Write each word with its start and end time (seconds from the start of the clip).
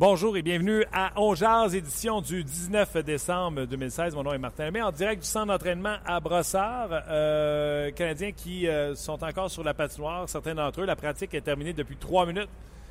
Bonjour 0.00 0.36
et 0.36 0.42
bienvenue 0.42 0.84
à 0.92 1.10
On 1.16 1.34
édition 1.72 2.20
du 2.20 2.44
19 2.44 2.98
décembre 2.98 3.64
2016. 3.64 4.14
Mon 4.14 4.22
nom 4.22 4.32
est 4.32 4.38
Martin 4.38 4.66
Lemay, 4.66 4.80
en 4.80 4.92
direct 4.92 5.22
du 5.22 5.28
centre 5.28 5.48
d'entraînement 5.48 5.96
à 6.06 6.20
Brossard. 6.20 6.90
Euh, 7.10 7.90
Canadiens 7.90 8.30
qui 8.30 8.68
euh, 8.68 8.94
sont 8.94 9.24
encore 9.24 9.50
sur 9.50 9.64
la 9.64 9.74
patinoire, 9.74 10.28
certains 10.28 10.54
d'entre 10.54 10.82
eux. 10.82 10.84
La 10.84 10.94
pratique 10.94 11.34
est 11.34 11.40
terminée 11.40 11.72
depuis 11.72 11.96
trois 11.96 12.26
minutes. 12.26 12.48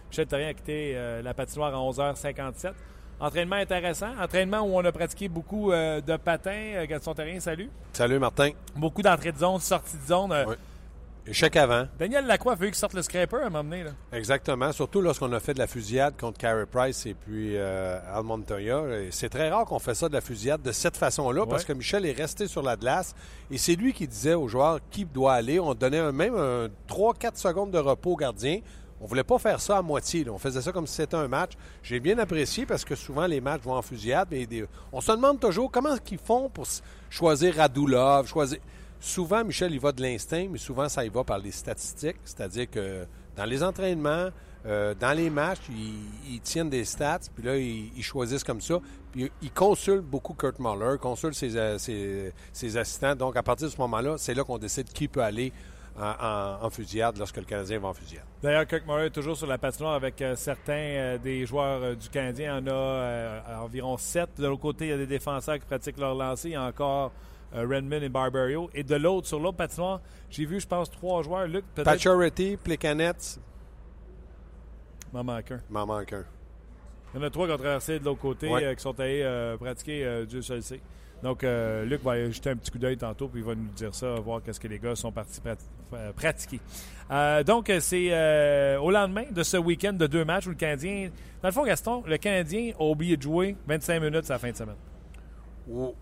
Michel 0.10 0.28
Therrien 0.28 0.50
a 0.50 0.54
quitté 0.54 0.98
euh, 0.98 1.22
la 1.22 1.34
patinoire 1.34 1.74
à 1.74 1.78
11h57. 1.78 2.74
Entraînement 3.22 3.55
intéressant. 3.55 4.10
Entraînement 4.22 4.60
où 4.60 4.78
on 4.78 4.84
a 4.84 4.92
pratiqué 4.92 5.30
beaucoup 5.30 5.72
de 5.72 6.18
patins. 6.18 6.84
Gaston 6.90 7.14
Terrien, 7.14 7.40
salut. 7.40 7.70
Salut 7.94 8.20
Martin. 8.20 8.50
Beaucoup 8.76 9.02
d'entrées 9.02 9.32
de 9.32 9.38
zone, 9.38 9.62
sorties 9.62 9.96
de 9.96 10.08
zone. 10.08 10.44
Oui. 10.46 10.55
Échec 11.30 11.58
avant. 11.58 11.88
Daniel 12.00 12.26
Lacroix 12.26 12.56
fallu 12.56 12.72
qu'il 12.72 12.78
sorte 12.78 12.94
le 12.94 13.02
scraper 13.02 13.36
à 13.36 13.48
un 13.48 13.50
moment 13.50 13.64
donné. 13.64 13.84
Là. 13.84 13.92
Exactement. 14.14 14.72
Surtout 14.72 15.02
lorsqu'on 15.02 15.32
a 15.34 15.42
fait 15.42 15.54
de 15.54 15.60
la 15.60 15.68
fusillade 15.68 16.14
contre 16.18 16.38
Carey 16.38 16.66
Price 16.66 17.06
et 17.06 17.14
puis 17.14 17.58
euh, 17.58 18.00
Al 18.14 18.24
Montoya. 18.24 18.84
C'est 19.12 19.28
très 19.28 19.50
rare 19.50 19.66
qu'on 19.66 19.80
fait 19.80 19.94
ça 19.94 20.08
de 20.08 20.14
la 20.14 20.22
fusillade 20.22 20.62
de 20.62 20.72
cette 20.72 20.96
façon-là 20.96 21.46
parce 21.46 21.66
que 21.66 21.74
Michel 21.74 22.05
est 22.05 22.14
resté 22.14 22.48
sur 22.48 22.62
la 22.62 22.78
glace 22.78 23.14
et 23.52 23.58
c'est 23.58 23.76
lui 23.76 23.92
qui 23.92 24.08
disait 24.08 24.36
aux 24.36 24.48
joueurs 24.48 24.80
qui 24.90 25.04
doit 25.04 25.34
aller. 25.34 25.60
On 25.60 25.74
donnait 25.74 26.12
même 26.14 26.36
un 26.36 26.70
3-4 26.88 27.36
secondes 27.36 27.72
de 27.72 27.80
repos 27.80 28.14
au 28.14 28.16
gardien. 28.16 28.62
On 29.02 29.05
voulait 29.05 29.24
pas 29.24 29.38
faire 29.38 29.60
ça 29.60 29.78
à 29.78 29.82
moitié. 29.82 30.28
On 30.30 30.40
faisait 30.40 30.62
ça 30.62 30.72
comme 30.72 30.88
si 30.88 30.96
c'était 30.96 31.18
un 31.18 31.28
match. 31.28 31.52
J'ai 31.84 32.00
bien 32.00 32.18
apprécié 32.18 32.66
parce 32.66 32.84
que 32.84 32.96
souvent 32.96 33.28
les 33.28 33.42
matchs 33.42 33.62
vont 33.64 33.76
en 33.76 33.82
fusillade. 33.82 34.30
Mais 34.32 34.48
on 34.92 35.02
se 35.02 35.12
demande 35.12 35.40
toujours 35.40 35.70
comment 35.70 35.96
ils 36.10 36.18
font 36.18 36.50
pour 36.50 36.66
choisir 37.10 37.55
Radulov, 37.55 38.28
choisir 38.28 38.60
souvent, 38.99 39.43
Michel, 39.43 39.73
il 39.73 39.79
va 39.79 39.91
de 39.91 40.01
l'instinct, 40.01 40.48
mais 40.49 40.57
souvent, 40.57 40.90
ça 40.90 41.05
y 41.05 41.09
va 41.09 41.23
par 41.23 41.40
les 41.40 41.51
statistiques. 41.51 42.17
C'est-à-dire 42.23 42.70
que 42.70 43.05
dans 43.35 43.45
les 43.45 43.63
entraînements, 43.63 44.29
euh, 44.65 44.93
dans 44.95 45.15
les 45.15 45.29
matchs, 45.29 45.70
ils, 45.70 46.41
tiennent 46.41 46.70
des 46.70 46.84
stats, 46.84 47.20
puis 47.34 47.43
là, 47.43 47.55
ils, 47.57 48.03
choisissent 48.03 48.43
comme 48.43 48.62
ça. 48.62 48.79
Puis 49.12 49.31
ils 49.41 49.51
consultent 49.51 50.05
beaucoup 50.05 50.34
Kurt 50.34 50.59
Muller, 50.59 50.98
consultent 50.99 51.35
ses, 51.35 51.55
euh, 51.55 51.77
ses, 51.77 52.77
assistants. 52.77 53.15
Donc, 53.15 53.37
à 53.37 53.43
partir 53.43 53.68
de 53.68 53.71
ce 53.71 53.77
moment-là, 53.77 54.15
c'est 54.18 54.34
là, 54.34 54.43
qu'on 54.43 54.57
décide 54.57 54.91
qui 54.91 55.07
peut 55.07 55.23
aller 55.23 55.53
en, 55.99 56.70
fusillade 56.70 57.18
lorsque 57.18 57.37
le 57.37 57.43
Canadien 57.43 57.79
va 57.79 57.87
en 57.87 57.93
fusillade. 57.93 58.25
D'ailleurs, 58.43 58.68
Kirk 58.68 58.85
Muller 58.85 59.07
est 59.07 59.12
toujours 59.12 59.35
sur 59.35 59.48
la 59.48 59.57
patinoire 59.57 59.95
avec 59.95 60.21
euh, 60.21 60.35
certains 60.35 61.18
des 61.23 61.45
joueurs 61.45 61.95
du 61.95 62.09
Canadien. 62.09 62.59
Il 62.59 62.68
y 62.68 62.70
en 62.70 62.75
a 62.75 63.62
environ 63.63 63.98
sept. 63.98 64.29
De 64.38 64.47
l'autre 64.47 64.62
côté, 64.62 64.85
il 64.85 64.90
y 64.90 64.94
a 64.94 64.97
des 64.97 65.07
défenseurs 65.07 65.56
qui 65.56 65.66
pratiquent 65.66 65.97
leur 65.97 66.13
lancer. 66.13 66.50
Il 66.50 66.53
y 66.53 66.56
a 66.56 66.63
encore 66.63 67.12
Redmond 67.53 68.01
et 68.01 68.09
Barbario. 68.09 68.69
Et 68.73 68.84
de 68.84 68.95
l'autre, 68.95 69.28
sur 69.28 69.40
l'autre 69.40 69.57
patinoire, 69.57 70.01
j'ai 70.29 70.45
vu, 70.45 70.59
je 70.59 70.67
pense, 70.67 70.90
trois 70.90 71.23
joueurs. 71.23 71.47
Luc, 71.47 71.66
peut-être. 71.73 71.85
Pacioretty, 71.85 72.57
Plekanec. 72.57 73.16
M'en 75.13 75.24
manque 75.24 75.52
un. 75.52 75.62
M'en 75.69 75.86
manque 75.86 76.13
un. 76.13 76.25
Il 77.13 77.22
y 77.22 77.24
en 77.24 77.25
a 77.25 77.30
trois 77.30 77.47
qui 77.47 77.53
ont 77.53 77.57
traversé 77.57 78.00
de 78.00 78.06
l'autre 78.06 78.19
côté, 78.19 78.52
euh, 78.52 78.75
qui 78.75 78.81
sont 78.81 79.00
allés 79.00 79.22
euh, 79.24 79.57
pratiquer 79.57 80.25
Dieu 80.28 80.41
seul 80.41 80.62
sait. 80.62 80.81
Donc, 81.24 81.41
Luc 81.41 82.03
va 82.03 82.30
jeter 82.30 82.52
un 82.52 82.56
petit 82.57 82.69
coup 82.69 82.78
d'œil 82.78 82.97
tantôt, 82.97 83.28
puis 83.28 83.41
il 83.41 83.46
va 83.46 83.56
nous 83.56 83.69
dire 83.69 83.96
ça, 83.96 84.16
voir 84.16 84.44
qu'est-ce 84.44 84.59
que 84.59 84.68
les 84.68 84.78
gars 84.78 84.96
sont 84.96 85.12
partis 85.12 85.41
pratiquer. 86.16 86.59
donc, 87.44 87.72
c'est 87.80 88.78
au 88.78 88.91
lendemain 88.91 89.24
de 89.31 89.41
ce 89.41 89.57
week-end 89.57 89.94
de 89.94 90.06
deux 90.06 90.25
matchs 90.25 90.46
où 90.46 90.50
le 90.50 90.56
Canadien. 90.56 91.09
Dans 91.41 91.47
le 91.47 91.53
fond, 91.53 91.63
Gaston, 91.63 92.03
le 92.06 92.18
Canadien 92.18 92.74
a 92.80 92.84
oublié 92.84 93.18
de 93.18 93.22
jouer 93.22 93.56
25 93.68 94.00
minutes 94.00 94.30
à 94.30 94.34
la 94.34 94.40
fin 94.40 94.52
de 94.52 94.57
semaine. 94.57 94.75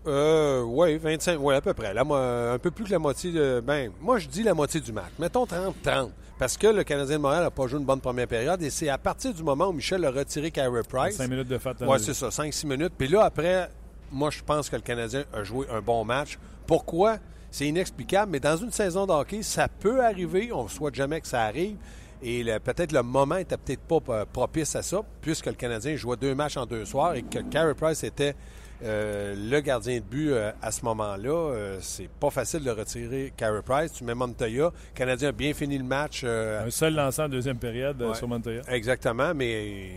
Euh, 0.06 0.62
oui, 0.62 0.96
25, 0.96 1.38
oui, 1.40 1.54
à 1.54 1.60
peu 1.60 1.74
près. 1.74 1.96
un 1.96 2.58
peu 2.58 2.70
plus 2.70 2.84
que 2.84 2.90
la 2.90 2.98
moitié 2.98 3.32
de. 3.32 3.60
Ben, 3.64 3.90
moi, 4.00 4.18
je 4.18 4.28
dis 4.28 4.42
la 4.42 4.54
moitié 4.54 4.80
du 4.80 4.92
match. 4.92 5.12
Mettons 5.18 5.44
30-30. 5.44 6.10
Parce 6.38 6.56
que 6.56 6.66
le 6.66 6.84
Canadien 6.84 7.16
de 7.16 7.22
Montréal 7.22 7.44
n'a 7.44 7.50
pas 7.50 7.66
joué 7.66 7.80
une 7.80 7.86
bonne 7.86 8.00
première 8.00 8.28
période. 8.28 8.62
Et 8.62 8.70
c'est 8.70 8.88
à 8.88 8.98
partir 8.98 9.32
du 9.32 9.42
moment 9.42 9.68
où 9.68 9.72
Michel 9.72 10.04
a 10.04 10.10
retiré 10.10 10.50
Kyrie 10.50 10.82
Price. 10.88 11.16
5 11.16 11.28
minutes 11.28 11.48
de 11.48 11.58
fait. 11.58 11.76
Oui, 11.80 11.98
c'est 11.98 12.14
ça, 12.14 12.28
5-6 12.28 12.66
minutes. 12.66 12.92
Puis 12.96 13.08
là, 13.08 13.24
après, 13.24 13.70
moi, 14.12 14.30
je 14.30 14.42
pense 14.42 14.68
que 14.68 14.76
le 14.76 14.82
Canadien 14.82 15.24
a 15.32 15.42
joué 15.44 15.66
un 15.72 15.80
bon 15.80 16.04
match. 16.04 16.38
Pourquoi? 16.66 17.16
C'est 17.50 17.66
inexplicable, 17.66 18.32
mais 18.32 18.40
dans 18.40 18.56
une 18.56 18.70
saison 18.70 19.06
de 19.06 19.12
hockey, 19.12 19.42
ça 19.42 19.66
peut 19.68 20.04
arriver. 20.04 20.50
On 20.52 20.64
ne 20.64 20.68
souhaite 20.68 20.94
jamais 20.94 21.20
que 21.20 21.26
ça 21.26 21.42
arrive. 21.42 21.76
Et 22.22 22.44
peut-être 22.64 22.92
le 22.92 23.02
moment 23.02 23.36
n'était 23.36 23.56
peut-être 23.56 23.80
pas 23.80 24.26
propice 24.26 24.76
à 24.76 24.82
ça, 24.82 25.02
puisque 25.20 25.46
le 25.46 25.52
Canadien 25.52 25.96
jouait 25.96 26.16
deux 26.16 26.34
matchs 26.34 26.56
en 26.56 26.66
deux 26.66 26.84
soirs 26.84 27.14
et 27.14 27.22
que 27.22 27.38
Carey 27.38 27.74
Price 27.74 28.04
était 28.04 28.34
euh, 28.82 29.34
le 29.36 29.60
gardien 29.60 29.96
de 29.96 30.04
but 30.04 30.30
euh, 30.30 30.52
à 30.60 30.70
ce 30.70 30.84
moment-là, 30.84 31.30
euh, 31.30 31.78
c'est 31.80 32.08
pas 32.08 32.30
facile 32.30 32.62
de 32.62 32.70
retirer 32.70 33.32
Carey 33.36 33.62
Price. 33.64 33.92
Tu 33.92 34.04
mets 34.04 34.14
Montoya. 34.14 34.64
Le 34.66 34.94
Canadien 34.94 35.30
a 35.30 35.32
bien 35.32 35.54
fini 35.54 35.78
le 35.78 35.84
match. 35.84 36.24
Un 36.24 36.70
seul 36.70 36.94
lancé 36.94 37.22
en 37.22 37.28
deuxième 37.28 37.58
période 37.58 38.14
sur 38.14 38.28
Montoya. 38.28 38.62
Exactement, 38.68 39.34
mais 39.34 39.92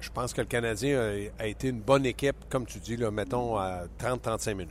je 0.00 0.10
pense 0.10 0.32
que 0.32 0.40
le 0.40 0.46
Canadien 0.46 1.00
a, 1.38 1.46
été 1.46 1.68
une 1.68 1.80
bonne 1.80 2.06
équipe, 2.06 2.36
comme 2.48 2.66
tu 2.66 2.78
dis, 2.78 2.96
là, 2.96 3.10
mettons 3.10 3.56
à 3.56 3.82
30-35 3.98 4.54
minutes. 4.54 4.70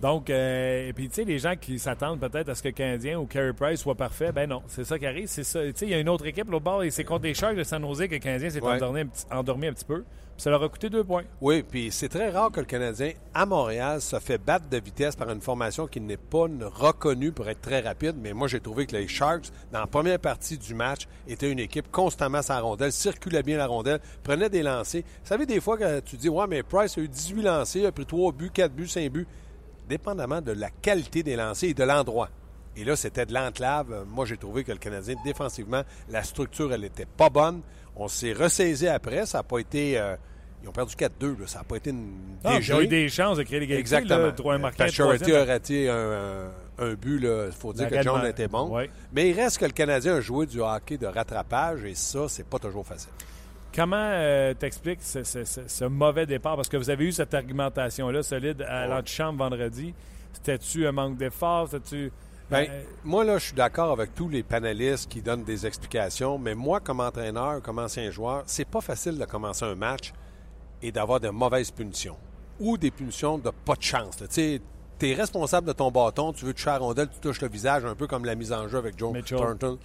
Donc, 0.00 0.30
et 0.30 0.92
puis, 0.94 1.08
tu 1.08 1.16
sais, 1.16 1.24
les 1.24 1.38
gens 1.38 1.54
qui 1.60 1.78
s'attendent 1.78 2.20
peut-être 2.20 2.48
à 2.48 2.54
ce 2.54 2.62
que 2.62 2.68
le 2.68 2.74
Canadien 2.74 3.18
ou 3.18 3.26
Carey 3.26 3.52
Price 3.52 3.80
soit 3.80 3.94
parfait, 3.94 4.32
ben 4.32 4.48
non, 4.48 4.62
c'est 4.66 4.84
ça 4.84 4.98
qui 4.98 5.06
arrive. 5.06 5.26
C'est 5.26 5.44
ça. 5.44 5.62
Tu 5.64 5.72
sais, 5.74 5.86
il 5.86 5.90
y 5.90 5.94
a 5.94 5.98
une 5.98 6.08
autre 6.08 6.26
équipe, 6.26 6.50
l'autre 6.50 6.64
bord, 6.64 6.82
et 6.82 6.90
c'est 6.90 7.04
contre 7.04 7.24
les 7.24 7.34
Sharks 7.34 7.56
de 7.56 7.64
San 7.64 7.82
Jose 7.82 8.06
que 8.06 8.14
le 8.14 8.18
Canadien 8.18 8.48
s'est 8.48 8.62
endormi, 8.62 9.02
endormi, 9.30 9.66
un 9.66 9.72
petit 9.72 9.84
peu. 9.84 10.02
Ça 10.38 10.48
leur 10.48 10.62
a 10.62 10.70
coûté 10.70 10.88
deux 10.88 11.04
points. 11.04 11.24
Oui, 11.42 11.62
puis 11.62 11.90
c'est 11.90 12.08
très 12.08 12.30
rare 12.30 12.50
que 12.50 12.60
le 12.60 12.66
Canadien, 12.66 13.12
à 13.34 13.44
Montréal, 13.44 14.00
se 14.00 14.18
fait 14.20 14.38
battre 14.38 14.70
de 14.70 14.78
vitesse 14.78 15.14
par 15.14 15.28
une 15.28 15.42
formation 15.42 15.86
qui 15.86 16.00
n'est 16.00 16.16
pas 16.16 16.46
reconnue 16.62 17.30
pour 17.30 17.46
être 17.50 17.60
très 17.60 17.80
rapide. 17.80 18.14
Mais 18.18 18.32
moi, 18.32 18.48
j'ai 18.48 18.60
trouvé 18.60 18.86
que 18.86 18.96
les 18.96 19.06
Sharks, 19.06 19.50
dans 19.70 19.80
la 19.80 19.86
première 19.86 20.18
partie 20.18 20.56
du 20.56 20.74
match, 20.74 21.02
étaient 21.28 21.50
une 21.50 21.58
équipe 21.58 21.90
constamment 21.90 22.40
sans 22.40 22.58
rondelle, 22.62 22.90
circulait 22.90 23.42
bien 23.42 23.58
la 23.58 23.66
rondelle, 23.66 24.00
prenait 24.22 24.48
des 24.48 24.62
lancers. 24.62 25.02
Vous 25.02 25.28
savez, 25.28 25.44
des 25.44 25.60
fois, 25.60 25.76
quand 25.76 26.00
tu 26.02 26.16
dis, 26.16 26.30
ouais, 26.30 26.46
mais 26.48 26.62
Price 26.62 26.96
a 26.96 27.02
eu 27.02 27.08
18 27.08 27.42
lancers, 27.42 27.86
a 27.86 27.92
pris 27.92 28.06
3 28.06 28.32
buts, 28.32 28.50
4 28.50 28.72
buts, 28.72 28.88
5 28.88 29.12
buts, 29.12 29.26
dépendamment 29.90 30.40
de 30.40 30.52
la 30.52 30.70
qualité 30.70 31.22
des 31.22 31.36
lancers 31.36 31.70
et 31.70 31.74
de 31.74 31.84
l'endroit. 31.84 32.30
Et 32.76 32.84
là, 32.84 32.96
c'était 32.96 33.26
de 33.26 33.34
l'enclave. 33.34 34.06
Moi, 34.08 34.24
j'ai 34.24 34.36
trouvé 34.36 34.64
que 34.64 34.72
le 34.72 34.78
Canadien, 34.78 35.16
défensivement, 35.24 35.82
la 36.08 36.22
structure, 36.22 36.72
elle 36.72 36.82
n'était 36.82 37.04
pas 37.04 37.28
bonne. 37.28 37.60
On 37.96 38.08
s'est 38.08 38.32
ressaisi 38.32 38.86
après. 38.86 39.26
Ça 39.26 39.38
n'a 39.38 39.42
pas 39.42 39.58
été. 39.58 39.98
Euh, 39.98 40.16
ils 40.62 40.68
ont 40.68 40.72
perdu 40.72 40.94
4-2. 40.94 41.46
Ça 41.46 41.58
n'a 41.58 41.64
pas 41.64 41.76
été 41.76 41.90
une. 41.90 42.12
Ah, 42.44 42.58
ils 42.60 42.72
ont 42.72 42.80
eu 42.80 42.86
des 42.86 43.08
chances 43.08 43.38
de 43.38 43.42
créer 43.42 43.60
l'égalité. 43.60 43.80
Exactement. 43.80 44.32
Trois 44.32 44.88
Charity 44.88 45.32
a 45.34 45.44
raté 45.44 45.88
un, 45.88 46.50
un, 46.78 46.94
but. 46.94 47.22
Il 47.22 47.52
faut 47.52 47.72
dire 47.72 47.88
que 47.88 48.02
John 48.02 48.24
était 48.24 48.48
bon. 48.48 48.72
Mais 49.12 49.30
il 49.30 49.34
reste 49.38 49.58
que 49.58 49.66
le 49.66 49.72
Canadien 49.72 50.14
a 50.14 50.20
joué 50.20 50.46
du 50.46 50.60
hockey 50.60 50.96
de 50.96 51.06
rattrapage 51.06 51.84
et 51.84 51.94
ça, 51.94 52.28
c'est 52.28 52.46
pas 52.46 52.58
toujours 52.58 52.86
facile. 52.86 53.10
Comment 53.74 53.96
euh, 53.96 54.52
t'expliques 54.54 55.02
ce, 55.02 55.22
ce, 55.22 55.84
mauvais 55.84 56.26
départ? 56.26 56.56
Parce 56.56 56.68
que 56.68 56.76
vous 56.76 56.90
avez 56.90 57.06
eu 57.06 57.12
cette 57.12 57.34
argumentation-là 57.34 58.22
solide 58.22 58.62
à 58.62 58.86
l'antichambre 58.86 59.38
vendredi. 59.38 59.94
C'était-tu 60.32 60.86
un 60.86 60.92
manque 60.92 61.16
d'effort? 61.16 61.68
C'était-tu. 61.68 62.12
Euh, 62.52 62.66
moi, 63.04 63.24
là, 63.24 63.38
je 63.38 63.46
suis 63.46 63.54
d'accord 63.54 63.92
avec 63.92 64.12
tous 64.14 64.28
les 64.28 64.42
panélistes 64.42 65.08
qui 65.08 65.22
donnent 65.22 65.44
des 65.44 65.66
explications, 65.66 66.36
mais 66.36 66.56
moi, 66.56 66.80
comme 66.80 66.98
entraîneur, 66.98 67.62
comme 67.62 67.78
ancien 67.78 68.10
joueur, 68.10 68.42
c'est 68.46 68.64
pas 68.64 68.80
facile 68.80 69.18
de 69.18 69.24
commencer 69.24 69.64
un 69.64 69.76
match 69.76 70.12
et 70.82 70.90
d'avoir 70.90 71.20
de 71.20 71.28
mauvaises 71.28 71.70
punitions 71.70 72.16
ou 72.58 72.76
des 72.76 72.90
punitions 72.90 73.38
de 73.38 73.50
pas 73.50 73.76
de 73.76 73.82
chance. 73.82 74.16
Tu 74.28 74.60
es 75.02 75.14
responsable 75.14 75.68
de 75.68 75.72
ton 75.72 75.92
bâton, 75.92 76.32
tu 76.32 76.44
veux 76.44 76.52
toucher 76.52 76.70
la 76.70 76.78
rondelle, 76.78 77.08
tu 77.08 77.20
touches 77.20 77.40
le 77.40 77.48
visage, 77.48 77.84
un 77.84 77.94
peu 77.94 78.08
comme 78.08 78.24
la 78.24 78.34
mise 78.34 78.52
en 78.52 78.66
jeu 78.66 78.78
avec 78.78 78.98
Joe 78.98 79.12
Thornton 79.24 79.78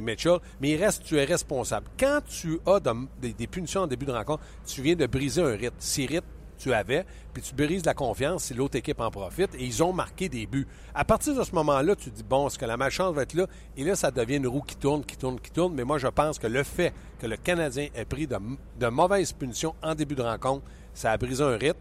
Mitchell, 0.00 0.38
mais 0.60 0.70
il 0.70 0.76
reste, 0.82 1.02
tu 1.04 1.18
es 1.18 1.24
responsable. 1.24 1.86
Quand 1.98 2.20
tu 2.28 2.60
as 2.66 2.80
des, 3.20 3.46
punitions 3.46 3.82
en 3.82 3.86
début 3.86 4.06
de 4.06 4.12
rencontre, 4.12 4.42
tu 4.66 4.82
viens 4.82 4.94
de 4.94 5.06
briser 5.06 5.42
un 5.42 5.56
rythme. 5.56 5.76
Si 5.78 6.06
rythme 6.06 6.26
tu 6.60 6.72
avais, 6.74 7.06
puis 7.32 7.42
tu 7.42 7.54
brises 7.54 7.84
la 7.84 7.94
confiance 7.94 8.44
si 8.44 8.54
l'autre 8.54 8.76
équipe 8.76 9.00
en 9.00 9.10
profite, 9.10 9.54
et 9.54 9.64
ils 9.64 9.82
ont 9.82 9.92
marqué 9.92 10.28
des 10.28 10.46
buts. 10.46 10.66
À 10.94 11.04
partir 11.04 11.34
de 11.34 11.42
ce 11.42 11.54
moment-là, 11.54 11.96
tu 11.96 12.10
dis, 12.10 12.22
bon, 12.22 12.46
est-ce 12.46 12.58
que 12.58 12.66
la 12.66 12.76
malchance 12.76 13.14
va 13.14 13.22
être 13.22 13.34
là? 13.34 13.46
Et 13.76 13.84
là, 13.84 13.96
ça 13.96 14.10
devient 14.10 14.36
une 14.36 14.46
roue 14.46 14.60
qui 14.60 14.76
tourne, 14.76 15.04
qui 15.04 15.16
tourne, 15.16 15.40
qui 15.40 15.50
tourne. 15.50 15.74
Mais 15.74 15.84
moi, 15.84 15.98
je 15.98 16.08
pense 16.08 16.38
que 16.38 16.46
le 16.46 16.62
fait 16.62 16.92
que 17.18 17.26
le 17.26 17.36
Canadien 17.36 17.88
ait 17.94 18.04
pris 18.04 18.26
de, 18.26 18.86
mauvaises 18.88 19.32
punitions 19.32 19.74
en 19.82 19.94
début 19.94 20.14
de 20.14 20.22
rencontre, 20.22 20.64
ça 20.92 21.12
a 21.12 21.16
brisé 21.16 21.42
un 21.42 21.56
rythme. 21.56 21.80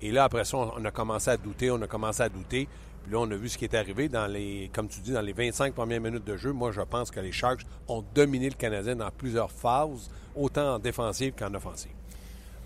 Et 0.00 0.10
là, 0.10 0.24
après 0.24 0.44
ça, 0.44 0.56
on 0.56 0.84
a 0.84 0.90
commencé 0.90 1.30
à 1.30 1.36
douter, 1.36 1.70
on 1.70 1.80
a 1.82 1.86
commencé 1.86 2.22
à 2.22 2.28
douter. 2.28 2.68
Puis 3.04 3.12
là, 3.12 3.18
on 3.20 3.30
a 3.30 3.36
vu 3.36 3.50
ce 3.50 3.58
qui 3.58 3.66
est 3.66 3.74
arrivé 3.74 4.08
dans 4.08 4.26
les, 4.26 4.70
comme 4.72 4.88
tu 4.88 5.00
dis, 5.00 5.12
dans 5.12 5.20
les 5.20 5.34
25 5.34 5.74
premières 5.74 6.00
minutes 6.00 6.24
de 6.24 6.36
jeu. 6.36 6.52
Moi, 6.52 6.72
je 6.72 6.80
pense 6.80 7.10
que 7.10 7.20
les 7.20 7.32
Sharks 7.32 7.60
ont 7.86 8.02
dominé 8.14 8.48
le 8.48 8.54
Canadien 8.54 8.96
dans 8.96 9.10
plusieurs 9.10 9.50
phases, 9.50 10.10
autant 10.34 10.76
en 10.76 10.78
défensive 10.78 11.34
qu'en 11.38 11.52
offensive. 11.52 11.92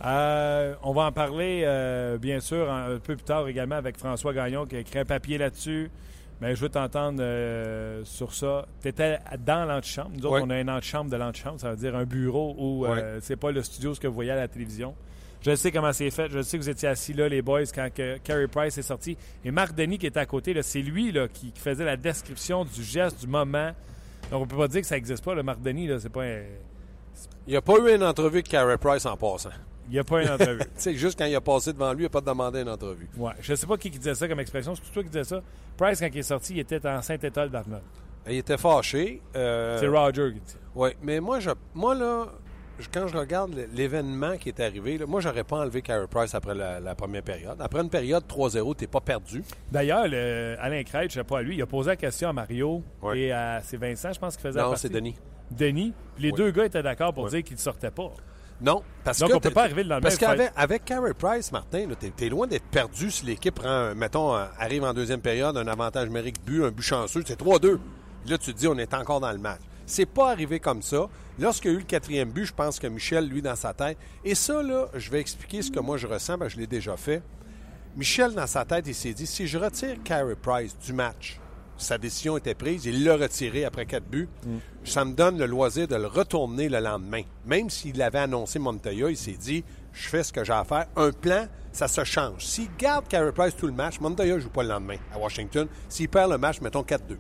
Euh, 0.05 0.75
on 0.85 0.93
va 0.93 1.07
en 1.07 1.13
parler, 1.13 1.63
euh, 1.65 2.19
bien 2.19 2.39
sûr, 2.39 2.71
un, 2.71 2.99
peu 2.99 3.17
plus 3.17 3.25
tard 3.25 3.49
également 3.49 3.75
avec 3.75 3.99
François 3.99 4.33
Gagnon 4.33 4.65
qui 4.65 4.77
a 4.77 4.79
écrit 4.79 5.01
un 5.01 5.05
papier 5.05 5.39
là-dessus. 5.39 5.91
Mais 6.41 6.55
je 6.55 6.61
veux 6.61 6.69
t'entendre 6.69 7.19
euh, 7.21 8.05
sur 8.05 8.33
ça. 8.33 8.67
Tu 8.81 8.87
étais 8.87 9.19
dans 9.45 9.65
l'antichambre. 9.67 10.11
Nous 10.17 10.25
autres, 10.25 10.45
on 10.45 10.51
a 10.51 10.61
une 10.61 10.71
antichambre 10.71 11.11
de 11.11 11.17
l'antichambre. 11.17 11.59
Ça 11.59 11.71
veut 11.73 11.77
dire 11.77 11.97
un 11.97 12.05
bureau 12.05 12.55
où 12.57 12.87
c'est 13.21 13.35
pas 13.35 13.51
le 13.51 13.61
studio 13.65 13.93
ce 13.93 13.99
que 13.99 14.07
vous 14.07 14.15
voyez 14.15 14.31
à 14.31 14.37
la 14.37 14.47
télévision. 14.47 14.95
Je 15.41 15.55
sais 15.55 15.71
comment 15.71 15.93
c'est 15.93 16.11
fait. 16.11 16.29
Je 16.31 16.43
sais 16.43 16.59
que 16.59 16.63
vous 16.63 16.69
étiez 16.69 16.89
assis 16.89 17.13
là, 17.13 17.29
les 17.29 17.43
boys, 17.43 17.65
quand 17.75 17.89
Carey 18.25 18.49
Price 18.49 18.77
est 18.77 18.83
sorti. 18.83 19.17
Et 19.45 19.51
Marc 19.51 19.75
Denis, 19.75 19.99
qui 19.99 20.07
était 20.07 20.21
à 20.21 20.27
côté, 20.27 20.61
c'est 20.63 20.83
lui 20.83 21.13
là, 21.13 21.29
qui, 21.29 21.53
faisait 21.55 21.85
la 21.85 21.97
description 21.97 22.65
du 22.65 22.83
geste, 22.83 23.21
du 23.21 23.27
moment. 23.27 23.73
Donc, 24.31 24.43
on 24.43 24.47
peut 24.47 24.57
pas 24.57 24.69
dire 24.69 24.81
que 24.81 24.87
ça 24.87 24.97
n'existe 24.97 25.25
pas. 25.25 25.35
Le 25.35 25.43
Marc 25.43 25.61
Denis, 25.61 25.89
c'est 26.01 26.13
pas 26.13 26.25
un... 26.25 26.43
Il 27.47 27.51
n'y 27.51 27.57
a 27.57 27.63
pas 27.63 27.79
eu 27.79 27.95
une 27.95 28.03
entrevue 28.03 28.39
avec 28.39 28.49
Carey 28.49 28.77
Price 28.79 29.07
en 29.07 29.17
passant. 29.17 29.51
Il 29.89 29.93
n'y 29.93 29.99
a 29.99 30.05
pas 30.05 30.23
une 30.23 30.29
entrevue. 30.29 30.61
c'est 30.77 30.95
juste 30.95 31.19
quand 31.19 31.25
il 31.25 31.35
a 31.35 31.41
passé 31.41 31.73
devant 31.73 31.93
lui, 31.93 32.01
il 32.01 32.03
n'a 32.05 32.11
pas 32.11 32.21
demandé 32.21 32.61
une 32.61 32.69
entrevue. 32.69 33.09
Ouais. 33.17 33.33
Je 33.41 33.53
ne 33.53 33.57
sais 33.57 33.67
pas 33.67 33.79
qui, 33.79 33.91
disait 33.91 34.15
ça 34.15 34.29
comme 34.29 34.41
expression. 34.41 34.75
C'est 34.75 34.93
toi 34.93 35.03
qui 35.03 35.09
disais 35.09 35.25
ça. 35.25 35.43
Price, 35.77 35.99
quand 35.99 36.11
il 36.13 36.19
est 36.19 36.23
sorti, 36.23 36.55
il 36.55 36.59
était 36.61 36.87
en 36.87 37.01
Saint-Étoile 37.01 37.49
d'Arnold. 37.49 37.83
Il 38.29 38.37
était 38.37 38.59
fâché. 38.59 39.23
Euh, 39.35 39.79
c'est 39.81 39.89
Roger 39.89 40.35
qui 40.35 40.41
dit. 40.41 40.57
Oui, 40.75 40.91
mais 41.03 41.21
moi, 41.21 41.41
je, 41.41 41.51
moi 41.75 41.95
là, 41.95 42.27
quand 42.93 43.07
je 43.09 43.17
regarde 43.17 43.55
l'événement 43.75 44.37
qui 44.37 44.49
est 44.51 44.61
arrivé, 44.61 44.99
moi, 45.07 45.21
j'aurais 45.21 45.45
pas 45.45 45.59
enlevé 45.59 45.83
Carey 45.83 46.07
Price 46.09 46.35
après 46.35 46.55
la, 46.55 46.95
première 46.95 47.23
période. 47.23 47.57
Après 47.61 47.81
une 47.81 47.91
période 47.91 48.25
3-0, 48.29 48.77
tu 48.77 48.85
n'es 48.85 48.89
pas 48.89 49.01
perdu. 49.01 49.43
D'ailleurs, 49.71 50.05
Alain 50.61 50.83
Craig, 50.85 51.11
je 51.11 51.19
ne 51.19 51.23
sais 51.23 51.25
pas 51.25 51.39
à 51.39 51.43
lui, 51.43 51.57
il 51.57 51.63
a 51.63 51.67
posé 51.67 51.91
la 51.91 51.97
question 51.97 52.29
à 52.29 52.33
Mario 52.33 52.83
et 53.15 53.33
à 53.33 53.61
c'est 53.63 53.77
Vincent, 53.77 54.13
je 54.13 54.19
pense, 54.19 54.37
qui 54.37 54.43
faisait 54.43 54.61
Non, 54.61 54.77
c'est 54.77 54.91
Denis. 54.91 55.17
Denis. 55.51 55.95
les 56.19 56.31
deux 56.33 56.51
gars 56.51 56.67
étaient 56.67 56.83
d'accord 56.83 57.13
pour 57.15 57.29
dire 57.29 57.43
qu'il 57.43 57.57
ne 57.57 57.61
sortait 57.61 57.91
pas. 57.91 58.13
Non, 58.61 58.83
parce 59.05 59.21
Donc, 59.21 59.31
que. 59.31 59.35
on 59.37 59.41
peut 59.41 59.51
pas 59.51 59.65
arriver 59.65 59.85
le 59.85 59.91
lendemain. 59.91 60.03
Parce 60.03 60.17
qu'avec 60.17 60.51
avec 60.57 60.85
Carey 60.85 61.15
Price, 61.15 61.53
Martin, 61.53 61.87
tu 62.17 62.25
es, 62.25 62.29
loin 62.29 62.47
d'être 62.47 62.67
perdu 62.67 63.11
si 63.11 63.25
l'équipe 63.25 63.55
prend, 63.55 63.95
mettons, 63.95 64.33
arrive 64.33 64.83
en 64.83 64.93
deuxième 64.93 65.21
période, 65.21 65.57
un 65.57 65.69
avantage 65.69 66.09
numérique 66.09 66.45
but, 66.45 66.65
un 66.65 66.71
but 66.71 66.83
chanceux, 66.83 67.23
c'est 67.25 67.41
3-2. 67.41 67.79
Là, 68.27 68.37
tu 68.37 68.53
te 68.53 68.59
dis, 68.59 68.67
on 68.67 68.77
est 68.77 68.93
encore 68.95 69.21
dans 69.21 69.31
le 69.31 69.39
match. 69.39 69.61
C'est 69.89 70.07
pas 70.07 70.31
arrivé 70.31 70.61
comme 70.61 70.83
ça. 70.83 71.09
Lorsqu'il 71.39 71.71
y 71.71 71.75
a 71.75 71.77
eu 71.77 71.81
le 71.81 71.87
quatrième 71.87 72.31
but, 72.31 72.45
je 72.45 72.53
pense 72.53 72.79
que 72.79 72.87
Michel, 72.87 73.27
lui, 73.27 73.41
dans 73.41 73.57
sa 73.57 73.73
tête. 73.73 73.97
Et 74.23 74.35
ça, 74.35 74.63
là, 74.63 74.89
je 74.95 75.11
vais 75.11 75.19
expliquer 75.19 75.63
ce 75.63 75.71
que 75.71 75.81
moi 75.81 75.97
je 75.97 76.07
ressens, 76.07 76.37
parce 76.37 76.51
que 76.51 76.57
je 76.57 76.61
l'ai 76.61 76.67
déjà 76.67 76.97
fait. 76.97 77.23
Michel, 77.97 78.35
dans 78.35 78.47
sa 78.47 78.67
tête, 78.67 78.85
il 78.87 78.95
s'est 78.95 79.15
dit 79.15 79.27
si 79.27 79.47
je 79.47 79.57
retire 79.57 79.97
Carey 80.05 80.37
Price 80.41 80.77
du 80.79 80.93
match, 80.93 81.41
sa 81.79 81.97
décision 81.97 82.37
était 82.37 82.55
prise, 82.55 82.85
il 82.85 83.03
l'a 83.03 83.17
retiré 83.17 83.65
après 83.65 83.87
quatre 83.87 84.05
buts. 84.05 84.29
Mm. 84.45 84.57
Ça 84.85 85.05
me 85.07 85.15
donne 85.15 85.39
le 85.39 85.47
loisir 85.47 85.89
de 85.89 85.97
le 85.97 86.07
retourner 86.07 86.69
le 86.69 86.81
lendemain. 86.81 87.23
Même 87.47 87.71
s'il 87.71 88.01
avait 88.03 88.19
annoncé 88.19 88.59
Montoya, 88.59 89.09
il 89.09 89.17
s'est 89.17 89.39
dit 89.41 89.65
je 89.93 90.09
fais 90.09 90.23
ce 90.23 90.33
que 90.33 90.45
j'ai 90.45 90.53
à 90.53 90.65
faire. 90.65 90.87
Un 90.97 91.13
plan, 91.13 91.47
ça 91.73 91.89
se 91.89 92.05
change. 92.05 92.45
S'il 92.45 92.69
garde 92.77 93.09
Carey 93.09 93.33
Price 93.33 93.57
tout 93.57 93.67
le 93.67 93.73
match, 93.73 94.01
Montoya 94.01 94.35
ne 94.35 94.41
joue 94.41 94.51
pas 94.51 94.63
le 94.63 94.69
lendemain 94.69 94.97
à 95.15 95.19
Washington. 95.19 95.67
S'il 95.89 96.09
perd 96.09 96.31
le 96.31 96.39
match, 96.39 96.61
mettons 96.61 96.83
4-2 96.83 97.17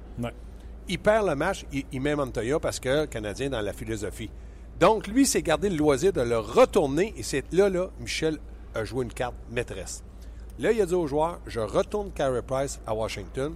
il 0.88 0.98
perd 0.98 1.26
le 1.26 1.34
match, 1.34 1.66
il, 1.72 2.00
met 2.00 2.16
Montoya 2.16 2.58
parce 2.58 2.80
que 2.80 3.06
Canadien 3.06 3.50
dans 3.50 3.60
la 3.60 3.72
philosophie. 3.72 4.30
Donc, 4.80 5.06
lui, 5.06 5.26
s'est 5.26 5.42
gardé 5.42 5.68
le 5.68 5.76
loisir 5.76 6.12
de 6.12 6.20
le 6.20 6.38
retourner 6.38 7.12
et 7.16 7.22
c'est 7.22 7.44
là, 7.52 7.68
là, 7.68 7.88
Michel 8.00 8.38
a 8.74 8.84
joué 8.84 9.04
une 9.04 9.12
carte 9.12 9.34
maîtresse. 9.50 10.02
Là, 10.58 10.72
il 10.72 10.80
a 10.80 10.86
dit 10.86 10.94
aux 10.94 11.06
joueurs 11.06 11.40
Je 11.46 11.60
retourne 11.60 12.10
Carey 12.12 12.42
Price 12.42 12.80
à 12.86 12.94
Washington. 12.94 13.54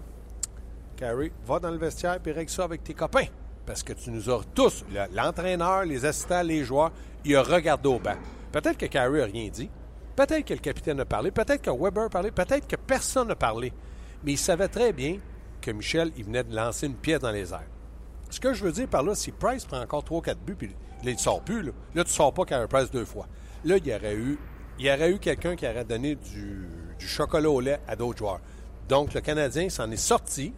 Carey, 0.97 1.33
va 1.47 1.59
dans 1.59 1.71
le 1.71 1.79
vestiaire 1.79 2.19
et 2.25 2.33
règle 2.33 2.51
ça 2.51 2.65
avec 2.65 2.85
tes 2.85 2.95
copains. 2.95 3.27
Parce 3.67 3.83
que 3.83 3.93
tu 3.93 4.11
nous 4.11 4.29
as 4.31 4.41
tous, 4.55 4.85
l'entraîneur, 5.13 5.85
les 5.85 6.05
assistants, 6.05 6.43
les 6.43 6.65
joueurs, 6.65 6.93
il 7.25 7.37
a 7.37 7.43
regardé 7.43 7.89
au 7.89 7.99
banc. 7.99 8.17
Peut-être 8.51 8.77
que 8.77 8.87
Carey 8.87 9.19
n'a 9.19 9.25
rien 9.25 9.49
dit. 9.49 9.71
Peut-être 10.15 10.45
que 10.45 10.55
le 10.55 10.61
capitaine 10.61 11.01
a 11.01 11.05
parlé. 11.05 11.31
Peut-être 11.31 11.63
que 11.63 11.71
Weber 11.71 12.05
a 12.05 12.09
parlé. 12.11 12.31
Peut-être 12.31 12.67
que 12.67 12.77
personne 12.77 13.29
n'a 13.29 13.37
parlé. 13.37 13.73
Mais 14.25 14.33
il 14.33 14.39
savait 14.39 14.69
très 14.69 14.93
bien 14.93 15.19
que 15.63 15.71
Michel, 15.71 16.13
il 16.19 16.25
venait 16.25 16.45
de 16.45 16.55
lancer 16.55 16.87
une 16.87 16.95
pièce 16.95 17.21
dans 17.21 17.31
les 17.31 17.53
airs. 17.53 17.63
Ce 18.29 18.41
que 18.41 18.53
je 18.53 18.65
veux 18.65 18.73
dire 18.73 18.89
par 18.89 19.03
là, 19.03 19.15
si 19.15 19.31
Price 19.31 19.65
prend 19.65 19.81
encore 19.81 20.05
3-4 20.05 20.37
buts, 20.47 20.55
puis 20.55 20.75
il 21.05 21.13
ne 21.13 21.19
sort 21.19 21.43
plus, 21.43 21.63
là, 21.63 21.73
là 21.95 22.05
tu 22.05 22.11
ne 22.11 22.15
sors 22.15 22.33
pas 22.33 22.45
Carey 22.45 22.69
Price 22.69 22.91
deux 22.91 23.05
fois. 23.05 23.27
Là, 23.65 23.77
il 23.77 23.87
y 23.87 23.95
aurait 23.95 24.15
eu, 24.15 24.39
il 24.79 24.87
y 24.87 24.91
aurait 24.91 25.11
eu 25.11 25.19
quelqu'un 25.19 25.57
qui 25.57 25.67
aurait 25.67 25.85
donné 25.85 26.17
du, 26.17 26.69
chocolat 26.99 27.51
au 27.51 27.61
lait 27.61 27.81
à 27.89 27.97
d'autres 27.97 28.19
joueurs. 28.19 28.41
Donc, 28.89 29.13
le 29.13 29.21
Canadien 29.21 29.69
s'en 29.69 29.91
est 29.91 29.97
sorti 29.97 30.53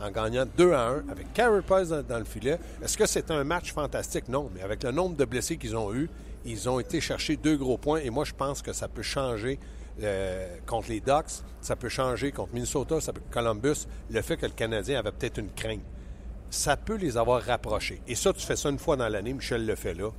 en 0.00 0.10
gagnant 0.10 0.46
2 0.56 0.72
à 0.72 0.88
1 0.88 1.08
avec 1.10 1.32
Carey 1.32 1.62
Price 1.62 1.88
dans, 1.88 2.18
le 2.18 2.24
filet. 2.24 2.58
Est-ce 2.82 2.96
que 2.96 3.06
c'est 3.06 3.30
un 3.30 3.44
match 3.44 3.72
fantastique? 3.72 4.28
Non, 4.28 4.50
mais 4.54 4.62
avec 4.62 4.82
le 4.82 4.90
nombre 4.90 5.16
de 5.16 5.24
blessés 5.24 5.56
qu'ils 5.56 5.76
ont 5.76 5.94
eu, 5.94 6.08
ils 6.44 6.68
ont 6.68 6.80
été 6.80 7.00
chercher 7.00 7.36
deux 7.36 7.56
gros 7.56 7.78
points 7.78 8.00
et 8.00 8.10
moi, 8.10 8.24
je 8.24 8.32
pense 8.32 8.62
que 8.62 8.72
ça 8.72 8.88
peut 8.88 9.02
changer 9.02 9.58
euh, 10.02 10.56
contre 10.66 10.88
les 10.88 11.00
Ducks, 11.00 11.42
ça 11.60 11.76
peut 11.76 11.88
changer 11.88 12.32
contre 12.32 12.52
Minnesota, 12.52 13.00
ça 13.00 13.12
peut, 13.12 13.22
Columbus, 13.30 13.86
le 14.10 14.22
fait 14.22 14.36
que 14.36 14.46
le 14.46 14.52
Canadien 14.52 14.98
avait 14.98 15.12
peut-être 15.12 15.38
une 15.38 15.50
crainte. 15.50 15.82
Ça 16.50 16.76
peut 16.76 16.96
les 16.96 17.16
avoir 17.16 17.42
rapprochés. 17.42 18.00
Et 18.06 18.14
ça, 18.14 18.32
tu 18.32 18.44
fais 18.44 18.56
ça 18.56 18.68
une 18.68 18.78
fois 18.78 18.96
dans 18.96 19.08
l'année, 19.08 19.32
Michel 19.32 19.66
le 19.66 19.74
fait 19.74 19.94
là. 19.94 20.10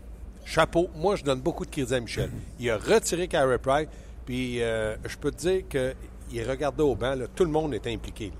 Chapeau, 0.45 0.89
moi 0.95 1.15
je 1.15 1.23
donne 1.23 1.41
beaucoup 1.41 1.65
de 1.65 1.71
crédit 1.71 1.93
à 1.93 1.99
Michel. 1.99 2.29
Il 2.59 2.69
a 2.69 2.77
retiré 2.77 3.27
Carey 3.27 3.57
Price, 3.57 3.87
puis 4.25 4.61
euh, 4.61 4.95
je 5.05 5.17
peux 5.17 5.31
te 5.31 5.37
dire 5.37 5.63
qu'il 5.67 6.49
regardait 6.49 6.83
au 6.83 6.95
banc, 6.95 7.15
tout 7.35 7.43
le 7.43 7.51
monde 7.51 7.73
était 7.73 7.91
impliqué. 7.91 8.31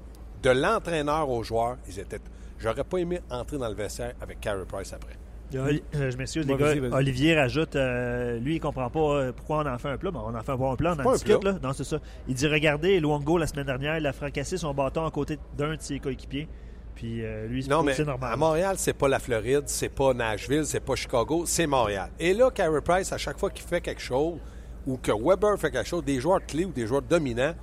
De 0.41 0.49
l'entraîneur 0.49 1.29
aux 1.29 1.43
joueurs, 1.43 1.77
ils 1.87 1.99
étaient. 1.99 2.21
J'aurais 2.59 2.83
pas 2.83 2.97
aimé 2.97 3.19
entrer 3.29 3.57
dans 3.57 3.67
le 3.67 3.75
vestiaire 3.75 4.13
avec 4.21 4.39
Carey 4.39 4.65
Price 4.67 4.93
après. 4.93 5.17
Euh, 5.55 5.79
je 5.94 6.17
m'excuse, 6.17 6.45
les 6.45 6.55
gars. 6.55 6.73
Olivier 6.91 7.35
rajoute, 7.35 7.75
euh, 7.75 8.39
lui, 8.39 8.55
il 8.55 8.59
comprend 8.59 8.89
pas 8.89 8.99
euh, 8.99 9.31
pourquoi 9.31 9.63
on 9.63 9.65
en 9.65 9.77
fait 9.77 9.89
un 9.89 9.97
plat. 9.97 10.11
on 10.13 10.35
en 10.35 10.41
fait 10.41 10.51
un 10.51 10.75
plan, 10.75 10.95
on 10.97 11.05
en 11.05 11.13
discute. 11.13 11.44
Là. 11.44 11.57
Non, 11.61 11.73
c'est 11.73 11.83
ça. 11.83 11.99
Il 12.27 12.35
dit 12.35 12.47
Regardez, 12.47 12.99
Luongo, 12.99 13.38
la 13.38 13.47
semaine 13.47 13.65
dernière, 13.65 13.97
il 13.97 14.05
a 14.05 14.13
fracassé 14.13 14.57
son 14.57 14.73
bâton 14.73 15.05
à 15.05 15.11
côté 15.11 15.39
d'un 15.57 15.75
de 15.75 15.81
ses 15.81 15.99
coéquipiers. 15.99 16.47
Puis 16.95 17.21
lui, 17.47 17.67
non, 17.67 17.83
mais 17.83 17.95
normal. 17.99 18.33
À 18.33 18.35
Montréal, 18.35 18.75
c'est 18.79 18.94
pas 18.94 19.07
la 19.07 19.19
Floride, 19.19 19.63
c'est 19.67 19.89
pas 19.89 20.15
Nashville, 20.15 20.65
c'est 20.65 20.79
pas 20.79 20.95
Chicago, 20.95 21.44
c'est 21.45 21.67
Montréal. 21.67 22.09
Et 22.19 22.33
là, 22.33 22.49
Carey 22.49 22.81
Price, 22.81 23.13
à 23.13 23.19
chaque 23.19 23.38
fois 23.38 23.51
qu'il 23.51 23.65
fait 23.65 23.81
quelque 23.81 24.01
chose, 24.01 24.39
ou 24.88 24.97
que 24.97 25.11
Weber 25.11 25.59
fait 25.59 25.69
quelque 25.69 25.88
chose, 25.88 26.03
des 26.03 26.19
joueurs 26.19 26.44
clés 26.44 26.65
ou 26.65 26.71
des 26.71 26.88
joueurs 26.88 27.03
dominants, 27.03 27.53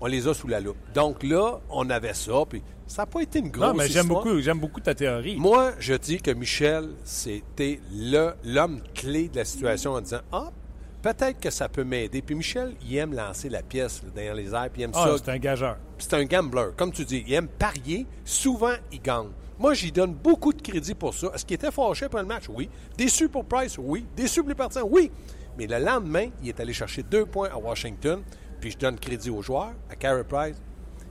on 0.00 0.06
les 0.06 0.26
a 0.26 0.34
sous 0.34 0.48
la 0.48 0.60
loupe. 0.60 0.76
Donc 0.94 1.22
là, 1.22 1.60
on 1.68 1.88
avait 1.90 2.14
ça, 2.14 2.44
puis 2.48 2.62
ça 2.86 3.02
n'a 3.02 3.06
pas 3.06 3.20
été 3.20 3.38
une 3.38 3.50
grosse 3.50 3.68
Non, 3.68 3.74
mais 3.74 3.88
j'aime 3.88 4.08
beaucoup, 4.08 4.40
j'aime 4.40 4.58
beaucoup 4.58 4.80
ta 4.80 4.94
théorie. 4.94 5.36
Moi, 5.36 5.72
je 5.78 5.94
dis 5.94 6.20
que 6.20 6.30
Michel, 6.30 6.90
c'était 7.04 7.80
l'homme 8.44 8.80
clé 8.94 9.28
de 9.28 9.36
la 9.36 9.44
situation 9.44 9.92
en 9.92 10.00
disant 10.00 10.20
Ah, 10.32 10.50
peut-être 11.02 11.38
que 11.38 11.50
ça 11.50 11.68
peut 11.68 11.84
m'aider. 11.84 12.22
Puis 12.22 12.34
Michel, 12.34 12.74
il 12.82 12.96
aime 12.96 13.14
lancer 13.14 13.48
la 13.48 13.62
pièce 13.62 14.02
dans 14.14 14.36
les 14.36 14.54
airs, 14.54 14.70
puis 14.72 14.82
il 14.82 14.84
aime 14.84 14.92
ah, 14.94 15.14
c'est 15.16 15.30
un 15.30 15.38
gageur. 15.38 15.76
C'est 15.98 16.14
un 16.14 16.24
gambler. 16.24 16.70
Comme 16.76 16.92
tu 16.92 17.04
dis, 17.04 17.24
il 17.26 17.32
aime 17.34 17.48
parier. 17.48 18.06
Souvent, 18.24 18.74
il 18.90 19.00
gagne. 19.00 19.28
Moi, 19.58 19.74
j'y 19.74 19.92
donne 19.92 20.14
beaucoup 20.14 20.54
de 20.54 20.62
crédit 20.62 20.94
pour 20.94 21.12
ça. 21.12 21.30
Est-ce 21.34 21.44
qu'il 21.44 21.54
était 21.54 21.70
fâché 21.70 22.08
pour 22.08 22.18
le 22.18 22.24
match? 22.24 22.44
Oui. 22.48 22.70
Déçu 22.96 23.28
pour 23.28 23.44
Price? 23.44 23.76
Oui. 23.78 24.06
Déçu 24.16 24.40
pour 24.40 24.48
les 24.48 24.54
partisans? 24.54 24.88
Oui. 24.90 25.10
Mais 25.58 25.66
le 25.66 25.78
lendemain, 25.78 26.28
il 26.42 26.48
est 26.48 26.58
allé 26.60 26.72
chercher 26.72 27.02
deux 27.02 27.26
points 27.26 27.50
à 27.52 27.58
Washington. 27.58 28.22
Puis 28.60 28.72
je 28.72 28.78
donne 28.78 28.98
crédit 28.98 29.30
aux 29.30 29.42
joueurs, 29.42 29.72
à 29.90 29.96
Carey 29.96 30.24
Price. 30.24 30.60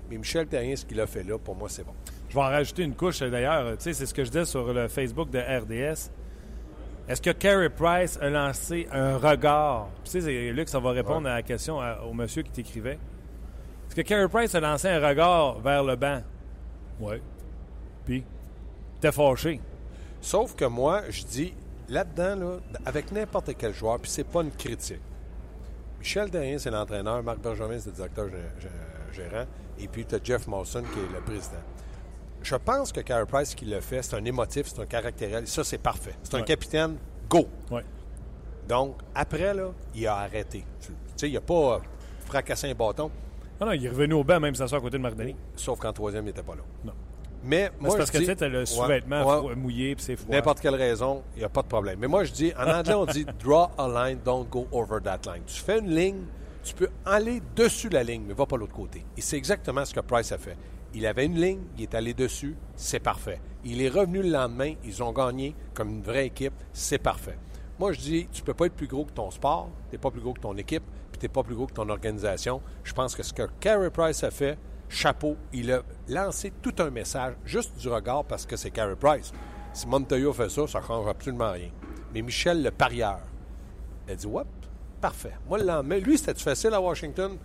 Mais 0.09 0.17
Michel 0.17 0.47
Terrien, 0.47 0.75
ce 0.75 0.85
qu'il 0.85 0.99
a 1.01 1.07
fait 1.07 1.23
là, 1.23 1.37
pour 1.37 1.55
moi, 1.55 1.69
c'est 1.69 1.83
bon. 1.83 1.93
Je 2.29 2.35
vais 2.35 2.41
en 2.41 2.45
rajouter 2.45 2.83
une 2.83 2.95
couche 2.95 3.19
d'ailleurs. 3.21 3.77
Tu 3.77 3.83
sais, 3.83 3.93
c'est 3.93 4.05
ce 4.05 4.13
que 4.13 4.23
je 4.23 4.29
disais 4.29 4.45
sur 4.45 4.71
le 4.71 4.87
Facebook 4.87 5.29
de 5.31 5.39
RDS. 5.39 6.11
Est-ce 7.07 7.21
que 7.21 7.31
Carey 7.31 7.69
Price 7.69 8.19
a 8.21 8.29
lancé 8.29 8.87
un 8.91 9.17
regard? 9.17 9.89
Tu 10.03 10.11
sais, 10.11 10.21
c'est 10.21 10.51
Luc, 10.51 10.69
ça 10.69 10.79
va 10.79 10.91
répondre 10.91 11.27
à 11.27 11.35
la 11.35 11.41
question 11.41 11.79
au 12.07 12.13
monsieur 12.13 12.43
qui 12.43 12.51
t'écrivait. 12.51 12.99
Est-ce 13.87 13.95
que 13.95 14.01
Carey 14.01 14.27
Price 14.27 14.53
a 14.53 14.59
lancé 14.59 14.87
un 14.87 15.07
regard 15.07 15.59
vers 15.59 15.83
le 15.83 15.95
banc? 15.95 16.21
Oui. 16.99 17.15
Puis, 18.05 18.23
t'es 19.01 19.11
fâché. 19.11 19.59
Sauf 20.21 20.55
que 20.55 20.65
moi, 20.65 21.01
je 21.09 21.23
dis, 21.23 21.53
là-dedans, 21.87 22.35
là, 22.35 22.57
avec 22.85 23.11
n'importe 23.11 23.51
quel 23.57 23.73
joueur, 23.73 23.99
puis 23.99 24.11
c'est 24.11 24.23
pas 24.23 24.41
une 24.41 24.51
critique. 24.51 25.01
Michel 25.99 26.31
Terrien, 26.31 26.57
c'est 26.57 26.71
l'entraîneur. 26.71 27.21
Marc 27.23 27.39
Bergevin, 27.39 27.79
c'est 27.79 27.89
le 27.89 27.95
directeur 27.95 28.27
gérant. 29.13 29.45
Et 29.79 29.87
puis, 29.87 30.05
tu 30.05 30.15
as 30.15 30.19
Jeff 30.23 30.47
Mawson, 30.47 30.83
qui 30.93 30.99
est 30.99 31.13
le 31.13 31.21
président. 31.21 31.61
Je 32.41 32.55
pense 32.55 32.91
que 32.91 33.01
Carey 33.01 33.25
Price, 33.25 33.53
qui 33.53 33.65
le 33.65 33.81
fait, 33.81 34.01
c'est 34.01 34.15
un 34.15 34.23
émotif, 34.23 34.67
c'est 34.67 34.81
un 34.81 34.85
caractériel. 34.85 35.45
Ça, 35.47 35.63
c'est 35.63 35.77
parfait. 35.77 36.15
C'est 36.23 36.35
un 36.35 36.41
capitaine, 36.41 36.97
go! 37.29 37.47
Donc, 38.67 38.97
après, 39.13 39.53
là, 39.53 39.71
il 39.93 40.07
a 40.07 40.15
arrêté. 40.15 40.63
Tu 40.79 40.93
sais, 41.15 41.29
il 41.29 41.33
n'a 41.33 41.41
pas 41.41 41.81
fracassé 42.25 42.69
un 42.69 42.75
bâton. 42.75 43.11
Non, 43.59 43.67
non, 43.67 43.73
il 43.73 43.85
est 43.85 43.89
revenu 43.89 44.13
au 44.13 44.23
banc, 44.23 44.39
même 44.39 44.55
s'asseoir 44.55 44.79
à 44.79 44.81
côté 44.81 44.97
de 44.97 45.01
Mardani. 45.01 45.35
Sauf 45.55 45.79
qu'en 45.79 45.91
troisième, 45.91 46.23
il 46.23 46.27
n'était 46.27 46.43
pas 46.43 46.55
là. 46.55 46.61
Non. 46.85 46.93
Mais 47.43 47.71
moi, 47.79 47.95
parce 47.95 48.11
que 48.11 48.17
tu 48.17 48.25
sais, 48.25 48.49
le 48.49 48.65
sous-vêtement 48.65 49.55
mouillé 49.55 49.95
puis 49.95 50.03
c'est 50.03 50.15
froid. 50.15 50.33
N'importe 50.33 50.59
quelle 50.59 50.75
raison, 50.75 51.23
il 51.35 51.39
n'y 51.39 51.45
a 51.45 51.49
pas 51.49 51.61
de 51.61 51.67
problème. 51.67 51.99
Mais 51.99 52.07
moi, 52.07 52.23
je 52.23 52.31
dis, 52.31 52.51
en 52.57 52.67
anglais, 52.79 52.93
on 52.93 53.05
dit 53.05 53.25
draw 53.43 53.69
a 53.77 53.87
line, 53.87 54.19
don't 54.23 54.47
go 54.49 54.67
over 54.71 54.99
that 55.03 55.21
line. 55.25 55.43
Tu 55.45 55.61
fais 55.61 55.79
une 55.79 55.89
ligne, 55.89 56.23
Tu 56.63 56.73
peux 56.73 56.89
aller 57.05 57.41
dessus 57.55 57.89
la 57.89 58.03
ligne, 58.03 58.23
mais 58.27 58.33
va 58.33 58.45
pas 58.45 58.57
l'autre 58.57 58.75
côté. 58.75 59.05
Et 59.17 59.21
c'est 59.21 59.37
exactement 59.37 59.85
ce 59.85 59.93
que 59.93 60.01
Price 60.01 60.31
a 60.31 60.37
fait. 60.37 60.57
Il 60.93 61.05
avait 61.05 61.25
une 61.25 61.39
ligne, 61.39 61.61
il 61.77 61.83
est 61.83 61.95
allé 61.95 62.13
dessus, 62.13 62.55
c'est 62.75 62.99
parfait. 62.99 63.39
Il 63.63 63.81
est 63.81 63.89
revenu 63.89 64.21
le 64.21 64.29
lendemain, 64.29 64.73
ils 64.83 65.01
ont 65.03 65.13
gagné 65.13 65.55
comme 65.73 65.89
une 65.89 66.01
vraie 66.01 66.25
équipe, 66.25 66.53
c'est 66.73 66.97
parfait. 66.97 67.37
Moi, 67.77 67.93
je 67.93 67.99
dis, 67.99 68.27
tu 68.31 68.41
peux 68.43 68.53
pas 68.53 68.65
être 68.65 68.73
plus 68.75 68.87
gros 68.87 69.05
que 69.05 69.11
ton 69.11 69.31
sport, 69.31 69.69
tu 69.89 69.95
n'es 69.95 69.99
pas 69.99 70.11
plus 70.11 70.19
gros 70.19 70.33
que 70.33 70.41
ton 70.41 70.57
équipe, 70.57 70.83
puis 71.11 71.19
tu 71.19 71.25
n'es 71.25 71.29
pas 71.29 71.43
plus 71.43 71.55
gros 71.55 71.65
que 71.67 71.73
ton 71.73 71.87
organisation. 71.87 72.61
Je 72.83 72.93
pense 72.93 73.15
que 73.15 73.23
ce 73.23 73.31
que 73.31 73.43
Carey 73.59 73.89
Price 73.89 74.23
a 74.23 74.31
fait, 74.31 74.57
chapeau, 74.89 75.37
il 75.53 75.71
a 75.71 75.81
lancé 76.07 76.51
tout 76.61 76.73
un 76.79 76.89
message, 76.89 77.35
juste 77.45 77.77
du 77.77 77.87
regard, 77.87 78.25
parce 78.25 78.45
que 78.45 78.55
c'est 78.55 78.71
Carey 78.71 78.95
Price. 78.99 79.31
Si 79.73 79.87
Montoya 79.87 80.33
fait 80.33 80.49
ça, 80.49 80.67
ça 80.67 80.79
ne 80.79 80.85
change 80.85 81.07
absolument 81.07 81.51
rien. 81.51 81.69
Mais 82.13 82.21
Michel, 82.21 82.63
le 82.63 82.71
parieur, 82.71 83.19
a 84.09 84.15
dit, 84.15 84.25
Whoop, 84.25 84.47
parfait. 84.99 85.33
Moi, 85.47 85.59
le 85.59 85.65
lendemain, 85.65 85.99
lui, 85.99 86.17
c'était 86.17 86.33
facile 86.33 86.73
à 86.73 86.81
Washington. 86.81 87.37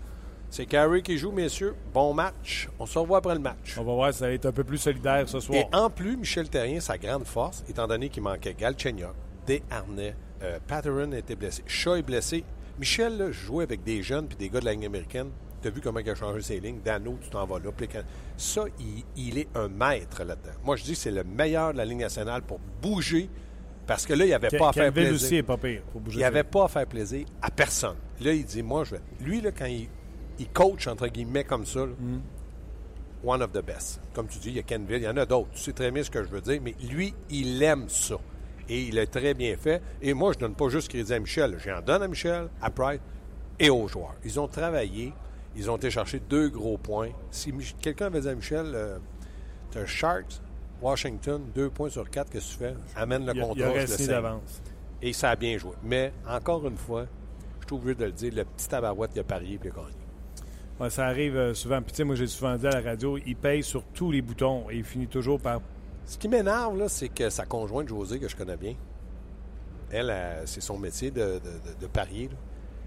C'est 0.51 0.67
Carey 0.67 1.03
qui 1.03 1.19
joue, 1.19 1.33
messieurs. 1.33 1.75
Bon 1.93 2.15
match. 2.15 2.69
On 2.79 2.87
se 2.87 2.99
revoit 2.99 3.19
après 3.19 3.35
le 3.35 3.41
match. 3.41 3.77
On 3.77 3.85
va 3.85 3.93
voir 3.93 4.13
si 4.13 4.21
ça 4.21 4.27
va 4.27 4.33
être 4.33 4.47
un 4.47 4.53
peu 4.53 4.65
plus 4.65 4.79
solidaire 4.79 5.29
ce 5.29 5.41
soir. 5.41 5.59
Et 5.59 5.67
en 5.75 5.91
plus, 5.91 6.17
Michel 6.17 6.49
Terrien, 6.49 6.81
sa 6.81 6.97
grande 6.97 7.25
force, 7.25 7.65
étant 7.69 7.87
donné 7.89 8.09
qu'il 8.09 8.23
manquait 8.23 8.55
Galchenyuk, 8.55 9.15
Desharnais, 9.47 10.15
euh, 10.43 10.59
Patterson 10.67 11.13
était 11.13 11.35
blessé, 11.35 11.63
Shaw 11.67 11.97
est 11.97 12.03
blessé. 12.03 12.45
Michel 12.79 13.33
jouait 13.33 13.65
avec 13.65 13.83
des 13.83 14.03
jeunes 14.03 14.27
puis 14.27 14.37
des 14.37 14.49
gars 14.49 14.61
de 14.61 14.65
la 14.65 14.73
ligne 14.73 14.87
américaine. 14.87 15.31
Tu 15.65 15.69
as 15.69 15.71
vu 15.71 15.81
comment 15.81 16.01
il 16.01 16.11
a 16.11 16.15
changé 16.15 16.43
ses 16.43 16.61
lignes? 16.61 16.81
Dano, 16.85 17.17
tu 17.23 17.31
t'en 17.31 17.47
vas 17.47 17.59
là. 17.59 17.71
Ça, 18.37 18.65
il, 19.17 19.39
est 19.39 19.49
un 19.55 19.69
maître 19.69 20.23
là-dedans. 20.23 20.53
Moi, 20.63 20.77
je 20.77 20.85
dis 20.85 20.93
que 20.93 20.99
c'est 20.99 21.11
le 21.11 21.25
meilleur 21.25 21.73
de 21.73 21.79
la 21.79 21.87
ligne 21.87 22.01
nationale 22.01 22.43
pour 22.43 22.61
bouger 22.83 23.31
parce 23.87 24.05
que 24.05 24.13
là, 24.13 24.27
il 24.27 24.29
n'y 24.29 24.35
avait 24.35 24.59
pas 24.59 24.69
à 24.69 24.73
faire 24.75 24.93
plaisir. 24.93 25.15
Aussi 25.15 25.37
est 25.37 25.43
pas 25.43 25.57
pire 25.57 25.81
il 26.11 26.17
n'y 26.19 26.25
avait 26.25 26.45
pas 26.45 26.67
à 26.67 26.69
faire 26.69 26.87
plaisir 26.87 27.25
à 27.41 27.51
personne. 27.51 27.97
Là, 28.21 28.35
il 28.35 28.45
dit, 28.45 28.63
moi, 28.63 28.85
je 28.85 28.97
vais... 28.97 29.01
Lui, 29.23 29.41
là, 29.41 29.53
quand 29.53 29.65
il, 29.65 29.89
il 30.39 30.49
coach, 30.51 30.87
entre 30.87 31.09
guillemets, 31.09 31.45
comme 31.45 31.65
ça. 31.65 31.87
Mm. 31.87 32.21
One 33.25 33.43
of 33.43 33.53
the 33.53 33.65
best. 33.65 34.03
Comme 34.13 34.27
tu 34.27 34.39
dis, 34.41 34.51
il 34.51 34.57
y 34.57 34.59
a 34.59 34.65
Kenville, 34.65 34.99
il 34.99 35.05
y 35.05 35.09
en 35.09 35.17
a 35.17 35.25
d'autres. 35.25 35.49
Tu 35.55 35.61
sais 35.61 35.73
très 35.73 35.91
bien 35.91 36.03
ce 36.03 36.11
que 36.11 36.23
je 36.23 36.29
veux 36.29 36.43
dire, 36.43 36.61
mais 36.63 36.75
lui, 36.91 37.15
il 37.31 37.63
aime 37.63 37.89
ça. 37.89 38.17
Et 38.69 38.83
il 38.83 38.99
a 38.99 39.07
très 39.07 39.33
bien 39.33 39.57
fait. 39.57 39.81
Et 40.03 40.13
moi, 40.13 40.33
je 40.33 40.37
ne 40.37 40.41
donne 40.43 40.57
pas 40.57 40.69
juste 40.69 40.89
crédit 40.89 41.15
à 41.15 41.21
Michel. 41.21 41.57
J'en 41.59 41.81
donne 41.81 42.03
à 42.03 42.09
Michel, 42.09 42.49
à 42.61 42.69
Price 42.69 43.01
et 43.59 43.71
aux 43.71 43.89
joueurs. 43.89 44.17
Ils 44.27 44.39
ont 44.39 44.49
travaillé. 44.49 45.15
Ils 45.57 45.71
ont 45.71 45.77
été 45.77 45.91
chercher 45.91 46.21
deux 46.21 46.49
gros 46.49 46.79
points. 46.79 47.11
Si 47.31 47.53
quelqu'un 47.81 48.07
avait 48.07 48.21
dit 48.21 48.29
à 48.29 48.35
Michel, 48.35 48.73
euh, 48.75 48.99
tu 49.71 49.79
as 49.79 49.87
Sharks, 49.87 50.41
Washington, 50.83 51.43
deux 51.55 51.71
points 51.71 51.91
sur 51.91 52.09
quatre, 52.11 52.31
qu'est-ce 52.31 52.59
que 52.59 52.65
tu 52.65 52.71
fais? 52.71 52.75
Amène 52.97 53.25
le 53.27 53.35
contrôle. 53.35 53.85
Il 53.99 54.07
d'avance. 54.07 54.63
Et 55.01 55.13
ça 55.13 55.31
a 55.31 55.37
bien 55.37 55.57
joué. 55.59 55.73
Mais, 55.83 56.13
encore 56.29 56.67
une 56.67 56.77
fois, 56.77 57.07
je 57.61 57.67
suis 57.67 57.75
obligé 57.75 57.95
de 57.95 58.05
le 58.07 58.13
dire, 58.13 58.33
le 58.35 58.45
petit 58.45 58.69
tabarouette, 58.69 59.13
il 59.15 59.21
a 59.21 59.25
parié 59.25 59.55
et 59.55 59.61
il 59.63 59.69
a 59.69 59.71
gagné 59.71 60.05
ça 60.89 61.07
arrive 61.07 61.37
euh, 61.37 61.55
souvent. 61.55 61.81
Puis, 61.83 62.05
moi, 62.05 62.15
j'ai 62.15 62.27
souvent 62.27 62.57
dit 62.57 62.67
à 62.67 62.71
la 62.71 62.81
radio, 62.81 63.19
il 63.25 63.37
paye 63.37 63.63
sur 63.63 63.85
tous 63.95 64.11
les 64.11 64.23
boutons 64.23 64.71
et 64.71 64.77
il 64.77 64.85
finit 64.85 65.07
toujours 65.07 65.41
par. 65.41 65.61
Ce 66.07 66.19
qui 66.19 66.29
m'énerve, 66.29 66.77
là, 66.77 66.89
c'est 66.89 67.09
que 67.09 67.31
sa 67.31 67.47
conjointe, 67.47 67.89
Josée, 67.89 68.19
que 68.19 68.29
je 68.29 68.37
connais 68.37 68.57
bien, 68.57 68.75
elle, 69.91 70.13
c'est 70.45 70.61
son 70.61 70.79
métier 70.79 71.11
de, 71.11 71.41
de, 71.81 71.87
parier. 71.87 72.29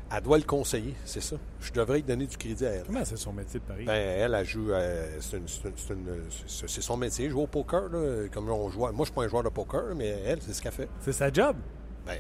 Elle 0.10 0.24
doit 0.24 0.38
le 0.38 0.44
conseiller, 0.44 0.94
c'est 1.04 1.22
ça. 1.22 1.36
Je 1.60 1.72
devrais 1.74 1.98
lui 1.98 2.04
donner 2.04 2.28
du 2.28 2.38
crédit 2.38 2.66
à 2.66 2.70
elle. 2.70 2.84
Comment 2.86 3.04
c'est 3.04 3.18
son 3.18 3.34
métier 3.34 3.60
de 3.60 3.66
parier? 3.66 3.86
Ben, 3.86 3.94
elle, 3.94 4.34
elle 4.34 4.46
joue. 4.46 4.72
Euh, 4.72 5.20
c'est 5.20 6.82
son 6.82 6.98
métier, 6.98 7.30
jouer 7.30 7.44
au 7.44 7.48
poker, 7.48 7.90
là, 7.90 8.28
comme 8.32 8.50
on 8.50 8.70
joue. 8.70 8.80
Moi, 8.80 8.92
je 8.92 9.00
ne 9.00 9.06
suis 9.06 9.14
pas 9.14 9.24
un 9.24 9.28
joueur 9.28 9.44
de 9.44 9.50
poker, 9.50 9.96
mais 9.96 10.08
elle, 10.26 10.42
c'est 10.42 10.54
ce 10.54 10.62
qu'elle 10.62 10.72
fait. 10.72 10.88
C'est 11.02 11.12
sa 11.12 11.32
job? 11.32 11.58
Ben, 12.06 12.18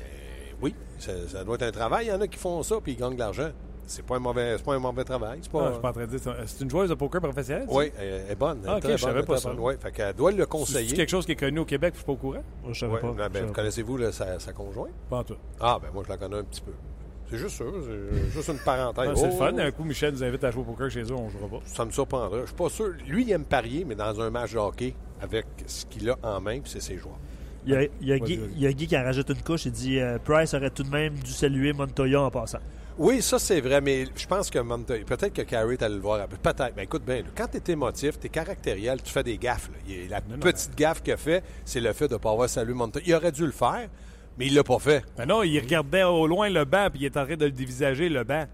oui. 0.62 0.75
Ça, 1.00 1.12
ça, 1.29 1.44
doit 1.44 1.56
être 1.56 1.63
un 1.63 1.72
travail. 1.72 2.08
Il 2.08 2.10
y 2.10 2.12
en 2.12 2.20
a 2.20 2.27
qui 2.27 2.38
font 2.38 2.62
ça 2.63 2.75
puis 2.82 2.94
ils 2.94 2.98
gagnent 2.98 3.13
de 3.13 3.20
l'argent. 3.20 3.51
C'est 3.86 4.06
pas 4.06 4.17
un 4.17 4.20
mauvais, 4.20 4.58
pas 4.58 4.74
un 4.74 4.79
mauvais 4.79 5.06
travail. 5.06 5.39
C'est 5.41 5.51
pas, 5.51 5.72
ah, 5.74 5.79
pas 5.79 5.89
en 5.89 5.94
train 5.94 6.06
de 6.06 6.17
dire. 6.17 6.36
C'est 6.46 6.63
une 6.63 6.70
joueuse 6.70 6.89
de 6.89 6.96
poker 6.96 7.22
professionnelle? 7.22 7.67
Oui, 7.70 7.89
elle 7.98 8.32
est 8.32 8.36
bonne. 8.36 8.62
Ah, 8.67 8.77
ok, 8.77 8.91
je 8.91 8.98
savais 8.98 9.24
pas 9.24 9.38
ça. 9.38 9.53
Oui, 9.58 9.75
fait 9.79 9.91
qu'elle 9.91 10.13
doit 10.13 10.32
le 10.32 10.46
conseiller. 10.46 10.89
C'est 10.89 10.96
quelque 10.96 11.10
chose 11.10 11.25
qui 11.25 11.32
est 11.32 11.38
connu 11.38 11.60
au 11.60 11.65
Québec, 11.65 11.94
je 11.94 12.00
suis 12.00 12.06
pas 12.06 12.12
au 12.12 12.17
courant? 12.17 12.44
je 12.67 12.74
je 12.74 12.79
savais 12.82 13.00
pas. 13.00 13.29
Ben, 13.29 13.51
connaissez-vous 13.53 14.12
sa, 14.12 14.39
sa, 14.39 14.51
conjointe? 14.51 14.91
Pas 15.10 15.20
en 15.20 15.24
tout. 15.24 15.38
Ah, 15.62 15.79
ben 15.82 15.88
moi, 15.94 16.03
je 16.06 16.10
la 16.10 16.17
connais 16.17 16.38
un 16.38 16.44
petit 16.44 16.62
peu. 16.62 16.74
C'est 17.29 17.38
juste 17.38 17.57
ça. 17.57 17.65
C'est 17.65 18.31
juste 18.31 18.50
une 18.50 18.60
parenthèse. 18.60 19.10
c'est 19.15 19.25
le 19.27 19.31
fun. 19.31 19.51
Oh, 19.53 19.60
un 19.60 19.72
coup, 19.72 19.84
Michel 19.84 20.13
nous 20.13 20.24
invite 20.24 20.43
à 20.43 20.51
jouer 20.51 20.62
au 20.62 20.65
poker 20.65 20.89
chez 20.89 21.01
eux, 21.01 21.15
on 21.15 21.25
ne 21.25 21.31
jouera 21.31 21.48
pas. 21.48 21.60
Ça 21.65 21.86
me 21.86 21.91
surprendrait. 21.91 22.41
Je 22.41 22.48
suis 22.48 22.55
pas 22.55 22.69
sûr. 22.69 22.93
Lui, 23.07 23.24
il 23.24 23.31
aime 23.31 23.46
parier, 23.46 23.86
mais 23.86 23.96
dans 23.96 24.19
un 24.22 24.29
match 24.29 24.53
de 24.53 24.57
hockey, 24.57 24.93
avec 25.22 25.46
ce 25.65 25.86
qu'il 25.86 26.10
a 26.10 26.17
en 26.24 26.39
main, 26.39 26.60
puis 26.60 26.72
c'est 26.72 26.81
ses 26.81 26.98
joueurs. 26.98 27.19
Il 27.65 27.74
y, 27.74 27.75
a, 27.75 27.84
il, 27.84 28.07
y 28.07 28.13
a 28.13 28.19
Guy, 28.19 28.39
il 28.55 28.62
y, 28.62 28.67
a 28.67 28.72
Guy, 28.72 28.88
qui 28.88 28.98
en 28.98 29.03
rajoute 29.03 29.29
une 29.29 29.41
couche. 29.41 29.65
Il 29.65 29.74
dit 29.74 30.00
euh, 30.00 30.17
Price 30.24 30.53
aurait 30.53 30.69
tout 30.69 30.84
de 30.84 30.89
même 30.89 31.15
dû 31.15 31.31
saluer 31.31 31.74
Montoya 31.74 32.22
en 32.22 32.31
passant. 32.31 32.60
Oui, 32.98 33.22
ça 33.22 33.38
c'est 33.38 33.62
vrai, 33.62 33.79
mais 33.81 34.05
je 34.15 34.25
pense 34.25 34.50
que 34.50 34.57
peut-être 35.03 35.34
que 35.34 35.41
Carrie 35.43 35.74
est 35.74 35.84
allé 35.84 35.96
le 35.96 36.01
voir. 36.01 36.25
Peut-être. 36.27 36.74
Mais 36.75 36.86
écoute 36.86 37.03
bien, 37.05 37.24
quand 37.36 37.48
tu 37.48 37.57
es 37.57 37.74
émotif, 37.74 38.19
tu 38.19 38.27
es 38.27 38.29
caractériel, 38.29 39.01
tu 39.03 39.12
fais 39.12 39.24
des 39.24 39.38
gaffes. 39.38 39.69
La 40.10 40.22
petite 40.22 40.75
gaffe 40.75 41.03
qu'il 41.03 41.13
a 41.13 41.17
fait, 41.17 41.43
c'est 41.63 41.81
le 41.81 41.93
fait 41.93 42.07
de 42.07 42.13
ne 42.13 42.19
pas 42.19 42.31
avoir 42.31 42.50
salué 42.50 42.74
Montoya. 42.74 43.05
Il 43.05 43.13
aurait 43.13 43.31
dû 43.31 43.46
le 43.46 43.51
faire, 43.51 43.88
mais 44.38 44.48
il 44.48 44.53
l'a 44.53 44.63
pas 44.63 44.79
fait. 44.79 45.03
Mais 45.17 45.25
non, 45.25 45.44
il 45.44 45.60
regardait 45.60 46.03
au 46.03 46.27
loin 46.27 46.50
le 46.50 46.65
banc, 46.65 46.88
puis 46.91 47.01
il 47.01 47.06
est 47.06 47.17
en 47.17 47.25
train 47.25 47.36
de 47.36 47.46
le 47.46 47.51
dévisager, 47.51 48.10
le 48.10 48.24
banc. 48.24 48.46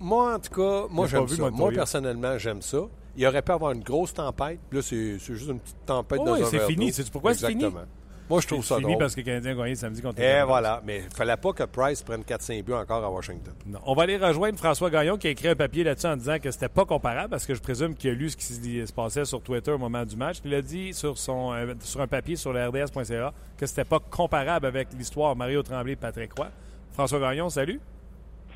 Moi, 0.00 0.34
en 0.34 0.38
tout 0.38 0.52
cas, 0.54 0.86
moi 0.90 1.06
j'aime 1.06 1.28
ça. 1.28 1.50
Moi, 1.50 1.70
personnellement, 1.70 2.38
j'aime 2.38 2.62
ça. 2.62 2.78
Il 3.16 3.26
aurait 3.26 3.42
pu 3.42 3.52
avoir 3.52 3.72
une 3.72 3.82
grosse 3.82 4.14
tempête. 4.14 4.58
Là, 4.70 4.80
c'est 4.82 5.18
juste 5.18 5.48
une 5.48 5.60
petite 5.60 5.84
tempête 5.84 6.20
oh, 6.22 6.36
oui, 6.38 6.40
c'est 6.50 6.60
fini. 6.60 6.92
C'est 6.92 7.10
pourquoi 7.10 7.34
c'est 7.34 7.48
fini? 7.48 7.66
Moi, 8.32 8.40
je 8.40 8.46
trouve 8.46 8.64
ça 8.64 8.78
fini 8.78 8.96
parce 8.96 9.14
que 9.14 9.20
le 9.20 9.26
Canadien 9.26 9.52
a 9.52 9.54
gagné 9.54 9.74
samedi 9.74 10.00
contre 10.00 10.18
Et 10.18 10.38
eh, 10.40 10.42
voilà. 10.42 10.80
Mais 10.86 11.00
il 11.00 11.04
ne 11.04 11.10
fallait 11.10 11.36
pas 11.36 11.52
que 11.52 11.64
Price 11.64 12.02
prenne 12.02 12.22
4-5 12.22 12.62
buts 12.62 12.72
encore 12.72 13.04
à 13.04 13.10
Washington. 13.10 13.52
Non. 13.66 13.78
On 13.84 13.94
va 13.94 14.04
aller 14.04 14.16
rejoindre 14.16 14.56
François 14.56 14.88
Gaillon 14.88 15.18
qui 15.18 15.26
a 15.26 15.30
écrit 15.30 15.48
un 15.48 15.54
papier 15.54 15.84
là-dessus 15.84 16.06
en 16.06 16.16
disant 16.16 16.38
que 16.38 16.50
c'était 16.50 16.70
pas 16.70 16.86
comparable 16.86 17.28
parce 17.28 17.44
que 17.44 17.54
je 17.54 17.60
présume 17.60 17.94
qu'il 17.94 18.08
a 18.08 18.14
lu 18.14 18.30
ce 18.30 18.38
qui 18.38 18.86
se 18.86 18.92
passait 18.94 19.26
sur 19.26 19.42
Twitter 19.42 19.72
au 19.72 19.76
moment 19.76 20.06
du 20.06 20.16
match. 20.16 20.38
Il 20.46 20.54
a 20.54 20.62
dit 20.62 20.94
sur, 20.94 21.18
son, 21.18 21.52
euh, 21.52 21.74
sur 21.80 22.00
un 22.00 22.06
papier 22.06 22.36
sur 22.36 22.54
le 22.54 22.66
RDS.ca 22.68 23.34
que 23.58 23.66
c'était 23.66 23.84
pas 23.84 23.98
comparable 23.98 24.64
avec 24.64 24.88
l'histoire 24.96 25.36
Mario 25.36 25.62
Tremblay 25.62 25.92
et 25.92 25.96
Patrick 25.96 26.32
Roy. 26.32 26.48
François 26.94 27.20
Gaillon, 27.20 27.50
salut. 27.50 27.80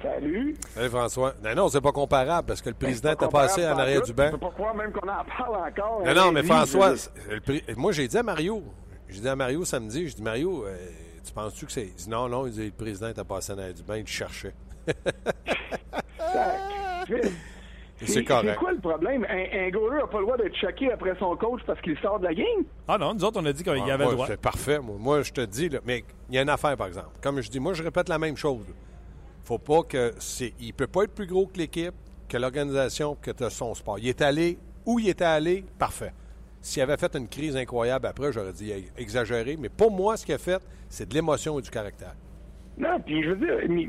Salut. 0.02 0.56
Salut 0.74 0.88
François. 0.88 1.34
Non, 1.44 1.54
non, 1.54 1.68
c'est 1.68 1.82
pas 1.82 1.92
comparable 1.92 2.46
parce 2.48 2.62
que 2.62 2.70
le 2.70 2.76
président 2.76 3.14
t'a 3.14 3.28
passé 3.28 3.66
en 3.66 3.78
arrière 3.78 4.00
du 4.00 4.14
banc. 4.14 4.30
Je 4.32 4.36
pas 4.36 4.74
même 4.74 4.92
qu'on 4.92 5.06
en 5.06 5.24
parle 5.36 5.68
encore. 5.68 6.02
Non, 6.02 6.14
non, 6.14 6.32
mais 6.32 6.42
François, 6.42 6.94
moi 7.76 7.92
j'ai 7.92 8.08
dit 8.08 8.16
à 8.16 8.22
Mario, 8.22 8.62
j'ai 9.08 9.20
dit 9.20 9.28
à 9.28 9.36
Mario 9.36 9.64
samedi, 9.64 10.08
je 10.08 10.16
dis 10.16 10.22
Mario, 10.22 10.64
euh, 10.66 10.76
tu 11.24 11.32
penses-tu 11.32 11.66
que 11.66 11.72
c'est. 11.72 11.86
Il 11.86 11.94
dit 11.94 12.08
non, 12.08 12.28
non, 12.28 12.46
il 12.46 12.52
dit 12.52 12.66
le 12.66 12.70
président 12.70 13.08
était 13.08 13.24
passé 13.24 13.54
dans 13.54 13.72
du 13.72 13.82
bain, 13.82 13.98
il 13.98 14.06
cherchait. 14.06 14.54
c'est 18.04 18.24
correct. 18.24 18.48
C'est 18.50 18.56
quoi 18.56 18.72
le 18.72 18.80
problème? 18.80 19.26
Un, 19.28 19.66
un 19.66 19.70
goaler 19.70 19.98
n'a 19.98 20.06
pas 20.06 20.18
le 20.18 20.24
droit 20.24 20.36
d'être 20.36 20.56
choqué 20.56 20.92
après 20.92 21.16
son 21.18 21.36
coach 21.36 21.60
parce 21.66 21.80
qu'il 21.80 21.96
sort 21.98 22.18
de 22.18 22.24
la 22.24 22.34
game? 22.34 22.64
Ah 22.88 22.98
non, 22.98 23.14
nous 23.14 23.24
autres, 23.24 23.40
on 23.40 23.46
a 23.46 23.52
dit 23.52 23.62
qu'il 23.62 23.76
y 23.76 23.90
ah, 23.90 23.94
avait 23.94 24.06
le 24.06 24.12
droit. 24.12 24.26
C'est 24.26 24.40
parfait. 24.40 24.78
Moi, 24.80 24.96
moi 24.98 25.22
je 25.22 25.32
te 25.32 25.40
dis, 25.40 25.68
là, 25.68 25.80
mais 25.84 26.04
il 26.28 26.34
y 26.34 26.38
a 26.38 26.42
une 26.42 26.48
affaire, 26.48 26.76
par 26.76 26.88
exemple. 26.88 27.10
Comme 27.22 27.40
je 27.40 27.50
dis, 27.50 27.60
moi, 27.60 27.74
je 27.74 27.82
répète 27.82 28.08
la 28.08 28.18
même 28.18 28.36
chose. 28.36 28.66
faut 29.44 29.58
pas 29.58 29.82
que. 29.82 30.12
c'est 30.18 30.52
Il 30.60 30.74
peut 30.74 30.86
pas 30.86 31.04
être 31.04 31.14
plus 31.14 31.26
gros 31.26 31.46
que 31.46 31.58
l'équipe, 31.58 31.94
que 32.28 32.36
l'organisation, 32.36 33.16
que 33.20 33.30
son 33.48 33.74
sport. 33.74 33.98
Il 33.98 34.08
est 34.08 34.20
allé 34.20 34.58
où 34.84 34.98
il 34.98 35.08
était 35.08 35.24
allé, 35.24 35.64
parfait. 35.78 36.12
S'il 36.66 36.82
avait 36.82 36.96
fait 36.96 37.14
une 37.14 37.28
crise 37.28 37.56
incroyable 37.56 38.08
après, 38.08 38.32
j'aurais 38.32 38.52
dit 38.52 38.72
exagéré. 38.98 39.56
Mais 39.56 39.68
pour 39.68 39.92
moi, 39.92 40.16
ce 40.16 40.26
qu'il 40.26 40.34
a 40.34 40.38
fait, 40.38 40.60
c'est 40.88 41.08
de 41.08 41.14
l'émotion 41.14 41.60
et 41.60 41.62
du 41.62 41.70
caractère. 41.70 42.14
Non, 42.76 42.98
puis 42.98 43.22
je 43.22 43.30
veux 43.30 43.36
dire, 43.36 43.88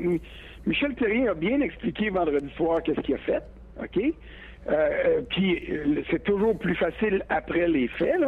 Michel 0.64 0.94
Terrien 0.94 1.32
a 1.32 1.34
bien 1.34 1.60
expliqué 1.60 2.08
vendredi 2.08 2.48
soir 2.56 2.80
qu'est-ce 2.84 3.00
qu'il 3.00 3.16
a 3.16 3.18
fait. 3.18 3.42
OK? 3.82 3.96
Euh, 3.96 4.12
euh, 4.70 5.20
puis 5.28 5.60
euh, 5.72 6.02
c'est 6.08 6.22
toujours 6.22 6.56
plus 6.56 6.76
facile 6.76 7.24
après 7.30 7.66
les 7.66 7.88
faits. 7.88 8.20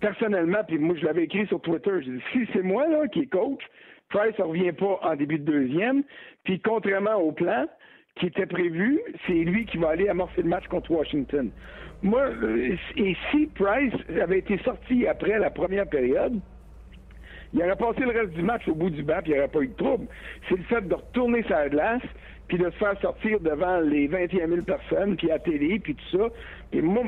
Personnellement, 0.00 0.62
puis 0.68 0.76
moi 0.76 0.96
je 1.00 1.06
l'avais 1.06 1.24
écrit 1.24 1.46
sur 1.46 1.62
Twitter, 1.62 2.02
j'ai 2.04 2.10
dit 2.10 2.22
si 2.32 2.40
c'est 2.52 2.62
moi 2.62 2.86
là 2.86 3.08
qui 3.08 3.20
est 3.20 3.26
coach, 3.26 3.62
Price 4.10 4.38
ne 4.38 4.44
revient 4.44 4.72
pas 4.72 5.00
en 5.02 5.16
début 5.16 5.38
de 5.38 5.50
deuxième. 5.50 6.02
Puis 6.44 6.60
contrairement 6.60 7.14
au 7.14 7.32
plan 7.32 7.64
qui 8.16 8.26
était 8.26 8.46
prévu, 8.46 9.00
c'est 9.26 9.32
lui 9.32 9.64
qui 9.64 9.78
va 9.78 9.90
aller 9.90 10.10
amorcer 10.10 10.42
le 10.42 10.48
match 10.48 10.66
contre 10.68 10.90
Washington. 10.90 11.50
Moi, 12.04 12.20
euh, 12.20 12.76
et 12.96 13.16
si 13.30 13.46
Price 13.54 13.94
avait 14.22 14.40
été 14.40 14.58
sorti 14.58 15.06
après 15.06 15.38
la 15.38 15.48
première 15.48 15.86
période, 15.86 16.38
il 17.54 17.62
aurait 17.62 17.76
passé 17.76 18.00
le 18.00 18.10
reste 18.10 18.34
du 18.34 18.42
match 18.42 18.68
au 18.68 18.74
bout 18.74 18.90
du 18.90 19.02
banc, 19.02 19.20
puis 19.22 19.32
il 19.32 19.34
n'y 19.34 19.38
aurait 19.38 19.48
pas 19.48 19.60
eu 19.60 19.68
de 19.68 19.74
trouble. 19.74 20.06
C'est 20.46 20.56
le 20.58 20.64
fait 20.64 20.86
de 20.86 20.94
retourner 20.94 21.42
sa 21.48 21.66
glace, 21.70 22.02
puis 22.46 22.58
de 22.58 22.68
se 22.68 22.76
faire 22.76 23.00
sortir 23.00 23.40
devant 23.40 23.80
les 23.80 24.06
21 24.06 24.48
000 24.48 24.62
personnes, 24.62 25.16
puis 25.16 25.30
à 25.30 25.38
télé, 25.38 25.78
puis 25.78 25.94
tout 25.94 26.18
ça. 26.18 26.26
Et 26.74 26.82
moi, 26.82 27.04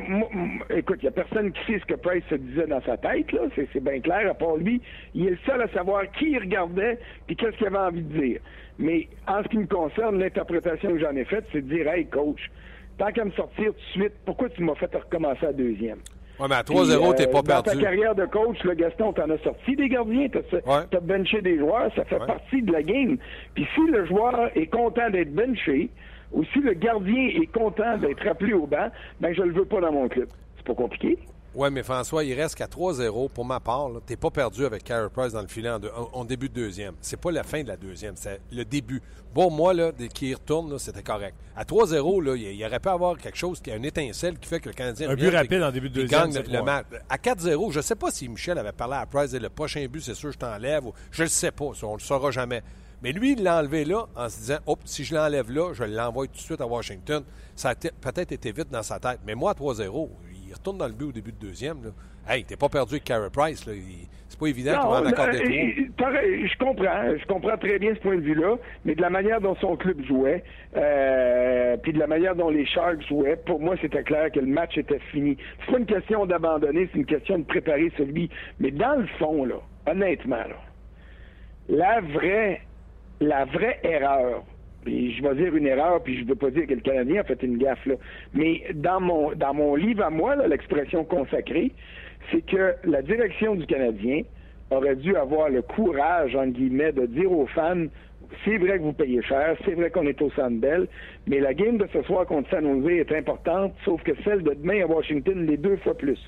écoute, 0.71 1.01
il 1.03 1.05
n'y 1.05 1.09
a 1.09 1.13
personne 1.13 1.53
qui 1.53 1.61
sait 1.67 1.79
ce 1.79 1.85
que 1.85 1.95
Price 1.95 2.25
se 2.31 2.37
disait 2.37 2.67
dans 2.67 2.81
sa 2.81 2.97
tête, 2.97 3.33
là. 3.33 3.43
C'est 3.55 3.85
bien 3.85 4.01
clair, 4.01 4.31
à 4.31 4.35
part 4.35 4.57
lui. 4.57 4.81
Il 5.15 5.27
est 5.27 5.31
le 5.31 5.39
seul 5.45 5.61
à 5.61 5.69
savoir 5.69 6.11
qui 6.13 6.31
il 6.31 6.39
regardait, 6.39 6.99
puis 7.27 7.37
qu'est-ce 7.37 7.59
qu'il 7.59 7.67
avait 7.67 7.77
envie 7.77 8.03
de 8.03 8.19
dire. 8.19 8.41
Mais 8.79 9.09
en 9.27 9.43
ce 9.43 9.49
qui 9.49 9.59
me 9.59 9.67
concerne, 9.67 10.19
l'interprétation 10.19 10.93
que 10.93 11.01
j'en 11.01 11.15
ai 11.17 11.25
faite, 11.25 11.45
c'est 11.53 11.61
de 11.61 11.75
dire, 11.75 11.87
hey, 11.87 12.07
coach, 12.07 12.51
tant 12.99 13.13
qu'à 13.13 13.25
me 13.25 13.31
sortir 13.33 13.67
tout 13.67 13.73
de 13.73 14.03
suite, 14.03 14.13
pourquoi 14.25 14.49
tu 14.51 14.63
m'as 14.63 14.75
fait 14.75 14.95
recommencer 14.95 15.47
à 15.47 15.53
deuxième? 15.53 15.99
Oui, 16.39 16.47
mais 16.51 16.57
à 16.57 16.63
3-0, 16.63 17.15
t'es 17.15 17.27
pas 17.27 17.43
perdu. 17.43 17.71
Dans 17.71 17.75
ta 17.75 17.81
carrière 17.81 18.15
de 18.15 18.27
coach, 18.27 18.63
le 18.63 18.75
Gaston, 18.75 19.13
t'en 19.15 19.31
as 19.31 19.39
sorti 19.39 19.75
des 19.75 19.89
gardiens, 19.89 20.29
t'as 20.29 21.01
benché 21.01 21.41
des 21.41 21.59
joueurs, 21.59 21.91
ça 21.95 22.05
fait 22.05 22.19
partie 22.19 22.61
de 22.63 22.73
la 22.73 22.83
game. 22.83 23.17
Puis 23.55 23.67
si 23.75 23.81
le 23.91 24.05
joueur 24.07 24.51
est 24.55 24.67
content 24.67 25.09
d'être 25.09 25.35
benché, 25.35 25.89
ou 26.33 26.45
si 26.53 26.59
le 26.59 26.75
gardien 26.75 27.29
est 27.29 27.51
content 27.53 27.97
d'être 27.99 28.27
appelé 28.27 28.53
au 28.53 28.67
banc, 28.67 28.89
ben 29.21 29.35
je 29.35 29.43
le 29.43 29.53
veux 29.53 29.65
pas 29.65 29.81
dans 29.81 29.93
mon 29.93 30.09
club. 30.09 30.29
C'est 30.57 30.67
pas 30.67 30.75
compliqué. 30.75 31.19
Oui, 31.57 31.71
mais 31.73 31.83
François, 31.83 32.23
il 32.23 32.35
reste 32.35 32.55
qu'à 32.55 32.67
3-0. 32.67 33.31
Pour 33.31 33.45
ma 33.47 33.61
part, 33.61 33.89
tu 34.07 34.13
n'es 34.13 34.17
pas 34.19 34.31
perdu 34.31 34.67
avec 34.67 34.85
Carey 34.85 35.09
Price 35.11 35.33
dans 35.33 35.41
le 35.41 35.49
filet 35.49 35.71
en, 36.13 36.25
début 36.27 36.51
de 36.51 36.55
deuxième. 36.55 36.95
C'est 37.01 37.19
pas 37.19 37.31
la 37.31 37.45
fin 37.45 37.63
de 37.63 37.69
la 37.69 37.79
deuxième, 37.79 38.15
c'est 38.15 38.43
le 38.53 38.63
début. 38.67 39.01
Bon, 39.35 39.51
moi, 39.51 39.73
là, 39.73 39.91
qui 40.13 40.35
retourne, 40.35 40.79
c'était 40.79 41.03
correct. 41.03 41.35
À 41.57 41.65
3-0, 41.65 42.37
il, 42.37 42.63
aurait 42.63 42.79
pu 42.79 42.89
avoir 42.91 43.17
quelque 43.17 43.39
chose, 43.39 43.63
qui 43.63 43.71
a 43.71 43.77
une 43.77 43.87
étincelle 43.87 44.39
qui 44.39 44.51
fait 44.51 44.61
que 44.61 44.69
le 44.69 44.75
Canadien. 44.75 45.09
Un 45.09 45.15
but 45.15 45.31
rapide 45.31 45.63
en 45.63 45.73
début 45.73 45.89
de 45.89 46.03
deuxième. 46.03 46.31
Gagne 46.31 46.45
le, 46.47 46.63
match. 46.63 46.85
À 47.09 47.17
4-0, 47.17 47.73
je 47.73 47.79
ne 47.79 47.83
sais 47.83 47.97
pas 47.97 48.11
si 48.11 48.29
Michel 48.29 48.59
avait 48.59 48.73
parlé 48.73 48.97
à 48.97 49.07
Price 49.07 49.33
et 49.33 49.39
le 49.39 49.49
prochain 49.49 49.87
but, 49.87 50.03
c'est 50.03 50.15
sûr, 50.15 50.33
je 50.33 50.39
t'enlève. 50.39 50.85
Je 51.11 51.23
ne 51.23 51.27
le 51.27 51.31
sais 51.31 51.53
pas, 51.53 51.65
on 51.65 51.93
ne 51.93 51.97
le 51.97 52.01
saura 52.01 52.31
jamais. 52.31 52.63
Mais 53.03 53.13
lui, 53.13 53.33
il 53.33 53.43
l'a 53.43 53.61
enlevé 53.61 53.87
là 53.87 54.07
en 54.15 54.29
se 54.29 54.39
disant 54.39 54.59
Hop, 54.67 54.81
si 54.85 55.05
je 55.05 55.15
l'enlève 55.15 55.51
là, 55.51 55.73
je 55.73 55.85
l'envoie 55.85 56.27
tout 56.27 56.35
de 56.35 56.39
suite 56.39 56.61
à 56.61 56.67
Washington. 56.67 57.23
Ça 57.55 57.71
a 57.71 57.75
peut-être 57.75 58.33
été 58.33 58.53
vite 58.53 58.71
dans 58.71 58.83
sa 58.83 58.99
tête. 58.99 59.21
Mais 59.27 59.35
moi, 59.35 59.53
à 59.53 59.55
3-0, 59.55 60.11
il 60.35 60.36
retourne 60.57 60.79
dans 60.79 60.87
le 60.87 60.93
but 60.93 61.07
au 61.07 61.13
début 61.13 61.33
de 61.33 61.39
deuxième. 61.39 61.85
Là. 61.85 61.91
Hey, 62.29 62.45
t'es 62.45 62.57
pas 62.57 62.69
perdu 62.69 62.95
avec 62.95 63.05
Carey 63.05 63.31
Price. 63.33 63.67
Là. 63.67 63.73
C'est 64.29 64.39
pas 64.39 64.47
évident 64.49 64.73
va 64.73 65.01
en 65.01 65.07
accorder 65.07 65.39
trop. 65.39 66.07
Je 66.11 66.59
comprends. 66.59 67.17
Je 67.17 67.27
comprends 67.27 67.57
très 67.57 67.79
bien 67.79 67.95
ce 67.95 68.01
point 68.01 68.17
de 68.17 68.23
vue-là. 68.23 68.57
Mais 68.85 68.95
de 68.95 69.01
la 69.01 69.11
manière 69.11 69.41
dont 69.41 69.55
son 69.61 69.77
club 69.77 70.05
jouait, 70.05 70.43
euh, 70.77 71.77
puis 71.77 71.93
de 71.93 71.99
la 71.99 72.07
manière 72.07 72.35
dont 72.35 72.51
les 72.51 72.67
Sharks 72.67 73.07
jouaient, 73.09 73.37
pour 73.37 73.61
moi, 73.61 73.77
c'était 73.81 74.03
clair 74.03 74.31
que 74.33 74.41
le 74.41 74.47
match 74.47 74.77
était 74.77 74.99
fini. 75.11 75.37
C'est 75.61 75.73
pas 75.73 75.79
une 75.79 75.87
question 75.87 76.27
d'abandonner, 76.27 76.89
c'est 76.93 76.99
une 76.99 77.07
question 77.07 77.39
de 77.39 77.45
préparer 77.45 77.93
celui. 77.97 78.29
Mais 78.59 78.73
dans 78.73 78.97
le 78.97 79.07
fond, 79.19 79.45
là, 79.45 79.57
honnêtement, 79.87 80.37
là, 80.37 80.57
la 81.69 82.01
vraie, 82.01 82.61
la 83.21 83.45
vraie 83.45 83.79
erreur, 83.85 84.43
je 84.87 85.23
vais 85.23 85.35
dire 85.35 85.55
une 85.55 85.67
erreur, 85.67 86.03
puis 86.03 86.19
je 86.19 86.25
ne 86.25 86.29
veux 86.29 86.35
pas 86.35 86.51
dire 86.51 86.67
que 86.67 86.75
le 86.75 86.81
Canadien 86.81 87.21
a 87.21 87.25
fait 87.25 87.43
une 87.43 87.59
gaffe 87.59 87.85
là. 87.87 87.95
Mais 88.35 88.63
dans 88.75 89.01
mon 89.01 89.33
dans 89.33 89.55
mon 89.55 89.75
livre 89.75 90.05
à 90.05 90.11
moi, 90.11 90.37
l'expression 90.47 91.05
consacrée, 91.05 91.73
c'est 92.31 92.45
que 92.45 92.75
la 92.85 93.03
direction 93.03 93.55
du 93.55 93.67
Canadien 93.67 94.23
aurait 94.71 94.97
dû 94.97 95.17
avoir 95.17 95.49
le 95.49 95.63
courage, 95.63 96.35
en 96.35 96.49
guillemets, 96.49 96.93
de 96.93 97.07
dire 97.07 97.31
aux 97.31 97.47
fans 97.47 97.87
c'est 98.45 98.59
vrai 98.59 98.79
que 98.79 98.83
vous 98.83 98.93
payez 98.93 99.23
cher, 99.23 99.57
c'est 99.65 99.75
vrai 99.75 99.91
qu'on 99.91 100.07
est 100.07 100.21
au 100.21 100.31
Sandbell, 100.31 100.89
mais 101.27 101.41
la 101.41 101.55
game 101.55 101.79
de 101.79 101.87
ce 101.93 102.03
soir 102.03 102.27
contre 102.27 102.51
San 102.51 102.65
Jose 102.65 102.93
est 102.93 103.13
importante, 103.13 103.75
sauf 103.85 104.03
que 104.03 104.13
celle 104.25 104.43
de 104.43 104.55
demain 104.55 104.83
à 104.83 104.87
Washington 104.87 105.47
les 105.47 105.57
deux 105.57 105.77
fois 105.77 105.97
plus. 105.97 106.19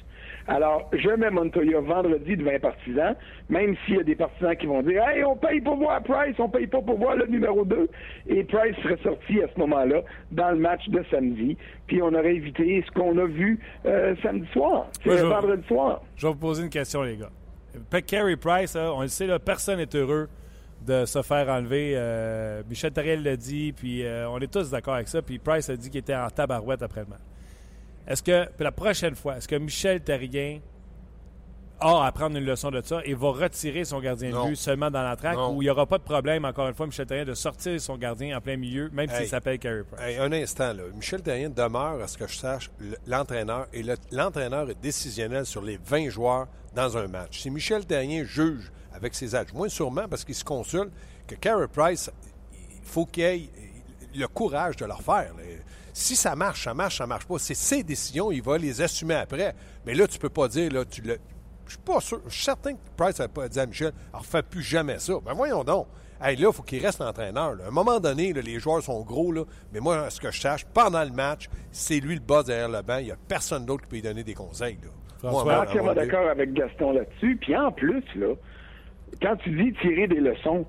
Alors, 0.49 0.89
je 0.95 1.11
mets 1.11 1.31
Montoya 1.31 1.81
vendredi 1.81 2.35
devant 2.35 2.51
les 2.51 2.59
partisans, 2.59 3.15
même 3.51 3.77
s'il 3.85 3.97
y 3.97 4.01
a 4.01 4.03
des 4.03 4.17
partisans 4.17 4.57
qui 4.57 4.67
vont 4.67 4.83
dire 4.83 5.07
Hey, 5.07 5.23
on 5.23 5.37
paye 5.37 5.61
pour 5.61 5.77
voir 5.77 6.03
Price, 6.03 6.35
on 6.39 6.49
paye 6.49 6.67
pas 6.67 6.81
pour 6.81 6.99
voir 6.99 7.17
le 7.17 7.27
numéro 7.27 7.67
2. 7.67 7.89
Et 8.29 8.45
Price 8.45 8.75
serait 8.83 8.99
sorti 9.03 9.43
à 9.43 9.49
ce 9.55 9.61
moment-là 9.61 10.03
dans 10.33 10.51
le 10.51 10.57
match 10.57 10.89
de 10.89 11.05
samedi. 11.11 11.57
Puis 11.87 12.01
on 12.01 12.09
aurait 12.09 12.35
évité 12.35 12.83
ce 12.87 12.91
qu'on 12.93 13.19
a 13.19 13.27
vu 13.27 13.61
euh, 13.85 14.17
samedi 14.23 14.49
soir. 14.53 14.87
C'est 15.05 15.23
vendredi 15.23 15.67
soir. 15.69 16.03
Je 16.17 16.27
vais 16.27 16.33
vous 16.33 16.39
poser 16.39 16.63
une 16.63 16.71
question, 16.71 17.03
les 17.03 17.19
gars. 17.19 17.31
Carey 18.07 18.37
Price, 18.37 18.75
on 18.75 19.03
le 19.03 19.09
sait, 19.09 19.27
là, 19.27 19.39
personne 19.39 19.79
n'est 19.79 19.95
heureux 19.95 20.29
de 20.87 21.05
se 21.05 21.21
faire 21.21 21.49
enlever. 21.49 21.93
Euh, 21.95 22.63
Michel 22.69 22.93
Tarel 22.93 23.23
l'a 23.23 23.37
dit, 23.37 23.73
puis 23.73 24.05
euh, 24.05 24.29
on 24.31 24.39
est 24.39 24.51
tous 24.51 24.71
d'accord 24.71 24.95
avec 24.95 25.09
ça. 25.09 25.21
Puis 25.21 25.39
Price 25.39 25.69
a 25.69 25.77
dit 25.77 25.91
qu'il 25.91 26.01
était 26.01 26.15
en 26.15 26.29
tabarouette 26.29 26.83
après 26.83 27.03
le 27.03 27.09
match. 27.09 27.21
Est-ce 28.09 28.23
que, 28.23 28.49
la 28.59 28.73
prochaine 28.73 29.15
fois, 29.15 29.37
est-ce 29.37 29.47
que 29.47 29.57
Michel 29.57 30.01
Terrien 30.01 30.61
a 31.79 32.07
à 32.07 32.11
prendre 32.11 32.37
une 32.37 32.45
leçon 32.45 32.71
de 32.71 32.81
ça 32.81 33.01
et 33.05 33.15
va 33.15 33.29
retirer 33.31 33.85
son 33.85 34.01
gardien 34.01 34.31
de 34.31 34.49
but 34.49 34.57
seulement 34.57 34.91
dans 34.91 35.03
la 35.03 35.15
traque 35.15 35.37
ou 35.37 35.63
il 35.63 35.67
n'y 35.67 35.71
aura 35.71 35.87
pas 35.87 35.99
de 35.99 36.03
problème, 36.03 36.45
encore 36.45 36.67
une 36.69 36.75
fois, 36.75 36.87
Michel 36.87 37.07
Terrien, 37.07 37.25
de 37.25 37.35
sortir 37.35 37.79
son 37.81 37.97
gardien 37.97 38.37
en 38.37 38.41
plein 38.41 38.57
milieu, 38.57 38.89
même 38.93 39.09
s'il 39.11 39.29
s'appelle 39.29 39.59
Carey 39.59 39.85
Price? 39.85 40.19
un 40.19 40.33
instant, 40.33 40.73
là. 40.73 40.85
Michel 40.95 41.23
Terrien 41.23 41.51
demeure, 41.51 42.01
à 42.03 42.09
ce 42.09 42.17
que 42.17 42.27
je 42.27 42.37
sache, 42.37 42.71
l'entraîneur 43.07 43.67
et 43.73 43.85
l'entraîneur 44.11 44.71
est 44.71 44.81
décisionnel 44.81 45.45
sur 45.45 45.63
les 45.63 45.79
20 45.85 46.09
joueurs 46.09 46.49
dans 46.75 46.97
un 46.97 47.07
match. 47.09 47.41
Si 47.41 47.51
Michel 47.51 47.85
Terrien 47.87 48.25
juge 48.25 48.73
avec 48.93 49.15
ses 49.15 49.35
adjoints, 49.35 49.69
sûrement 49.69 50.09
parce 50.09 50.25
qu'il 50.25 50.35
se 50.35 50.45
consulte, 50.45 50.91
que 51.27 51.35
Carey 51.35 51.69
Price, 51.69 52.11
il 52.53 52.89
faut 52.89 53.05
qu'il 53.05 53.23
ait 53.23 53.51
le 54.15 54.27
courage 54.27 54.77
de 54.77 54.87
le 54.87 54.95
faire. 54.95 55.33
Si 55.99 56.15
ça 56.15 56.37
marche, 56.37 56.63
ça 56.63 56.75
marche, 56.75 56.99
ça 56.99 57.09
marche 57.09 57.27
pas. 57.27 57.39
C'est 57.39 57.55
ses 57.55 57.83
décisions, 57.83 58.31
il 58.31 58.41
va 58.41 58.57
les 58.57 58.81
assumer 58.81 59.17
après. 59.17 59.53
Mais 59.85 59.95
là, 59.95 60.07
tu 60.07 60.17
peux 60.17 60.29
pas 60.29 60.47
dire, 60.47 60.73
là, 60.73 60.85
tu 60.85 61.03
le. 61.03 61.19
Je 61.67 61.73
suis 61.73 61.83
pas 61.83 62.01
sûr. 62.01 62.21
Je 62.29 62.35
suis 62.35 62.45
certain 62.45 62.75
que 62.75 62.79
Price 62.97 63.19
n'a 63.19 63.27
pas 63.27 63.49
dit 63.49 63.59
à 63.59 63.67
Michel, 63.67 63.91
alors 64.13 64.25
fais 64.25 64.45
plus 64.45 64.63
jamais 64.63 65.01
ça. 65.01 65.15
Ben 65.27 65.33
voyons 65.35 65.65
donc. 65.65 65.89
Hey, 66.23 66.37
là, 66.37 66.51
il 66.51 66.55
faut 66.55 66.63
qu'il 66.63 66.87
reste 66.87 67.01
entraîneur. 67.01 67.57
À 67.65 67.67
un 67.67 67.71
moment 67.73 67.99
donné, 67.99 68.33
les 68.33 68.61
joueurs 68.61 68.81
sont 68.81 69.03
gros, 69.03 69.33
là, 69.33 69.43
mais 69.73 69.81
moi, 69.81 70.09
ce 70.09 70.21
que 70.21 70.31
je 70.31 70.41
sache, 70.41 70.65
pendant 70.67 71.03
le 71.03 71.11
match, 71.11 71.49
c'est 71.73 71.99
lui 71.99 72.15
le 72.15 72.21
boss 72.21 72.45
derrière 72.45 72.69
le 72.69 72.83
banc. 72.83 72.99
Il 72.99 73.07
n'y 73.07 73.11
a 73.11 73.17
personne 73.29 73.67
d'autre 73.67 73.83
qui 73.83 73.89
peut 73.89 73.97
lui 73.97 74.03
donner 74.03 74.23
des 74.23 74.35
conseils. 74.35 74.79
Là. 74.81 75.31
je 75.33 75.37
suis 75.37 75.51
entièrement 75.51 75.95
d'accord 75.95 76.29
avec 76.29 76.53
Gaston 76.53 76.93
là-dessus. 76.93 77.37
Puis 77.41 77.57
en 77.57 77.73
plus, 77.73 78.05
là, 78.15 78.35
quand 79.21 79.35
tu 79.39 79.51
dis 79.51 79.73
tirer 79.81 80.07
des 80.07 80.21
leçons, 80.21 80.65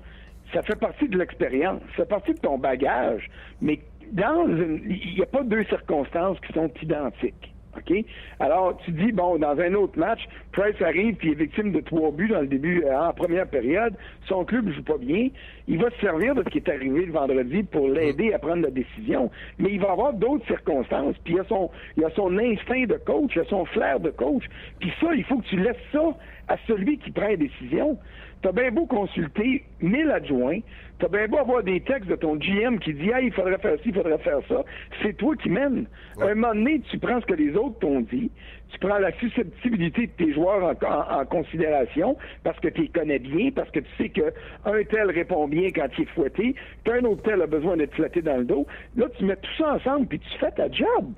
ça 0.52 0.62
fait 0.62 0.74
partie 0.74 1.08
de 1.08 1.16
l'expérience, 1.16 1.80
ça 1.90 2.02
fait 2.02 2.08
partie 2.08 2.34
de 2.34 2.40
ton 2.40 2.58
bagage. 2.58 3.30
Mais 3.60 3.80
dans 4.10 4.46
il 4.48 5.14
n'y 5.16 5.22
a 5.22 5.26
pas 5.26 5.42
deux 5.42 5.64
circonstances 5.64 6.38
qui 6.40 6.52
sont 6.52 6.70
identiques. 6.82 7.50
OK? 7.76 8.04
Alors, 8.40 8.76
tu 8.84 8.90
dis, 8.90 9.12
bon, 9.12 9.38
dans 9.38 9.58
un 9.58 9.74
autre 9.74 9.98
match, 9.98 10.20
Price 10.52 10.80
arrive 10.82 11.14
puis 11.14 11.32
est 11.32 11.34
victime 11.34 11.72
de 11.72 11.80
trois 11.80 12.10
buts 12.10 12.28
dans 12.28 12.40
le 12.40 12.48
début, 12.48 12.84
euh, 12.84 12.98
en 12.98 13.12
première 13.12 13.46
période. 13.46 13.94
Son 14.26 14.44
club 14.44 14.66
ne 14.66 14.72
joue 14.72 14.82
pas 14.82 14.98
bien. 14.98 15.28
Il 15.68 15.78
va 15.78 15.90
se 15.90 16.00
servir 16.00 16.34
de 16.34 16.42
ce 16.42 16.48
qui 16.48 16.58
est 16.58 16.68
arrivé 16.68 17.06
le 17.06 17.12
vendredi 17.12 17.62
pour 17.62 17.88
l'aider 17.88 18.32
à 18.32 18.38
prendre 18.38 18.62
la 18.62 18.70
décision. 18.70 19.30
Mais 19.58 19.70
il 19.72 19.80
va 19.80 19.92
avoir 19.92 20.12
d'autres 20.12 20.46
circonstances. 20.46 21.16
Puis 21.24 21.34
il 21.34 21.36
y, 21.36 21.40
a 21.40 21.44
son, 21.44 21.70
il 21.96 22.04
a 22.04 22.10
son 22.10 22.36
instinct 22.38 22.86
de 22.86 22.96
coach, 22.96 23.32
il 23.36 23.42
a 23.42 23.44
son 23.44 23.64
flair 23.66 24.00
de 24.00 24.10
coach. 24.10 24.44
Puis 24.80 24.92
ça, 25.00 25.14
il 25.14 25.24
faut 25.24 25.38
que 25.38 25.46
tu 25.46 25.56
laisses 25.56 25.76
ça 25.92 26.16
à 26.48 26.56
celui 26.66 26.98
qui 26.98 27.12
prend 27.12 27.28
la 27.28 27.36
décision. 27.36 27.96
T'as 28.42 28.52
bien 28.52 28.70
beau 28.70 28.86
consulter 28.86 29.64
mille 29.82 30.10
adjoints, 30.10 30.60
t'as 30.98 31.08
bien 31.08 31.28
beau 31.28 31.38
avoir 31.38 31.62
des 31.62 31.80
textes 31.80 32.08
de 32.08 32.16
ton 32.16 32.36
GM 32.36 32.78
qui 32.78 32.94
dit 32.94 33.10
Ah, 33.12 33.20
il 33.20 33.32
faudrait 33.32 33.58
faire 33.58 33.76
ci, 33.82 33.90
il 33.90 33.94
faudrait 33.94 34.16
faire 34.18 34.38
ça. 34.48 34.64
C'est 35.02 35.14
toi 35.18 35.36
qui 35.36 35.50
mènes. 35.50 35.86
À 36.18 36.24
un 36.24 36.34
moment 36.34 36.54
donné, 36.54 36.80
tu 36.90 36.98
prends 36.98 37.20
ce 37.20 37.26
que 37.26 37.34
les 37.34 37.54
autres 37.54 37.78
t'ont 37.80 38.00
dit, 38.00 38.30
tu 38.70 38.78
prends 38.78 38.98
la 38.98 39.12
susceptibilité 39.18 40.06
de 40.06 40.12
tes 40.12 40.32
joueurs 40.32 40.74
en, 40.82 41.24
considération 41.26 42.16
parce 42.42 42.58
que 42.60 42.68
tu 42.68 42.82
les 42.82 42.88
connais 42.88 43.18
bien, 43.18 43.50
parce 43.50 43.70
que 43.70 43.80
tu 43.80 43.90
sais 43.98 44.08
qu'un 44.08 44.84
tel 44.88 45.10
répond 45.10 45.46
bien 45.46 45.68
quand 45.74 45.88
il 45.98 46.02
est 46.02 46.08
fouetté, 46.14 46.54
qu'un 46.84 47.04
autre 47.04 47.22
tel 47.22 47.42
a 47.42 47.46
besoin 47.46 47.76
d'être 47.76 47.94
flatté 47.94 48.22
dans 48.22 48.38
le 48.38 48.44
dos. 48.44 48.66
Là, 48.96 49.06
tu 49.18 49.24
mets 49.26 49.36
tout 49.36 49.52
ça 49.58 49.74
ensemble 49.74 50.06
puis 50.06 50.18
tu 50.18 50.38
fais 50.38 50.50
ta 50.52 50.70
job. 50.70 51.12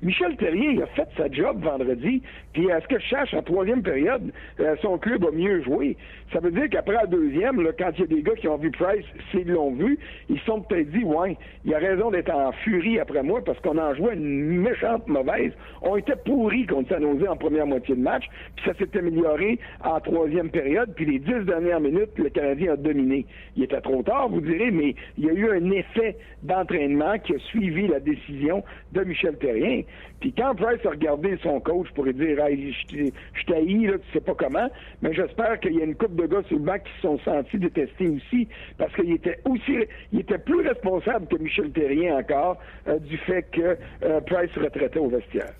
Michel 0.00 0.36
Terrier, 0.36 0.70
il 0.74 0.82
a 0.82 0.86
fait 0.86 1.08
sa 1.16 1.28
job 1.28 1.60
vendredi, 1.60 2.22
puis 2.52 2.70
à 2.70 2.80
ce 2.80 2.86
que 2.86 3.00
je 3.00 3.06
cherche, 3.06 3.34
en 3.34 3.42
troisième 3.42 3.82
période, 3.82 4.32
euh, 4.60 4.76
son 4.80 4.96
club 4.96 5.24
a 5.24 5.32
mieux 5.32 5.60
joué. 5.62 5.96
Ça 6.32 6.38
veut 6.38 6.52
dire 6.52 6.68
qu'après 6.70 6.94
la 6.94 7.06
deuxième, 7.06 7.60
là, 7.62 7.70
quand 7.76 7.90
il 7.96 8.00
y 8.00 8.04
a 8.04 8.06
des 8.06 8.22
gars 8.22 8.34
qui 8.36 8.46
ont 8.46 8.58
vu 8.58 8.70
Price, 8.70 9.04
s'ils 9.30 9.48
l'ont 9.48 9.72
vu, 9.72 9.98
ils 10.28 10.38
sont 10.40 10.60
peut-être 10.60 10.90
dit, 10.90 11.02
ouais, 11.02 11.36
il 11.64 11.74
a 11.74 11.78
raison 11.78 12.10
d'être 12.10 12.30
en 12.32 12.52
furie 12.52 13.00
après 13.00 13.24
moi 13.24 13.42
parce 13.44 13.58
qu'on 13.60 13.76
en 13.76 13.92
jouait 13.94 14.14
une 14.14 14.60
méchante 14.60 15.08
mauvaise. 15.08 15.52
On 15.82 15.96
était 15.96 16.16
pourris 16.16 16.66
contre 16.66 16.90
San 16.90 17.02
Jose 17.02 17.28
en 17.28 17.36
première 17.36 17.66
moitié 17.66 17.96
de 17.96 18.00
match, 18.00 18.24
puis 18.54 18.66
ça 18.66 18.74
s'est 18.74 18.96
amélioré 18.96 19.58
en 19.84 19.98
troisième 19.98 20.50
période, 20.50 20.92
puis 20.94 21.06
les 21.06 21.18
dix 21.18 21.44
dernières 21.44 21.80
minutes, 21.80 22.16
le 22.16 22.30
Canadien 22.30 22.74
a 22.74 22.76
dominé. 22.76 23.26
Il 23.56 23.64
était 23.64 23.80
trop 23.80 24.02
tard, 24.04 24.28
vous 24.28 24.40
direz, 24.40 24.70
mais 24.70 24.94
il 25.16 25.24
y 25.24 25.30
a 25.30 25.32
eu 25.32 25.50
un 25.50 25.70
effet 25.72 26.16
d'entraînement 26.44 27.18
qui 27.18 27.34
a 27.34 27.38
suivi 27.38 27.88
la 27.88 27.98
décision 27.98 28.62
de 28.92 29.02
Michel 29.02 29.36
Terrien. 29.38 29.82
Puis 30.20 30.32
quand 30.32 30.54
Price 30.54 30.84
a 30.84 30.90
regardé 30.90 31.38
son 31.42 31.60
coach 31.60 31.88
pour 31.94 32.04
lui 32.04 32.14
dire 32.14 32.40
hey, 32.44 32.74
je 32.90 33.44
t'haïs, 33.46 33.86
là, 33.86 33.98
tu 33.98 34.12
sais 34.12 34.20
pas 34.20 34.34
comment, 34.34 34.68
mais 35.02 35.14
j'espère 35.14 35.60
qu'il 35.60 35.74
y 35.74 35.80
a 35.80 35.84
une 35.84 35.94
couple 35.94 36.16
de 36.22 36.26
gars 36.26 36.42
sur 36.48 36.58
le 36.58 36.64
banc 36.64 36.78
qui 36.78 36.92
se 36.96 37.02
sont 37.02 37.18
sentis 37.24 37.58
détestés 37.58 38.08
aussi, 38.08 38.48
parce 38.76 38.92
qu'il 38.94 39.12
était 39.12 39.38
aussi 39.44 39.78
il 40.12 40.20
était 40.20 40.38
plus 40.38 40.66
responsable 40.66 41.26
que 41.28 41.36
Michel 41.36 41.70
Terrien 41.72 42.16
encore 42.16 42.58
euh, 42.88 42.98
du 42.98 43.16
fait 43.18 43.42
que 43.52 43.76
euh, 44.02 44.20
Price 44.22 44.50
retraitait 44.56 44.98
au 44.98 45.08
vestiaire. 45.08 45.52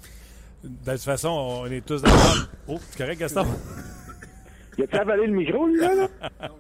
De 0.65 0.91
toute 0.91 1.01
façon, 1.03 1.63
on 1.63 1.67
est 1.67 1.85
tous 1.85 2.03
d'accord. 2.03 2.49
Oh, 2.67 2.77
c'est 2.81 2.99
correct, 2.99 3.21
Gaston? 3.21 3.45
Il 4.79 4.85
a 4.93 5.01
avalé 5.01 5.27
le 5.27 5.33
micro, 5.33 5.67
lui, 5.67 5.79
là? 5.81 6.09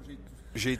J'ai 0.06 0.16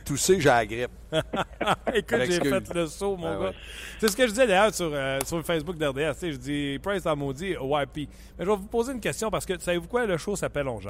toussé, 0.05 0.41
j'ai 0.41 0.49
la 0.49 0.67
grippe. 0.67 0.91
Écoute, 1.95 2.19
j'ai 2.27 2.41
fait 2.41 2.75
le 2.75 2.87
saut, 2.87 3.17
mon 3.17 3.27
ah 3.27 3.45
gars. 3.47 3.53
C'est 3.99 4.09
ce 4.09 4.17
que 4.17 4.25
je 4.25 4.31
disais 4.31 4.47
d'ailleurs 4.47 4.75
sur, 4.75 4.91
euh, 4.93 5.19
sur 5.25 5.37
le 5.37 5.43
Facebook 5.43 5.77
d'RDS. 5.77 6.14
Je 6.21 6.37
dis 6.37 6.79
Price 6.83 7.07
en 7.07 7.17
maudit 7.17 7.53
YP. 7.53 8.09
Mais 8.38 8.45
je 8.45 8.45
vais 8.45 8.57
vous 8.57 8.67
poser 8.67 8.93
une 8.93 9.01
question 9.01 9.31
parce 9.31 9.47
que 9.47 9.59
savez-vous 9.59 9.88
quoi? 9.88 10.07
Le 10.07 10.17
show 10.17 10.37
s'appelle 10.37 10.69
On 10.69 10.79
Tu 10.79 10.87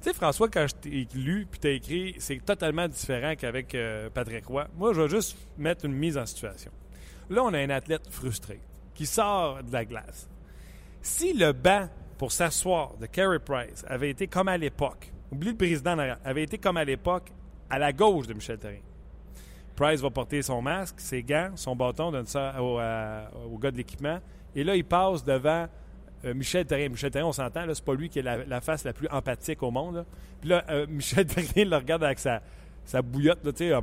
sais, 0.00 0.12
François, 0.12 0.48
quand 0.48 0.66
je 0.66 0.74
t'ai 0.74 1.08
lu 1.14 1.46
puis 1.50 1.60
t'as 1.60 1.70
écrit, 1.70 2.14
c'est 2.18 2.44
totalement 2.44 2.88
différent 2.88 3.34
qu'avec 3.36 3.74
euh, 3.74 4.10
Patrick 4.10 4.46
Roy. 4.46 4.66
Moi, 4.76 4.92
je 4.92 5.02
vais 5.02 5.08
juste 5.08 5.36
mettre 5.56 5.84
une 5.84 5.94
mise 5.94 6.18
en 6.18 6.26
situation. 6.26 6.72
Là, 7.30 7.42
on 7.44 7.52
a 7.54 7.58
un 7.58 7.70
athlète 7.70 8.08
frustré 8.10 8.60
qui 8.94 9.06
sort 9.06 9.62
de 9.62 9.72
la 9.72 9.84
glace. 9.84 10.28
Si 11.02 11.32
le 11.32 11.52
banc 11.52 11.88
pour 12.18 12.32
s'asseoir 12.32 12.96
de 12.96 13.06
Carey 13.06 13.38
Price 13.38 13.84
avait 13.88 14.10
été 14.10 14.26
comme 14.26 14.48
à 14.48 14.56
l'époque, 14.56 15.12
oublie 15.30 15.50
le 15.50 15.56
président 15.56 15.96
avait 16.24 16.42
été 16.42 16.58
comme 16.58 16.76
à 16.76 16.84
l'époque 16.84 17.30
à 17.70 17.78
la 17.78 17.92
gauche 17.92 18.26
de 18.26 18.34
Michel 18.34 18.58
Therrien. 18.58 18.80
Price 19.74 20.00
va 20.00 20.10
porter 20.10 20.40
son 20.40 20.62
masque, 20.62 20.96
ses 20.98 21.22
gants, 21.22 21.50
son 21.54 21.76
bâton, 21.76 22.10
donne 22.10 22.26
ça 22.26 22.54
au, 22.62 23.58
gars 23.58 23.70
de 23.70 23.76
l'équipement. 23.76 24.18
Et 24.54 24.64
là, 24.64 24.74
il 24.74 24.84
passe 24.84 25.22
devant 25.22 25.66
euh, 26.24 26.34
Michel 26.34 26.64
Terrien. 26.64 26.88
Michel 26.88 27.10
Terrien, 27.10 27.28
on 27.28 27.32
s'entend, 27.32 27.62
c'est 27.72 27.84
pas 27.84 27.94
lui 27.94 28.08
qui 28.08 28.20
est 28.20 28.22
la, 28.22 28.60
face 28.62 28.84
la 28.84 28.94
plus 28.94 29.08
empathique 29.08 29.62
au 29.62 29.70
monde. 29.70 30.06
Puis 30.40 30.48
là, 30.48 30.64
euh, 30.70 30.86
Michel 30.90 31.26
Terrien 31.26 31.66
le 31.66 31.76
regarde 31.76 32.04
avec 32.04 32.18
sa, 32.18 32.40
sa 32.84 33.02
bouillotte, 33.02 33.42
tu 33.42 33.68
sais. 33.68 33.74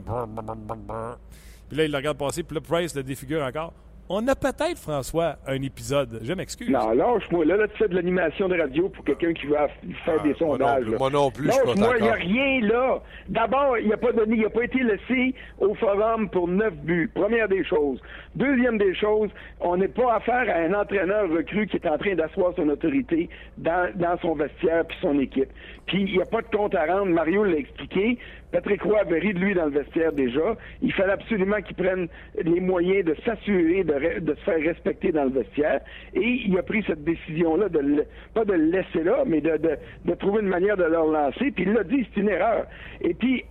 Puis 1.70 1.78
là, 1.78 1.86
il 1.86 1.92
le 1.92 1.98
regarde 1.98 2.18
passer, 2.18 2.42
puis 2.44 2.56
là, 2.56 2.62
Price 2.62 2.96
le 2.96 3.04
défigure 3.04 3.44
encore. 3.44 3.74
On 4.10 4.28
a 4.28 4.36
peut-être, 4.36 4.78
François, 4.78 5.38
un 5.48 5.62
épisode. 5.62 6.20
Je 6.22 6.34
m'excuse. 6.34 6.70
Non, 6.70 6.92
lâche-moi. 6.92 7.46
Là, 7.46 7.56
là, 7.56 7.68
tu 7.70 7.78
fais 7.78 7.88
de 7.88 7.96
l'animation 7.96 8.50
de 8.50 8.60
radio 8.60 8.90
pour 8.90 9.06
quelqu'un 9.06 9.34
qui 9.34 9.46
va 9.48 9.70
faire 10.04 10.22
des 10.22 10.34
sondages. 10.34 10.86
Moi 10.86 11.10
non 11.10 11.32
plus, 11.32 11.48
moi 11.48 11.56
non 11.66 11.76
moi 11.76 11.96
il 11.98 12.04
n'y 12.04 12.10
a 12.10 12.14
rien 12.14 12.68
là. 12.68 13.02
D'abord, 13.30 13.78
il 13.78 13.88
n'a 13.88 13.98
pas 13.98 14.12
donné, 14.12 14.36
il 14.36 14.42
n'a 14.42 14.50
pas 14.50 14.66
été 14.66 14.84
laissé 14.84 15.34
au 15.58 15.74
forum 15.76 16.30
pour 16.30 16.50
neuf 16.50 16.74
buts. 16.76 17.10
Première 17.14 17.48
des 17.48 17.64
choses. 17.64 18.02
Deuxième 18.36 18.78
des 18.78 18.94
choses, 18.94 19.30
on 19.62 19.78
n'est 19.78 19.88
pas 19.88 20.16
affaire 20.16 20.50
à 20.50 20.60
un 20.60 20.74
entraîneur 20.74 21.30
recru 21.30 21.68
qui 21.68 21.78
est 21.78 21.88
en 21.88 21.98
train 21.98 22.16
d'asseoir 22.16 22.54
son 22.58 22.68
autorité 22.68 23.30
dans, 23.58 23.90
dans 23.96 24.18
son 24.22 24.36
vestiaire 24.36 24.86
puis 24.86 24.98
son 25.02 25.18
équipe. 25.20 25.50
Puis 25.86 26.04
il 26.04 26.14
n'y 26.14 26.22
a 26.22 26.26
pas 26.26 26.42
de 26.42 26.56
compte 26.56 26.76
à 26.76 26.86
rendre. 26.86 27.12
Mario 27.12 27.44
l'a 27.44 27.58
expliqué. 27.58 28.18
Patrick 28.52 28.84
Roy 28.84 29.00
avait 29.00 29.20
ri 29.20 29.34
de 29.34 29.40
lui 29.40 29.56
dans 29.56 29.66
le 29.66 29.72
vestiaire 29.72 30.14
déjà. 30.14 30.56
Il 30.82 30.94
fallait 30.94 31.14
absolument 31.14 31.60
qu'il 31.62 31.76
prenne 31.76 32.08
les 32.40 32.60
moyens 32.60 33.04
de 33.04 33.16
s'assurer 33.26 33.84
de, 33.84 33.93
se 34.00 34.42
faire 34.42 34.60
respecter 34.60 35.12
dans 35.12 35.26
le 35.26 35.32
vestiaire. 35.32 35.82
Et 36.14 36.42
il 36.46 36.58
a 36.58 36.64
pris 36.64 36.84
cette 36.88 37.04
décision-là, 37.04 37.70
de 37.70 38.06
pas 38.34 38.46
de 38.46 38.54
le 38.54 38.66
laisser 38.72 39.04
là, 39.04 39.24
mais 39.26 39.42
de, 39.42 39.58
de 40.06 40.14
trouver 40.16 40.42
une 40.42 40.50
manière 40.50 40.78
de 40.78 40.84
le 40.84 41.00
relancer. 41.00 41.52
Puis 41.52 41.64
il 41.66 41.74
l'a 41.74 41.84
dit, 41.84 42.08
c'est 42.14 42.22
une 42.22 42.30
erreur. 42.30 42.66
Et 43.02 43.14
puis, 43.14 43.44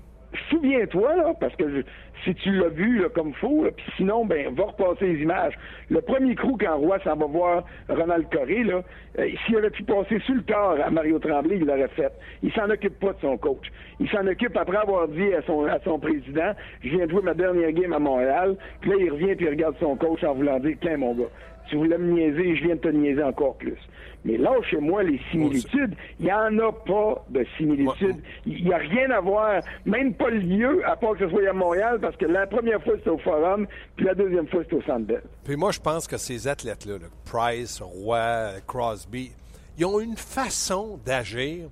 souviens-toi, 0.51 1.17
là, 1.17 1.35
parce 1.39 1.55
que 1.57 1.85
si 2.25 2.35
tu 2.37 2.53
l'as 2.53 2.69
vu 2.69 3.01
là, 3.01 3.09
comme 3.09 3.33
faux, 3.35 3.67
puis 3.77 3.87
sinon, 3.97 4.25
ben, 4.25 4.55
va 4.55 4.65
repasser 4.65 5.13
les 5.13 5.23
images. 5.23 5.55
Le 5.91 6.01
premier 6.01 6.35
coup, 6.35 6.57
quand 6.59 6.77
Roy 6.77 6.99
s'en 7.01 7.17
va 7.17 7.27
voir 7.27 7.65
Ronald 7.89 8.27
Coré, 8.31 8.63
là, 8.63 8.83
euh, 9.19 9.29
s'il 9.45 9.57
avait 9.57 9.71
pu 9.71 9.83
passer 9.83 10.19
sur 10.21 10.35
le 10.35 10.43
corps 10.43 10.79
à 10.83 10.91
Mario 10.91 11.19
Tremblay, 11.19 11.57
il 11.57 11.67
l'aurait 11.67 11.89
fait. 11.89 12.13
Il 12.43 12.53
s'en 12.53 12.71
occupe 12.71 12.99
pas 13.01 13.13
de 13.13 13.21
son 13.21 13.37
coach. 13.37 13.67
Il 14.01 14.09
s'en 14.09 14.27
occupe 14.27 14.57
après 14.57 14.77
avoir 14.77 15.09
dit 15.09 15.35
à 15.35 15.43
son, 15.43 15.65
à 15.67 15.79
son 15.81 15.99
président, 15.99 16.53
je 16.83 16.91
viens 16.91 17.07
de 17.07 17.11
jouer 17.11 17.23
ma 17.23 17.35
dernière 17.35 17.73
game 17.73 17.93
à 17.93 17.99
Montréal, 17.99 18.57
puis 18.81 18.91
là, 18.91 18.97
il 18.99 19.11
revient 19.11 19.35
puis 19.35 19.47
il 19.47 19.51
regarde 19.51 19.75
son 19.81 19.97
coach 19.97 20.23
en 20.25 20.35
voulant 20.35 20.59
dire, 20.61 20.77
tiens, 20.81 20.97
mon 20.97 21.15
gars, 21.15 21.31
tu 21.69 21.77
voulais 21.77 21.99
me 21.99 22.13
niaiser, 22.13 22.57
je 22.57 22.65
viens 22.65 22.75
de 22.77 22.81
te 22.81 22.89
niaiser 22.89 23.23
encore 23.23 23.57
plus. 23.57 23.79
Mais 24.25 24.37
là, 24.37 24.51
chez 24.71 24.79
moi, 24.79 25.03
les 25.03 25.21
similitudes, 25.31 25.95
il 26.21 26.27
n'y 26.27 26.33
en 26.33 26.57
a 26.59 26.73
pas 26.73 27.25
de 27.29 27.45
similitudes. 27.57 28.23
Il 28.47 28.65
n'y 28.65 28.73
a 28.73 28.79
rien 28.79 29.11
à 29.11 29.21
voir, 29.21 29.63
même 29.85 30.15
pas 30.15 30.31
le 30.31 30.39
lieu, 30.39 30.89
à 30.89 30.97
part 30.97 31.13
que 31.15 31.25
ce 31.25 31.31
soit 31.31 31.49
à 31.49 31.53
Montréal, 31.53 31.99
parce 32.01 32.17
que 32.17 32.27
la 32.27 32.47
première 32.47 32.83
fois, 32.83 32.95
c'était 32.99 33.11
au 33.11 33.19
Forum, 33.19 33.67
puis 33.97 34.07
la 34.07 34.15
deuxième 34.15 34.47
fois, 34.47 34.63
c'était 34.63 34.77
au 34.77 34.83
Centre 34.83 35.15
Puis 35.45 35.57
moi, 35.57 35.73
je 35.73 35.81
pense 35.81 36.07
que 36.07 36.17
ces 36.17 36.47
athlètes-là, 36.47 36.95
Price, 37.25 37.81
Roy, 37.81 38.61
Crosby, 38.67 39.33
ils 39.77 39.87
ont 39.87 39.99
une 39.99 40.17
façon 40.17 41.01
d'agir 41.05 41.69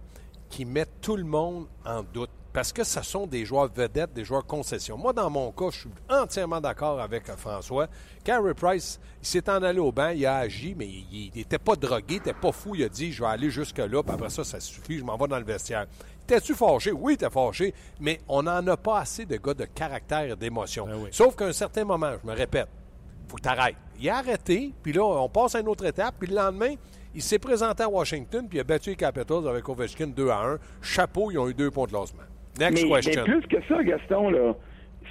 qui 0.48 0.64
met 0.64 0.86
tout 1.00 1.16
le 1.16 1.24
monde 1.24 1.66
en 1.84 2.02
doute 2.02 2.30
parce 2.52 2.72
que 2.72 2.82
ce 2.82 3.02
sont 3.02 3.26
des 3.26 3.44
joueurs 3.44 3.70
vedettes, 3.72 4.12
des 4.12 4.24
joueurs 4.24 4.44
concessions. 4.44 4.96
Moi, 4.96 5.12
dans 5.12 5.30
mon 5.30 5.52
cas, 5.52 5.66
je 5.70 5.80
suis 5.80 5.90
entièrement 6.08 6.60
d'accord 6.60 7.00
avec 7.00 7.28
euh, 7.28 7.36
François. 7.36 7.86
Carey 8.24 8.54
Price, 8.54 8.98
il 9.22 9.26
s'est 9.26 9.48
en 9.48 9.62
allé 9.62 9.78
au 9.78 9.92
banc, 9.92 10.08
il 10.08 10.26
a 10.26 10.38
agi, 10.38 10.74
mais 10.76 10.86
il 10.86 11.30
n'était 11.34 11.58
pas 11.58 11.76
drogué, 11.76 12.04
il 12.08 12.14
n'était 12.14 12.32
pas 12.32 12.52
fou. 12.52 12.74
Il 12.74 12.84
a 12.84 12.88
dit 12.88 13.12
Je 13.12 13.22
vais 13.22 13.28
aller 13.28 13.50
jusque-là, 13.50 14.02
puis 14.02 14.14
après 14.14 14.30
ça, 14.30 14.42
ça 14.44 14.58
suffit, 14.60 14.98
je 14.98 15.04
m'en 15.04 15.16
vais 15.16 15.28
dans 15.28 15.38
le 15.38 15.44
vestiaire. 15.44 15.86
T'es-tu 16.26 16.54
fâché? 16.54 16.92
Oui, 16.92 17.16
t'es 17.16 17.30
fâché, 17.30 17.74
mais 17.98 18.20
on 18.28 18.42
n'en 18.42 18.66
a 18.66 18.76
pas 18.76 19.00
assez 19.00 19.26
de 19.26 19.36
gars 19.36 19.54
de 19.54 19.64
caractère 19.64 20.32
et 20.32 20.36
d'émotion. 20.36 20.86
Ben 20.86 21.08
Sauf 21.10 21.34
qu'à 21.36 21.46
un 21.46 21.52
certain 21.52 21.84
moment, 21.84 22.12
je 22.22 22.28
me 22.28 22.34
répète, 22.34 22.68
faut 23.28 23.36
que 23.36 23.42
tu 23.42 23.48
arrêtes. 23.48 23.76
Il 23.98 24.08
a 24.08 24.18
arrêté, 24.18 24.72
puis 24.82 24.92
là, 24.92 25.04
on 25.04 25.28
passe 25.28 25.54
à 25.54 25.60
une 25.60 25.68
autre 25.68 25.84
étape, 25.84 26.14
puis 26.18 26.28
le 26.28 26.36
lendemain, 26.36 26.74
il 27.14 27.22
s'est 27.22 27.38
présenté 27.38 27.82
à 27.82 27.88
Washington, 27.88 28.46
puis 28.48 28.58
il 28.58 28.60
a 28.60 28.64
battu 28.64 28.90
les 28.90 28.96
Capitals 28.96 29.48
avec 29.48 29.68
Ovechkin 29.68 30.06
2 30.08 30.28
à 30.28 30.42
1. 30.42 30.58
Chapeau, 30.80 31.30
ils 31.30 31.38
ont 31.38 31.48
eu 31.48 31.54
deux 31.54 31.70
points 31.70 31.86
de 31.86 31.92
lancement. 31.92 32.22
Next 32.60 32.84
mais, 32.84 32.90
question. 33.00 33.24
Mais 33.26 33.32
plus 33.32 33.46
que 33.48 33.66
ça, 33.66 33.82
Gaston, 33.82 34.30
là, 34.30 34.54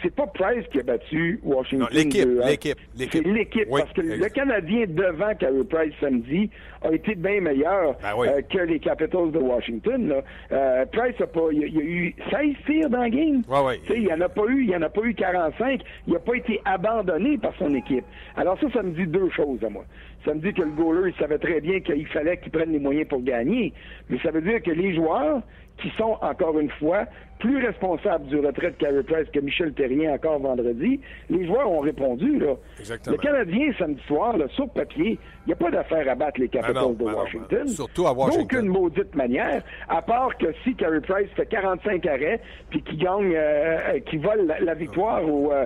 c'est 0.02 0.16
pas 0.16 0.28
Price 0.28 0.66
qui 0.72 0.80
a 0.80 0.84
battu 0.84 1.40
Washington. 1.44 1.88
L'équipe, 1.92 2.28
l'équipe, 2.46 2.78
l'équipe. 2.96 3.24
C'est 3.24 3.32
l'équipe, 3.32 3.70
parce 3.70 3.92
que 3.94 4.02
le 4.02 4.30
Canadien 4.30 4.86
devant 4.88 5.34
Carey 5.36 5.64
Price 5.70 5.94
samedi 6.00 6.50
a 6.82 6.94
été 6.94 7.16
bien 7.16 7.42
meilleur 7.42 7.96
ben 8.02 8.14
euh, 8.20 8.42
que 8.42 8.60
les 8.60 8.80
Capitals 8.80 9.32
de 9.32 9.40
Washington. 9.40 10.08
Là. 10.08 10.22
Euh, 10.52 10.86
Price 10.86 11.20
a 11.20 11.28
pas, 11.28 11.48
il, 11.52 11.60
y 11.60 11.78
a, 11.78 11.84
eu 11.84 12.16
16 12.32 12.56
tirs 12.66 12.90
dans 12.90 13.04
le 13.04 13.10
game. 13.10 13.42
Ouais, 13.50 13.80
Il 13.90 14.06
n'y 14.06 14.14
en 14.14 14.22
a 14.22 14.30
pas 14.30 14.46
eu, 14.48 14.64
il 14.64 14.70
y 14.70 14.76
en 14.76 14.82
a 14.82 14.90
pas 14.90 15.02
eu 15.02 15.14
45. 15.14 15.82
Il 16.08 16.14
n'a 16.14 16.20
pas 16.20 16.36
été 16.36 16.62
abandonné 16.66 17.38
par 17.38 17.54
son 17.58 17.74
équipe. 17.76 18.06
Alors 18.38 18.60
ça, 18.60 18.68
ça 18.74 18.84
me 18.84 18.92
dit 18.92 19.08
deux 19.08 19.30
choses 19.32 19.64
à 19.66 19.70
moi. 19.70 19.86
Ça 20.26 20.34
me 20.34 20.40
dit 20.40 20.54
que 20.54 20.62
le 20.62 20.72
goaler, 20.72 21.12
il 21.12 21.20
savait 21.20 21.38
très 21.38 21.62
bien 21.62 21.80
qu'il 21.80 22.08
fallait 22.08 22.38
qu'il 22.38 22.52
prenne 22.52 22.72
les 22.72 22.80
moyens 22.80 23.08
pour 23.08 23.22
gagner. 23.22 23.74
Mais 24.10 24.20
ça 24.20 24.32
veut 24.32 24.42
dire 24.42 24.62
que 24.62 24.72
les 24.72 24.94
joueurs 24.94 25.42
qui 25.82 25.90
sont, 25.92 26.18
encore 26.22 26.60
une 26.60 26.70
fois, 26.72 27.06
plus 27.40 27.66
responsables 27.66 28.28
du 28.28 28.38
retrait 28.40 28.72
de 28.72 28.76
Carey 28.76 29.04
Price 29.04 29.30
que 29.34 29.40
Michel 29.40 29.74
Terrien 29.74 30.14
encore 30.14 30.40
vendredi, 30.40 31.00
les 31.30 31.46
joueurs 31.46 31.72
ont 31.72 31.80
répondu. 31.80 32.38
Là. 32.38 32.56
Exactement. 32.80 33.16
Le 33.16 33.22
Canadien, 33.22 33.72
samedi 33.80 34.02
soir, 34.08 34.38
là, 34.38 34.48
sur 34.50 34.70
papier, 34.70 35.18
il 35.46 35.48
n'y 35.48 35.54
a 35.54 35.56
pas 35.56 35.72
d'affaire 35.72 36.08
à 36.10 36.16
battre 36.16 36.40
les 36.42 36.50
Capitals 36.50 36.98
de 36.98 37.04
Washington. 37.04 37.68
surtout 37.68 38.08
à 38.08 38.14
Washington. 38.14 38.42
D'aucune 38.44 38.68
maudite 38.68 39.16
manière, 39.16 39.64
à 39.88 40.02
part 40.02 40.38
que 40.38 40.48
si 40.64 40.76
Carey 40.76 41.00
Price 41.02 41.30
fait 41.36 41.46
45 41.46 42.06
arrêts 42.06 42.42
puis 42.70 42.82
qu'il 42.84 42.98
gagne, 42.98 43.34
euh, 43.34 43.78
euh, 43.96 44.00
qui 44.02 44.18
vole 44.18 44.54
la, 44.60 44.74
victoire 44.74 45.22
euh, 45.24 45.66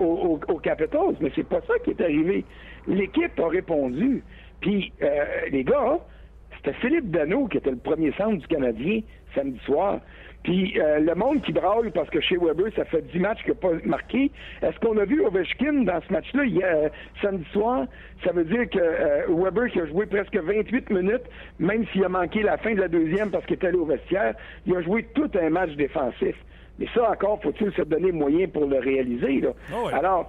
aux, 0.00 0.40
aux, 0.48 0.58
Capitals. 0.58 1.16
Mais 1.20 1.30
c'est 1.34 1.46
pas 1.46 1.60
ça 1.66 1.74
qui 1.84 1.90
est 1.90 2.00
arrivé. 2.00 2.44
L'équipe 2.86 3.38
a 3.38 3.48
répondu. 3.48 4.22
Puis, 4.60 4.92
les 5.50 5.64
gars, 5.64 5.98
c'était 6.56 6.76
Philippe 6.78 7.10
Dano 7.10 7.46
qui 7.48 7.56
était 7.56 7.70
le 7.70 7.76
premier 7.76 8.12
centre 8.12 8.36
du 8.36 8.46
Canadien 8.46 9.00
samedi 9.34 9.58
soir. 9.64 10.00
Puis 10.42 10.80
euh, 10.80 11.00
le 11.00 11.14
monde 11.14 11.42
qui 11.42 11.52
braille 11.52 11.90
parce 11.90 12.08
que 12.08 12.20
chez 12.20 12.36
Weber, 12.36 12.72
ça 12.74 12.84
fait 12.86 13.02
10 13.12 13.18
matchs 13.18 13.42
qu'il 13.42 13.52
n'a 13.52 13.58
pas 13.58 13.72
marqué. 13.84 14.30
Est-ce 14.62 14.78
qu'on 14.80 14.96
a 14.96 15.04
vu 15.04 15.24
Ovechkin 15.24 15.84
dans 15.84 16.00
ce 16.06 16.12
match-là 16.12 16.42
euh, 16.44 16.88
samedi 17.20 17.44
soir? 17.52 17.86
Ça 18.24 18.32
veut 18.32 18.44
dire 18.44 18.68
que 18.70 18.78
euh, 18.78 19.26
Weber 19.28 19.70
qui 19.70 19.80
a 19.80 19.86
joué 19.86 20.06
presque 20.06 20.34
28 20.34 20.90
minutes, 20.90 21.24
même 21.58 21.86
s'il 21.88 22.04
a 22.04 22.08
manqué 22.08 22.42
la 22.42 22.56
fin 22.56 22.74
de 22.74 22.80
la 22.80 22.88
deuxième 22.88 23.30
parce 23.30 23.44
qu'il 23.44 23.56
était 23.56 23.66
allé 23.66 23.76
au 23.76 23.84
vestiaire, 23.84 24.34
il 24.66 24.74
a 24.74 24.82
joué 24.82 25.06
tout 25.14 25.30
un 25.38 25.50
match 25.50 25.72
défensif. 25.72 26.36
Mais 26.78 26.86
ça 26.94 27.10
encore, 27.10 27.42
faut-il 27.42 27.70
se 27.72 27.82
donner 27.82 28.10
moyen 28.10 28.48
pour 28.48 28.64
le 28.66 28.78
réaliser. 28.78 29.40
Là? 29.40 29.50
Ah 29.70 29.98
Alors, 29.98 30.28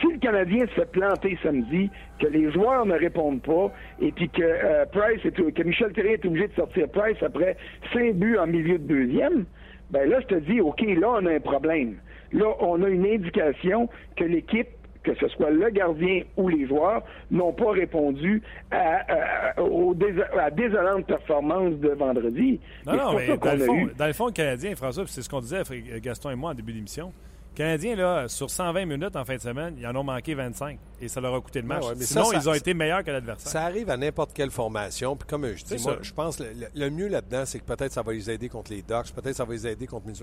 si 0.00 0.12
le 0.12 0.18
Canadien 0.18 0.66
se 0.66 0.72
fait 0.72 0.90
planter 0.90 1.38
samedi, 1.42 1.90
que 2.18 2.26
les 2.26 2.50
joueurs 2.52 2.86
ne 2.86 2.94
répondent 2.94 3.42
pas, 3.42 3.72
et 4.00 4.12
puis 4.12 4.28
que 4.28 4.42
euh, 4.42 4.84
Price 4.86 5.22
que 5.22 5.62
Michel 5.62 5.92
Therrien 5.92 6.12
est 6.12 6.24
obligé 6.24 6.48
de 6.48 6.54
sortir 6.54 6.88
Price 6.88 7.22
après 7.22 7.56
cinq 7.92 8.14
buts 8.14 8.36
en 8.38 8.46
milieu 8.46 8.78
de 8.78 8.86
deuxième, 8.86 9.44
ben 9.90 10.08
là, 10.08 10.20
je 10.20 10.26
te 10.26 10.34
dis, 10.36 10.60
OK, 10.60 10.80
là, 10.82 11.10
on 11.20 11.26
a 11.26 11.32
un 11.32 11.40
problème. 11.40 11.96
Là, 12.32 12.46
on 12.60 12.82
a 12.82 12.88
une 12.88 13.06
indication 13.06 13.88
que 14.16 14.24
l'équipe 14.24 14.68
que 15.02 15.14
ce 15.14 15.28
soit 15.28 15.50
le 15.50 15.70
gardien 15.70 16.22
ou 16.36 16.48
les 16.48 16.66
joueurs, 16.66 17.02
n'ont 17.30 17.52
pas 17.52 17.70
répondu 17.70 18.42
à, 18.70 19.54
à, 19.56 19.62
aux 19.62 19.94
désolantes 19.94 21.06
performances 21.06 21.74
de 21.76 21.88
vendredi. 21.90 22.60
Non, 22.86 22.96
non, 22.96 23.16
mais 23.16 23.36
dans 23.36 23.52
le, 23.52 23.64
fond, 23.64 23.88
dans 23.96 24.06
le 24.06 24.12
fond, 24.12 24.26
le 24.26 24.32
Canadien, 24.32 24.74
François, 24.74 25.04
c'est 25.06 25.22
ce 25.22 25.28
qu'on 25.28 25.40
disait, 25.40 25.62
Gaston 26.02 26.30
et 26.30 26.34
moi, 26.34 26.50
en 26.50 26.54
début 26.54 26.72
d'émission, 26.72 27.12
Canadiens, 27.54 27.96
là, 27.96 28.28
sur 28.28 28.48
120 28.48 28.86
minutes 28.86 29.16
en 29.16 29.24
fin 29.24 29.36
de 29.36 29.40
semaine, 29.40 29.74
ils 29.78 29.86
en 29.86 29.94
ont 29.96 30.04
manqué 30.04 30.34
25 30.34 30.78
et 31.00 31.08
ça 31.08 31.20
leur 31.20 31.34
a 31.34 31.40
coûté 31.40 31.60
le 31.60 31.66
match. 31.66 31.84
Sinon, 32.00 32.32
ils 32.32 32.48
ont 32.48 32.54
été 32.54 32.74
meilleurs 32.74 33.02
que 33.02 33.10
l'adversaire. 33.10 33.50
Ça 33.50 33.62
arrive 33.62 33.90
à 33.90 33.96
n'importe 33.96 34.32
quelle 34.32 34.50
formation. 34.50 35.16
Puis 35.16 35.28
comme 35.28 35.46
je 35.54 35.64
dis, 35.64 35.82
moi, 35.82 35.98
je 36.00 36.12
pense 36.12 36.36
que 36.36 36.44
le, 36.74 36.90
mieux 36.90 37.08
là-dedans, 37.08 37.44
c'est 37.44 37.58
que 37.58 37.64
peut-être 37.64 37.92
ça 37.92 38.02
va 38.02 38.12
les 38.12 38.30
aider 38.30 38.48
contre 38.48 38.70
les 38.70 38.82
Ducks, 38.82 39.12
peut-être 39.14 39.36
ça 39.36 39.44
va 39.44 39.52
les 39.52 39.66
aider 39.66 39.86
contre 39.86 40.08
les... 40.08 40.14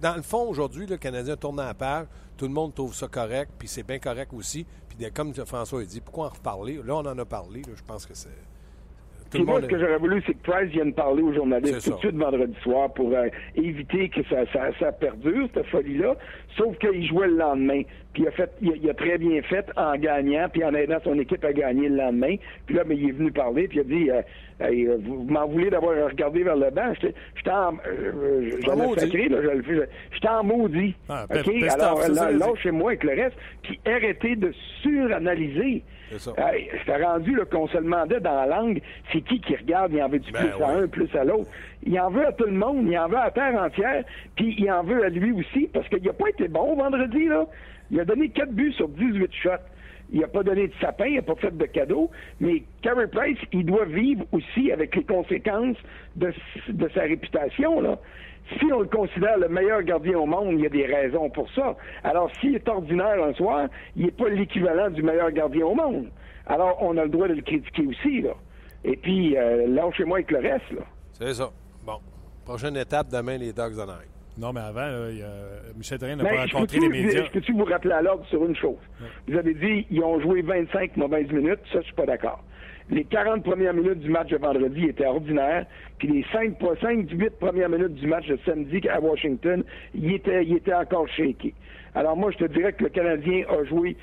dans 0.00 0.16
le 0.16 0.22
fond, 0.22 0.48
aujourd'hui, 0.48 0.86
le 0.86 0.96
Canadien 0.96 1.36
tourne 1.36 1.60
à 1.60 1.74
part. 1.74 2.04
Tout 2.36 2.46
le 2.46 2.52
monde 2.52 2.74
trouve 2.74 2.94
ça 2.94 3.08
correct, 3.08 3.52
puis 3.58 3.68
c'est 3.68 3.82
bien 3.82 3.98
correct 3.98 4.32
aussi. 4.32 4.64
Puis 4.88 5.10
comme 5.12 5.34
François 5.34 5.80
a 5.80 5.84
dit, 5.84 6.00
pourquoi 6.00 6.26
en 6.26 6.30
reparler? 6.30 6.80
Là, 6.84 6.96
on 6.96 7.06
en 7.06 7.18
a 7.18 7.24
parlé. 7.24 7.62
je 7.66 7.82
pense 7.82 8.06
que 8.06 8.14
c'est 8.14 8.30
moi, 9.40 9.60
ce 9.62 9.66
que 9.66 9.78
j'aurais 9.78 9.98
voulu, 9.98 10.22
c'est 10.26 10.34
que 10.34 10.50
Price 10.50 10.70
vienne 10.70 10.92
parler 10.92 11.22
aux 11.22 11.32
journalistes 11.32 11.84
tout 11.84 11.94
de 11.94 11.98
suite 11.98 12.16
vendredi 12.16 12.54
soir 12.62 12.92
pour 12.92 13.12
euh, 13.12 13.28
éviter 13.54 14.08
que 14.08 14.22
ça, 14.24 14.44
ça, 14.52 14.70
ça, 14.78 14.92
perdure, 14.92 15.48
cette 15.54 15.66
folie-là. 15.66 16.16
Sauf 16.56 16.76
qu'il 16.78 17.06
jouait 17.06 17.28
le 17.28 17.36
lendemain. 17.36 17.82
Puis 18.12 18.24
il 18.24 18.28
a, 18.28 18.30
fait, 18.32 18.50
il 18.60 18.90
a, 18.90 18.94
très 18.94 19.16
bien 19.16 19.40
fait 19.42 19.64
en 19.76 19.96
gagnant, 19.96 20.46
puis 20.52 20.62
en 20.64 20.74
aidant 20.74 20.98
son 21.02 21.18
équipe 21.18 21.44
à 21.44 21.52
gagner 21.52 21.88
le 21.88 21.96
lendemain. 21.96 22.36
Puis 22.66 22.76
là, 22.76 22.82
mais 22.86 22.96
il 22.96 23.08
est 23.08 23.12
venu 23.12 23.32
parler, 23.32 23.68
puis 23.68 23.78
il 23.78 23.80
a 23.80 23.84
dit 23.84 24.10
euh, 24.10 24.22
euh, 24.60 24.98
Vous, 25.02 25.24
m'en 25.24 25.46
voulez 25.46 25.70
d'avoir 25.70 25.94
regardé 26.10 26.42
vers 26.42 26.56
le 26.56 26.70
banc? 26.70 26.92
J'étais 27.00 27.50
en. 27.50 27.74
Euh, 27.86 28.50
J'en 28.64 28.92
ai 28.92 29.00
sacré, 29.00 29.28
là, 29.28 29.38
J'étais 30.12 30.28
en 30.28 30.44
maudit. 30.44 30.94
Ah, 31.08 31.26
OK? 31.30 31.62
Alors, 31.70 32.00
là, 32.08 32.46
chez 32.62 32.70
moi 32.70 32.90
avec 32.90 33.04
le 33.04 33.14
reste, 33.14 33.36
puis 33.62 33.80
arrêtez 33.86 34.36
de 34.36 34.52
suranalyser. 34.82 35.82
C'était 36.18 37.02
rendu 37.02 37.38
qu'on 37.50 37.66
se 37.68 37.78
demandait 37.78 38.20
dans 38.20 38.34
la 38.34 38.46
langue, 38.46 38.82
c'est 39.10 39.22
qui 39.22 39.40
qui 39.40 39.56
regarde, 39.56 39.92
il 39.94 40.02
en 40.02 40.08
veut 40.08 40.18
du 40.18 40.30
ben 40.30 40.40
plus 40.40 40.62
à 40.62 40.68
un, 40.68 40.86
plus 40.86 41.08
à 41.16 41.24
l'autre? 41.24 41.48
Il 41.84 41.98
en 41.98 42.10
veut 42.10 42.26
à 42.26 42.32
tout 42.32 42.44
le 42.44 42.52
monde, 42.52 42.86
il 42.86 42.98
en 42.98 43.08
veut 43.08 43.16
à 43.16 43.30
terre 43.30 43.54
entière, 43.60 44.04
puis 44.36 44.54
il 44.58 44.70
en 44.70 44.82
veut 44.82 45.04
à 45.04 45.08
lui 45.08 45.32
aussi, 45.32 45.68
parce 45.72 45.88
qu'il 45.88 46.02
n'a 46.02 46.12
pas 46.12 46.28
été 46.28 46.48
bon 46.48 46.76
vendredi, 46.76 47.28
là. 47.28 47.46
Il 47.92 48.00
a 48.00 48.04
donné 48.06 48.30
4 48.30 48.50
buts 48.50 48.72
sur 48.72 48.88
18 48.88 49.30
shots. 49.34 49.50
Il 50.10 50.20
n'a 50.20 50.28
pas 50.28 50.42
donné 50.42 50.68
de 50.68 50.72
sapin, 50.80 51.06
il 51.06 51.14
n'a 51.16 51.22
pas 51.22 51.36
fait 51.36 51.56
de 51.56 51.64
cadeau, 51.66 52.10
mais 52.40 52.64
Carey 52.82 53.06
Price, 53.06 53.38
il 53.52 53.64
doit 53.64 53.86
vivre 53.86 54.24
aussi 54.32 54.70
avec 54.70 54.94
les 54.94 55.04
conséquences 55.04 55.76
de, 56.16 56.32
de 56.68 56.88
sa 56.94 57.02
réputation. 57.02 57.80
Là. 57.80 57.98
Si 58.58 58.64
on 58.72 58.80
le 58.80 58.88
considère 58.88 59.38
le 59.38 59.48
meilleur 59.48 59.82
gardien 59.82 60.18
au 60.18 60.26
monde, 60.26 60.52
il 60.52 60.60
y 60.60 60.66
a 60.66 60.68
des 60.68 60.84
raisons 60.84 61.30
pour 61.30 61.50
ça. 61.52 61.76
Alors, 62.04 62.30
s'il 62.40 62.54
est 62.54 62.68
ordinaire 62.68 63.22
un 63.22 63.32
soir, 63.34 63.68
il 63.96 64.06
n'est 64.06 64.10
pas 64.10 64.28
l'équivalent 64.28 64.90
du 64.90 65.02
meilleur 65.02 65.30
gardien 65.30 65.64
au 65.64 65.74
monde. 65.74 66.08
Alors, 66.46 66.76
on 66.82 66.96
a 66.98 67.04
le 67.04 67.10
droit 67.10 67.28
de 67.28 67.34
le 67.34 67.42
critiquer 67.42 67.86
aussi, 67.86 68.20
là. 68.20 68.34
Et 68.84 68.96
puis, 68.96 69.36
euh, 69.36 69.66
lâchez-moi 69.68 70.18
avec 70.18 70.30
le 70.30 70.38
reste. 70.40 70.64
C'est 71.12 71.34
ça. 71.34 71.50
Bon. 71.86 72.00
Prochaine 72.44 72.76
étape, 72.76 73.08
demain, 73.08 73.38
les 73.38 73.52
Dogs 73.52 73.78
arrivent. 73.78 74.11
Non, 74.38 74.52
mais 74.52 74.60
avant, 74.60 74.88
Michel 75.76 75.98
Therrien 75.98 76.16
n'a 76.16 76.24
pas 76.24 76.42
rencontré 76.42 76.78
les 76.80 76.88
médias. 76.88 77.24
Je 77.24 77.30
peux-tu 77.30 77.52
vous 77.52 77.64
rappeler 77.64 77.92
à 77.92 78.02
l'ordre 78.02 78.24
sur 78.26 78.44
une 78.44 78.56
chose? 78.56 78.78
Vous 79.28 79.36
avez 79.36 79.54
dit 79.54 79.86
ils 79.90 80.02
ont 80.02 80.20
joué 80.20 80.42
25 80.42 80.96
mauvaises 80.96 81.30
minutes. 81.30 81.60
Ça, 81.72 81.80
je 81.80 81.86
suis 81.86 81.94
pas 81.94 82.06
d'accord. 82.06 82.42
Les 82.90 83.04
40 83.04 83.44
premières 83.44 83.74
minutes 83.74 84.00
du 84.00 84.10
match 84.10 84.28
de 84.28 84.36
vendredi 84.36 84.84
étaient 84.84 85.06
ordinaires, 85.06 85.66
puis 85.98 86.08
les 86.08 86.26
5, 86.32 86.56
5 86.80 87.10
8 87.10 87.38
premières 87.38 87.68
minutes 87.68 87.94
du 87.94 88.06
match 88.06 88.26
de 88.26 88.38
samedi 88.44 88.86
à 88.88 89.00
Washington, 89.00 89.62
il 89.94 90.12
était, 90.12 90.44
il 90.44 90.56
était 90.56 90.74
encore 90.74 91.08
shaky. 91.08 91.54
Alors 91.94 92.16
moi, 92.16 92.30
je 92.32 92.38
te 92.38 92.52
dirais 92.52 92.72
que 92.72 92.84
le 92.84 92.90
Canadien 92.90 93.44
a 93.48 93.64
joué 93.64 93.96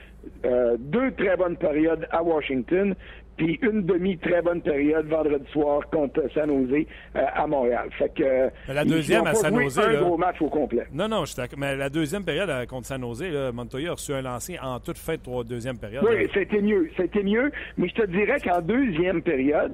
euh, 0.46 0.78
deux 0.80 1.12
très 1.12 1.36
bonnes 1.38 1.58
périodes 1.58 2.08
à 2.12 2.24
Washington, 2.24 2.96
puis 3.40 3.58
une 3.62 3.84
demi-très 3.84 4.42
bonne 4.42 4.62
période 4.62 5.08
vendredi 5.08 5.50
soir 5.52 5.82
contre 5.92 6.30
San 6.34 6.50
Jose 6.50 6.86
euh, 7.16 7.22
à 7.34 7.48
Montréal. 7.48 7.90
Fait 7.98 8.14
que, 8.14 8.50
la 8.72 8.84
deuxième 8.84 9.26
à 9.26 9.34
San 9.34 9.58
Jose. 9.58 9.80
un 9.80 10.02
gros 10.02 10.18
match 10.18 10.42
au 10.42 10.50
complet. 10.50 10.86
Non, 10.94 11.08
non, 11.08 11.24
je. 11.24 11.34
Mais 11.58 11.76
la 11.78 11.90
deuxième 11.90 12.26
période 12.26 12.50
euh, 12.50 12.66
contre 12.66 12.88
San 12.88 13.02
Jose, 13.02 13.24
là, 13.24 13.52
Montoya 13.54 13.92
a 13.92 13.94
reçu 13.94 14.14
un 14.14 14.22
lancer 14.22 14.60
en 14.62 14.80
toute 14.80 14.98
fin 14.98 15.14
de 15.16 15.44
deuxième 15.44 15.78
période. 15.78 16.06
Oui, 16.08 16.28
c'était 16.34 16.62
mieux. 16.62 16.90
C'était 16.98 17.24
mieux. 17.24 17.50
Mais 17.78 17.88
je 17.88 17.94
te 17.96 18.06
dirais 18.08 18.40
qu'en 18.42 18.62
deuxième 18.62 19.22
période, 19.22 19.74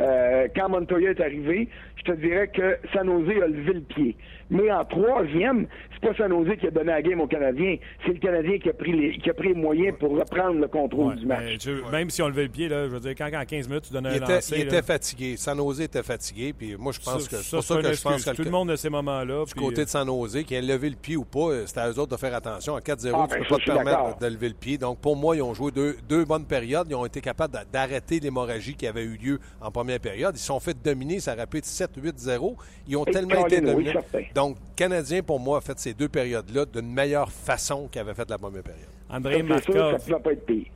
euh, 0.00 0.48
quand 0.54 0.68
Montoya 0.68 1.10
est 1.10 1.20
arrivé, 1.20 1.68
je 1.96 2.12
te 2.12 2.12
dirais 2.12 2.48
que 2.48 2.76
San 2.92 3.06
Jose 3.06 3.42
a 3.42 3.46
levé 3.46 3.72
le 3.72 3.80
pied. 3.80 4.16
Mais 4.50 4.70
en 4.70 4.84
troisième, 4.84 5.66
c'est 5.92 6.08
pas 6.08 6.14
San 6.16 6.30
Jose 6.30 6.56
qui 6.58 6.66
a 6.66 6.70
donné 6.70 6.90
la 6.90 7.02
game 7.02 7.20
au 7.20 7.26
Canadien, 7.26 7.76
c'est 8.04 8.12
le 8.12 8.18
Canadien 8.18 8.58
qui 8.58 8.68
a 8.68 8.72
pris 8.72 8.92
les, 8.92 9.18
qui 9.18 9.30
a 9.30 9.34
pris 9.34 9.48
les 9.48 9.54
moyens 9.54 9.96
pour 9.98 10.10
reprendre 10.18 10.60
le 10.60 10.68
contrôle 10.68 11.16
du 11.16 11.26
match. 11.26 11.66
même 11.92 12.10
si 12.10 12.22
on 12.22 12.28
levait 12.28 12.44
le 12.44 12.48
pied, 12.48 12.68
là, 12.68 12.86
je 12.86 12.90
veux 12.90 13.00
dire, 13.00 13.14
quand 13.16 13.30
en 13.32 13.44
15 13.44 13.68
minutes, 13.68 13.84
tu 13.86 13.92
donnes 13.92 14.06
un 14.06 14.14
il 14.14 14.20
lancer... 14.20 14.56
Il 14.56 14.62
était 14.62 14.82
fatigué. 14.82 15.36
San 15.36 15.56
Jose 15.56 15.80
était 15.82 16.02
fatigué, 16.02 16.52
puis 16.52 16.76
moi, 16.76 16.92
je 16.92 17.00
pense 17.00 17.28
que 17.28 17.36
c'est 17.36 17.56
pour 17.56 17.64
ça 17.64 17.76
que 17.76 17.92
je 17.92 18.02
pense 18.02 18.24
que... 18.24 18.30
Tout 18.30 18.44
le 18.44 18.50
monde 18.50 18.70
a 18.70 18.76
ces 18.76 18.90
moments-là. 18.90 19.44
Du 19.44 19.54
côté 19.54 19.84
de 19.84 19.88
San 19.88 20.06
Jose, 20.06 20.42
qui 20.44 20.56
a 20.56 20.60
levé 20.60 20.90
le 20.90 20.96
pied 20.96 21.16
ou 21.16 21.24
pas, 21.24 21.66
c'était 21.66 21.80
à 21.80 21.90
eux 21.90 21.98
autres 21.98 22.16
de 22.16 22.20
faire 22.20 22.34
attention. 22.34 22.74
À 22.76 22.80
4-0, 22.80 22.90
ah, 22.90 22.96
tu 22.96 23.06
ne 23.06 23.12
ben, 23.12 23.28
peux 23.28 23.44
pas 23.44 23.56
te 23.56 23.64
permettre 23.64 24.18
de 24.18 24.26
lever 24.26 24.48
le 24.48 24.54
pied. 24.54 24.78
Donc, 24.78 24.98
pour 24.98 25.16
moi, 25.16 25.36
ils 25.36 25.42
ont 25.42 25.54
joué 25.54 25.70
deux, 25.70 25.96
deux 26.08 26.24
bonnes 26.24 26.46
périodes. 26.46 26.86
Ils 26.90 26.94
ont 26.94 27.06
été 27.06 27.20
capables 27.20 27.54
d'arrêter 27.72 28.20
l'hémorragie 28.20 28.74
qui 28.74 28.86
avait 28.86 29.04
eu 29.04 29.16
lieu 29.16 29.40
en 29.60 29.70
première 29.70 30.00
période. 30.00 30.34
Ils 30.34 30.40
se 30.40 30.46
sont 30.46 30.60
fait 30.60 30.76
dominer, 30.82 31.20
ça 31.20 31.34
rapide 31.34 31.64
7-8-0. 31.64 32.56
Ils 32.88 32.96
ont 32.96 33.04
tellement 33.04 33.46
été 33.46 33.60
dominés. 33.60 33.94
Donc, 34.40 34.56
Canadien, 34.74 35.22
pour 35.22 35.38
moi, 35.38 35.58
a 35.58 35.60
fait 35.60 35.78
ces 35.78 35.92
deux 35.92 36.08
périodes-là 36.08 36.64
d'une 36.64 36.90
meilleure 36.90 37.30
façon 37.30 37.88
qu'il 37.88 38.00
avait 38.00 38.14
fait 38.14 38.30
la 38.30 38.38
première 38.38 38.62
période. 38.62 38.88
André 39.10 39.42
Markov. 39.42 40.00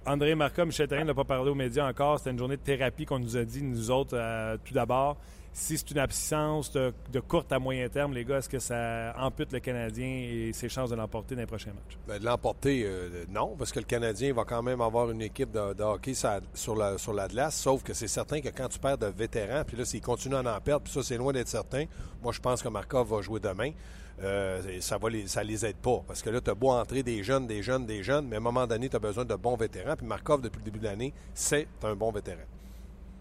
André 0.05 0.35
Markov, 0.35 0.67
Michel 0.67 0.87
Therrien 0.87 1.07
n'a 1.07 1.15
pas 1.15 1.25
parlé 1.25 1.51
aux 1.51 1.55
médias 1.55 1.89
encore. 1.89 2.19
C'était 2.19 2.33
une 2.33 2.39
journée 2.39 2.59
de 2.59 2.61
thérapie 2.61 3.07
qu'on 3.07 3.19
nous 3.19 3.39
a 3.39 3.43
dit, 3.43 3.63
nous 3.63 3.91
autres, 3.91 4.19
euh, 4.19 4.59
tout 4.63 4.75
d'abord. 4.75 5.17
Si 5.57 5.79
c'est 5.79 5.93
une 5.93 5.99
absence 5.99 6.73
de, 6.73 6.93
courte 7.21 7.53
à 7.53 7.61
moyen 7.61 7.89
terme, 7.89 8.13
les 8.13 8.25
gars, 8.25 8.39
est-ce 8.39 8.49
que 8.49 8.59
ça 8.59 9.15
ampute 9.17 9.53
le 9.53 9.61
Canadien 9.61 10.05
et 10.05 10.51
ses 10.53 10.69
chances 10.69 10.91
de 10.91 10.97
l'emporter 10.97 11.37
dans 11.37 11.43
les 11.43 11.47
prochains 11.47 11.71
matchs? 11.71 11.97
Ben, 12.09 12.19
de 12.19 12.25
l'emporter, 12.25 12.83
euh, 12.85 13.25
non, 13.29 13.55
parce 13.57 13.71
que 13.71 13.79
le 13.79 13.85
Canadien 13.85 14.35
va 14.35 14.45
quand 14.45 14.65
même 14.65 14.81
avoir 14.81 15.13
une 15.13 15.23
équipe 15.23 15.53
de, 15.53 15.81
hockey 15.81 16.15
sur 16.55 16.75
la, 16.75 17.29
glace, 17.29 17.55
sauf 17.55 17.85
que 17.85 17.95
c'est 17.95 18.09
certain 18.09 18.41
que 18.41 18.49
quand 18.49 18.67
tu 18.67 18.81
perds 18.81 18.99
de 18.99 19.07
vétérans, 19.07 19.63
puis 19.65 19.77
là, 19.77 19.85
s'ils 19.85 20.01
continuent 20.01 20.45
à 20.45 20.57
en 20.57 20.61
perdre, 20.61 20.83
puis 20.83 20.93
ça, 20.93 21.05
c'est 21.05 21.17
loin 21.17 21.33
d'être 21.33 21.47
certain, 21.47 21.85
moi, 22.21 22.33
je 22.33 22.41
pense 22.41 22.61
que 22.61 22.69
Markov 22.69 23.09
va 23.09 23.23
jouer 23.23 23.39
demain. 23.39 23.71
Euh, 24.23 24.81
ça 24.81 24.99
va 24.99 25.09
les 25.09 25.67
aide 25.67 25.77
pas. 25.77 26.03
Parce 26.07 26.21
que 26.21 26.31
là, 26.31 26.41
tu 26.41 26.51
as 26.51 26.55
beau 26.55 26.71
entrer 26.71 27.05
des 27.05 27.23
jeunes, 27.23 27.47
des 27.47 27.63
jeunes, 27.63 27.87
des 27.87 28.03
jeunes, 28.03 28.27
mais 28.27 28.37
à 28.37 28.39
un 28.39 28.43
moment 28.43 28.67
donné, 28.67 28.89
tu 28.89 28.97
as 28.97 29.01
besoin 29.01 29.25
de 29.25 29.35
bons 29.37 29.57
vétérans. 29.57 29.95
Puis 29.95 30.07
Markov, 30.07 30.41
depuis 30.41 30.59
le 30.59 30.65
début 30.65 30.81
de 30.81 30.85
l'année, 30.85 31.15
c'est 31.33 31.69
un 31.85 31.95
bon 31.95 32.11
vétéran. 32.11 32.43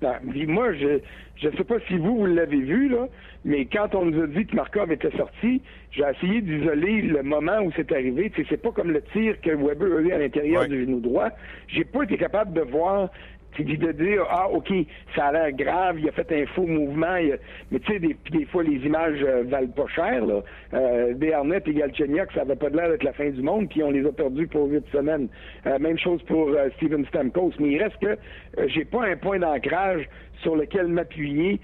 Ben, 0.03 0.19
moi, 0.49 0.73
je 0.73 0.99
ne 1.47 1.51
sais 1.55 1.63
pas 1.63 1.79
si 1.87 1.97
vous, 1.97 2.17
vous 2.17 2.25
l'avez 2.25 2.59
vu, 2.59 2.89
là, 2.89 3.07
mais 3.45 3.65
quand 3.65 3.95
on 3.95 4.05
nous 4.05 4.23
a 4.23 4.27
dit 4.27 4.45
que 4.45 4.53
Markov 4.53 4.91
était 4.91 5.15
sorti, 5.15 5.61
j'ai 5.91 6.03
essayé 6.03 6.41
d'isoler 6.41 7.03
le 7.03 7.23
moment 7.23 7.59
où 7.59 7.71
c'est 7.73 7.89
arrivé. 7.93 8.29
c'est 8.49 8.61
pas 8.61 8.71
comme 8.71 8.91
le 8.91 9.01
tir 9.13 9.39
que 9.39 9.51
Weber 9.51 9.97
a 9.97 10.01
eu 10.01 10.11
à 10.11 10.17
l'intérieur 10.17 10.67
du 10.67 10.83
genou 10.83 10.99
droit. 10.99 11.29
J'ai 11.69 11.85
pas 11.85 12.03
été 12.03 12.17
capable 12.17 12.51
de 12.51 12.61
voir 12.61 13.11
c'est 13.55 13.63
de 13.63 13.91
dire 13.91 14.25
ah 14.29 14.49
ok 14.49 14.71
ça 15.15 15.25
a 15.25 15.31
l'air 15.31 15.51
grave 15.51 15.99
il 15.99 16.09
a 16.09 16.11
fait 16.11 16.31
un 16.31 16.45
faux 16.47 16.65
mouvement 16.65 17.17
mais 17.71 17.79
tu 17.79 17.93
sais 17.93 17.99
des, 17.99 18.15
des 18.31 18.45
fois 18.45 18.63
les 18.63 18.77
images 18.85 19.21
euh, 19.23 19.43
valent 19.47 19.71
pas 19.71 19.87
cher 19.87 20.25
là. 20.25 20.41
Euh, 20.73 21.13
et 21.65 21.73
Galchenyuk 21.73 22.31
ça 22.33 22.41
avait 22.41 22.55
pas 22.55 22.69
l'air 22.69 22.89
d'être 22.89 23.03
la 23.03 23.13
fin 23.13 23.29
du 23.29 23.41
monde 23.41 23.69
puis 23.69 23.83
on 23.83 23.91
les 23.91 24.05
a 24.05 24.11
perdus 24.11 24.47
pour 24.47 24.67
huit 24.67 24.85
semaines. 24.91 25.27
Euh, 25.65 25.79
même 25.79 25.97
chose 25.97 26.21
pour 26.23 26.49
euh, 26.49 26.69
Steven 26.77 27.05
Stamkos 27.07 27.53
mais 27.59 27.71
il 27.71 27.83
reste 27.83 27.97
que 27.99 28.17
j'ai 28.67 28.85
pas 28.85 29.05
un 29.05 29.17
point 29.17 29.39
d'ancrage 29.39 30.07
sur 30.41 30.55
lequel 30.55 30.87
m'appuyer 30.87 31.59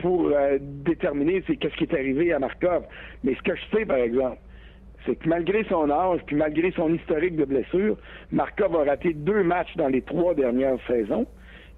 pour 0.00 0.30
déterminer 0.60 1.42
c'est 1.46 1.56
qu'est-ce 1.56 1.74
qui 1.76 1.84
est 1.84 1.94
arrivé 1.94 2.32
à 2.32 2.38
Markov. 2.38 2.84
Mais 3.24 3.34
ce 3.34 3.42
que 3.42 3.56
je 3.56 3.76
sais 3.76 3.86
par 3.86 3.96
exemple 3.96 4.38
c'est 5.06 5.16
que 5.16 5.28
malgré 5.28 5.64
son 5.64 5.90
âge, 5.90 6.20
puis 6.26 6.36
malgré 6.36 6.70
son 6.72 6.92
historique 6.92 7.36
de 7.36 7.44
blessure, 7.44 7.96
Markov 8.32 8.76
a 8.76 8.84
raté 8.84 9.14
deux 9.14 9.42
matchs 9.42 9.74
dans 9.76 9.88
les 9.88 10.02
trois 10.02 10.34
dernières 10.34 10.78
saisons. 10.86 11.26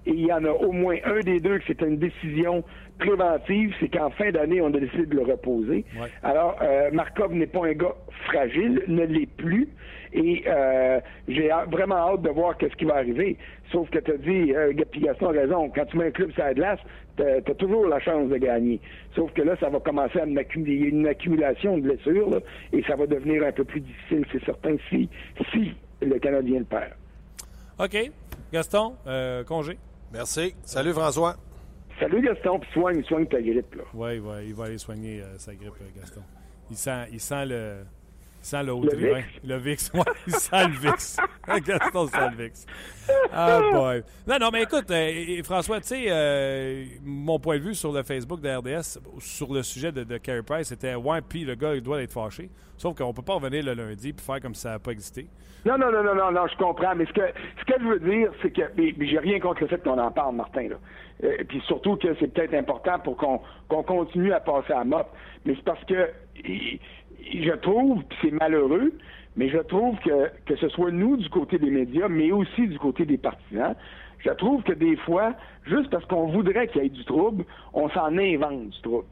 Et 0.06 0.12
il 0.12 0.26
y 0.26 0.32
en 0.32 0.44
a 0.44 0.50
au 0.50 0.72
moins 0.72 0.96
un 1.04 1.20
des 1.20 1.40
deux 1.40 1.58
que 1.58 1.64
c'était 1.66 1.86
une 1.86 1.98
décision 1.98 2.64
préventive, 3.00 3.74
c'est 3.80 3.88
qu'en 3.88 4.10
fin 4.10 4.30
d'année, 4.30 4.60
on 4.60 4.68
a 4.68 4.78
décidé 4.78 5.06
de 5.06 5.16
le 5.16 5.22
reposer. 5.22 5.84
Alors, 6.22 6.56
euh, 6.62 6.90
Markov 6.92 7.32
n'est 7.34 7.46
pas 7.46 7.66
un 7.66 7.72
gars 7.72 7.94
fragile, 8.26 8.82
ne 8.86 9.04
l'est 9.04 9.26
plus. 9.26 9.68
Et 10.12 10.44
euh, 10.46 11.00
j'ai 11.28 11.50
vraiment 11.70 11.96
hâte 11.96 12.22
de 12.22 12.30
voir 12.30 12.56
qu'est-ce 12.56 12.74
qui 12.76 12.84
va 12.84 12.96
arriver. 12.96 13.36
Sauf 13.70 13.88
que 13.90 13.98
tu 13.98 14.12
as 14.12 14.16
dit, 14.16 14.54
euh, 14.54 14.72
Gaston 14.72 15.28
a 15.28 15.32
raison, 15.32 15.70
quand 15.74 15.84
tu 15.86 15.98
mets 15.98 16.06
un 16.06 16.10
club 16.10 16.32
sur 16.32 16.42
la 16.42 16.54
glace, 16.54 16.80
tu 17.16 17.22
as, 17.22 17.54
toujours 17.54 17.86
la 17.86 18.00
chance 18.00 18.28
de 18.28 18.36
gagner. 18.36 18.80
Sauf 19.14 19.32
que 19.32 19.42
là, 19.42 19.56
ça 19.60 19.68
va 19.68 19.78
commencer 19.78 20.18
à 20.18 20.40
accumuler, 20.40 20.88
une 20.88 21.06
accumulation 21.06 21.78
de 21.78 21.82
blessures, 21.82 22.40
et 22.72 22.82
ça 22.82 22.96
va 22.96 23.06
devenir 23.06 23.44
un 23.44 23.52
peu 23.52 23.64
plus 23.64 23.80
difficile, 23.80 24.24
c'est 24.32 24.44
certain, 24.44 24.76
si, 24.88 25.08
si 25.52 25.72
le 26.02 26.18
Canadien 26.18 26.60
le 26.60 26.64
perd. 26.64 26.92
OK. 27.78 28.10
Gaston, 28.52 28.94
euh, 29.06 29.44
congé. 29.44 29.78
Merci. 30.12 30.54
Salut 30.64 30.92
François. 30.92 31.36
Salut 32.00 32.22
Gaston, 32.22 32.58
puis 32.58 32.70
soigne, 32.72 33.04
soigne 33.04 33.26
ta 33.26 33.42
grippe. 33.42 33.76
Oui, 33.92 34.18
ouais, 34.18 34.46
il 34.46 34.54
va 34.54 34.64
aller 34.64 34.78
soigner 34.78 35.20
euh, 35.20 35.36
sa 35.36 35.54
grippe, 35.54 35.74
Gaston. 35.94 36.22
Il 36.70 36.76
sent, 36.76 37.08
il 37.12 37.20
sent 37.20 37.46
le 37.46 37.84
il 38.42 38.46
sent 38.46 38.62
le 38.62 38.72
haut 38.72 38.82
le 38.82 38.96
VIX. 38.96 39.26
Le 39.44 39.56
VIX, 39.56 39.92
ouais, 39.92 40.00
il 40.26 40.32
sent 40.32 40.68
le 40.68 40.78
VIX. 40.78 41.16
Gaston 41.66 42.06
sent 42.06 42.30
le 42.30 42.36
VIX. 42.42 42.66
Ah, 43.30 43.60
boy. 43.70 44.02
Non, 44.26 44.36
non, 44.40 44.48
mais 44.50 44.62
écoute, 44.62 44.90
euh, 44.90 45.42
François, 45.44 45.78
tu 45.80 45.88
sais, 45.88 46.04
euh, 46.08 46.84
mon 47.04 47.38
point 47.38 47.58
de 47.58 47.64
vue 47.64 47.74
sur 47.74 47.92
le 47.92 48.02
Facebook 48.02 48.40
de 48.40 48.48
RDS, 48.48 48.98
sur 49.18 49.52
le 49.52 49.62
sujet 49.62 49.92
de, 49.92 50.04
de 50.04 50.16
Carey 50.16 50.42
Price, 50.42 50.68
c'était, 50.68 50.94
ouais, 50.94 51.20
puis 51.20 51.44
le 51.44 51.54
gars, 51.54 51.74
il 51.74 51.82
doit 51.82 52.00
être 52.02 52.12
fâché. 52.12 52.48
Sauf 52.78 52.96
qu'on 52.96 53.12
peut 53.12 53.20
pas 53.20 53.34
revenir 53.34 53.62
le 53.62 53.74
lundi 53.74 54.08
et 54.08 54.14
faire 54.18 54.40
comme 54.40 54.54
si 54.54 54.62
ça 54.62 54.70
n'a 54.70 54.78
pas 54.78 54.92
existé. 54.92 55.26
Non, 55.66 55.76
non, 55.76 55.92
non, 55.92 56.02
non, 56.02 56.14
non, 56.14 56.32
non, 56.32 56.46
je 56.46 56.56
comprends. 56.56 56.94
Mais 56.94 57.04
ce 57.04 57.12
que 57.12 57.20
ce 57.58 57.64
qu'elle 57.66 57.82
veut 57.82 58.00
dire, 58.00 58.32
c'est 58.40 58.50
que. 58.50 58.62
Mais, 58.76 58.94
j'ai 59.06 59.18
rien 59.18 59.38
contre 59.38 59.60
le 59.60 59.66
fait 59.66 59.82
qu'on 59.82 59.98
en 59.98 60.10
parle, 60.10 60.34
Martin. 60.36 60.68
Là. 60.68 60.76
Euh, 61.24 61.36
puis 61.48 61.60
surtout 61.66 61.96
que 61.96 62.14
c'est 62.18 62.32
peut-être 62.32 62.54
important 62.54 62.98
pour 63.00 63.16
qu'on 63.16 63.40
qu'on 63.68 63.82
continue 63.82 64.32
à 64.32 64.40
passer 64.40 64.72
à 64.72 64.84
mop. 64.84 65.06
Mais 65.44 65.54
c'est 65.54 65.64
parce 65.64 65.84
que 65.84 66.10
je 66.44 67.52
trouve, 67.56 68.02
c'est 68.22 68.30
malheureux, 68.30 68.92
mais 69.36 69.48
je 69.48 69.58
trouve 69.58 69.98
que, 70.00 70.30
que 70.46 70.56
ce 70.56 70.68
soit 70.68 70.90
nous 70.90 71.16
du 71.16 71.28
côté 71.28 71.58
des 71.58 71.70
médias, 71.70 72.08
mais 72.08 72.32
aussi 72.32 72.66
du 72.66 72.78
côté 72.78 73.04
des 73.04 73.18
partisans, 73.18 73.74
je 74.18 74.30
trouve 74.30 74.62
que 74.62 74.72
des 74.72 74.96
fois, 74.96 75.34
juste 75.66 75.90
parce 75.90 76.04
qu'on 76.06 76.26
voudrait 76.26 76.68
qu'il 76.68 76.82
y 76.82 76.86
ait 76.86 76.90
du 76.90 77.04
trouble, 77.04 77.44
on 77.72 77.88
s'en 77.90 78.16
invente 78.18 78.70
du 78.70 78.80
trouble. 78.82 79.06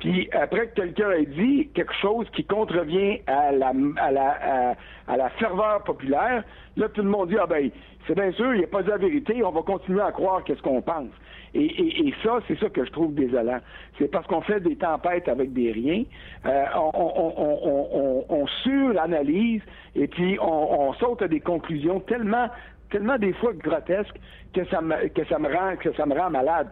Puis 0.00 0.28
après 0.32 0.68
que 0.68 0.74
quelqu'un 0.74 1.12
ait 1.12 1.26
dit 1.26 1.68
quelque 1.74 1.94
chose 1.94 2.26
qui 2.34 2.44
contrevient 2.44 3.20
à 3.26 3.52
la, 3.52 3.72
à 3.96 4.10
la, 4.10 4.76
à, 5.06 5.16
la 5.16 5.28
ferveur 5.30 5.82
populaire, 5.84 6.44
là, 6.76 6.88
tout 6.88 7.02
le 7.02 7.08
monde 7.08 7.28
dit, 7.28 7.36
ah 7.40 7.46
ben, 7.46 7.70
c'est 8.06 8.14
bien 8.14 8.32
sûr, 8.32 8.52
il 8.54 8.58
n'y 8.58 8.64
a 8.64 8.68
pas 8.68 8.82
de 8.82 8.90
la 8.90 8.96
vérité, 8.96 9.42
on 9.44 9.50
va 9.50 9.62
continuer 9.62 10.02
à 10.02 10.12
croire 10.12 10.42
qu'est-ce 10.44 10.62
qu'on 10.62 10.82
pense. 10.82 11.08
Et, 11.54 12.12
ça, 12.22 12.40
c'est 12.48 12.58
ça 12.58 12.68
que 12.68 12.84
je 12.84 12.90
trouve 12.90 13.14
désolant. 13.14 13.60
C'est 13.98 14.10
parce 14.10 14.26
qu'on 14.26 14.40
fait 14.40 14.60
des 14.60 14.76
tempêtes 14.76 15.28
avec 15.28 15.52
des 15.52 15.70
riens, 15.70 16.02
euh, 16.46 16.64
on, 16.74 18.24
on, 18.28 18.46
suranalyse 18.62 19.62
et 19.94 20.08
puis 20.08 20.36
on, 20.40 20.92
saute 20.94 21.22
à 21.22 21.28
des 21.28 21.40
conclusions 21.40 22.00
tellement, 22.00 22.48
tellement 22.90 23.18
des 23.18 23.32
fois 23.34 23.52
grotesques 23.52 24.18
que 24.52 24.64
ça 24.66 24.80
me, 24.80 25.08
que 25.08 25.24
ça 25.26 25.38
me 25.38 25.48
rend, 25.48 25.76
que 25.76 25.92
ça 25.94 26.06
me 26.06 26.18
rend 26.18 26.30
malade. 26.30 26.68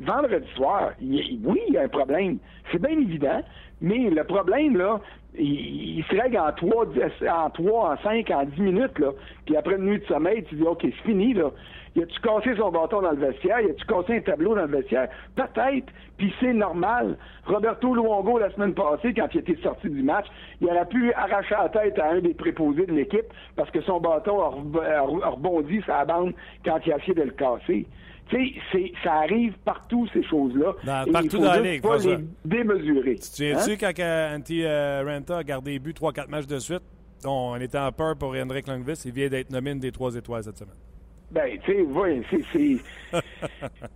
Vendredi 0.00 0.46
soir, 0.54 0.90
oui, 1.00 1.60
il 1.68 1.74
y 1.74 1.78
a 1.78 1.82
un 1.82 1.88
problème. 1.88 2.38
C'est 2.70 2.80
bien 2.80 2.98
évident, 2.98 3.42
mais 3.80 4.10
le 4.10 4.24
problème, 4.24 4.76
là, 4.76 5.00
il, 5.38 6.04
se 6.08 6.16
règle 6.16 6.38
en 6.38 6.52
trois, 6.52 6.86
en 6.86 7.50
trois, 7.50 7.92
en 7.92 7.96
cinq, 8.02 8.30
en 8.30 8.44
dix 8.44 8.60
minutes, 8.60 8.98
là. 8.98 9.10
Puis 9.44 9.56
après 9.56 9.76
une 9.76 9.84
nuit 9.84 9.98
de 9.98 10.04
sommeil, 10.06 10.44
tu 10.44 10.56
dis, 10.56 10.62
OK, 10.62 10.80
c'est 10.82 10.92
fini, 11.04 11.34
là. 11.34 11.50
Y 11.96 12.02
a-tu 12.02 12.20
cassé 12.20 12.54
son 12.56 12.70
bâton 12.70 13.00
dans 13.00 13.12
le 13.12 13.16
vestiaire? 13.16 13.60
Y 13.60 13.70
a-tu 13.70 13.86
cassé 13.86 14.16
un 14.16 14.20
tableau 14.20 14.54
dans 14.54 14.66
le 14.66 14.68
vestiaire? 14.68 15.08
Peut-être, 15.34 15.86
puis 16.18 16.32
c'est 16.40 16.52
normal. 16.52 17.16
Roberto 17.46 17.94
Luongo, 17.94 18.38
la 18.38 18.50
semaine 18.50 18.74
passée, 18.74 19.14
quand 19.14 19.28
il 19.32 19.40
était 19.40 19.56
sorti 19.62 19.88
du 19.88 20.02
match, 20.02 20.26
il 20.60 20.68
aurait 20.68 20.86
pu 20.86 21.10
arracher 21.14 21.54
la 21.58 21.70
tête 21.70 21.98
à 21.98 22.10
un 22.10 22.20
des 22.20 22.34
préposés 22.34 22.84
de 22.84 22.92
l'équipe 22.92 23.24
parce 23.56 23.70
que 23.70 23.80
son 23.80 23.98
bâton 24.00 24.42
a, 24.42 24.48
rebondi 25.30 25.80
sa 25.86 26.04
bande 26.04 26.34
quand 26.66 26.78
il 26.84 26.92
a 26.92 26.98
essayé 26.98 27.14
de 27.14 27.22
le 27.22 27.30
casser. 27.30 27.86
Tu 28.28 28.54
sais, 28.72 28.92
ça 29.04 29.14
arrive 29.14 29.54
partout, 29.64 30.08
ces 30.12 30.22
choses-là. 30.24 30.74
partout 31.12 31.38
dans 31.38 31.52
la 31.52 31.60
ligue. 31.60 31.82
pas 31.82 31.98
les 31.98 32.18
démesurer. 32.44 33.14
Tu 33.16 33.30
te 33.30 33.82
hein? 33.82 33.92
quand 33.94 34.36
Antti 34.36 34.64
euh, 34.64 35.04
Renta 35.06 35.38
a 35.38 35.44
gardé 35.44 35.78
buts 35.78 35.92
3-4 35.92 36.28
matchs 36.28 36.46
de 36.46 36.58
suite? 36.58 36.82
On 37.24 37.56
était 37.56 37.78
en 37.78 37.92
peur 37.92 38.16
pour 38.16 38.34
Henrik 38.34 38.66
Lundqvist. 38.66 39.04
Il 39.04 39.12
vient 39.12 39.28
d'être 39.28 39.50
nommé 39.50 39.70
une 39.70 39.80
des 39.80 39.92
trois 39.92 40.14
étoiles 40.14 40.44
cette 40.44 40.58
semaine. 40.58 40.74
Ben, 41.32 41.58
tu 41.64 41.72
sais, 41.72 41.82
oui, 41.82 42.22
c'est. 42.30 43.18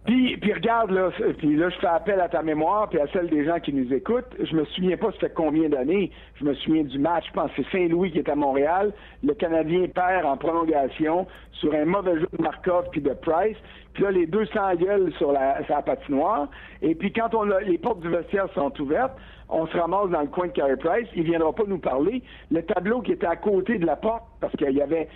puis, 0.04 0.36
puis 0.36 0.52
regarde, 0.52 0.90
là, 0.90 1.10
puis 1.38 1.54
là, 1.54 1.68
je 1.70 1.76
fais 1.78 1.86
appel 1.86 2.20
à 2.20 2.28
ta 2.28 2.42
mémoire, 2.42 2.88
puis 2.88 2.98
à 2.98 3.06
celle 3.12 3.28
des 3.28 3.44
gens 3.44 3.60
qui 3.60 3.72
nous 3.72 3.92
écoutent. 3.94 4.34
Je 4.42 4.54
me 4.56 4.64
souviens 4.64 4.96
pas, 4.96 5.12
ça 5.12 5.18
fait 5.20 5.32
combien 5.34 5.68
d'années. 5.68 6.10
Je 6.40 6.44
me 6.44 6.54
souviens 6.54 6.82
du 6.82 6.98
match, 6.98 7.24
je 7.28 7.32
pense 7.32 7.52
que 7.52 7.62
c'est 7.62 7.78
Saint-Louis 7.78 8.10
qui 8.10 8.18
est 8.18 8.28
à 8.28 8.34
Montréal. 8.34 8.92
Le 9.22 9.34
Canadien 9.34 9.86
perd 9.86 10.26
en 10.26 10.36
prolongation 10.36 11.28
sur 11.52 11.72
un 11.72 11.84
mauvais 11.84 12.18
jeu 12.18 12.28
de 12.36 12.42
Markov 12.42 12.86
puis 12.90 13.00
de 13.00 13.12
Price. 13.12 13.56
Puis 13.94 14.02
là, 14.02 14.10
les 14.10 14.26
deux 14.26 14.46
s'engueulent 14.46 15.12
sur 15.18 15.30
la, 15.30 15.64
sur 15.64 15.74
la 15.74 15.82
patinoire. 15.82 16.48
Et 16.82 16.96
puis 16.96 17.12
quand 17.12 17.34
on 17.34 17.48
a, 17.50 17.60
les 17.60 17.78
portes 17.78 18.00
du 18.00 18.08
vestiaire 18.08 18.48
sont 18.54 18.72
ouvertes, 18.80 19.16
on 19.48 19.66
se 19.66 19.76
ramasse 19.76 20.10
dans 20.10 20.20
le 20.20 20.28
coin 20.28 20.46
de 20.46 20.52
Carey 20.52 20.76
Price. 20.76 21.08
Il 21.14 21.24
viendra 21.24 21.52
pas 21.52 21.64
nous 21.66 21.78
parler. 21.78 22.22
Le 22.50 22.62
tableau 22.62 23.02
qui 23.02 23.12
était 23.12 23.26
à 23.26 23.36
côté 23.36 23.78
de 23.78 23.86
la 23.86 23.96
porte, 23.96 24.22
parce 24.40 24.54
qu'il 24.56 24.70
y 24.70 24.82
avait 24.82 25.08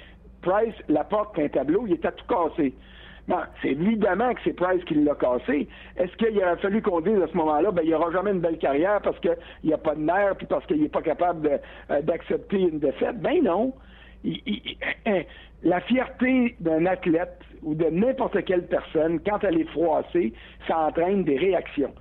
Price, 0.44 0.74
la 0.88 1.04
porte 1.04 1.38
un 1.38 1.48
tableau, 1.48 1.84
il 1.86 1.94
était 1.94 2.12
tout 2.12 2.26
cassé. 2.28 2.74
Bon, 3.26 3.38
c'est 3.62 3.70
évidemment 3.70 4.34
que 4.34 4.40
c'est 4.44 4.52
Price 4.52 4.84
qui 4.84 4.94
l'a 4.94 5.14
cassé. 5.14 5.66
Est-ce 5.96 6.14
qu'il 6.16 6.36
aurait 6.38 6.58
fallu 6.58 6.82
qu'on 6.82 7.00
dise 7.00 7.20
à 7.22 7.26
ce 7.26 7.36
moment-là, 7.38 7.70
ben, 7.70 7.82
il 7.82 7.88
n'y 7.88 7.94
aura 7.94 8.10
jamais 8.12 8.32
une 8.32 8.40
belle 8.40 8.58
carrière 8.58 9.00
parce 9.00 9.18
qu'il 9.20 9.36
n'y 9.64 9.72
a 9.72 9.78
pas 9.78 9.94
de 9.94 10.00
nerfs 10.00 10.36
puis 10.36 10.46
parce 10.46 10.66
qu'il 10.66 10.82
n'est 10.82 10.90
pas 10.90 11.00
capable 11.00 11.60
euh, 11.90 12.02
d'accepter 12.02 12.60
une 12.60 12.78
défaite? 12.78 13.18
Ben 13.20 13.42
non. 13.42 13.72
Hein, 15.06 15.22
la 15.62 15.80
fierté 15.80 16.54
d'un 16.60 16.84
athlète 16.84 17.40
ou 17.62 17.74
de 17.74 17.86
n'importe 17.86 18.44
quelle 18.44 18.66
personne, 18.66 19.20
quand 19.20 19.42
elle 19.42 19.60
est 19.60 19.70
froissée, 19.70 20.34
ça 20.68 20.78
entraîne 20.88 21.24
des 21.24 21.38
réactions. 21.38 21.94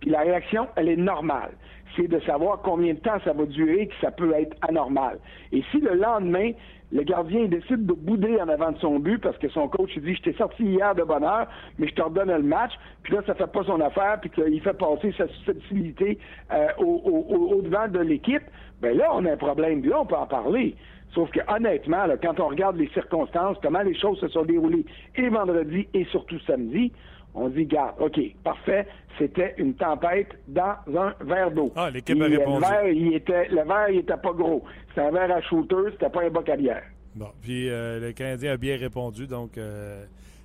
Puis 0.00 0.10
la 0.10 0.20
réaction, 0.20 0.68
elle 0.76 0.88
est 0.88 0.96
normale. 0.96 1.50
C'est 1.96 2.08
de 2.08 2.20
savoir 2.20 2.60
combien 2.62 2.94
de 2.94 2.98
temps 2.98 3.18
ça 3.24 3.32
va 3.32 3.44
durer, 3.46 3.88
que 3.88 3.94
ça 4.00 4.10
peut 4.10 4.32
être 4.34 4.56
anormal. 4.68 5.18
Et 5.52 5.62
si 5.70 5.80
le 5.80 5.94
lendemain, 5.94 6.52
le 6.90 7.02
gardien 7.02 7.44
décide 7.46 7.84
de 7.84 7.92
bouder 7.92 8.40
en 8.40 8.48
avant 8.48 8.72
de 8.72 8.78
son 8.78 8.98
but 8.98 9.18
parce 9.18 9.36
que 9.38 9.48
son 9.48 9.68
coach 9.68 9.96
dit 9.98 10.14
Je 10.14 10.22
t'ai 10.22 10.32
sorti 10.34 10.64
hier 10.64 10.94
de 10.94 11.02
bonne 11.02 11.24
heure, 11.24 11.46
mais 11.78 11.88
je 11.88 11.94
te 11.94 12.02
redonne 12.02 12.30
le 12.30 12.42
match, 12.42 12.72
puis 13.02 13.14
là, 13.14 13.22
ça 13.26 13.34
fait 13.34 13.50
pas 13.50 13.62
son 13.64 13.80
affaire, 13.80 14.18
puis 14.20 14.30
qu'il 14.30 14.60
fait 14.62 14.72
passer 14.72 15.12
sa 15.16 15.28
susceptibilité 15.28 16.18
euh, 16.52 16.68
au, 16.78 17.60
devant 17.62 17.88
de 17.88 18.00
l'équipe, 18.00 18.42
ben 18.80 18.96
là, 18.96 19.10
on 19.12 19.24
a 19.26 19.32
un 19.32 19.36
problème. 19.36 19.84
Là, 19.84 20.00
on 20.00 20.06
peut 20.06 20.16
en 20.16 20.26
parler. 20.26 20.76
Sauf 21.14 21.30
que 21.30 21.40
honnêtement, 21.48 22.04
quand 22.22 22.38
on 22.40 22.48
regarde 22.48 22.76
les 22.76 22.88
circonstances, 22.88 23.56
comment 23.62 23.82
les 23.82 23.94
choses 23.94 24.20
se 24.20 24.28
sont 24.28 24.44
déroulées 24.44 24.84
et 25.16 25.28
vendredi 25.28 25.88
et 25.94 26.04
surtout 26.06 26.38
samedi, 26.40 26.92
on 27.38 27.48
dit, 27.48 27.64
garde, 27.66 27.94
OK, 27.98 28.18
parfait, 28.44 28.86
c'était 29.18 29.54
une 29.58 29.74
tempête 29.74 30.28
dans 30.46 30.76
un 30.96 31.14
verre 31.20 31.50
d'eau. 31.50 31.72
Ah, 31.76 31.90
l'équipe 31.90 32.20
a 32.20 32.26
répondu. 32.26 32.64
Le 32.64 32.68
verre, 32.68 32.88
il 32.88 33.14
était, 33.14 33.48
le 33.48 33.62
verre, 33.64 33.90
il 33.90 33.98
était 33.98 34.16
pas 34.16 34.32
gros. 34.32 34.64
C'était 34.88 35.02
un 35.02 35.10
verre 35.10 35.36
à 35.36 35.40
shooter, 35.42 35.90
c'était 35.92 36.10
pas 36.10 36.22
un 36.22 36.30
boc 36.30 36.48
à 36.48 36.56
bière. 36.56 36.82
Bon, 37.14 37.28
puis 37.42 37.68
euh, 37.68 38.00
le 38.00 38.12
Canadien 38.12 38.52
a 38.52 38.56
bien 38.56 38.76
répondu, 38.76 39.26
donc 39.26 39.58
euh, 39.58 40.04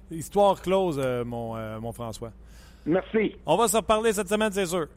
histoire 0.10 0.62
close, 0.62 1.00
euh, 1.04 1.24
mon, 1.24 1.56
mon 1.80 1.92
François. 1.92 2.32
Merci. 2.86 3.36
On 3.46 3.56
va 3.56 3.68
se 3.68 3.78
reparler 3.78 4.12
cette 4.12 4.30
semaine, 4.30 4.52
c'est 4.52 4.66
sûr. 4.66 4.88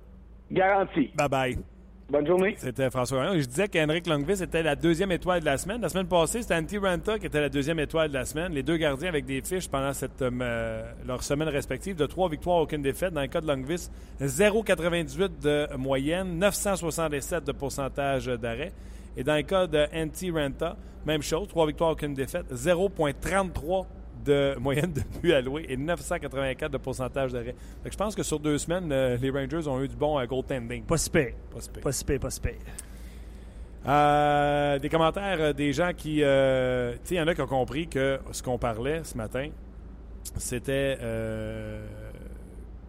Garanti. 0.51 1.11
Bye-bye. 1.17 1.76
Bonne 2.09 2.25
journée. 2.25 2.55
C'était 2.57 2.89
François. 2.89 3.37
Je 3.37 3.45
disais 3.45 3.67
qu'Henrik 3.67 4.07
Lundqvist 4.07 4.41
était 4.41 4.63
la 4.63 4.77
deuxième 4.77 5.11
étoile 5.11 5.41
de 5.41 5.47
la 5.47 5.59
semaine. 5.59 5.81
La 5.81 5.89
semaine 5.89 6.07
passée, 6.07 6.41
c'était 6.41 6.55
Antti 6.55 6.79
Ranta 6.79 7.19
qui 7.19 7.27
était 7.27 7.41
la 7.41 7.49
deuxième 7.49 7.81
étoile 7.81 8.11
de 8.11 8.15
la 8.15 8.25
semaine. 8.25 8.53
Les 8.53 8.63
deux 8.63 8.77
gardiens 8.77 9.09
avec 9.09 9.25
des 9.27 9.43
fiches 9.43 9.69
pendant 9.69 9.93
cette, 9.93 10.23
euh, 10.23 10.89
leur 11.05 11.25
semaine 11.25 11.49
respective 11.49 11.97
de 11.97 12.07
trois 12.07 12.29
victoires, 12.29 12.59
aucune 12.59 12.81
défaite. 12.81 13.13
Dans 13.13 13.23
le 13.23 13.27
cas 13.27 13.41
de 13.41 13.49
Lundqvist, 13.49 13.91
0,98 14.21 15.41
de 15.43 15.77
moyenne, 15.77 16.39
967 16.39 17.43
de 17.43 17.51
pourcentage 17.51 18.27
d'arrêt. 18.27 18.73
Et 19.17 19.25
dans 19.25 19.35
le 19.35 19.43
cas 19.43 19.67
de 19.67 19.85
Antti 19.93 20.31
Ranta, 20.31 20.77
même 21.07 21.23
chose, 21.23 21.49
trois 21.49 21.67
victoires, 21.67 21.91
aucune 21.91 22.15
défaite, 22.15 22.47
0,33 22.53 23.85
de 24.27 24.57
moyenne 24.59 24.93
de 24.93 25.03
buts 25.23 25.33
alloués 25.33 25.67
et 25.69 25.77
984 25.77 26.71
de 26.71 26.79
pourcentage 26.79 27.33
d'arrêt. 27.33 27.55
Je 27.85 27.97
pense 27.97 28.15
que 28.15 28.23
sur 28.23 28.39
deux 28.41 28.59
semaines, 28.59 28.91
euh, 28.93 29.17
les 29.17 29.31
Rangers 29.31 29.69
ont 29.69 29.83
eu 29.83 29.89
du 29.89 29.97
bon 29.97 30.17
à 30.19 30.27
goaltending. 30.27 30.85
Pas 30.85 30.99
si 30.99 31.11
Pas 31.11 31.23
si 31.93 32.05
Pas 32.19 32.31
si 32.31 32.41
euh, 33.89 34.81
des 34.81 34.89
commentaires 34.89 35.41
euh, 35.41 35.53
des 35.53 35.73
gens 35.73 35.93
qui. 35.97 36.17
tu 36.17 36.21
sais, 36.21 36.99
il 37.13 37.17
y 37.17 37.21
en 37.21 37.29
a 37.29 37.35
qui 37.37 37.41
ont 37.41 37.47
compris 37.47 37.87
que 37.87 38.19
ce 38.33 38.43
qu'on 38.43 38.59
parlait 38.59 39.05
ce 39.05 39.17
matin, 39.17 39.49
c'était 40.37 40.99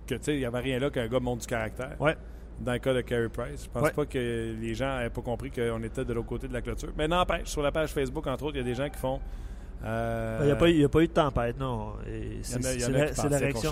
que, 0.07 0.15
tu 0.15 0.23
sais, 0.23 0.33
il 0.33 0.39
n'y 0.39 0.45
avait 0.45 0.59
rien 0.59 0.79
là 0.79 0.89
qu'un 0.89 1.07
gars 1.07 1.19
monte 1.19 1.41
du 1.41 1.47
caractère. 1.47 1.95
Ouais. 1.99 2.15
Dans 2.59 2.73
le 2.73 2.79
cas 2.79 2.93
de 2.93 3.01
Carey 3.01 3.29
Price. 3.29 3.65
Je 3.65 3.69
pense 3.69 3.91
pas 3.91 4.05
que 4.07 4.55
les 4.59 4.73
gens 4.73 4.87
n'avaient 4.87 5.11
pas 5.11 5.21
compris 5.21 5.51
qu'on 5.51 5.83
était 5.83 6.03
de 6.03 6.13
l'autre 6.13 6.29
côté 6.29 6.47
de 6.47 6.53
la 6.53 6.61
clôture. 6.61 6.91
Mais 6.97 7.07
n'empêche, 7.07 7.49
sur 7.49 7.61
la 7.61 7.71
page 7.71 7.91
Facebook, 7.91 8.25
entre 8.25 8.45
autres, 8.45 8.55
il 8.55 8.61
y 8.61 8.63
a 8.63 8.65
des 8.65 8.73
gens 8.73 8.89
qui 8.89 8.97
font 8.97 9.19
euh, 9.83 10.39
il 10.41 10.45
n'y 10.77 10.83
a, 10.83 10.89
pas 10.89 11.01
eu 11.01 11.07
de 11.07 11.11
tempête, 11.11 11.59
non. 11.59 11.93
C'est 12.41 12.61
la, 13.29 13.37
réaction. 13.37 13.71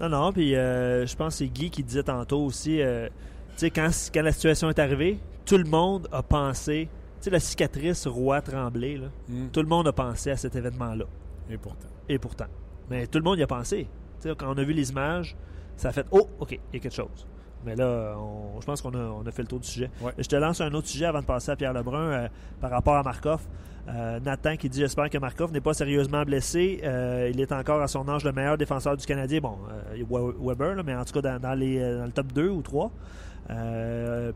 Non, 0.00 0.08
non, 0.08 0.32
puis 0.32 0.54
euh, 0.54 1.06
je 1.06 1.14
pense 1.16 1.34
que 1.34 1.38
c'est 1.38 1.48
Guy 1.48 1.70
qui 1.70 1.82
disait 1.82 2.02
tantôt 2.02 2.44
aussi, 2.44 2.80
euh, 2.80 3.08
tu 3.56 3.68
sais, 3.68 3.70
quand, 3.70 3.90
la 4.14 4.32
situation 4.32 4.70
est 4.70 4.78
arrivée, 4.78 5.18
tout 5.44 5.58
le 5.58 5.64
monde 5.64 6.08
a 6.10 6.22
pensé, 6.22 6.88
tu 7.20 7.24
sais, 7.24 7.30
la 7.30 7.40
cicatrice 7.40 8.06
roi 8.06 8.40
tremblé, 8.40 9.00
hmm. 9.28 9.48
tout 9.52 9.60
le 9.60 9.68
monde 9.68 9.88
a 9.88 9.92
pensé 9.92 10.30
à 10.30 10.36
cet 10.36 10.56
événement-là. 10.56 11.04
Et 11.50 11.58
pourtant. 11.58 11.88
Et 12.08 12.18
pourtant. 12.18 12.46
Mais 12.90 13.06
tout 13.06 13.18
le 13.18 13.24
monde 13.24 13.38
y 13.38 13.42
a 13.42 13.46
pensé. 13.46 13.88
Tu 14.20 14.28
sais, 14.28 14.34
quand 14.36 14.52
on 14.52 14.58
a 14.58 14.64
vu 14.64 14.72
les 14.72 14.90
images, 14.90 15.36
ça 15.76 15.90
a 15.90 15.92
fait, 15.92 16.06
oh, 16.10 16.28
OK, 16.40 16.52
il 16.52 16.58
y 16.74 16.76
a 16.78 16.80
quelque 16.80 16.94
chose. 16.94 17.26
Mais 17.64 17.74
là, 17.74 18.14
je 18.60 18.64
pense 18.64 18.80
qu'on 18.80 18.94
a, 18.94 19.30
fait 19.32 19.42
le 19.42 19.48
tour 19.48 19.60
du 19.60 19.66
sujet. 19.68 19.90
Je 20.18 20.28
te 20.28 20.36
lance 20.36 20.60
un 20.60 20.72
autre 20.72 20.86
sujet 20.86 21.06
avant 21.06 21.20
de 21.20 21.26
passer 21.26 21.50
à 21.50 21.56
Pierre 21.56 21.72
Lebrun 21.72 22.28
par 22.60 22.70
rapport 22.70 22.96
à 22.96 23.02
Markov. 23.02 23.40
Euh, 23.88 24.18
Nathan 24.20 24.56
qui 24.56 24.68
dit 24.68 24.80
J'espère 24.80 25.08
que 25.10 25.18
Markov 25.18 25.52
n'est 25.52 25.60
pas 25.60 25.74
sérieusement 25.74 26.24
blessé. 26.24 26.80
Euh, 26.82 27.30
il 27.32 27.40
est 27.40 27.52
encore 27.52 27.80
à 27.80 27.88
son 27.88 28.08
âge 28.08 28.24
le 28.24 28.32
meilleur 28.32 28.58
défenseur 28.58 28.96
du 28.96 29.06
Canadien. 29.06 29.40
Bon, 29.40 29.58
euh, 29.90 30.32
Weber, 30.40 30.82
mais 30.84 30.94
en 30.94 31.04
tout 31.04 31.20
cas 31.20 31.38
dans, 31.38 31.54
le 31.54 32.10
top 32.10 32.32
2 32.32 32.48
ou 32.48 32.62
3. 32.62 32.90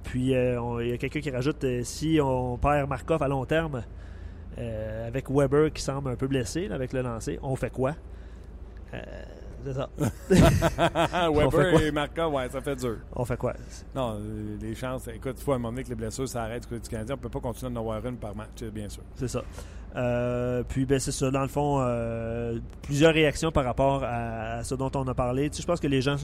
puis 0.05 0.31
il 0.31 0.89
y 0.89 0.93
a 0.93 0.99
quelqu'un 0.99 1.21
qui 1.21 1.31
rajoute 1.31 1.65
si 1.83 2.21
on 2.23 2.59
perd 2.59 2.89
Markov 2.89 3.23
à 3.23 3.29
long 3.29 3.45
terme, 3.45 3.83
avec 5.07 5.31
Weber 5.31 5.73
qui 5.73 5.83
semble 5.83 6.11
un 6.11 6.17
peu 6.17 6.29
blessé 6.29 6.69
avec 6.71 6.93
le 6.93 7.03
lancer, 7.03 7.39
on 7.43 7.57
fait 7.57 7.71
quoi? 7.71 7.95
C'est 9.65 9.75
ça. 9.75 9.89
Weber 11.31 11.83
et 11.83 11.91
Markov, 11.91 12.35
ouais, 12.35 12.49
ça 12.49 12.61
fait 12.61 12.77
dur. 12.77 12.97
On 13.15 13.25
fait 13.25 13.37
quoi? 13.37 13.55
Non, 13.95 14.19
les 14.61 14.75
chances. 14.75 15.09
Écoute, 15.09 15.37
il 15.39 15.43
faut 15.43 15.53
à 15.53 15.57
un 15.57 15.59
moment 15.59 15.73
donné 15.73 15.85
que 15.85 15.89
les 15.91 15.95
blessures 15.95 16.29
s'arrêtent 16.29 16.63
du 16.63 16.69
côté 16.69 16.81
du 16.83 16.89
Canadien. 16.89 17.15
On 17.15 17.19
ne 17.19 17.23
peut 17.23 17.29
pas 17.29 17.41
continuer 17.41 17.73
de 17.73 17.77
en 17.77 17.81
avoir 17.81 18.05
une 18.07 18.17
par 18.17 18.35
match, 18.35 18.63
bien 18.73 18.89
sûr. 18.89 19.03
C'est 19.17 19.29
ça. 19.29 19.43
Euh, 19.97 20.63
puis, 20.69 20.85
ben, 20.87 20.99
c'est 20.99 21.13
ça. 21.13 21.31
Dans 21.31 21.43
le 21.43 21.49
fond, 21.49 21.79
euh, 21.81 22.59
plusieurs 22.83 23.13
réactions 23.13 23.51
par 23.51 23.65
rapport 23.65 24.03
à, 24.05 24.63
ce 24.65 24.75
dont 24.75 24.91
on 24.95 25.07
a 25.09 25.15
parlé. 25.15 25.51
Tu 25.51 25.57
sais, 25.57 25.63
je 25.63 25.67
pense 25.67 25.81
que 25.81 25.87
les 25.87 26.03
gens 26.03 26.17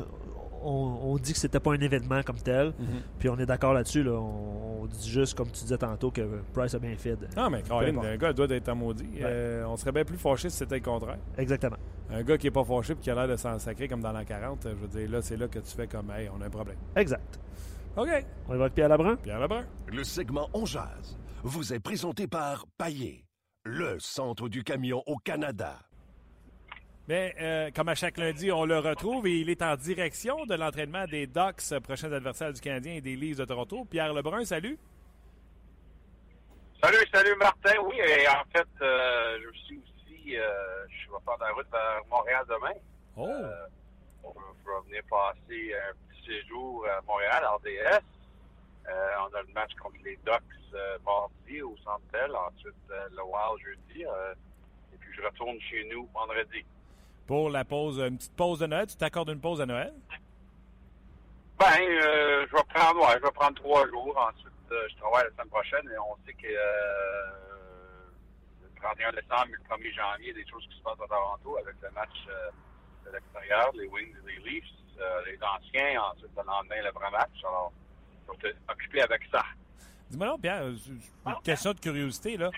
on, 0.66 1.16
dit 1.18 1.32
que 1.32 1.38
c'était 1.38 1.60
pas 1.60 1.72
un 1.72 1.80
événement 1.80 2.22
comme 2.22 2.38
tel. 2.38 2.68
Mhm. 2.78 2.86
Puis 3.18 3.28
on 3.28 3.38
est 3.38 3.46
d'accord 3.46 3.72
là-dessus. 3.72 4.02
Là. 4.02 4.12
On, 4.12 4.86
dit 4.86 5.10
juste, 5.10 5.34
comme 5.34 5.50
tu 5.50 5.62
disais 5.62 5.78
tantôt, 5.78 6.10
que 6.10 6.22
Price 6.52 6.74
a 6.74 6.78
bien 6.78 6.96
fait. 6.96 7.16
Non, 7.36 7.50
mais 7.50 7.62
Caroline, 7.62 7.98
un 7.98 8.16
gars 8.16 8.32
doit 8.32 8.46
être 8.50 8.74
maudit. 8.74 9.08
Euh, 9.20 9.64
on 9.64 9.76
serait 9.76 9.92
bien 9.92 10.04
plus 10.04 10.18
fâché 10.18 10.48
si 10.48 10.56
c'était 10.58 10.76
le 10.76 10.82
contraire. 10.82 11.18
Exactement. 11.36 11.76
Un 12.10 12.22
gars 12.22 12.38
qui 12.38 12.46
est 12.46 12.52
pas 12.52 12.64
fâché 12.64 12.92
et 12.92 12.96
qui 12.96 13.10
a 13.10 13.14
l'air 13.14 13.28
de 13.28 13.36
s'en 13.36 13.58
sacrer 13.58 13.88
comme 13.88 14.00
dans 14.00 14.12
l'an 14.12 14.24
40, 14.24 14.62
je 14.64 14.68
veux 14.68 14.86
dire, 14.86 15.10
là, 15.10 15.22
c'est 15.22 15.36
là 15.36 15.48
que 15.48 15.58
tu 15.58 15.74
fais 15.74 15.88
comme, 15.88 16.10
hey, 16.10 16.28
on 16.36 16.40
a 16.40 16.46
un 16.46 16.50
problème. 16.50 16.76
Exact. 16.94 17.40
OK. 17.96 18.08
On 18.48 18.56
va 18.56 18.66
être 18.66 18.74
Pierre 18.74 18.88
Lebrun. 18.88 19.16
Pierre 19.16 19.40
Lebrun. 19.40 19.64
Le 19.88 20.04
segment 20.04 20.48
On 20.52 20.66
Jazz 20.66 21.18
vous 21.42 21.72
est 21.72 21.80
présenté 21.80 22.26
par 22.26 22.66
Paillé, 22.76 23.24
le 23.64 23.98
centre 23.98 24.48
du 24.48 24.64
camion 24.64 25.02
au 25.06 25.16
Canada. 25.16 25.85
Mais 27.08 27.36
euh, 27.40 27.70
comme 27.74 27.88
à 27.88 27.94
chaque 27.94 28.18
lundi, 28.18 28.50
on 28.50 28.64
le 28.64 28.80
retrouve 28.80 29.28
et 29.28 29.38
il 29.38 29.48
est 29.48 29.62
en 29.62 29.76
direction 29.76 30.44
de 30.44 30.54
l'entraînement 30.56 31.04
des 31.06 31.28
Ducks, 31.28 31.78
prochains 31.84 32.10
adversaires 32.10 32.52
du 32.52 32.60
Canadien 32.60 32.94
et 32.94 33.00
des 33.00 33.14
Leafs 33.14 33.36
de 33.36 33.44
Toronto. 33.44 33.84
Pierre 33.84 34.12
Lebrun, 34.12 34.44
salut. 34.44 34.76
Salut, 36.82 37.06
salut 37.12 37.36
Martin. 37.36 37.74
Oui, 37.84 37.96
et 38.00 38.28
en 38.28 38.42
fait, 38.52 38.66
euh, 38.82 39.38
je 39.40 39.58
suis 39.60 39.78
aussi, 39.78 40.36
euh, 40.36 40.86
je 40.88 41.10
vais 41.12 41.18
faire 41.24 41.36
la 41.38 41.52
route 41.52 41.66
vers 41.70 42.02
Montréal 42.10 42.44
demain. 42.48 42.74
Oh. 43.16 43.28
on 44.24 44.30
va 44.30 44.80
venir 44.86 45.02
passer 45.08 45.74
un 45.74 45.94
petit 46.08 46.26
séjour 46.26 46.86
à 46.88 47.00
Montréal, 47.02 47.44
RDS. 47.44 48.02
on 48.84 49.34
a 49.34 49.42
le 49.42 49.52
match 49.54 49.72
contre 49.80 49.96
les 50.04 50.16
Ducks 50.26 50.42
mardi 51.04 51.62
au 51.62 51.74
Centre 51.78 52.02
Bell, 52.12 52.32
ensuite 52.34 52.74
le 52.88 53.22
Wild 53.22 53.64
jeudi, 53.64 54.02
et 54.02 54.96
puis 54.98 55.10
je 55.16 55.22
retourne 55.22 55.58
chez 55.60 55.88
nous 55.90 56.06
vendredi 56.12 56.66
pour 57.26 57.50
la 57.50 57.64
pause, 57.64 57.98
une 57.98 58.16
petite 58.16 58.36
pause 58.36 58.60
de 58.60 58.66
Noël. 58.66 58.86
Tu 58.86 58.96
t'accordes 58.96 59.30
une 59.30 59.40
pause 59.40 59.60
à 59.60 59.66
Noël? 59.66 59.92
Ben, 61.58 61.66
euh, 61.80 62.46
je 62.48 62.56
vais 62.56 62.62
prendre, 62.74 63.00
ouais, 63.00 63.14
je 63.16 63.22
vais 63.22 63.32
prendre 63.32 63.54
trois 63.60 63.86
jours. 63.88 64.16
Ensuite, 64.16 64.52
euh, 64.70 64.86
je 64.90 64.96
travaille 64.96 65.24
la 65.24 65.30
semaine 65.30 65.48
prochaine 65.48 65.90
et 65.92 65.98
on 65.98 66.16
sait 66.26 66.34
que 66.34 66.46
euh, 66.46 67.26
le 68.62 68.80
31 68.80 69.10
décembre 69.12 69.48
et 69.48 69.52
le 69.52 69.76
1er 69.76 69.94
janvier, 69.94 70.18
il 70.20 70.26
y 70.28 70.30
a 70.30 70.44
des 70.44 70.50
choses 70.50 70.66
qui 70.70 70.78
se 70.78 70.82
passent 70.82 71.00
à 71.02 71.08
Toronto 71.08 71.56
avec 71.56 71.74
le 71.82 71.90
match 71.90 72.26
de 73.06 73.10
l'extérieur, 73.10 73.70
les 73.74 73.86
Wings 73.86 74.14
et 74.28 74.32
les 74.32 74.50
Leafs, 74.50 74.64
les 75.26 75.38
anciens. 75.42 76.02
Ensuite, 76.02 76.30
le 76.36 76.42
lendemain, 76.44 76.82
le 76.84 76.92
vrai 76.92 77.10
match. 77.10 77.38
Alors, 77.40 77.72
je 78.28 78.48
vais 78.48 78.54
t'occuper 78.68 79.00
avec 79.02 79.22
ça. 79.32 79.42
Dis-moi 80.10 80.26
non, 80.26 80.38
Pierre, 80.38 80.62
une 80.66 81.42
question 81.42 81.72
de 81.72 81.80
curiosité, 81.80 82.36
là. 82.36 82.50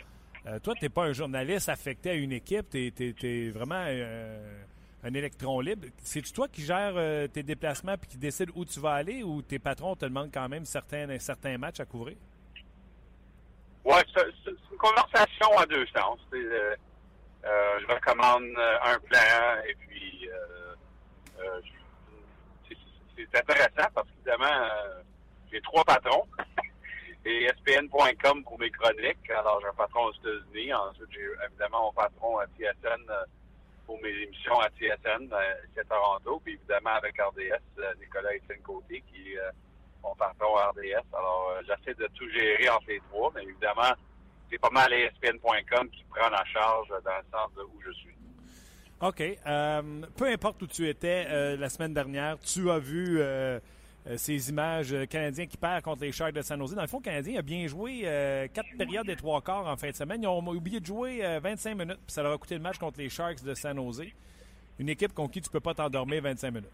Euh, 0.49 0.59
toi, 0.61 0.75
tu 0.75 0.85
n'es 0.85 0.89
pas 0.89 1.05
un 1.05 1.13
journaliste 1.13 1.69
affecté 1.69 2.11
à 2.11 2.15
une 2.15 2.33
équipe, 2.33 2.71
tu 2.71 3.15
es, 3.23 3.51
vraiment 3.51 3.85
euh, 3.87 4.63
un 5.05 5.13
électron 5.13 5.61
libre. 5.61 5.89
C'est-tu 5.99 6.33
toi 6.33 6.49
qui 6.49 6.63
gères 6.63 6.95
euh, 6.97 7.29
tes 7.29 7.43
déplacements 7.43 7.95
et 7.95 8.07
qui 8.07 8.17
décide 8.17 8.51
où 8.55 8.65
tu 8.65 8.81
vas 8.81 8.95
aller 8.95 9.23
ou 9.23 9.43
tes 9.43 9.59
patrons 9.59 9.95
te 9.95 10.07
demandent 10.07 10.33
quand 10.33 10.49
même 10.49 10.65
certains, 10.65 11.19
certains 11.19 11.59
matchs 11.59 11.81
à 11.81 11.85
couvrir? 11.85 12.17
Oui, 13.85 13.97
c'est 14.15 14.51
une 14.51 14.79
conversation 14.79 15.59
à 15.59 15.67
deux 15.67 15.87
sens. 15.95 16.19
je 16.33 17.87
recommande 17.93 18.45
un 18.85 18.99
plan 19.01 19.63
et 19.69 19.75
puis 19.75 20.29
c'est 23.17 23.39
intéressant 23.39 23.89
parce 23.95 24.09
qu'évidemment, 24.09 24.69
j'ai 25.53 25.61
trois 25.61 25.85
patrons 25.85 26.27
et 27.25 27.45
ESPN.com 27.45 28.45
pour 28.45 28.59
mes 28.59 28.71
chroniques. 28.71 29.31
Alors, 29.31 29.61
j'ai 29.61 29.69
un 29.69 29.75
patron 29.75 30.07
aux 30.07 30.13
États-Unis. 30.13 30.73
Ensuite, 30.73 31.09
j'ai 31.13 31.27
évidemment 31.47 31.87
mon 31.87 31.93
patron 31.93 32.39
à 32.39 32.47
TSN 32.47 33.03
euh, 33.11 33.25
pour 33.87 34.01
mes 34.03 34.11
émissions 34.11 34.59
à 34.61 34.69
TSN, 34.69 35.29
euh, 35.33 35.55
ici 35.71 35.81
à 35.81 35.85
Toronto. 35.85 36.41
Puis 36.45 36.55
évidemment, 36.55 36.95
avec 36.97 37.15
RDS, 37.21 37.61
euh, 37.79 37.95
Nicolas 38.01 38.35
Etienne 38.35 38.63
Côté, 38.63 39.03
qui 39.13 39.33
est 39.33 39.39
mon 40.03 40.15
patron 40.15 40.57
à 40.57 40.71
RDS. 40.71 41.07
Alors, 41.13 41.55
j'essaie 41.67 41.95
de 41.95 42.09
tout 42.15 42.29
gérer 42.31 42.69
entre 42.69 42.89
les 42.89 43.01
trois, 43.11 43.33
mais 43.35 43.43
évidemment, 43.43 43.95
c'est 44.51 44.59
pas 44.59 44.71
mal 44.71 44.93
ESPN.com 44.93 45.91
qui 45.91 46.05
prend 46.05 46.29
la 46.31 46.45
charge 46.45 46.89
dans 46.89 46.97
le 46.97 47.25
sens 47.33 47.55
de 47.57 47.63
où 47.63 47.81
je 47.85 47.93
suis. 47.93 48.15
OK. 49.01 49.23
peu 50.17 50.27
importe 50.27 50.63
où 50.63 50.67
tu 50.67 50.89
étais 50.89 51.57
la 51.57 51.69
semaine 51.69 51.95
dernière, 51.95 52.39
tu 52.41 52.69
as 52.71 52.79
vu 52.79 53.21
ces 54.17 54.49
images 54.49 54.93
euh, 54.93 55.07
canadiens 55.07 55.47
qui 55.47 55.57
perdent 55.57 55.83
contre 55.83 56.03
les 56.03 56.13
Sharks 56.13 56.33
de 56.33 56.41
San 56.43 56.59
Jose. 56.59 56.75
Dans 56.75 56.83
le 56.83 56.89
fond, 56.89 56.99
le 56.99 57.05
Canadien 57.05 57.39
a 57.39 57.43
bien 57.43 57.67
joué 57.67 58.03
euh, 58.05 58.49
quatre 58.49 58.69
périodes 58.79 59.09
et 59.09 59.17
trois 59.17 59.43
quarts 59.43 59.67
en 59.67 59.77
fin 59.77 59.91
de 59.91 59.95
semaine. 59.95 60.23
Ils 60.23 60.27
ont 60.27 60.39
oublié 60.47 60.81
de 60.81 60.87
jouer 60.87 61.39
25 61.43 61.75
minutes, 61.75 61.99
puis 62.07 62.13
ça 62.13 62.23
leur 62.23 62.33
a 62.33 62.39
coûté 62.39 62.55
le 62.55 62.63
match 62.63 62.79
contre 62.79 62.99
les 62.99 63.09
Sharks 63.09 63.43
de 63.43 63.55
San 63.55 63.77
Jose. 63.77 64.07
Une 64.79 64.89
équipe 64.89 65.13
contre 65.13 65.33
qui 65.33 65.41
tu 65.43 65.51
peux 65.51 65.61
pas 65.61 65.75
t'endormir 65.75 66.23
25 66.23 66.51
minutes. 66.51 66.71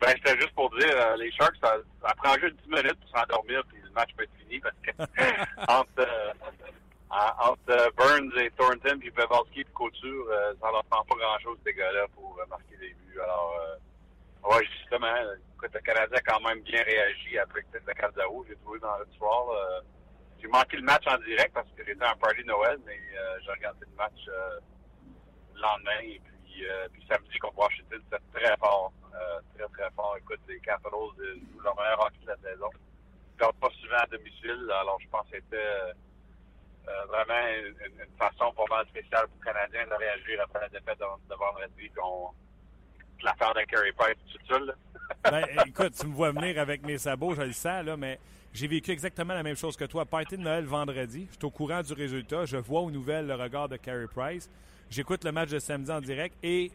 Ben, 0.00 0.14
c'était 0.16 0.36
juste 0.36 0.52
pour 0.54 0.70
dire, 0.78 1.16
les 1.16 1.30
Sharks, 1.32 1.56
ça, 1.62 1.74
prend 2.16 2.34
juste 2.34 2.56
10 2.64 2.68
minutes 2.68 2.98
pour 3.00 3.18
s'endormir, 3.18 3.62
puis 3.68 3.78
le 3.82 3.90
match 3.90 4.10
peut 4.16 4.24
être 4.24 4.36
fini 4.46 4.60
parce 4.60 4.76
que 4.82 4.90
entre, 5.72 6.08
entre 7.10 7.92
Burns 7.96 8.32
et 8.38 8.50
Thornton, 8.50 8.98
puis 9.00 9.10
Pavelski, 9.10 9.64
puis 9.64 9.72
Couture, 9.72 10.26
ça 10.60 10.70
leur 10.70 10.84
prend 10.84 11.04
pas 11.04 11.16
grand-chose, 11.16 11.58
ces 11.64 11.72
gars-là, 11.72 12.06
pour 12.14 12.38
marquer 12.48 12.76
des 12.76 12.94
buts. 13.06 13.18
Alors, 13.22 13.54
oui, 14.44 14.64
justement, 14.78 15.14
écoute, 15.54 15.74
le 15.74 15.80
Canadien 15.80 16.16
a 16.16 16.20
quand 16.20 16.40
même 16.40 16.60
bien 16.62 16.82
réagi 16.82 17.38
après 17.38 17.62
peut-être 17.62 17.86
le 17.86 17.94
Canada 17.94 18.22
J'ai 18.48 18.56
trouvé 18.56 18.78
dans 18.78 18.96
le 18.98 19.06
soir. 19.16 19.50
Euh, 19.50 19.80
j'ai 20.40 20.48
manqué 20.48 20.76
le 20.76 20.84
match 20.84 21.04
en 21.06 21.18
direct 21.18 21.52
parce 21.52 21.68
que 21.76 21.84
j'étais 21.84 22.06
en 22.06 22.16
party 22.16 22.44
Noël, 22.44 22.78
mais 22.86 22.98
euh, 23.16 23.38
j'ai 23.44 23.50
regardé 23.50 23.84
le 23.90 23.96
match 23.96 24.28
euh, 24.28 24.60
le 25.54 25.60
lendemain. 25.60 26.00
Et 26.02 26.20
puis, 26.24 26.64
puis 26.92 27.06
samedi 27.08 27.38
contre 27.38 27.58
Washington, 27.58 28.00
c'était 28.04 28.24
très 28.32 28.56
fort. 28.56 28.92
très, 29.54 29.68
très 29.68 29.90
fort. 29.90 30.16
Écoute, 30.18 30.40
les 30.48 30.60
Capitals 30.60 30.92
jouent 30.92 31.60
leur 31.62 31.76
meilleur 31.76 32.00
hockey 32.00 32.18
de 32.22 32.26
la 32.28 32.36
saison. 32.36 32.70
Ils 32.74 33.36
perdent 33.36 33.60
pas 33.60 33.70
souvent 33.80 33.98
à 33.98 34.06
domicile. 34.06 34.66
Alors, 34.70 34.98
je 35.00 35.08
pense 35.08 35.28
que 35.30 35.36
c'était 35.36 35.92
vraiment 37.06 37.46
une, 37.46 38.16
façon 38.18 38.52
pour 38.54 38.68
moi 38.68 38.84
spéciale 38.86 39.26
pour 39.28 39.38
les 39.38 39.52
Canadiens 39.52 39.86
de 39.86 39.94
réagir 39.94 40.40
après 40.42 40.60
la 40.60 40.68
défaite 40.68 40.98
de, 40.98 41.28
de 41.28 41.34
vendredi. 41.34 41.88
Puis 41.88 42.02
on, 42.02 42.30
l'affaire 43.22 43.54
de 43.54 43.60
Carey 43.62 43.92
Price 43.96 44.16
tout 44.32 44.46
seul. 44.48 44.74
ben, 45.24 45.44
écoute, 45.66 45.94
tu 45.98 46.06
me 46.06 46.14
vois 46.14 46.32
venir 46.32 46.60
avec 46.60 46.84
mes 46.84 46.98
sabots, 46.98 47.34
je 47.34 47.42
le 47.42 47.52
sens, 47.52 47.84
là, 47.84 47.96
mais 47.96 48.18
j'ai 48.52 48.66
vécu 48.66 48.90
exactement 48.90 49.34
la 49.34 49.42
même 49.42 49.56
chose 49.56 49.76
que 49.76 49.84
toi. 49.84 50.04
Party 50.04 50.36
de 50.36 50.42
Noël 50.42 50.64
vendredi. 50.64 51.28
Je 51.30 51.36
suis 51.36 51.44
au 51.44 51.50
courant 51.50 51.82
du 51.82 51.92
résultat. 51.92 52.44
Je 52.44 52.56
vois 52.56 52.80
aux 52.80 52.90
nouvelles 52.90 53.26
le 53.26 53.34
regard 53.34 53.68
de 53.68 53.76
Carey 53.76 54.06
Price. 54.12 54.50
J'écoute 54.90 55.24
le 55.24 55.32
match 55.32 55.50
de 55.50 55.58
samedi 55.58 55.92
en 55.92 56.00
direct 56.00 56.34
et 56.42 56.72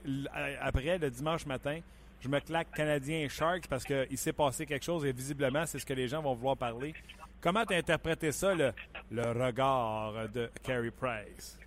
après, 0.62 0.98
le 1.00 1.10
dimanche 1.10 1.46
matin, 1.46 1.80
je 2.22 2.30
me 2.30 2.39
claque 2.39 2.72
Canadien 2.72 3.22
et 3.22 3.30
Sharks 3.30 3.68
parce 3.68 3.84
qu'il 3.84 4.18
s'est 4.18 4.34
passé 4.34 4.66
quelque 4.66 4.86
chose 4.86 5.04
et 5.04 5.12
visiblement, 5.12 5.66
c'est 5.66 5.80
ce 5.80 5.86
que 5.86 5.94
les 5.94 6.08
gens 6.08 6.22
vont 6.22 6.36
vouloir 6.36 6.56
parler. 6.56 6.94
Comment 7.41 7.66
tu 7.66 7.74
as 7.74 7.78
interprété 7.78 8.32
ça, 8.32 8.54
le, 8.54 8.72
regard 9.12 10.30
de 10.30 10.50
Carey 10.64 10.91
Price? 10.91 11.60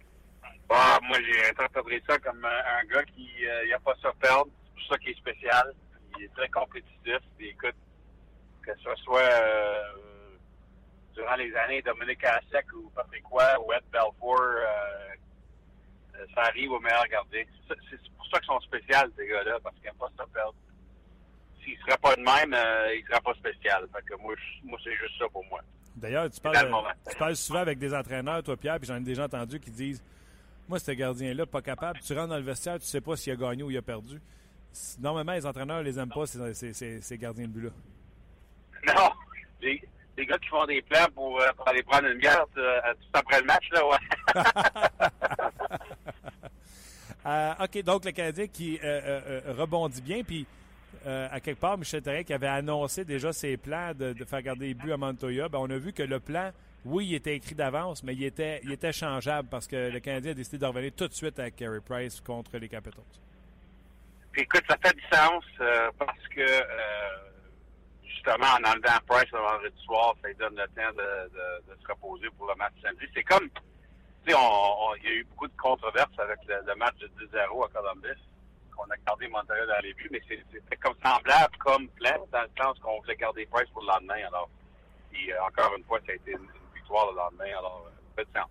Ah, 0.70 0.99
moi, 1.03 1.18
j'ai 1.20 1.51
interprété 1.51 2.03
ça 2.09 2.18
comme 2.18 2.43
un, 2.45 2.85
gars 2.87 3.05
qui 3.05 3.29
n'a 3.45 3.77
euh, 3.77 3.79
pas 3.85 3.95
ça 4.01 4.12
perdre 4.20 4.51
c'est 4.77 4.89
ça 4.89 4.99
qui 4.99 5.11
est 5.11 5.16
spécial. 5.16 5.72
Il 6.18 6.24
est 6.24 6.35
très 6.35 6.49
compétitif. 6.49 7.20
écoute, 7.41 7.74
que 8.66 8.72
ce 8.83 9.03
soit 9.03 9.20
euh, 9.20 9.93
durant 11.14 11.37
les 11.37 11.55
années 11.55 11.83
Dominique 11.83 12.24
Hassek 12.24 12.66
ou 12.74 12.91
Patrick 12.95 13.24
Roy 13.27 13.45
ou 13.64 13.72
Ed 13.72 13.85
Belfour, 13.93 14.41
euh, 14.41 14.64
euh, 16.16 16.27
ça 16.35 16.43
arrive 16.43 16.72
au 16.72 16.81
meilleur 16.81 17.07
gardien. 17.07 17.45
C'est 17.68 17.77
pour 18.16 18.27
ça 18.27 18.39
qu'ils 18.39 18.47
sont 18.47 18.61
spéciaux, 18.61 19.09
ces 19.16 19.27
gars-là, 19.27 19.59
parce 19.62 19.74
qu'ils 19.77 19.85
n'aiment 19.85 19.99
pas 19.99 20.09
se 20.09 20.31
perdre. 20.33 20.55
S'ils 21.62 21.79
ne 21.79 21.81
seraient 21.81 21.99
pas 21.99 22.16
de 22.16 22.22
même, 22.22 22.57
ils 22.95 23.03
ne 23.03 23.09
seraient 23.09 23.20
pas 23.20 23.35
spéciaux. 23.35 23.87
Fait 23.95 24.05
que 24.05 24.20
moi, 24.20 24.35
moi 24.64 24.79
c'est 24.83 24.97
juste 24.97 25.18
ça 25.18 25.27
pour 25.29 25.45
moi. 25.47 25.61
D'ailleurs, 25.95 26.29
tu, 26.29 26.41
parles, 26.41 26.70
tu 27.09 27.16
parles 27.16 27.37
souvent 27.37 27.61
avec 27.61 27.79
des 27.79 27.95
entraîneurs, 27.95 28.43
toi, 28.43 28.57
Pierre, 28.57 28.79
puis 28.79 28.87
j'en 28.87 28.97
ai 28.97 29.01
déjà 29.01 29.24
entendu 29.24 29.59
qui 29.59 29.70
disent 29.70 30.05
Moi, 30.68 30.79
ce 30.79 30.91
gardien-là, 30.91 31.47
pas 31.47 31.62
capable. 31.62 32.01
Tu 32.01 32.12
rentres 32.12 32.29
dans 32.29 32.37
le 32.37 32.43
vestiaire, 32.43 32.79
tu 32.79 32.87
sais 32.87 33.01
pas 33.01 33.16
s'il 33.16 33.33
a 33.33 33.37
gagné 33.37 33.62
ou 33.62 33.70
il 33.70 33.79
a 33.79 33.83
perdu 33.83 34.20
normalement, 34.99 35.33
les 35.33 35.47
entraîneurs 35.47 35.83
les 35.83 35.99
aiment 35.99 36.09
pas, 36.09 36.27
ces, 36.27 37.18
gardiens 37.18 37.47
de 37.47 37.53
but-là. 37.53 37.70
Non. 38.95 39.11
Les, 39.61 40.27
gars 40.27 40.39
qui 40.39 40.49
font 40.49 40.64
des 40.64 40.81
plans 40.83 41.07
pour, 41.14 41.41
euh, 41.41 41.49
aller 41.66 41.83
prendre 41.83 42.07
une 42.07 42.18
garde 42.18 42.49
euh, 42.57 42.81
tout 42.95 43.09
après 43.12 43.41
le 43.41 43.47
match, 43.47 43.68
là, 43.72 43.87
ouais. 43.87 43.99
Euh, 47.27 47.55
OK, 47.61 47.83
donc 47.83 48.05
le 48.05 48.12
Canadien 48.12 48.47
qui 48.47 48.79
rebondit 48.79 50.01
bien, 50.01 50.22
puis 50.22 50.47
à 51.05 51.41
quelque 51.41 51.59
part, 51.59 51.77
Michel 51.77 52.24
qui 52.24 52.33
avait 52.33 52.47
annoncé 52.47 53.05
déjà 53.05 53.33
ses 53.33 53.57
plans 53.57 53.93
de, 53.95 54.14
faire 54.24 54.43
garder 54.43 54.68
les 54.68 54.74
buts 54.74 54.93
à 54.93 54.97
Montoya, 54.97 55.49
ben, 55.49 55.59
on 55.59 55.68
a 55.68 55.77
vu 55.77 55.93
que 55.93 56.05
le 56.05 56.20
plan, 56.20 56.53
oui, 56.85 57.09
il 57.09 57.14
était 57.16 57.35
écrit 57.35 57.57
d'avance, 57.57 58.05
mais 58.05 58.14
il 58.14 58.22
était, 58.22 58.61
il 58.62 58.70
était 58.70 58.93
changeable 58.93 59.49
parce 59.51 59.66
que 59.66 59.91
le 59.91 59.99
Canadien 59.99 60.31
a 60.31 60.35
décidé 60.35 60.59
de 60.59 60.66
revenir 60.66 60.93
tout 60.97 61.09
de 61.09 61.14
suite 61.14 61.41
à 61.41 61.51
Carey 61.51 61.81
Price 61.85 62.20
contre 62.20 62.57
les 62.59 62.68
Capitals 62.68 63.03
écoute, 64.43 64.64
ça 64.68 64.76
fait 64.82 64.95
du 64.95 65.03
sens 65.12 65.45
euh, 65.61 65.91
parce 65.99 66.28
que 66.28 66.41
euh, 66.41 67.26
justement, 68.05 68.47
en 68.47 68.70
enlevant 68.70 68.99
Price 69.07 69.30
le 69.32 69.39
vendredi 69.39 69.82
soir, 69.84 70.14
ça 70.20 70.28
lui 70.28 70.34
donne 70.37 70.57
le 70.57 70.66
temps 70.68 70.93
de, 70.97 71.74
se 71.80 71.87
reposer 71.87 72.28
pour 72.37 72.49
le 72.49 72.55
match 72.57 72.74
samedi. 72.82 73.07
C'est 73.14 73.24
comme, 73.24 73.49
tu 73.51 74.32
sais, 74.32 74.39
il 74.99 75.05
y 75.05 75.09
a 75.09 75.14
eu 75.14 75.24
beaucoup 75.24 75.49
de 75.49 75.57
controverses 75.57 76.18
avec 76.18 76.39
le, 76.47 76.74
match 76.74 76.97
de 76.99 77.09
10-0 77.09 77.64
à 77.64 77.68
Columbus. 77.68 78.20
On 78.78 78.91
a 78.91 78.97
gardé 79.07 79.28
Montréal 79.28 79.66
dans 79.68 79.82
les 79.82 79.95
buts, 79.95 80.09
mais 80.11 80.20
c'était 80.28 80.76
comme 80.76 80.95
semblable 81.03 81.57
comme 81.59 81.89
plein, 81.91 82.18
dans 82.30 82.43
le 82.43 82.51
sens 82.62 82.78
qu'on 82.80 83.01
voulait 83.01 83.16
garder 83.16 83.47
Price 83.47 83.70
pour 83.70 83.82
le 83.82 83.89
lendemain. 83.89 84.26
Alors, 84.26 84.51
puis, 85.11 85.32
euh, 85.32 85.43
encore 85.43 85.74
une 85.76 85.84
fois, 85.84 85.99
ça 86.05 86.12
a 86.12 86.14
été 86.14 86.32
une, 86.32 86.47
victoire 86.74 87.11
le 87.11 87.16
lendemain. 87.16 87.59
Alors, 87.59 87.87
ça 87.87 88.22
fait 88.22 88.24
du 88.26 88.32
sens. 88.39 88.51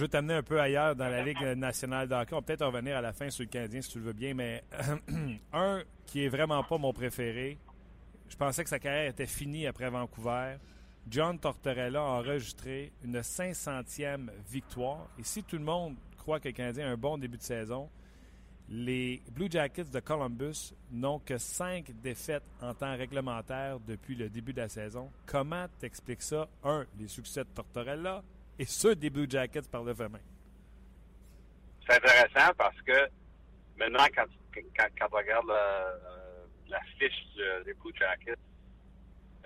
Je 0.00 0.06
veux 0.06 0.08
t'amener 0.08 0.32
un 0.32 0.42
peu 0.42 0.58
ailleurs 0.58 0.96
dans 0.96 1.10
la 1.10 1.22
Ligue 1.22 1.42
nationale 1.58 2.08
de 2.08 2.14
hockey. 2.14 2.32
On 2.32 2.38
va 2.38 2.42
peut-être 2.42 2.64
revenir 2.64 2.96
à 2.96 3.02
la 3.02 3.12
fin 3.12 3.28
sur 3.28 3.42
le 3.44 3.50
Canadien 3.50 3.82
si 3.82 3.90
tu 3.90 3.98
le 3.98 4.04
veux 4.04 4.12
bien, 4.14 4.32
mais 4.32 4.64
un 5.52 5.82
qui 6.06 6.24
est 6.24 6.30
vraiment 6.30 6.64
pas 6.64 6.78
mon 6.78 6.90
préféré, 6.94 7.58
je 8.30 8.34
pensais 8.34 8.64
que 8.64 8.70
sa 8.70 8.78
carrière 8.78 9.10
était 9.10 9.26
finie 9.26 9.66
après 9.66 9.90
Vancouver. 9.90 10.56
John 11.06 11.38
Tortorella 11.38 12.00
a 12.00 12.18
enregistré 12.18 12.92
une 13.04 13.20
500e 13.20 14.30
victoire. 14.48 15.06
Et 15.18 15.22
si 15.22 15.42
tout 15.42 15.58
le 15.58 15.64
monde 15.64 15.96
croit 16.16 16.40
que 16.40 16.48
le 16.48 16.54
Canadien 16.54 16.86
a 16.86 16.92
un 16.92 16.96
bon 16.96 17.18
début 17.18 17.36
de 17.36 17.42
saison, 17.42 17.90
les 18.70 19.20
Blue 19.32 19.50
Jackets 19.50 19.90
de 19.90 20.00
Columbus 20.00 20.72
n'ont 20.90 21.18
que 21.18 21.36
cinq 21.36 21.92
défaites 22.00 22.44
en 22.62 22.72
temps 22.72 22.96
réglementaire 22.96 23.78
depuis 23.80 24.14
le 24.14 24.30
début 24.30 24.54
de 24.54 24.62
la 24.62 24.70
saison. 24.70 25.10
Comment 25.26 25.66
t'expliques 25.78 26.22
ça? 26.22 26.48
Un, 26.64 26.86
les 26.98 27.08
succès 27.08 27.44
de 27.44 27.50
Tortorella 27.54 28.22
et 28.60 28.66
ceux 28.66 28.94
des 28.94 29.10
Blue 29.10 29.26
Jackets 29.28 29.68
par 29.70 29.82
le 29.82 29.94
fait 29.94 30.08
C'est 31.88 31.96
intéressant 31.96 32.52
parce 32.58 32.80
que 32.82 33.08
maintenant, 33.76 34.06
quand, 34.14 34.26
quand, 34.54 35.08
on 35.12 35.16
regarde 35.16 35.48
la, 36.68 36.80
fiche 36.98 37.26
des 37.64 37.74
Blue 37.74 37.92
Jackets, 37.98 38.36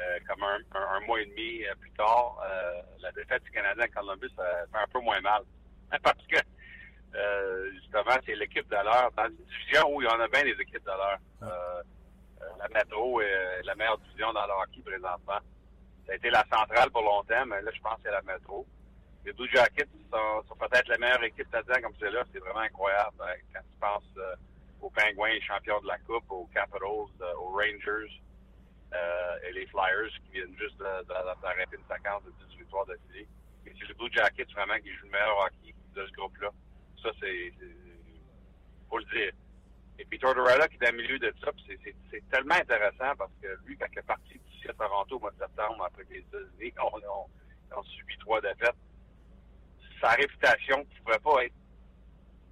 euh, 0.00 0.18
comme 0.26 0.42
un, 0.42 1.00
mois 1.06 1.20
et 1.20 1.26
demi 1.26 1.64
euh, 1.64 1.74
plus 1.76 1.92
tard, 1.92 2.36
euh, 2.44 2.82
la 3.00 3.12
défaite 3.12 3.44
du 3.44 3.50
Canadien 3.52 3.84
à 3.84 3.88
Columbus 3.88 4.30
fait 4.36 4.78
un 4.78 4.88
peu 4.92 4.98
moins 4.98 5.20
mal. 5.20 5.42
Parce 6.02 6.26
que 6.26 6.38
euh, 7.14 7.70
justement, 7.74 8.16
c'est 8.26 8.34
l'équipe 8.34 8.68
de 8.68 8.74
l'heure. 8.74 9.10
Dans 9.16 9.26
une 9.26 9.36
division 9.36 9.94
où 9.94 10.02
il 10.02 10.06
y 10.06 10.08
en 10.08 10.18
a 10.18 10.28
bien 10.28 10.42
des 10.42 10.60
équipes 10.60 10.84
de 10.84 10.90
l'heure. 10.90 11.18
Euh, 11.42 11.82
euh, 12.42 12.44
la 12.58 12.68
Métro 12.68 13.20
est 13.20 13.62
la 13.62 13.74
meilleure 13.74 13.98
division 13.98 14.32
dans 14.32 14.46
le 14.46 14.52
hockey 14.52 14.80
présentement. 14.84 15.38
Ça 16.06 16.12
a 16.12 16.14
été 16.16 16.30
la 16.30 16.44
centrale 16.52 16.90
pour 16.90 17.02
longtemps, 17.02 17.46
mais 17.46 17.62
là, 17.62 17.70
je 17.72 17.80
pense 17.80 17.94
que 17.96 18.02
c'est 18.04 18.10
la 18.10 18.22
Métro. 18.22 18.66
Les 19.24 19.32
Blue 19.32 19.48
Jackets 19.50 19.88
sont, 20.10 20.56
peut-être 20.56 20.88
la 20.88 20.98
meilleure 20.98 21.24
équipe 21.24 21.50
là-dedans 21.52 21.80
comme 21.82 21.94
c'est 21.98 22.10
là. 22.10 22.24
C'est 22.32 22.40
vraiment 22.40 22.60
incroyable 22.60 23.16
quand 23.52 23.60
tu 23.60 23.76
penses 23.80 24.18
aux 24.80 24.90
Penguins, 24.90 25.40
champions 25.40 25.80
de 25.80 25.86
la 25.86 25.98
Coupe, 25.98 26.30
aux 26.30 26.48
Capitals, 26.52 26.82
aux 26.82 27.52
Rangers 27.52 28.20
et 29.48 29.52
les 29.52 29.66
Flyers 29.66 30.12
qui 30.24 30.32
viennent 30.34 30.56
juste 30.58 30.78
d'arrêter 30.78 31.76
une 31.76 31.96
séquence 31.96 32.22
de 32.24 32.32
18 32.48 32.58
victoires 32.58 32.86
d'affilée. 32.86 33.26
Mais 33.64 33.72
c'est 33.78 33.88
les 33.88 33.94
Blue 33.94 34.12
Jackets 34.12 34.52
vraiment 34.52 34.78
qui 34.78 34.92
jouent 34.92 35.06
le 35.06 35.12
meilleur 35.12 35.38
hockey 35.38 35.74
de 35.94 36.06
ce 36.06 36.12
groupe-là 36.12 36.50
ça, 37.04 37.10
c'est. 37.20 37.52
faut 38.88 38.98
le 38.98 39.04
dire. 39.04 39.32
Et 39.98 40.04
puis 40.06 40.18
Tortorella 40.18 40.66
qui 40.66 40.74
est 40.74 40.78
dans 40.78 40.96
le 40.96 41.02
milieu 41.02 41.18
de 41.18 41.32
ça, 41.40 41.50
c'est 42.10 42.28
tellement 42.30 42.56
intéressant 42.56 43.14
parce 43.16 43.30
que 43.40 43.46
lui, 43.64 43.76
quand 43.76 43.86
il 43.92 43.98
est 43.98 44.02
parti 44.02 44.40
d'ici 44.50 44.68
à 44.68 44.72
Toronto 44.72 45.16
au 45.16 45.20
mois 45.20 45.30
de 45.30 45.38
septembre, 45.38 45.84
après 45.84 46.02
les 46.10 46.18
États-Unis, 46.18 46.72
on, 46.82 46.98
on, 46.98 47.78
on, 47.78 47.82
subi 47.84 48.16
trois 48.18 48.40
défaites, 48.40 48.74
sa 50.04 50.10
réputation 50.10 50.78
ne 50.78 51.02
pouvait 51.02 51.18
pas 51.18 51.44
être 51.44 51.54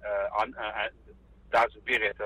euh, 0.05 0.47
dans 1.51 1.67
une 1.75 1.81
pire 1.81 2.03
état. 2.03 2.25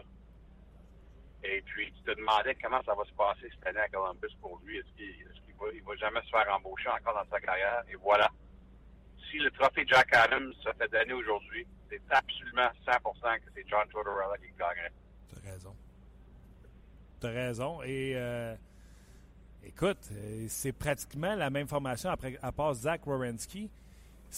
Et 1.44 1.62
puis, 1.66 1.92
tu 1.92 2.02
te 2.04 2.18
demandais 2.18 2.56
comment 2.64 2.82
ça 2.84 2.96
va 2.96 3.04
se 3.04 3.12
passer 3.12 3.50
cette 3.54 3.68
année 3.68 3.80
à 3.80 3.90
Columbus 3.90 4.34
pour 4.42 4.60
lui. 4.64 4.78
Est-ce 4.78 4.96
qu'il 4.96 5.06
est 5.06 5.56
va, 5.60 5.66
va 5.86 5.96
jamais 5.98 6.22
se 6.22 6.30
faire 6.30 6.48
embaucher 6.56 6.90
encore 6.90 7.14
dans 7.14 7.30
sa 7.30 7.40
carrière? 7.42 7.84
Et 7.90 7.96
voilà. 7.96 8.30
Si 9.30 9.38
le 9.40 9.52
trophée 9.52 9.86
Jack 9.86 10.16
Adams 10.16 10.54
se 10.64 10.70
fait 10.80 10.88
donner 10.90 11.14
aujourd'hui, 11.14 11.68
c'est 11.90 12.02
absolument 12.10 12.70
100% 12.88 13.40
que 13.40 13.52
c'est 13.54 13.68
John 13.68 13.88
Tortorella 13.90 14.38
qui 14.38 14.52
gagnerait. 14.58 14.94
T'as 15.34 15.52
raison. 15.52 15.76
T'as 17.20 17.32
raison. 17.32 17.84
Et 17.84 18.14
euh, 18.16 18.56
écoute, 19.66 20.10
euh, 20.14 20.46
c'est 20.48 20.72
pratiquement 20.72 21.36
la 21.36 21.50
même 21.50 21.68
formation 21.68 22.10
à 22.42 22.52
part 22.54 22.74
Zach 22.76 23.06
Wierenski. 23.06 23.70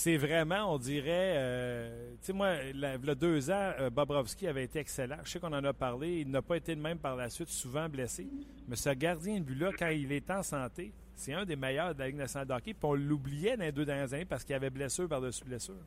C'est 0.01 0.15
vraiment, 0.15 0.73
on 0.73 0.77
dirait, 0.77 1.33
euh, 1.35 2.11
tu 2.21 2.27
sais, 2.27 2.31
moi, 2.31 2.55
il 2.73 2.79
y 2.79 2.85
a 2.85 3.15
deux 3.15 3.51
ans, 3.51 3.73
Bobrovski 3.91 4.47
avait 4.47 4.63
été 4.63 4.79
excellent. 4.79 5.17
Je 5.25 5.31
sais 5.31 5.41
qu'on 5.41 5.51
en 5.51 5.61
a 5.61 5.73
parlé. 5.73 6.21
Il 6.21 6.31
n'a 6.31 6.41
pas 6.41 6.55
été 6.55 6.73
le 6.73 6.79
même 6.79 6.97
par 6.97 7.17
la 7.17 7.29
suite, 7.29 7.49
souvent 7.49 7.89
blessé. 7.89 8.25
Mais 8.69 8.77
ce 8.77 8.91
gardien 8.91 9.39
de 9.39 9.43
but-là, 9.43 9.71
quand 9.77 9.89
il 9.89 10.09
est 10.13 10.31
en 10.31 10.41
santé, 10.41 10.93
c'est 11.15 11.33
un 11.33 11.43
des 11.43 11.57
meilleurs 11.57 11.93
de 11.93 11.99
la 11.99 12.07
Ligue 12.07 12.15
nationale. 12.15 12.61
Puis 12.63 12.73
on 12.81 12.93
l'oubliait 12.93 13.57
dans 13.57 13.65
les 13.65 13.73
deux 13.73 13.83
dernières 13.83 14.13
années 14.13 14.23
parce 14.23 14.45
qu'il 14.45 14.55
avait 14.55 14.69
blessure 14.69 15.09
par-dessus 15.09 15.43
blessure. 15.43 15.83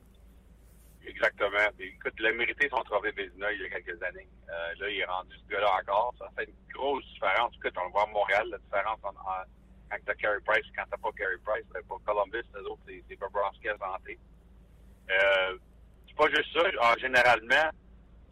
Exactement. 1.07 1.71
écoute, 1.79 2.13
il 2.19 2.27
a 2.27 2.33
mérité 2.35 2.69
son 2.69 2.83
trophée 2.83 3.13
Vézina 3.13 3.51
il 3.51 3.63
y 3.63 3.65
a 3.65 3.71
quelques 3.71 4.03
années. 4.03 4.29
Euh, 4.51 4.75
là, 4.79 4.91
il 4.91 5.01
est 5.01 5.07
rendu 5.07 5.35
ce 5.43 5.55
gars-là 5.55 5.71
encore. 5.81 6.15
Ça 6.19 6.29
fait 6.37 6.45
une 6.45 6.75
grosse 6.75 7.07
différence. 7.15 7.55
Écoute, 7.57 7.73
on 7.81 7.87
le 7.87 7.93
voit 7.93 8.03
à 8.03 8.13
Montréal, 8.13 8.47
la 8.51 8.59
différence 8.59 8.99
en, 9.05 9.15
quand 9.93 10.05
t'as 10.07 10.15
Carey 10.15 10.41
Price 10.45 10.65
quand 10.77 10.85
t'as 10.91 10.97
pas 10.97 11.13
Carey 11.13 11.37
Price. 11.45 11.65
Ben, 11.73 11.83
pour 11.89 12.03
Columbus, 12.05 12.45
les 12.55 12.61
autres, 12.63 12.83
c'est 12.87 13.17
Bobrovski 13.17 13.69
à 13.69 13.77
santé. 13.79 14.19
Euh, 15.11 15.59
c'est 16.07 16.17
pas 16.17 16.29
juste 16.31 16.53
ça. 16.55 16.97
généralement, 16.99 17.71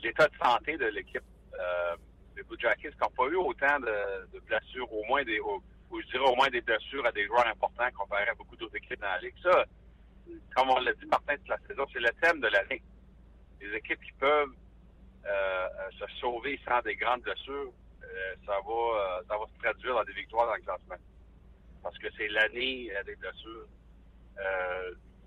l'état 0.02 0.28
de 0.28 0.36
santé 0.42 0.76
de 0.76 0.86
l'équipe 0.86 1.22
euh, 1.54 1.96
des 2.34 2.42
Blue 2.42 2.56
Jackets 2.58 2.92
n'ont 3.00 3.10
pas 3.10 3.26
eu 3.26 3.36
autant 3.36 3.78
de, 3.80 4.38
blessures, 4.40 4.92
au 4.92 5.04
moins 5.04 5.22
des, 5.24 5.40
ou, 5.40 5.62
je 5.92 6.06
dirais 6.06 6.30
au 6.30 6.36
moins 6.36 6.48
des 6.48 6.60
blessures 6.60 7.04
à 7.06 7.12
des 7.12 7.26
joueurs 7.26 7.46
importants 7.46 7.90
comparé 7.96 8.28
à 8.28 8.34
beaucoup 8.34 8.56
d'autres 8.56 8.76
équipes 8.76 9.00
dans 9.00 9.08
la 9.08 9.20
Ligue. 9.20 9.34
Ça, 9.42 9.64
comme 10.54 10.70
on 10.70 10.78
l'a 10.78 10.92
dit, 10.94 11.06
Martin, 11.06 11.36
toute 11.36 11.48
la 11.48 11.58
saison, 11.68 11.84
c'est 11.92 12.00
le 12.00 12.10
thème 12.22 12.40
de 12.40 12.48
l'année. 12.48 12.82
Les 13.60 13.76
équipes 13.76 14.00
qui 14.00 14.12
peuvent 14.12 14.54
euh, 15.26 15.28
euh, 15.28 15.90
se 15.98 16.06
sauver 16.20 16.58
sans 16.66 16.80
des 16.80 16.96
grandes 16.96 17.20
blessures, 17.22 17.72
euh, 18.02 18.34
ça 18.46 18.52
va 18.52 19.22
ça 19.28 19.36
va 19.36 19.44
se 19.46 19.58
traduire 19.62 19.94
dans 19.94 20.04
des 20.04 20.14
victoires 20.14 20.46
dans 20.46 20.54
le 20.54 20.62
classement. 20.62 20.96
Parce 21.82 21.96
que 21.98 22.08
c'est 22.16 22.28
l'année 22.28 22.90
des 23.06 23.16
blessures. 23.16 23.66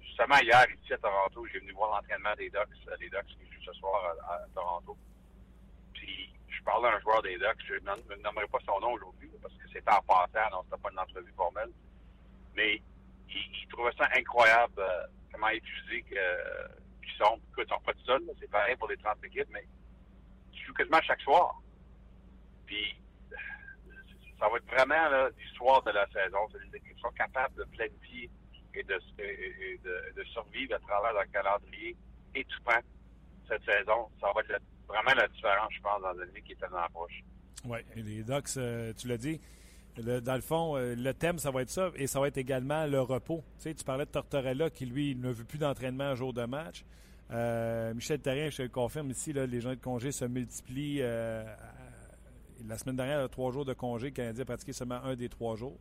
justement, 0.02 0.38
hier, 0.38 0.66
ici 0.82 0.94
à 0.94 0.98
Toronto, 0.98 1.46
j'ai 1.52 1.60
venu 1.60 1.72
voir 1.74 1.96
l'entraînement 1.96 2.36
des 2.38 2.50
Ducks, 2.50 3.00
les 3.00 3.10
Ducks 3.10 3.26
qui 3.26 3.52
jouent 3.52 3.64
ce 3.66 3.74
soir 3.74 4.16
à, 4.30 4.40
Toronto. 4.54 4.98
Puis, 5.94 6.30
je 6.48 6.64
parlais 6.64 6.90
à 6.90 6.96
un 6.96 7.00
joueur 7.00 7.22
des 7.22 7.38
Ducks, 7.38 7.66
je 7.68 7.74
ne 7.76 8.22
nommerai 8.22 8.48
pas 8.48 8.60
son 8.66 8.80
nom 8.80 8.94
aujourd'hui, 8.94 9.30
parce 9.42 9.54
que 9.56 9.68
c'était 9.74 9.92
en 9.92 10.02
passant, 10.02 10.50
non, 10.52 10.64
c'était 10.66 10.82
pas 10.82 10.92
une 10.92 11.00
entrevue 11.00 11.34
formelle. 11.36 11.72
Mais 12.56 12.82
il, 13.30 13.68
trouvait 13.70 13.92
ça 13.98 14.08
incroyable 14.16 14.74
euh, 14.78 15.08
comment 15.32 15.48
épuisés 15.48 16.06
euh, 16.16 16.68
qu'ils 17.02 17.14
sont. 17.14 17.40
Écoute, 17.52 17.66
ils 17.68 17.74
sont 17.74 17.82
pas 17.82 17.94
tout 17.94 18.06
seuls, 18.06 18.24
c'est 18.40 18.50
pareil 18.50 18.76
pour 18.76 18.88
les 18.88 18.98
30 18.98 19.24
équipes, 19.26 19.48
mais 19.50 19.66
ils 20.54 20.60
jouent 20.60 20.74
quasiment 20.74 21.02
chaque 21.02 21.22
soir. 21.22 21.60
Puis, 22.66 22.96
ça 24.44 24.50
va 24.50 24.58
être 24.58 24.66
vraiment 24.66 25.30
l'histoire 25.40 25.82
de 25.84 25.92
la 25.92 26.06
saison. 26.08 26.40
Les 26.54 26.78
équipes 26.78 27.00
sont 27.00 27.12
capables 27.12 27.56
de 27.56 27.64
planifier 27.76 28.30
et 28.76 28.84
de, 28.84 29.00
de, 30.16 30.24
survivre 30.34 30.76
à 30.76 30.80
travers 30.80 31.14
leur 31.14 31.32
calendrier 31.32 31.96
étouffant 32.36 32.82
cette 33.48 33.64
saison. 33.64 34.10
Ça 34.20 34.28
va 34.36 34.42
être 34.42 34.62
vraiment 34.88 35.14
la 35.16 35.28
différence, 35.30 35.72
je 35.72 35.82
pense, 35.82 36.02
dans 36.02 36.12
l'année 36.12 36.42
qui 36.42 36.54
est 36.54 36.60
tellement 36.60 36.86
proche. 36.94 37.24
Oui, 37.66 37.80
les 37.96 38.24
Ducks, 38.24 38.58
euh, 38.58 38.92
tu 38.98 39.08
l'as 39.08 39.18
dit, 39.18 39.40
dans 39.98 40.36
le 40.36 40.42
fond, 40.42 40.76
euh, 40.76 40.96
le 40.96 41.14
thème, 41.14 41.40
ça 41.40 41.52
va 41.52 41.62
être 41.62 41.70
ça, 41.70 41.92
et 41.96 42.08
ça 42.08 42.20
va 42.20 42.28
être 42.28 42.38
également 42.38 42.86
le 42.86 43.00
repos. 43.00 43.44
Tu, 43.62 43.74
parlais 43.86 44.06
de 44.06 44.12
Tortorella 44.12 44.70
qui, 44.70 44.86
lui, 44.86 45.16
ne 45.16 45.32
veut 45.32 45.46
plus 45.46 45.60
d'entraînement 45.60 46.06
un 46.06 46.16
jour 46.16 46.34
de 46.34 46.44
match. 46.44 46.84
Euh, 47.32 47.94
Michel 47.94 48.20
Terrien, 48.20 48.50
je 48.50 48.64
te 48.64 48.68
confirme 48.68 49.10
ici, 49.12 49.32
les 49.32 49.62
gens 49.62 49.70
de 49.70 49.76
congé 49.76 50.12
se 50.12 50.26
multiplient. 50.26 51.00
Euh, 51.02 51.46
la 52.68 52.78
semaine 52.78 52.96
dernière, 52.96 53.20
il 53.20 53.24
a 53.24 53.30
trois 53.30 53.52
jours 53.52 53.66
de 53.66 53.74
congé. 53.74 54.08
Le 54.08 54.14
Canadien 54.14 54.44
a 54.44 54.46
pratiqué 54.46 54.74
seulement 54.74 55.02
un 55.04 55.16
des 55.16 55.30
trois 55.30 55.56
jours. 55.56 55.80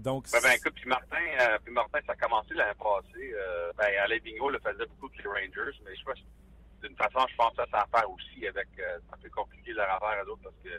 donc, 0.00 0.30
ben, 0.32 0.40
ben, 0.42 0.52
écoute, 0.52 0.74
puis 0.74 0.88
Martin, 0.88 1.24
puis 1.64 1.72
Martin, 1.72 1.98
ça 2.06 2.12
a 2.12 2.16
commencé 2.16 2.54
l'année 2.54 2.78
passée. 2.78 3.34
ben, 3.76 3.88
Alain 4.02 4.18
Bingo 4.22 4.50
le 4.50 4.58
faisait 4.58 4.86
beaucoup 4.86 5.06
avec 5.06 5.24
les 5.24 5.30
Rangers, 5.30 5.78
mais 5.84 5.94
je 5.96 6.86
d'une 6.86 6.96
façon, 6.96 7.26
je 7.30 7.36
pense 7.36 7.56
que 7.56 7.62
ça, 7.70 7.86
faire 7.90 8.10
aussi 8.10 8.46
avec. 8.46 8.68
ça 9.10 9.16
fait 9.22 9.30
compliqué 9.30 9.72
leur 9.72 9.90
affaire 9.90 10.20
à 10.20 10.24
d'autres 10.24 10.42
parce 10.42 10.56
que 10.62 10.78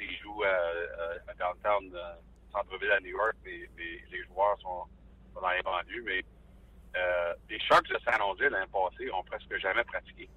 ils 0.00 0.16
jouent 0.18 0.42
à, 0.44 1.30
à 1.30 1.34
downtown, 1.34 1.90
euh, 1.94 2.14
centre-ville 2.52 2.90
à 2.90 3.00
New 3.00 3.16
York, 3.16 3.36
et, 3.46 3.68
les 3.78 4.24
joueurs 4.24 4.58
sont, 4.60 4.84
dans 5.34 5.50
les 5.50 5.62
banlieues, 5.62 6.02
mais 6.04 6.22
euh, 6.96 7.34
les 7.48 7.58
Sharks 7.60 7.88
de 7.88 7.98
San 8.04 8.14
Jose 8.18 8.50
l'année 8.50 8.70
passée 8.72 9.10
ont 9.10 9.24
presque 9.24 9.56
jamais 9.58 9.84
pratiqué. 9.84 10.28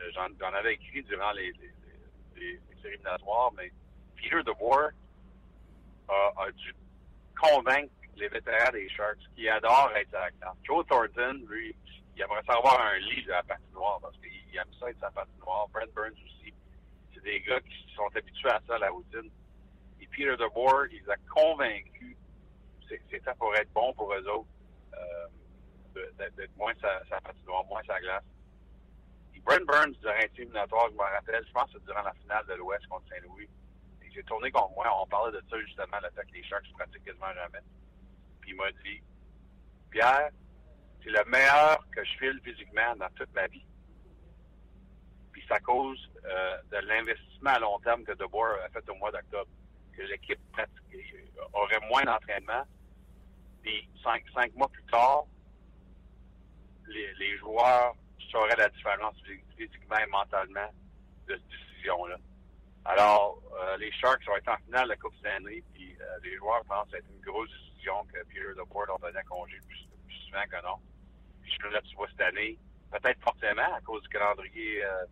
Euh, 0.00 0.10
j'en 0.14 0.52
avais 0.52 0.74
écrit 0.74 1.02
durant 1.04 1.32
les, 1.32 1.52
mais 3.56 3.72
Peter 4.16 4.42
DeBoer 4.44 4.90
a, 6.08 6.32
a, 6.42 6.50
dû 6.52 6.74
convaincre 7.40 7.92
les 8.16 8.28
vétérans 8.28 8.72
des 8.72 8.88
Sharks 8.88 9.18
qui 9.34 9.48
adorent 9.48 9.92
être 9.96 10.14
à 10.14 10.28
la 10.40 10.54
Joe 10.64 10.86
Thornton, 10.86 11.44
lui, 11.48 11.74
il 12.14 12.22
aimerait 12.22 12.42
savoir 12.44 12.80
un 12.80 12.98
lit 12.98 13.24
de 13.24 13.30
la 13.30 13.42
patinoire 13.42 13.98
parce 14.00 14.16
qu'il 14.18 14.56
aime 14.56 14.72
ça 14.80 14.88
être 14.88 15.00
sa 15.00 15.10
patinoire. 15.10 15.68
Brent 15.68 15.92
Burns 15.94 16.12
aussi 16.24 16.54
des 17.22 17.40
gars 17.40 17.60
qui 17.60 17.94
sont 17.94 18.08
habitués 18.14 18.50
à 18.50 18.60
ça, 18.68 18.78
la 18.78 18.88
routine. 18.88 19.30
Et 20.00 20.06
Peter 20.06 20.36
DeBoer, 20.36 20.86
il 20.92 21.02
les 21.02 21.10
a 21.10 21.16
convaincus 21.34 22.16
c'était 22.88 23.34
pour 23.38 23.54
être 23.56 23.72
bon 23.72 23.92
pour 23.94 24.12
eux 24.12 24.28
autres, 24.28 24.48
euh, 24.94 26.10
d'être 26.18 26.56
moins 26.56 26.74
sa, 26.80 27.04
sa 27.08 27.20
patinoire, 27.20 27.64
moins 27.66 27.82
sa 27.86 27.98
glace. 28.00 28.22
Brent 29.46 29.64
Burns, 29.66 29.94
durant 30.00 30.12
un 30.12 30.26
éliminatoire, 30.36 30.88
je 30.90 30.94
me 30.94 31.00
rappelle, 31.00 31.44
je 31.46 31.52
pense 31.52 31.72
que 31.72 31.78
c'est 31.78 31.84
durant 31.86 32.02
la 32.02 32.12
finale 32.14 32.44
de 32.46 32.54
l'Ouest 32.54 32.86
contre 32.88 33.08
Saint-Louis. 33.08 33.48
Et 34.02 34.10
j'ai 34.12 34.22
tourné 34.24 34.50
contre 34.50 34.74
moi, 34.74 34.86
on 35.00 35.06
parlait 35.06 35.32
de 35.32 35.42
ça 35.48 35.58
justement, 35.60 35.98
le 36.02 36.10
fait 36.10 36.26
que 36.26 36.34
les 36.34 36.44
Sharks 36.44 36.72
pratiquent 36.76 37.04
quasiment 37.04 37.32
jamais. 37.32 37.64
Puis 38.40 38.50
il 38.50 38.56
m'a 38.56 38.70
dit, 38.84 39.00
Pierre, 39.90 40.30
c'est 41.02 41.10
le 41.10 41.24
meilleur 41.26 41.78
que 41.94 42.04
je 42.04 42.18
file 42.18 42.40
physiquement 42.44 42.96
dans 42.96 43.08
toute 43.14 43.32
ma 43.34 43.46
vie 43.46 43.64
c'est 45.46 45.54
à 45.54 45.60
cause 45.60 45.98
euh, 46.24 46.56
de 46.72 46.86
l'investissement 46.86 47.50
à 47.50 47.58
long 47.58 47.78
terme 47.80 48.04
que 48.04 48.12
DeBoer 48.12 48.60
a 48.64 48.68
fait 48.68 48.88
au 48.90 48.94
mois 48.96 49.10
d'octobre. 49.12 49.50
que 49.92 50.02
l'équipe 50.02 50.40
aurait 51.52 51.80
moins 51.88 52.02
d'entraînement. 52.04 52.64
Puis 53.62 53.88
cinq, 54.02 54.24
cinq 54.34 54.54
mois 54.54 54.68
plus 54.68 54.84
tard, 54.84 55.24
les, 56.88 57.14
les 57.14 57.36
joueurs 57.38 57.94
sauraient 58.30 58.56
la 58.56 58.68
différence 58.68 59.16
physiquement 59.56 59.98
et 59.98 60.06
mentalement 60.06 60.68
de 61.28 61.34
cette 61.34 61.48
décision-là. 61.48 62.16
Alors, 62.84 63.42
euh, 63.52 63.76
les 63.78 63.90
Sharks 63.92 64.22
ont 64.28 64.36
été 64.36 64.50
en 64.50 64.56
finale 64.58 64.84
de 64.84 64.88
la 64.90 64.96
Coupe 64.96 65.14
Stanley, 65.16 65.62
puis 65.74 65.96
euh, 66.00 66.04
les 66.22 66.36
joueurs 66.36 66.64
pensent 66.68 66.88
que 66.90 66.98
c'est 66.98 67.12
une 67.12 67.20
grosse 67.20 67.50
décision 67.50 68.04
que 68.12 68.22
Peter 68.28 68.54
DeBoer 68.56 68.86
leur 68.86 68.98
donnait 69.00 69.24
congé 69.24 69.58
plus, 69.66 69.88
plus, 70.06 70.16
souvent 70.26 70.44
que 70.44 70.62
non. 70.64 70.78
Puis 71.42 71.52
je 71.60 71.66
là, 71.68 71.80
tu 71.82 71.96
vois, 71.96 72.08
cette 72.10 72.20
année, 72.20 72.56
peut-être 72.92 73.20
forcément 73.22 73.74
à 73.74 73.80
cause 73.80 74.02
du 74.02 74.08
calendrier 74.08 74.84
euh, 74.84 75.04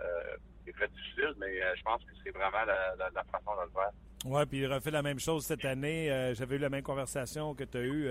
euh, 0.00 0.36
est 0.66 0.72
très 0.72 0.88
difficile, 0.88 1.34
mais 1.38 1.62
euh, 1.62 1.74
je 1.76 1.82
pense 1.82 2.02
que 2.04 2.10
c'est 2.22 2.30
vraiment 2.30 2.64
la, 2.66 2.94
la, 2.96 3.10
la, 3.10 3.24
façon 3.24 3.54
de 3.56 3.66
le 3.66 3.70
faire. 3.72 3.90
Oui, 4.24 4.46
puis 4.46 4.58
il 4.60 4.72
refait 4.72 4.90
la 4.90 5.02
même 5.02 5.18
chose 5.18 5.44
cette 5.44 5.64
année. 5.64 6.10
Euh, 6.10 6.34
J'avais 6.34 6.56
eu 6.56 6.58
la 6.58 6.70
même 6.70 6.82
conversation 6.82 7.54
que 7.54 7.64
tu 7.64 7.78
as 7.78 7.82
eue. 7.82 8.08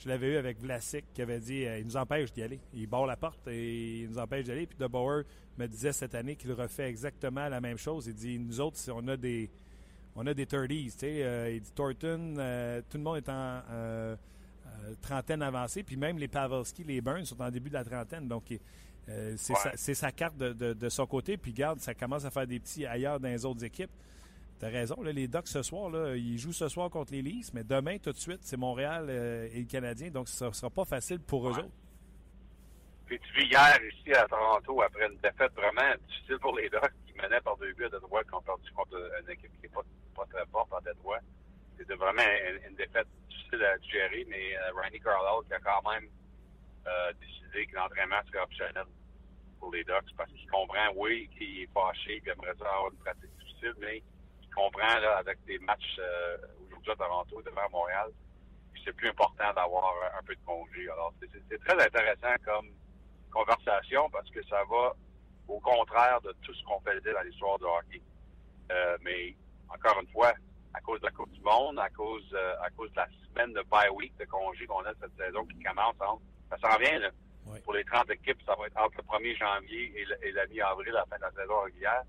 Euh, 0.00 0.04
je 0.04 0.08
l'avais 0.08 0.28
eu 0.28 0.36
avec 0.36 0.60
Vlasic 0.60 1.04
qui 1.14 1.22
avait 1.22 1.40
dit 1.40 1.64
il 1.78 1.84
nous 1.84 1.96
empêche 1.96 2.32
d'y 2.32 2.42
aller. 2.42 2.60
Il 2.74 2.86
barre 2.86 3.06
la 3.06 3.16
porte 3.16 3.46
et 3.48 4.00
il 4.02 4.10
nous 4.10 4.18
empêche 4.18 4.44
d'y 4.44 4.52
aller. 4.52 4.66
Puis 4.66 4.78
DeBauer 4.78 5.24
me 5.58 5.66
disait 5.66 5.92
cette 5.92 6.14
année 6.14 6.36
qu'il 6.36 6.52
refait 6.52 6.88
exactement 6.88 7.48
la 7.48 7.60
même 7.60 7.78
chose. 7.78 8.06
Il 8.06 8.14
dit 8.14 8.38
nous 8.38 8.60
autres, 8.60 8.76
si 8.76 8.90
on 8.90 9.06
a 9.08 9.16
des 9.16 9.50
on 10.16 10.26
a 10.26 10.34
des 10.34 10.44
30s, 10.44 10.92
tu 10.92 10.98
sais, 10.98 11.54
il 11.54 11.60
dit 11.60 11.70
Thornton, 11.72 12.34
tout 12.90 12.98
le 12.98 13.02
monde 13.02 13.18
est 13.18 13.28
en 13.28 13.62
trentaine 15.00 15.42
avancée, 15.42 15.82
puis 15.82 15.96
même 15.96 16.18
les 16.18 16.28
Pavelski, 16.28 16.84
les 16.84 17.00
Burns 17.00 17.24
sont 17.24 17.40
en 17.40 17.50
début 17.50 17.68
de 17.68 17.74
la 17.74 17.84
trentaine. 17.84 18.26
Donc, 18.26 18.44
euh, 19.08 19.34
c'est 19.36 19.52
ouais. 19.52 19.72
sa, 19.76 19.94
sa, 19.94 20.12
carte 20.12 20.36
de, 20.36 20.52
de, 20.52 20.72
de, 20.72 20.88
son 20.88 21.06
côté. 21.06 21.36
Puis, 21.36 21.52
garde, 21.52 21.80
ça 21.80 21.94
commence 21.94 22.24
à 22.24 22.30
faire 22.30 22.46
des 22.46 22.60
petits 22.60 22.86
ailleurs 22.86 23.18
dans 23.18 23.28
les 23.28 23.44
autres 23.44 23.64
équipes. 23.64 23.90
Tu 24.60 24.66
as 24.66 24.68
raison, 24.68 25.02
là, 25.02 25.10
les 25.10 25.26
Ducks 25.26 25.48
ce 25.48 25.62
soir, 25.62 25.88
là, 25.88 26.14
ils 26.14 26.36
jouent 26.36 26.52
ce 26.52 26.68
soir 26.68 26.90
contre 26.90 27.12
les 27.12 27.22
Leafs, 27.22 27.54
mais 27.54 27.64
demain, 27.64 27.96
tout 27.96 28.12
de 28.12 28.18
suite, 28.18 28.40
c'est 28.42 28.58
Montréal 28.58 29.06
euh, 29.08 29.48
et 29.54 29.60
le 29.60 29.64
Canadien. 29.64 30.10
Donc, 30.10 30.28
ce 30.28 30.44
ne 30.44 30.50
sera 30.50 30.68
pas 30.68 30.84
facile 30.84 31.18
pour 31.18 31.44
ouais. 31.44 31.52
eux 31.52 31.58
autres. 31.60 31.74
Puis, 33.06 33.18
tu 33.20 33.40
vis 33.40 33.46
hier 33.46 33.78
ici 33.90 34.12
à 34.12 34.26
Toronto, 34.28 34.82
après 34.82 35.06
une 35.06 35.16
défaite 35.16 35.52
vraiment 35.54 35.94
difficile 36.06 36.38
pour 36.40 36.54
les 36.58 36.68
Ducks 36.68 36.92
qui 37.06 37.14
menaient 37.14 37.40
par 37.40 37.56
deux 37.56 37.72
buts 37.72 37.86
à 37.86 37.98
droite, 37.98 38.26
qui 38.28 38.34
ont 38.34 38.42
perdu 38.42 38.70
contre 38.72 38.96
une 39.22 39.30
équipe 39.30 39.50
qui 39.56 39.62
n'est 39.62 39.68
pas, 39.68 39.82
pas, 40.14 40.26
très 40.26 40.44
forte 40.52 40.70
en 40.74 40.92
droite. 41.02 41.24
C'était 41.78 41.94
vraiment 41.94 42.22
une, 42.22 42.70
une, 42.70 42.76
défaite 42.76 43.08
difficile 43.30 43.64
à 43.64 43.78
gérer, 43.78 44.26
mais 44.28 44.58
euh, 44.58 44.72
Randy 44.76 45.00
Carlisle 45.00 45.46
qui 45.48 45.54
a 45.54 45.60
quand 45.60 45.90
même 45.90 46.06
euh, 46.86 47.12
décidé 47.18 47.66
que 47.66 47.76
l'entraînement 47.76 48.20
serait 48.26 48.44
optionnel 48.44 48.84
pour 49.58 49.72
les 49.72 49.84
Ducks 49.84 50.12
parce 50.18 50.30
qu'il 50.32 50.50
comprend, 50.50 50.92
oui, 50.96 51.30
qu'il 51.38 51.62
est 51.62 51.68
fâché 51.72 52.20
qu'il 52.20 52.28
aimerait 52.28 52.54
ça 52.58 52.68
avoir 52.68 52.92
une 52.92 52.98
pratique 52.98 53.30
difficile, 53.38 53.74
mais 53.80 54.02
il 54.60 54.72
comprend 54.72 55.00
là, 55.00 55.16
avec 55.18 55.42
des 55.44 55.58
matchs 55.60 55.98
euh, 55.98 56.36
aujourd'hui 56.66 56.92
à 56.92 56.96
Toronto, 56.96 57.42
devant 57.42 57.70
Montréal, 57.70 58.10
c'est 58.84 58.92
plus 58.94 59.08
important 59.08 59.52
d'avoir 59.54 59.92
un 60.18 60.22
peu 60.22 60.34
de 60.34 60.40
congé. 60.44 60.88
Alors, 60.90 61.12
c'est 61.20 61.64
très 61.64 61.84
intéressant 61.84 62.34
comme 62.44 62.68
conversation 63.30 64.08
parce 64.10 64.28
que 64.30 64.42
ça 64.44 64.62
va 64.68 64.94
au 65.48 65.60
contraire 65.60 66.20
de 66.22 66.34
tout 66.42 66.54
ce 66.54 66.64
qu'on 66.64 66.80
fait 66.80 67.00
dans 67.00 67.20
l'histoire 67.22 67.58
de 67.58 67.64
hockey. 67.64 68.02
Euh, 68.72 68.96
mais 69.02 69.34
encore 69.68 70.00
une 70.00 70.08
fois, 70.08 70.32
à 70.74 70.80
cause 70.80 71.00
de 71.00 71.06
la 71.06 71.12
Coupe 71.12 71.30
du 71.32 71.40
Monde, 71.40 71.78
à 71.78 71.90
cause 71.90 72.28
euh, 72.32 72.54
à 72.62 72.70
cause 72.70 72.90
de 72.92 72.96
la 72.96 73.08
semaine 73.28 73.52
de 73.52 73.62
bye 73.70 73.90
week 73.90 74.16
de 74.18 74.24
congé 74.24 74.66
qu'on 74.66 74.84
a 74.84 74.92
cette 75.00 75.16
saison 75.16 75.44
qui 75.46 75.62
commence, 75.62 75.96
ça 75.98 76.56
s'en 76.58 76.78
vient 76.78 76.98
là. 76.98 77.10
Oui. 77.46 77.58
Pour 77.64 77.74
les 77.74 77.84
30 77.84 78.10
équipes, 78.10 78.40
ça 78.46 78.54
va 78.54 78.66
être 78.66 78.78
entre 78.78 78.98
le 78.98 79.02
1er 79.02 79.36
janvier 79.36 79.92
et, 79.96 80.04
le, 80.04 80.24
et 80.24 80.32
la 80.32 80.46
mi-avril, 80.46 80.90
à 80.90 81.00
la 81.00 81.06
fin 81.06 81.16
de 81.16 81.22
la 81.22 81.42
saison 81.42 81.60
régulière. 81.62 82.02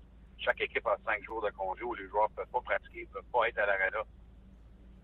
Chaque 0.44 0.60
équipe 0.60 0.86
a 0.86 0.96
5 1.04 1.22
jours 1.24 1.42
de 1.42 1.50
congé 1.50 1.82
où 1.84 1.94
les 1.94 2.08
joueurs 2.08 2.28
ne 2.30 2.34
peuvent 2.36 2.52
pas 2.52 2.60
pratiquer, 2.60 3.02
ne 3.02 3.06
peuvent 3.06 3.30
pas 3.32 3.48
être 3.48 3.58
à 3.58 3.66
l'arena. 3.66 4.04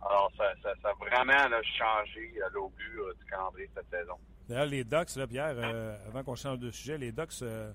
Alors, 0.03 0.31
ça, 0.37 0.45
ça, 0.63 0.73
ça, 0.83 0.91
a 0.91 0.95
vraiment 0.95 1.49
là, 1.49 1.61
changé 1.63 2.33
l'augure 2.53 3.07
euh, 3.07 3.15
du 3.19 3.25
calendrier 3.27 3.69
cette 3.75 3.91
saison. 3.91 4.15
D'ailleurs, 4.49 4.67
les 4.67 4.85
Ducks, 4.85 5.17
là, 5.17 5.27
Pierre, 5.27 5.55
euh, 5.57 5.97
avant 6.09 6.23
qu'on 6.23 6.35
change 6.35 6.59
de 6.59 6.71
sujet, 6.71 6.99
les 6.99 7.13
Ducks, 7.13 7.43
euh, 7.43 7.73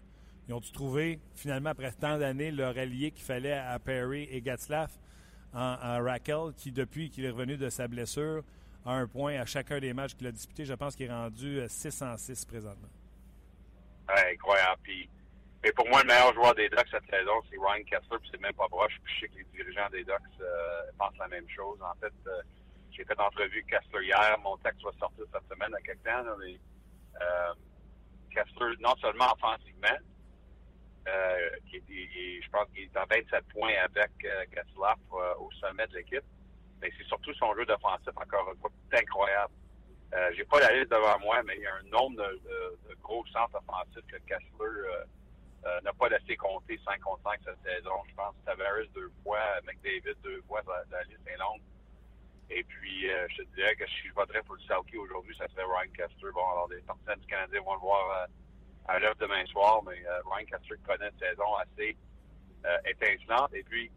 ils 0.47 0.53
ont 0.53 0.59
dû 0.59 0.71
trouver, 0.71 1.19
finalement, 1.35 1.69
après 1.69 1.91
tant 1.91 2.17
d'années, 2.17 2.51
leur 2.51 2.77
allié 2.77 3.11
qu'il 3.11 3.25
fallait 3.25 3.53
à 3.53 3.77
Perry 3.79 4.23
et 4.31 4.41
Gatzlaff 4.41 4.91
en, 5.53 5.77
en 5.81 6.03
Raquel, 6.03 6.53
qui, 6.55 6.71
depuis 6.71 7.09
qu'il 7.09 7.25
est 7.25 7.29
revenu 7.29 7.57
de 7.57 7.69
sa 7.69 7.87
blessure, 7.87 8.43
a 8.85 8.93
un 8.93 9.07
point 9.07 9.39
à 9.39 9.45
chacun 9.45 9.79
des 9.79 9.93
matchs 9.93 10.15
qu'il 10.15 10.27
a 10.27 10.31
disputés. 10.31 10.65
Je 10.65 10.73
pense 10.73 10.95
qu'il 10.95 11.05
est 11.05 11.13
rendu 11.13 11.61
6 11.67 12.01
en 12.01 12.17
6 12.17 12.45
présentement. 12.45 12.89
Ouais, 14.09 14.33
incroyable. 14.33 14.81
Puis, 14.83 15.09
mais 15.63 15.71
pour 15.71 15.87
moi, 15.87 16.01
le 16.01 16.07
meilleur 16.07 16.33
joueur 16.33 16.53
des 16.55 16.67
Ducks 16.69 16.87
cette 16.91 17.09
saison, 17.09 17.41
c'est 17.49 17.57
Ryan 17.57 17.83
Kessler, 17.85 18.19
puis 18.19 18.29
c'est 18.31 18.41
même 18.41 18.53
pas 18.53 18.67
proche. 18.67 18.99
Puis 19.03 19.15
je 19.15 19.19
sais 19.21 19.27
que 19.29 19.37
les 19.37 19.63
dirigeants 19.63 19.89
des 19.91 20.03
Ducks 20.03 20.41
euh, 20.41 20.81
pensent 20.97 21.17
la 21.17 21.29
même 21.29 21.47
chose. 21.49 21.79
En 21.81 21.95
fait, 22.01 22.13
euh, 22.27 22.41
j'ai 22.91 23.05
fait 23.05 23.19
entrevue 23.19 23.63
Kessler 23.63 24.05
hier. 24.05 24.37
Mon 24.43 24.57
texte 24.57 24.83
va 24.83 24.91
sortir 24.99 25.25
cette 25.31 25.47
semaine 25.49 25.73
à 25.73 25.81
quelque 25.81 26.03
temps. 26.03 26.21
Là, 26.23 26.35
mais, 26.39 26.59
euh, 27.21 27.53
Kessler, 28.31 28.75
non 28.79 28.95
seulement 28.97 29.31
offensivement, 29.33 29.97
euh, 31.07 31.49
je 31.71 32.49
pense 32.49 32.67
qu'il 32.73 32.83
est 32.83 32.97
en 32.97 33.05
27 33.09 33.45
points 33.53 33.73
avec 33.83 34.11
euh, 34.25 35.35
au 35.39 35.51
sommet 35.59 35.87
de 35.87 35.95
l'équipe, 35.95 36.23
mais 36.81 36.91
c'est 36.97 37.05
surtout 37.05 37.33
son 37.35 37.53
jeu 37.55 37.65
d'offensif, 37.65 38.09
encore 38.15 38.51
une 38.53 38.59
fois, 38.59 38.71
incroyable. 38.91 39.53
J'ai 40.35 40.45
pas 40.45 40.59
la 40.59 40.71
liste 40.73 40.91
devant 40.91 41.19
moi, 41.19 41.41
mais 41.43 41.55
il 41.57 41.63
y 41.63 41.65
a 41.65 41.73
un 41.73 41.83
nombre 41.89 42.17
de, 42.17 42.41
de, 42.43 42.89
de 42.89 42.95
gros 43.01 43.25
centres 43.27 43.55
offensifs 43.55 44.05
que 44.07 44.17
Kessler 44.27 45.05
euh, 45.65 45.69
euh, 45.69 45.81
n'a 45.81 45.93
pas 45.93 46.09
laissé 46.09 46.35
compter 46.35 46.79
5 46.85 46.99
contre 47.01 47.23
5 47.23 47.39
cette 47.45 47.63
saison. 47.63 47.95
Je 48.09 48.15
pense 48.15 48.35
Tavares 48.45 48.87
deux 48.93 49.11
fois, 49.23 49.39
McDavid 49.65 50.15
deux 50.23 50.41
fois, 50.47 50.61
la, 50.67 50.83
la 50.97 51.03
liste 51.03 51.27
est 51.27 51.37
longue. 51.37 51.61
Et 52.49 52.63
puis, 52.63 53.09
euh, 53.09 53.27
je 53.29 53.43
te 53.43 53.55
dirais 53.55 53.75
que 53.75 53.87
si 53.87 54.07
je 54.07 54.13
voterais 54.13 54.43
pour 54.43 54.55
le 54.55 54.61
Selkie 54.61 54.97
aujourd'hui, 54.97 55.35
ça 55.37 55.47
serait 55.49 55.63
Ryan 55.63 55.91
Kessler. 55.95 56.31
Bon, 56.33 56.49
alors 56.51 56.67
les 56.69 56.81
partisans 56.81 57.19
du 57.19 57.27
Canadien 57.27 57.61
vont 57.61 57.73
le 57.73 57.79
voir 57.79 58.27
à 58.85 58.99
l'œuvre 58.99 59.15
demain 59.19 59.45
soir, 59.47 59.81
mais 59.83 60.03
Ryan 60.25 60.45
Kessler 60.45 60.77
connaît 60.85 61.09
une 61.09 61.19
saison 61.19 61.55
assez 61.55 61.97
étincelante. 62.85 63.53
Et 63.53 63.63
puis, 63.63 63.89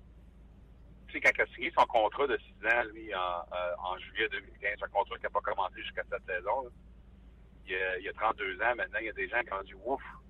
tu 1.09 1.13
sais, 1.15 1.21
quand 1.21 1.31
il 1.37 1.43
a 1.43 1.47
signé 1.55 1.73
son 1.77 1.87
contrat 1.87 2.27
de 2.27 2.39
6 2.39 2.67
ans, 2.67 2.83
lui, 2.93 3.15
en, 3.15 3.43
euh, 3.53 3.99
juillet 3.99 4.29
2015, 4.29 4.83
un 4.83 4.89
contrat 4.89 5.17
qui 5.17 5.23
n'a 5.23 5.31
pas 5.31 5.41
commencé 5.41 5.83
jusqu'à 5.83 6.03
cette 6.11 6.27
saison, 6.27 6.71
il, 7.67 7.75
a, 7.75 7.99
il 7.99 8.09
a 8.09 8.13
32 8.13 8.61
ans. 8.63 8.75
Maintenant, 8.77 8.99
il 9.01 9.07
y 9.07 9.11
a 9.11 9.13
des 9.13 9.29
gens 9.29 9.41
qui 9.43 9.53
ont 9.53 9.63
dit 9.63 9.75
ouf, 9.85 10.03
6 10.03 10.26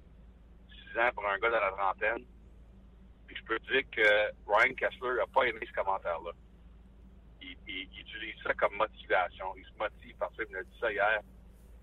ans 0.99 1.11
pour 1.15 1.27
un 1.29 1.39
gars 1.39 1.49
de 1.49 1.55
la 1.55 1.71
trentaine. 1.73 2.25
Puis 3.27 3.37
je 3.37 3.45
peux 3.45 3.59
te 3.61 3.73
dire 3.73 3.83
que 3.91 4.31
Ryan 4.47 4.75
Kessler 4.75 5.17
n'a 5.17 5.27
pas 5.27 5.45
aimé 5.45 5.61
ce 5.67 5.73
commentaire-là. 5.73 6.31
Il, 7.41 7.57
il, 7.69 7.89
il, 7.93 8.01
utilise 8.01 8.43
ça 8.43 8.55
comme 8.55 8.77
motivation. 8.77 9.55
Il 9.57 9.65
se 9.65 9.79
motive 9.79 10.17
parce 10.19 10.35
qu'il 10.37 10.47
me 10.49 10.55
l'a 10.55 10.63
dit 10.63 10.79
ça 10.81 10.93
hier. 10.93 11.21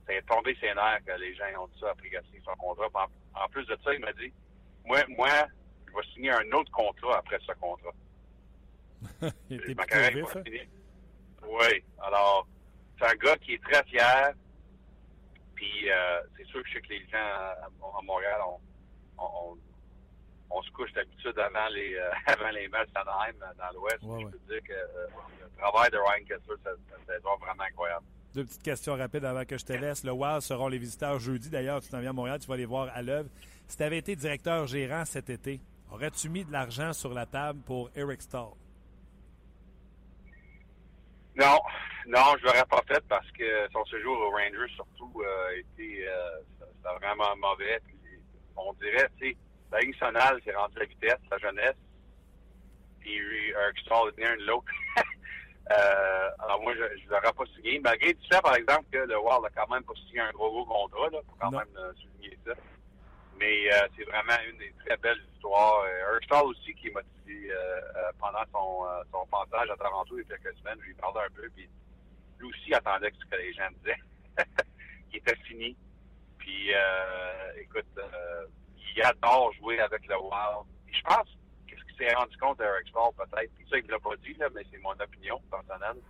Ça 0.05 0.13
est 0.13 0.21
tombé 0.23 0.55
ses 0.59 0.73
nerfs 0.73 0.99
que 1.05 1.19
les 1.19 1.35
gens 1.35 1.63
ont 1.63 1.67
dit 1.67 1.79
ça 1.79 1.91
après 1.91 2.09
qu'il 2.09 2.17
a 2.17 2.23
signé 2.23 2.41
son 2.45 2.55
contrat. 2.55 2.87
En, 2.93 3.43
en 3.43 3.47
plus 3.49 3.65
de 3.65 3.77
ça, 3.83 3.93
il 3.93 3.99
m'a 3.99 4.13
dit 4.13 4.33
moi, 4.85 4.99
moi, 5.09 5.47
je 5.87 5.93
vais 5.93 6.13
signer 6.13 6.31
un 6.31 6.51
autre 6.51 6.71
contrat 6.71 7.17
après 7.19 7.39
ce 7.45 7.53
contrat. 7.53 7.93
il 9.49 9.61
était 9.61 10.11
vif, 10.11 10.35
hein? 10.35 10.43
Oui. 11.45 11.83
Alors, 12.01 12.47
c'est 12.97 13.05
un 13.05 13.15
gars 13.15 13.37
qui 13.37 13.53
est 13.53 13.63
très 13.63 13.83
fier. 13.85 14.33
Puis, 15.55 15.89
euh, 15.89 16.21
c'est 16.37 16.45
sûr 16.47 16.61
que 16.63 16.69
je 16.69 16.73
sais 16.73 16.81
que 16.81 16.89
les 16.89 17.05
gens 17.07 17.17
à, 17.17 17.69
à 17.69 18.01
Montréal, 18.01 18.39
on, 18.47 18.59
on, 19.23 19.57
on, 20.51 20.61
se 20.61 20.71
couche 20.71 20.91
d'habitude 20.93 21.37
avant 21.39 21.67
les, 21.69 21.95
euh, 21.95 22.09
avant 22.27 22.49
les 22.49 22.67
matchs 22.67 22.91
d'Anaheim 22.93 23.33
dans 23.57 23.79
l'Ouest. 23.79 24.03
Ouais, 24.03 24.21
je 24.21 24.25
ouais. 24.25 24.31
peux 24.31 24.53
dire 24.53 24.63
que 24.63 24.73
euh, 24.73 25.07
le 25.41 25.57
travail 25.57 25.91
de 25.91 25.97
Ryan 25.97 26.25
Kessler, 26.27 26.55
c'est 27.07 27.21
vraiment 27.21 27.63
incroyable. 27.63 28.05
Deux 28.33 28.45
petites 28.45 28.63
questions 28.63 28.95
rapides 28.95 29.25
avant 29.25 29.45
que 29.45 29.57
je 29.57 29.65
te 29.65 29.73
laisse. 29.73 30.03
Le 30.03 30.11
Wild 30.11 30.41
seront 30.41 30.67
les 30.67 30.79
visiteurs 30.79 31.19
jeudi. 31.19 31.49
D'ailleurs, 31.49 31.81
tu 31.81 31.89
t'en 31.89 31.99
viens 31.99 32.09
à 32.09 32.13
Montréal, 32.13 32.39
tu 32.39 32.47
vas 32.47 32.57
les 32.57 32.65
voir 32.65 32.89
à 32.93 33.01
l'œuvre. 33.01 33.29
Si 33.67 33.77
tu 33.77 33.83
avais 33.83 33.99
été 33.99 34.15
directeur 34.15 34.65
gérant 34.65 35.05
cet 35.05 35.29
été, 35.29 35.59
aurais-tu 35.91 36.29
mis 36.29 36.43
de 36.43 36.51
l'argent 36.51 36.93
sur 36.93 37.13
la 37.13 37.25
table 37.25 37.59
pour 37.61 37.91
Eric 37.95 38.21
Stahl? 38.21 38.49
Non, 41.35 41.59
non, 42.07 42.35
je 42.39 42.45
l'aurais 42.45 42.65
pas 42.65 42.81
fait 42.87 43.03
parce 43.07 43.29
que 43.31 43.67
son 43.71 43.83
séjour 43.85 44.17
au 44.19 44.31
Rangers 44.31 44.71
surtout 44.75 45.11
euh, 45.21 45.49
a 45.49 45.53
été 45.55 46.07
euh, 46.07 46.97
vraiment 47.01 47.35
mauvais. 47.37 47.79
Puis, 47.85 47.95
on 48.55 48.73
dirait, 48.73 49.09
tu 49.19 49.29
sais, 49.29 49.37
la 49.71 49.81
nationale 49.81 50.41
s'est 50.43 50.53
rendue 50.53 50.79
la 50.79 50.85
vitesse, 50.85 51.19
la 51.31 51.37
jeunesse. 51.37 51.75
Puis 52.99 53.17
Eric 53.49 53.79
Stahl 53.79 54.09
est 54.09 54.15
venu 54.15 54.27
un 54.27 54.37
de 54.37 54.45
l'autre. 54.45 54.71
euh, 55.71 56.29
alors 56.39 56.61
moi, 56.61 56.73
je 56.75 56.81
ne 56.81 57.09
l'aurais 57.09 57.33
pas 57.33 57.45
signé. 57.55 57.79
Malgré 57.79 58.13
tout 58.13 58.25
ça, 58.31 58.41
par 58.41 58.55
exemple, 58.55 58.85
que 58.91 58.99
le 58.99 59.19
Wild 59.19 59.45
a 59.45 59.49
quand 59.49 59.73
même 59.73 59.83
pas 59.83 59.93
signé 60.07 60.21
un 60.21 60.31
gros 60.31 60.51
gros 60.51 60.65
contrat, 60.65 61.09
là, 61.09 61.19
pour 61.27 61.37
quand 61.37 61.51
non. 61.51 61.59
même 61.59 61.77
euh, 61.77 61.93
souligner 61.95 62.37
ça. 62.45 62.53
Mais 63.39 63.73
euh, 63.73 63.87
c'est 63.97 64.05
vraiment 64.05 64.37
une 64.49 64.57
des 64.57 64.73
très 64.85 64.97
belles 64.97 65.21
histoires. 65.33 65.83
Euh, 65.85 66.11
Eric 66.11 66.23
Stahl 66.25 66.45
aussi 66.45 66.73
qui 66.75 66.87
est 66.87 66.91
motivé 66.91 67.51
euh, 67.51 68.11
pendant 68.19 68.43
son, 68.51 68.85
euh, 68.85 69.03
son 69.11 69.25
passage 69.27 69.69
à 69.69 69.75
Toronto 69.75 70.17
il 70.17 70.27
y 70.27 70.33
a 70.33 70.37
quelques 70.37 70.57
semaines. 70.59 70.77
Je 70.81 70.87
lui 70.87 70.93
parlais 70.93 71.25
un 71.25 71.33
peu, 71.33 71.49
puis 71.55 71.67
lui 72.39 72.47
aussi 72.47 72.73
attendait 72.73 73.11
que 73.11 73.17
ce 73.17 73.25
que 73.25 73.35
les 73.35 73.53
gens 73.53 73.67
disaient. 73.79 74.01
il 75.11 75.17
était 75.17 75.35
fini. 75.43 75.75
Puis, 76.43 76.73
euh, 76.73 77.61
écoute, 77.61 77.87
il 78.95 79.01
adore 79.01 79.53
jouer 79.53 79.79
avec 79.79 80.05
le 80.07 80.17
Wild. 80.17 80.67
Puis 80.85 80.95
je 80.95 81.03
pense, 81.03 81.27
qu'est-ce 81.65 81.81
qui 81.85 81.95
qu'il 81.95 82.07
s'est 82.07 82.13
rendu 82.15 82.35
compte 82.37 82.57
d'Eric 82.57 82.87
Stahl, 82.89 83.13
peut-être. 83.15 83.51
Puis 83.55 83.65
ça, 83.69 83.77
il 83.77 83.85
ne 83.85 83.91
l'a 83.91 83.99
pas 83.99 84.15
dit, 84.17 84.33
là, 84.33 84.49
mais 84.53 84.63
c'est 84.69 84.79
mon 84.79 84.91
opinion 84.91 85.39
personnelle. 85.49 86.01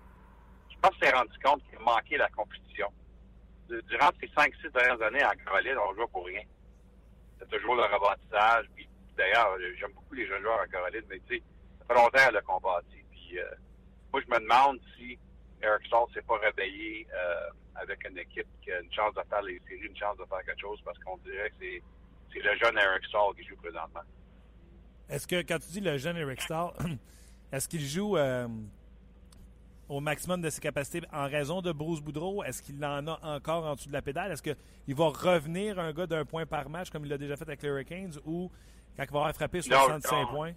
Je 0.72 0.76
pense 0.82 0.92
qu'il 0.98 1.08
s'est 1.08 1.14
rendu 1.14 1.40
compte 1.44 1.62
qu'il 1.70 1.80
manquait 1.80 2.18
la 2.18 2.30
compétition. 2.30 2.92
Durant 3.70 4.10
ces 4.20 4.28
5-6 4.28 4.72
dernières 4.72 5.02
années 5.04 5.24
en 5.24 5.46
Caroline, 5.46 5.78
on 5.78 5.94
joue 5.94 6.08
pour 6.08 6.26
rien. 6.26 6.42
C'est 7.38 7.50
toujours 7.50 7.76
le 7.76 7.84
rebâtissage. 7.84 8.66
Puis 8.76 8.90
d'ailleurs, 9.16 9.56
j'aime 9.78 9.92
beaucoup 9.94 10.16
les 10.16 10.26
jeunes 10.26 10.42
joueurs 10.42 10.62
en 10.62 10.68
Caroline, 10.68 11.04
mais 11.10 11.20
tu 11.28 11.38
sais, 11.38 11.44
ça 11.80 11.86
fait 11.86 11.94
longtemps 11.94 12.42
qu'on 12.48 12.60
bâtit. 12.60 13.04
Puis 13.12 13.40
euh, 13.40 13.46
moi, 14.12 14.22
je 14.26 14.34
me 14.34 14.40
demande 14.40 14.80
si 14.98 15.20
Eric 15.64 15.86
Stahl 15.88 16.05
s'est 16.14 16.22
pas 16.22 16.38
réveillé 16.38 17.07
euh, 17.14 17.49
avec 17.76 18.07
une 18.09 18.18
équipe 18.18 18.47
qui 18.61 18.72
a 18.72 18.80
une 18.80 18.93
chance 18.93 19.14
de 19.16 19.22
faire 19.30 19.41
les 19.41 19.59
séries, 19.68 19.88
une 19.88 19.97
chance 19.97 20.18
de 20.18 20.26
faire 20.26 20.43
quelque 20.45 20.61
chose, 20.61 20.80
parce 20.84 20.97
qu'on 20.99 21.18
dirait 21.18 21.49
que 21.49 21.55
c'est, 21.59 21.82
c'est 22.34 22.39
le 22.39 22.55
jeune 22.57 22.78
Eric 22.78 23.05
Stahl 23.05 23.34
qui 23.36 23.43
joue 23.43 23.55
présentement. 23.55 24.01
Est-ce 25.09 25.28
que 25.28 25.41
quand 25.41 25.59
tu 25.59 25.72
dis 25.72 25.80
le 25.82 25.97
jeune 25.97 26.18
Eric 26.18 26.41
Stahl, 26.41 26.72
est-ce 27.51 27.68
qu'il 27.68 27.86
joue 27.86 28.18
euh, 28.18 28.47
au 29.89 29.99
maximum 29.99 30.41
de 30.41 30.49
ses 30.49 30.61
capacités 30.61 31.05
en 31.11 31.28
raison 31.28 31.61
de 31.61 31.72
Bruce 31.72 32.01
Boudreau? 32.01 32.43
Est-ce 32.43 32.61
qu'il 32.61 32.84
en 32.84 33.07
a 33.07 33.20
encore 33.24 33.66
en 33.66 33.76
dessous 33.76 33.89
de 33.89 33.93
la 33.93 34.01
pédale? 34.01 34.32
Est-ce 34.32 34.41
qu'il 34.41 34.95
va 34.95 35.05
revenir 35.05 35.80
un 35.80 35.93
gars 35.93 36.07
d'un 36.07 36.26
point 36.26 36.45
par 36.45 36.70
match 36.70 36.89
comme 36.89 37.05
il 37.05 37.09
l'a 37.09 37.18
déjà 37.18 37.36
fait 37.36 37.43
avec 37.43 37.61
les 37.61 37.70
Hurricanes 37.70 38.14
ou 38.26 38.51
quand 38.97 39.03
il 39.03 39.11
va 39.11 39.20
avoir 39.20 39.34
frappé 39.36 39.61
65 39.61 40.30
points? 40.30 40.53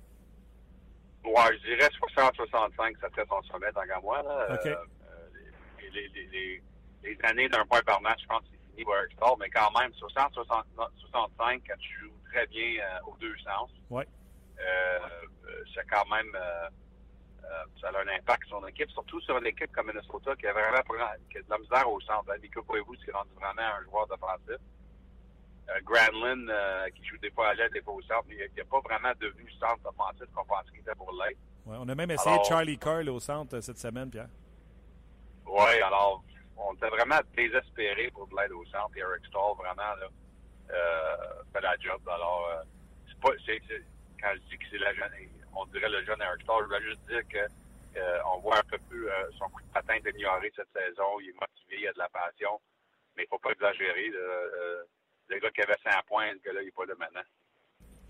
Ouais, 1.24 1.59
je 1.59 1.74
dirais 1.74 1.88
60-65, 2.16 3.00
ça 3.00 3.11
serait 3.11 3.26
son 3.28 3.42
sommet 3.42 3.72
dans 3.72 4.00
moi. 4.00 4.22
Là. 4.22 4.59
Euh, 4.64 4.74
les, 5.91 6.09
les, 6.09 6.26
les, 6.26 6.62
les, 7.03 7.18
années 7.24 7.49
d'un 7.49 7.64
point 7.66 7.82
par 7.82 8.01
match, 8.01 8.20
je 8.22 8.26
pense 8.26 8.43
que 8.43 8.49
c'est 8.53 8.82
fini 8.82 8.91
Stahl, 9.12 9.34
mais 9.39 9.51
quand 9.51 9.70
même, 9.78 9.91
60-65, 9.93 11.62
quand 11.66 11.78
tu 11.78 11.99
joues 12.01 12.12
très 12.30 12.47
bien 12.47 12.80
euh, 12.80 13.11
aux 13.11 13.16
deux 13.18 13.37
sens, 13.39 13.70
ouais. 13.91 14.07
euh, 14.61 14.99
c'est 15.74 15.87
quand 15.89 16.07
même... 16.09 16.34
Euh, 16.34 16.68
ça 17.80 17.89
a 17.89 18.03
un 18.03 18.18
impact 18.18 18.49
sur 18.49 18.61
son 18.61 18.66
équipe, 18.66 18.91
surtout 18.91 19.20
sur 19.20 19.39
une 19.39 19.47
équipe 19.47 19.70
comme 19.72 19.87
Minnesota 19.87 20.34
qui 20.34 20.47
a 20.47 20.53
vraiment 20.53 20.82
qui 21.30 21.39
a 21.39 21.43
de 21.43 21.51
la 21.51 21.59
misère 21.59 21.89
au 21.89 22.01
centre. 22.01 22.34
Nico 22.43 22.62
Koivu 22.62 22.97
s'est 23.05 23.12
rendu 23.12 23.30
vraiment 23.37 23.62
un 23.62 23.84
joueur 23.84 24.07
défensif. 24.09 24.61
Euh, 25.68 25.80
Granlin, 25.84 26.49
euh, 26.49 26.89
qui 26.95 27.05
joue 27.05 27.18
des 27.18 27.30
fois 27.30 27.49
à 27.49 27.55
l'aide, 27.55 27.72
des 27.72 27.82
fois 27.82 27.95
au 27.95 28.03
centre, 28.03 28.24
mais 28.28 28.37
il 28.37 28.59
n'a 28.59 28.64
pas 28.64 28.80
vraiment 28.80 29.12
devenu 29.20 29.51
centre 29.59 29.80
offensif 29.84 30.26
qu'on 30.34 30.45
pensait 30.45 30.70
qu'il 30.70 30.80
était 30.80 30.95
pour 30.95 31.12
l'être. 31.12 31.39
Ouais, 31.66 31.76
on 31.80 31.89
a 31.89 31.95
même 31.95 32.11
essayé 32.11 32.34
alors, 32.34 32.45
Charlie 32.45 32.78
Carl 32.78 33.09
au 33.09 33.18
centre 33.18 33.61
cette 33.61 33.78
semaine, 33.78 34.09
Pierre. 34.11 34.28
Oui, 35.47 35.80
alors, 35.82 36.22
on 36.57 36.74
était 36.74 36.88
vraiment 36.88 37.20
désespéré 37.36 38.11
pour 38.11 38.26
de 38.28 38.36
l'aide 38.36 38.53
au 38.53 38.64
centre. 38.66 38.97
Et 38.97 39.01
Eric 39.01 39.24
Stahl, 39.26 39.55
vraiment, 39.57 39.94
là, 39.97 40.09
euh, 40.70 41.42
fait 41.53 41.61
la 41.61 41.76
job. 41.78 42.01
Alors, 42.09 42.49
euh, 42.51 42.62
c'est 43.09 43.20
pas, 43.20 43.30
c'est, 43.44 43.61
quand 44.20 44.32
je 44.34 44.40
dis 44.51 44.59
que 44.59 44.64
c'est 44.70 44.78
la 44.78 44.94
jeune, 44.94 45.11
on 45.55 45.64
dirait 45.66 45.88
le 45.88 46.05
jeune 46.05 46.20
Eric 46.20 46.42
Stahl, 46.42 46.64
je 46.68 46.74
veux 46.74 46.90
juste 46.90 47.07
dire 47.09 47.22
que 47.28 47.53
euh, 47.97 48.18
on 48.34 48.40
voit 48.40 48.59
un 48.59 48.62
peu 48.70 48.78
plus 48.90 49.09
euh, 49.09 49.30
son 49.38 49.49
coup 49.49 49.62
de 49.62 49.72
patin 49.72 49.97
d'ignorer 50.05 50.53
cette 50.55 50.68
saison. 50.72 51.18
Il 51.20 51.30
est 51.30 51.40
motivé, 51.40 51.82
il 51.82 51.88
a 51.88 51.92
de 51.92 51.99
la 51.99 52.09
passion, 52.09 52.61
mais 53.16 53.24
il 53.24 53.28
faut 53.28 53.38
pas 53.38 53.53
exagérer. 53.53 54.11
Euh, 54.14 54.82
le 55.28 55.38
gars 55.38 55.51
qui 55.51 55.62
avait 55.62 55.76
100 55.82 55.90
points, 56.07 56.32
le 56.32 56.38
gars-là, 56.44 56.62
il 56.62 56.66
n'est 56.66 56.70
pas 56.72 56.84
là 56.84 56.94
maintenant. 56.99 57.22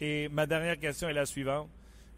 Et 0.00 0.28
ma 0.28 0.46
dernière 0.46 0.78
question 0.78 1.08
est 1.08 1.14
la 1.14 1.24
suivante. 1.24 1.70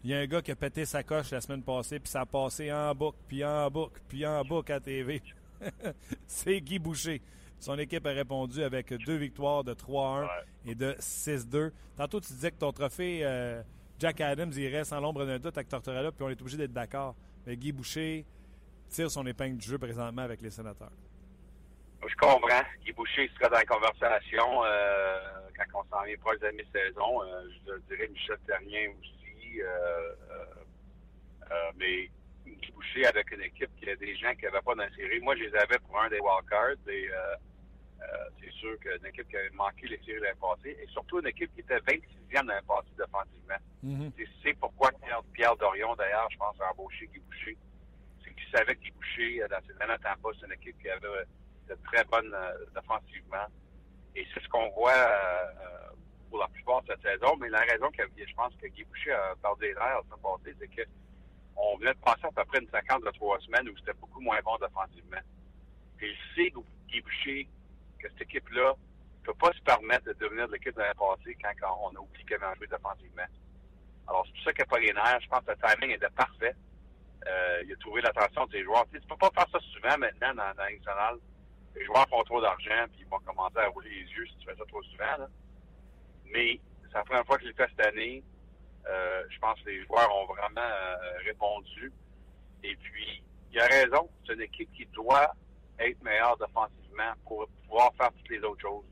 Il 0.03 0.09
y 0.11 0.13
a 0.13 0.19
un 0.19 0.25
gars 0.27 0.41
qui 0.41 0.51
a 0.51 0.55
pété 0.55 0.85
sa 0.85 1.03
coche 1.03 1.31
la 1.31 1.41
semaine 1.41 1.63
passée, 1.63 1.99
puis 1.99 2.09
ça 2.09 2.21
a 2.21 2.25
passé 2.25 2.71
en 2.71 2.95
boucle, 2.95 3.17
puis 3.27 3.43
en 3.43 3.69
boucle, 3.69 4.01
puis 4.07 4.25
en 4.25 4.43
boucle 4.43 4.71
à 4.71 4.79
TV. 4.79 5.21
C'est 6.25 6.61
Guy 6.61 6.79
Boucher. 6.79 7.21
Son 7.59 7.77
équipe 7.77 8.05
a 8.05 8.11
répondu 8.11 8.63
avec 8.63 8.93
deux 8.93 9.17
victoires 9.17 9.65
de 9.65 9.73
3-1 9.73 10.21
ouais. 10.21 10.27
et 10.67 10.75
de 10.75 10.93
6-2. 10.93 11.71
Tantôt, 11.97 12.21
tu 12.21 12.31
disais 12.31 12.51
que 12.51 12.57
ton 12.59 12.71
trophée 12.71 13.19
euh, 13.23 13.61
Jack 13.99 14.21
Adams 14.21 14.53
irait 14.55 14.85
sans 14.85 15.01
l'ombre 15.01 15.25
d'un 15.25 15.39
doute 15.39 15.57
avec 15.57 15.67
Tortorella, 15.67 16.13
puis 16.13 16.23
on 16.23 16.29
est 16.29 16.41
obligé 16.41 16.57
d'être 16.57 16.71
d'accord. 16.71 17.15
Mais 17.45 17.57
Guy 17.57 17.73
Boucher 17.73 18.25
tire 18.87 19.11
son 19.11 19.25
épingle 19.27 19.57
du 19.57 19.67
jeu 19.67 19.77
présentement 19.77 20.21
avec 20.21 20.41
les 20.41 20.49
sénateurs. 20.49 20.91
Je 22.07 22.15
comprends. 22.15 22.63
Guy 22.85 22.93
Boucher 22.93 23.29
sera 23.35 23.49
dans 23.49 23.57
la 23.57 23.65
conversation 23.65 24.63
euh, 24.63 25.17
quand 25.57 25.81
on 25.81 25.89
s'en 25.89 26.03
vient 26.05 26.15
proche 26.17 26.39
de 26.39 26.45
la 26.45 26.51
mi-saison. 26.53 27.23
Euh, 27.23 27.49
je 27.67 27.93
dirais 27.93 28.07
Michel 28.07 28.37
Terrien 28.47 28.91
aussi. 28.97 29.18
Euh, 29.61 30.13
mais 31.77 32.09
Guy 32.45 32.71
Boucher 32.71 33.05
avec 33.05 33.31
une 33.31 33.41
équipe 33.41 33.69
qui 33.77 33.89
a 33.89 33.95
des 33.95 34.15
gens 34.15 34.33
qui 34.35 34.45
n'avaient 34.45 34.61
pas 34.61 34.75
d'insérie. 34.75 35.19
Moi, 35.21 35.35
je 35.35 35.43
les 35.43 35.55
avais 35.55 35.79
pour 35.79 35.99
un 35.99 36.09
des 36.09 36.19
wildcards. 36.19 36.87
Et, 36.87 37.09
c'est 38.41 38.51
sûr 38.51 38.79
qu'une 38.79 39.05
équipe 39.05 39.27
qui 39.27 39.35
avait 39.35 39.49
manqué 39.51 39.87
les 39.87 39.97
séries 39.99 40.21
l'année 40.21 40.39
passée. 40.39 40.77
Et 40.81 40.87
surtout 40.87 41.19
une 41.19 41.27
équipe 41.27 41.53
qui 41.53 41.61
était 41.61 41.79
26e 41.79 42.33
dans 42.33 42.43
l'année 42.43 42.67
passée 42.67 42.89
défensivement. 42.97 43.61
Mm-hmm. 43.85 44.27
C'est 44.43 44.53
pourquoi 44.53 44.91
Pierre, 45.03 45.21
Pierre 45.33 45.55
Dorion, 45.57 45.95
d'ailleurs, 45.95 46.27
je 46.31 46.37
pense, 46.37 46.59
a 46.61 46.71
embauché 46.71 47.07
Guy 47.07 47.19
Boucher. 47.19 47.57
C'est 48.23 48.33
qu'il 48.33 48.49
savait 48.51 48.75
que 48.75 48.81
Guy 48.81 48.91
Boucher, 48.91 49.45
dans 49.49 49.59
ses 49.67 49.81
années 49.81 49.93
à 49.93 49.97
Tampa, 49.97 50.29
c'est 50.39 50.45
une 50.45 50.53
équipe 50.53 50.79
qui 50.81 50.89
avait 50.89 51.25
de 51.69 51.77
très 51.85 52.03
bonne 52.05 52.33
euh, 52.33 52.65
défensivement. 52.75 53.47
Et 54.15 54.25
c'est 54.33 54.43
ce 54.43 54.49
qu'on 54.49 54.69
voit 54.71 54.91
euh, 54.91 55.88
pour 56.29 56.39
la 56.39 56.47
plupart 56.47 56.81
de 56.83 56.87
cette 56.87 57.01
saison. 57.01 57.35
Mais 57.37 57.49
la 57.49 57.59
raison 57.59 57.89
que 57.91 58.03
je 58.17 58.33
pense 58.35 58.53
que 58.61 58.67
Guy 58.67 58.83
Boucher 58.83 59.13
a 59.13 59.35
perdu 59.41 59.65
l'air 59.65 59.77
la 59.77 60.01
semaine 60.03 60.21
passée, 60.21 60.55
c'est 60.59 60.67
que 60.67 60.87
on 61.55 61.77
venait 61.77 61.93
de 61.93 61.99
passer 61.99 62.25
à 62.25 62.31
peu 62.31 62.45
près 62.45 62.59
une 62.59 62.69
séquence 62.69 63.03
de 63.03 63.11
trois 63.11 63.39
semaines 63.41 63.67
où 63.69 63.77
c'était 63.77 63.97
beaucoup 63.99 64.21
moins 64.21 64.39
bon 64.43 64.57
défensivement. 64.57 65.21
Et 66.01 66.07
il 66.07 66.17
sait, 66.35 66.53
Guy 66.87 67.01
Boucher, 67.01 67.47
que 67.99 68.07
cette 68.09 68.21
équipe-là 68.21 68.75
peut 69.23 69.33
pas 69.33 69.53
se 69.53 69.61
permettre 69.61 70.05
de 70.05 70.13
devenir 70.13 70.47
de 70.47 70.53
l'équipe 70.53 70.73
de 70.73 70.79
l'année 70.79 70.97
passée 70.97 71.37
quand, 71.41 71.77
on 71.83 71.95
a 71.95 71.99
oublié 71.99 72.25
comment 72.27 72.53
jouer 72.55 72.67
défensivement. 72.67 73.29
Alors, 74.07 74.25
c'est 74.25 74.33
pour 74.33 74.43
ça 74.43 74.53
qu'il 74.53 74.61
n'a 74.61 74.65
pas 74.65 74.79
les 74.79 74.93
nerfs. 74.93 75.21
Je 75.21 75.27
pense 75.27 75.45
que 75.45 75.51
le 75.51 75.57
timing 75.57 75.95
était 75.95 76.09
parfait. 76.15 76.55
Euh, 77.27 77.63
il 77.65 77.73
a 77.73 77.75
trouvé 77.75 78.01
l'attention 78.01 78.45
de 78.45 78.51
ses 78.53 78.63
joueurs. 78.63 78.85
Tu 78.89 78.95
ne 78.95 79.01
peux 79.01 79.17
pas 79.17 79.29
faire 79.35 79.47
ça 79.51 79.59
souvent 79.73 79.97
maintenant 79.97 80.33
dans, 80.33 80.55
dans 80.55 81.19
les 81.75 81.85
joueurs 81.85 82.07
font 82.09 82.23
trop 82.23 82.41
d'argent 82.41 82.87
puis 82.91 83.01
ils 83.01 83.07
vont 83.07 83.19
commencer 83.19 83.59
à 83.59 83.67
rouler 83.67 83.89
les 83.89 84.11
yeux 84.11 84.25
si 84.25 84.35
tu 84.37 84.45
fais 84.45 84.55
ça 84.55 84.65
trop 84.67 84.81
souvent. 84.83 85.27
Mais 86.31 86.59
c'est 86.87 86.97
la 86.97 87.03
première 87.03 87.25
fois 87.25 87.37
que 87.37 87.43
je 87.43 87.49
l'ai 87.49 87.53
fait 87.53 87.67
cette 87.75 87.85
année. 87.85 88.23
Euh, 88.87 89.23
je 89.29 89.39
pense 89.39 89.59
que 89.61 89.69
les 89.69 89.83
joueurs 89.85 90.09
ont 90.15 90.25
vraiment 90.25 90.61
euh, 90.61 91.17
répondu. 91.25 91.91
Et 92.63 92.75
puis, 92.77 93.23
il 93.51 93.59
a 93.59 93.65
raison. 93.65 94.09
C'est 94.25 94.33
une 94.33 94.41
équipe 94.41 94.71
qui 94.73 94.85
doit 94.87 95.31
être 95.79 96.01
meilleure 96.03 96.37
défensivement 96.37 97.13
pour 97.25 97.47
pouvoir 97.63 97.93
faire 97.95 98.11
toutes 98.13 98.29
les 98.29 98.39
autres 98.39 98.61
choses. 98.61 98.85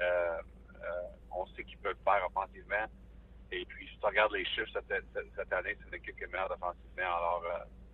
Euh, 0.00 0.40
on 1.32 1.46
sait 1.48 1.64
qu'ils 1.64 1.78
peuvent 1.78 1.96
faire 2.04 2.26
offensivement. 2.26 2.86
Et 3.52 3.64
puis, 3.66 3.88
si 3.88 3.98
tu 3.98 4.06
regardes 4.06 4.32
les 4.32 4.44
chiffres 4.44 4.66
cette, 4.72 5.04
cette, 5.36 5.52
année, 5.52 5.76
c'est 5.80 5.88
une 5.88 5.94
équipe 5.94 6.16
qui 6.16 6.24
est 6.24 6.28
meilleure 6.28 6.48
défensivement. 6.48 6.82
Alors, 6.98 7.44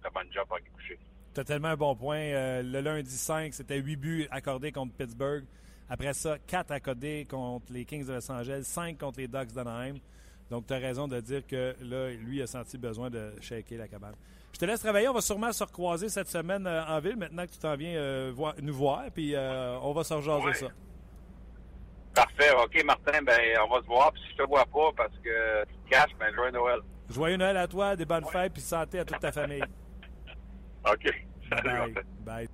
très 0.01 0.11
bon 0.11 0.33
job 0.33 0.47
à 0.51 0.61
coucher. 0.71 0.99
Tu 1.35 1.41
as 1.41 1.45
tellement 1.45 1.69
un 1.69 1.77
bon 1.77 1.97
point. 1.97 2.63
Le 2.63 2.81
lundi 2.81 3.11
5, 3.11 3.53
c'était 3.53 3.79
8 3.79 3.97
buts 3.97 4.29
accordés 4.31 4.71
contre 4.71 4.95
Pittsburgh. 4.95 5.45
Après 5.89 6.15
ça, 6.15 6.39
4 6.47 6.71
accordés 6.71 7.27
contre 7.29 7.73
les 7.73 7.85
Kings 7.85 8.07
de 8.07 8.15
Los 8.15 8.31
Angeles, 8.31 8.63
5 8.65 8.99
contre 8.99 9.21
les 9.21 9.29
Ducks 9.29 9.53
d'Anaheim. 9.53 9.97
Donc, 10.51 10.67
tu 10.67 10.75
as 10.75 10.79
raison 10.79 11.09
de 11.09 11.21
dire 11.21 11.47
que 11.47 11.75
là, 11.81 12.11
lui 12.11 12.43
a 12.43 12.47
senti 12.47 12.79
besoin 12.79 13.11
de 13.11 13.33
shaker 13.41 13.79
la 13.79 13.89
cabane. 13.89 14.15
Je 14.53 14.59
te 14.59 14.65
laisse 14.67 14.81
travailler. 14.81 15.09
On 15.09 15.15
va 15.15 15.21
sûrement 15.21 15.53
se 15.53 15.65
recroiser 15.65 16.09
cette 16.09 16.29
semaine 16.29 16.67
euh, 16.67 16.85
en 16.85 17.01
ville 17.01 17.17
maintenant 17.17 17.47
que 17.47 17.53
tu 17.53 17.59
t'en 17.59 17.75
viens 17.75 17.97
euh, 17.97 18.33
voir, 18.35 18.55
nous 18.61 18.75
voir. 18.75 19.05
Puis 19.15 19.35
euh, 19.35 19.79
on 19.81 19.93
va 19.93 20.05
se 20.05 20.13
rejaser 20.13 20.45
ouais. 20.45 20.55
ça. 20.55 20.67
Parfait. 22.15 22.51
OK, 22.63 22.85
Martin. 22.85 23.23
Ben, 23.23 23.41
on 23.67 23.75
va 23.75 23.81
se 23.81 23.87
voir. 23.87 24.13
Puis 24.13 24.23
si 24.23 24.33
je 24.33 24.43
te 24.43 24.49
vois 24.49 24.67
pas 24.67 24.91
parce 24.97 25.17
que 25.25 25.65
tu 25.65 25.75
te 25.75 25.89
caches, 25.89 26.15
ben, 26.19 26.35
joyeux 26.35 26.53
Noël. 26.53 26.81
Joyeux 27.09 27.37
Noël 27.37 27.57
à 27.57 27.67
toi, 27.67 27.97
des 27.97 28.05
bonnes 28.05 28.25
ouais. 28.25 28.31
fêtes, 28.31 28.53
puis 28.53 28.63
santé 28.63 28.99
à 28.99 29.05
toute 29.05 29.21
ta 29.21 29.33
famille. 29.33 29.65
OK. 30.87 31.11
Bye. 31.65 31.95
Bye. 32.21 32.49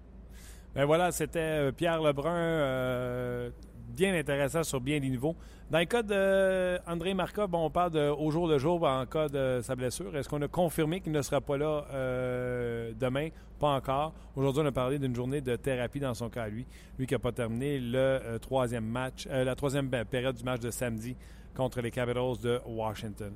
Ben 0.75 0.85
voilà, 0.85 1.11
c'était 1.11 1.73
Pierre 1.73 2.01
Lebrun, 2.03 2.35
euh, 2.35 3.51
bien 3.89 4.15
intéressant 4.15 4.63
sur 4.63 4.81
bien 4.81 5.01
des 5.01 5.09
niveaux. 5.09 5.35
Dans 5.71 5.79
le 5.79 5.85
cas 5.87 6.03
d'André 6.03 7.15
Markov, 7.15 7.51
bon, 7.51 7.67
on 7.67 7.71
parle 7.71 7.91
de, 7.91 8.09
au 8.09 8.31
jour 8.31 8.47
le 8.47 8.59
jour 8.59 8.83
en 8.85 9.05
cas 9.07 9.29
de 9.29 9.61
sa 9.63 9.75
blessure. 9.75 10.17
Est-ce 10.17 10.29
qu'on 10.29 10.41
a 10.41 10.49
confirmé 10.49 11.01
qu'il 11.01 11.13
ne 11.13 11.21
sera 11.21 11.41
pas 11.41 11.57
là 11.57 11.85
euh, 11.93 12.93
demain? 12.99 13.29
Pas 13.59 13.75
encore. 13.75 14.15
Aujourd'hui, 14.37 14.63
on 14.63 14.67
a 14.67 14.73
parlé 14.73 14.99
d'une 14.99 15.15
journée 15.15 15.41
de 15.41 15.57
thérapie 15.57 16.01
dans 16.01 16.15
son 16.15 16.31
cas 16.31 16.45
à 16.45 16.49
lui. 16.49 16.65
Lui 16.99 17.07
qui 17.07 17.15
n'a 17.15 17.19
pas 17.19 17.33
terminé 17.33 17.79
le 17.79 17.99
euh, 17.99 18.39
troisième 18.39 18.87
match, 18.87 19.27
euh, 19.31 19.45
la 19.45 19.55
troisième 19.55 19.91
période 19.91 20.37
du 20.37 20.45
match 20.45 20.61
de 20.61 20.71
samedi 20.71 21.17
contre 21.55 21.81
les 21.81 21.91
Capitals 21.91 22.39
de 22.43 22.61
Washington. 22.67 23.33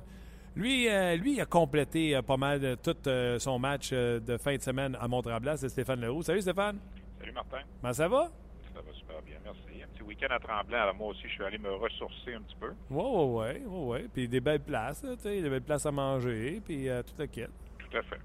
Lui, 0.55 0.87
euh, 0.87 1.15
lui, 1.15 1.41
a 1.41 1.45
complété 1.45 2.15
euh, 2.15 2.21
pas 2.21 2.37
mal 2.37 2.77
tout 2.81 2.95
euh, 3.07 3.39
son 3.39 3.57
match 3.57 3.91
de 3.91 4.37
fin 4.37 4.55
de 4.55 4.61
semaine 4.61 4.95
à 4.99 5.07
Mont-Tremblant. 5.07 5.57
C'est 5.57 5.69
Stéphane 5.69 6.01
Leroux. 6.01 6.21
Salut 6.21 6.41
Stéphane. 6.41 6.77
Salut 7.23 7.35
Martin. 7.35 7.61
Comment 7.79 7.93
ça 7.93 8.07
va? 8.09 8.29
Ça 8.75 8.81
va 8.81 8.91
super 8.91 9.21
bien, 9.21 9.37
merci. 9.45 9.81
Un 9.81 9.87
petit 9.93 10.03
week-end 10.03 10.27
à 10.29 10.39
Tremblant. 10.39 10.81
Alors 10.81 10.95
moi 10.95 11.07
aussi, 11.07 11.21
je 11.23 11.29
suis 11.29 11.43
allé 11.45 11.57
me 11.57 11.71
ressourcer 11.71 12.33
un 12.33 12.41
petit 12.41 12.57
peu. 12.59 12.73
Oui, 12.89 13.01
oui, 13.01 13.63
oui. 13.65 13.65
Ouais, 13.65 13.85
ouais. 13.85 14.07
Puis 14.13 14.27
des 14.27 14.41
belles 14.41 14.59
places, 14.59 14.99
tu 15.03 15.17
sais, 15.19 15.41
des 15.41 15.49
belles 15.49 15.61
places 15.61 15.85
à 15.85 15.91
manger, 15.93 16.61
puis 16.65 16.89
tout 17.07 17.13
le 17.17 17.25
kit. 17.27 17.45
Tout 17.79 17.97
à 17.97 18.01
fait. 18.01 18.19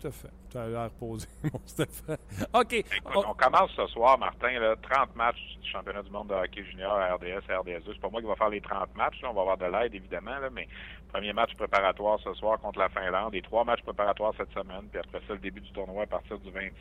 Tout 0.00 0.08
à 0.08 0.10
fait. 0.10 0.30
Tu 0.50 0.58
as 0.58 0.66
l'air 0.66 0.90
posé, 0.90 1.26
mon 1.44 1.60
Stéphane. 1.66 2.16
OK. 2.52 2.84
on... 3.14 3.34
commence 3.34 3.70
ce 3.76 3.86
soir, 3.88 4.18
Martin, 4.18 4.58
là, 4.58 4.74
30 4.76 5.14
matchs 5.14 5.58
du 5.62 5.68
championnat 5.68 6.02
du 6.02 6.10
monde 6.10 6.28
de 6.28 6.34
hockey 6.34 6.64
junior 6.64 6.92
à 6.92 7.14
RDS, 7.14 7.50
à 7.50 7.60
RDS2. 7.60 7.82
C'est 7.86 8.00
pas 8.00 8.08
moi 8.08 8.20
qui 8.20 8.26
va 8.26 8.34
faire 8.34 8.48
les 8.48 8.60
30 8.60 8.96
matchs. 8.96 9.20
On 9.22 9.32
va 9.32 9.42
avoir 9.42 9.58
de 9.58 9.66
l'aide, 9.66 9.94
évidemment, 9.94 10.38
là, 10.38 10.48
mais 10.50 10.66
premier 11.12 11.32
match 11.32 11.54
préparatoire 11.56 12.18
ce 12.20 12.32
soir 12.34 12.58
contre 12.60 12.78
la 12.78 12.88
Finlande 12.88 13.34
et 13.34 13.42
trois 13.42 13.64
matchs 13.64 13.82
préparatoires 13.82 14.32
cette 14.36 14.52
semaine. 14.52 14.88
Puis 14.90 15.00
après 15.00 15.20
ça, 15.26 15.34
le 15.34 15.40
début 15.40 15.60
du 15.60 15.70
tournoi 15.72 16.04
à 16.04 16.06
partir 16.06 16.38
du 16.38 16.50
26. 16.50 16.72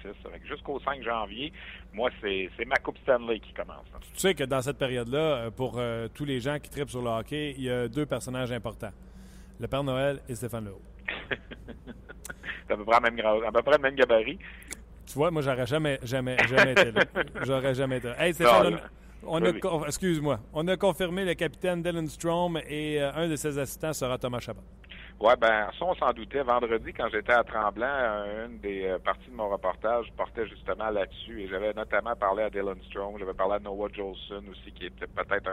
Jusqu'au 0.45 0.79
5 0.79 1.03
janvier, 1.03 1.51
moi, 1.93 2.09
c'est 2.21 2.49
ma 2.65 2.77
Coupe 2.77 2.97
Stanley 2.99 3.39
qui 3.39 3.53
commence. 3.53 3.85
Tu 4.13 4.19
sais 4.19 4.35
que 4.35 4.43
dans 4.43 4.61
cette 4.61 4.77
période-là, 4.77 5.19
euh, 5.19 5.51
pour 5.51 5.75
euh, 5.77 6.07
tous 6.13 6.25
les 6.25 6.39
gens 6.39 6.59
qui 6.59 6.69
tripent 6.69 6.89
sur 6.89 7.01
le 7.01 7.09
hockey, 7.09 7.53
il 7.57 7.63
y 7.63 7.69
a 7.69 7.87
deux 7.87 8.05
personnages 8.05 8.51
importants. 8.51 8.91
Le 9.59 9.67
Père 9.67 9.83
Noël 9.83 10.21
et 10.29 10.35
Stéphane 10.35 10.65
Leroux. 10.65 10.81
c'est 12.69 12.73
à 12.73 12.77
peu 12.77 12.85
près, 12.85 12.99
même, 12.99 13.19
à 13.47 13.51
peu 13.51 13.61
près 13.63 13.77
le 13.77 13.81
même 13.81 13.95
gabarit. 13.95 14.37
Tu 15.05 15.13
vois, 15.15 15.31
moi, 15.31 15.41
j'aurais 15.41 15.65
jamais, 15.65 15.99
jamais, 16.03 16.37
jamais 16.47 16.71
été 16.73 16.91
là. 16.91 17.01
J'aurais 17.43 17.73
jamais 17.73 17.97
été 17.97 18.09
là. 18.09 18.23
Hey, 18.23 18.33
Stéphane, 18.33 18.79
on, 19.25 19.43
a, 19.43 19.87
excuse-moi, 19.87 20.39
on 20.53 20.67
a 20.67 20.77
confirmé 20.77 21.25
le 21.25 21.33
capitaine 21.33 21.81
Dylan 21.81 22.07
Strom 22.07 22.59
et 22.67 23.01
euh, 23.01 23.11
un 23.15 23.27
de 23.27 23.35
ses 23.35 23.57
assistants 23.57 23.93
sera 23.93 24.19
Thomas 24.19 24.39
Chabot. 24.39 24.61
Oui, 25.21 25.33
ben 25.37 25.67
ça, 25.77 25.83
on 25.83 25.93
s'en 25.95 26.13
doutait. 26.13 26.43
Vendredi, 26.43 26.93
quand 26.93 27.09
j'étais 27.09 27.33
à 27.33 27.43
Tremblant, 27.43 28.23
une 28.45 28.57
des 28.59 28.85
euh, 28.85 28.99
parties 28.99 29.29
de 29.29 29.35
mon 29.35 29.49
reportage 29.49 30.05
portait 30.15 30.47
justement 30.47 30.89
là-dessus. 30.89 31.41
Et 31.41 31.49
j'avais 31.49 31.73
notamment 31.73 32.15
parlé 32.15 32.43
à 32.43 32.49
Dylan 32.49 32.77
Strong, 32.89 33.19
j'avais 33.19 33.33
parlé 33.33 33.55
à 33.55 33.59
Noah 33.59 33.89
Jolson 33.91 34.41
aussi, 34.49 34.71
qui 34.71 34.85
était 34.85 35.07
peut-être 35.07 35.51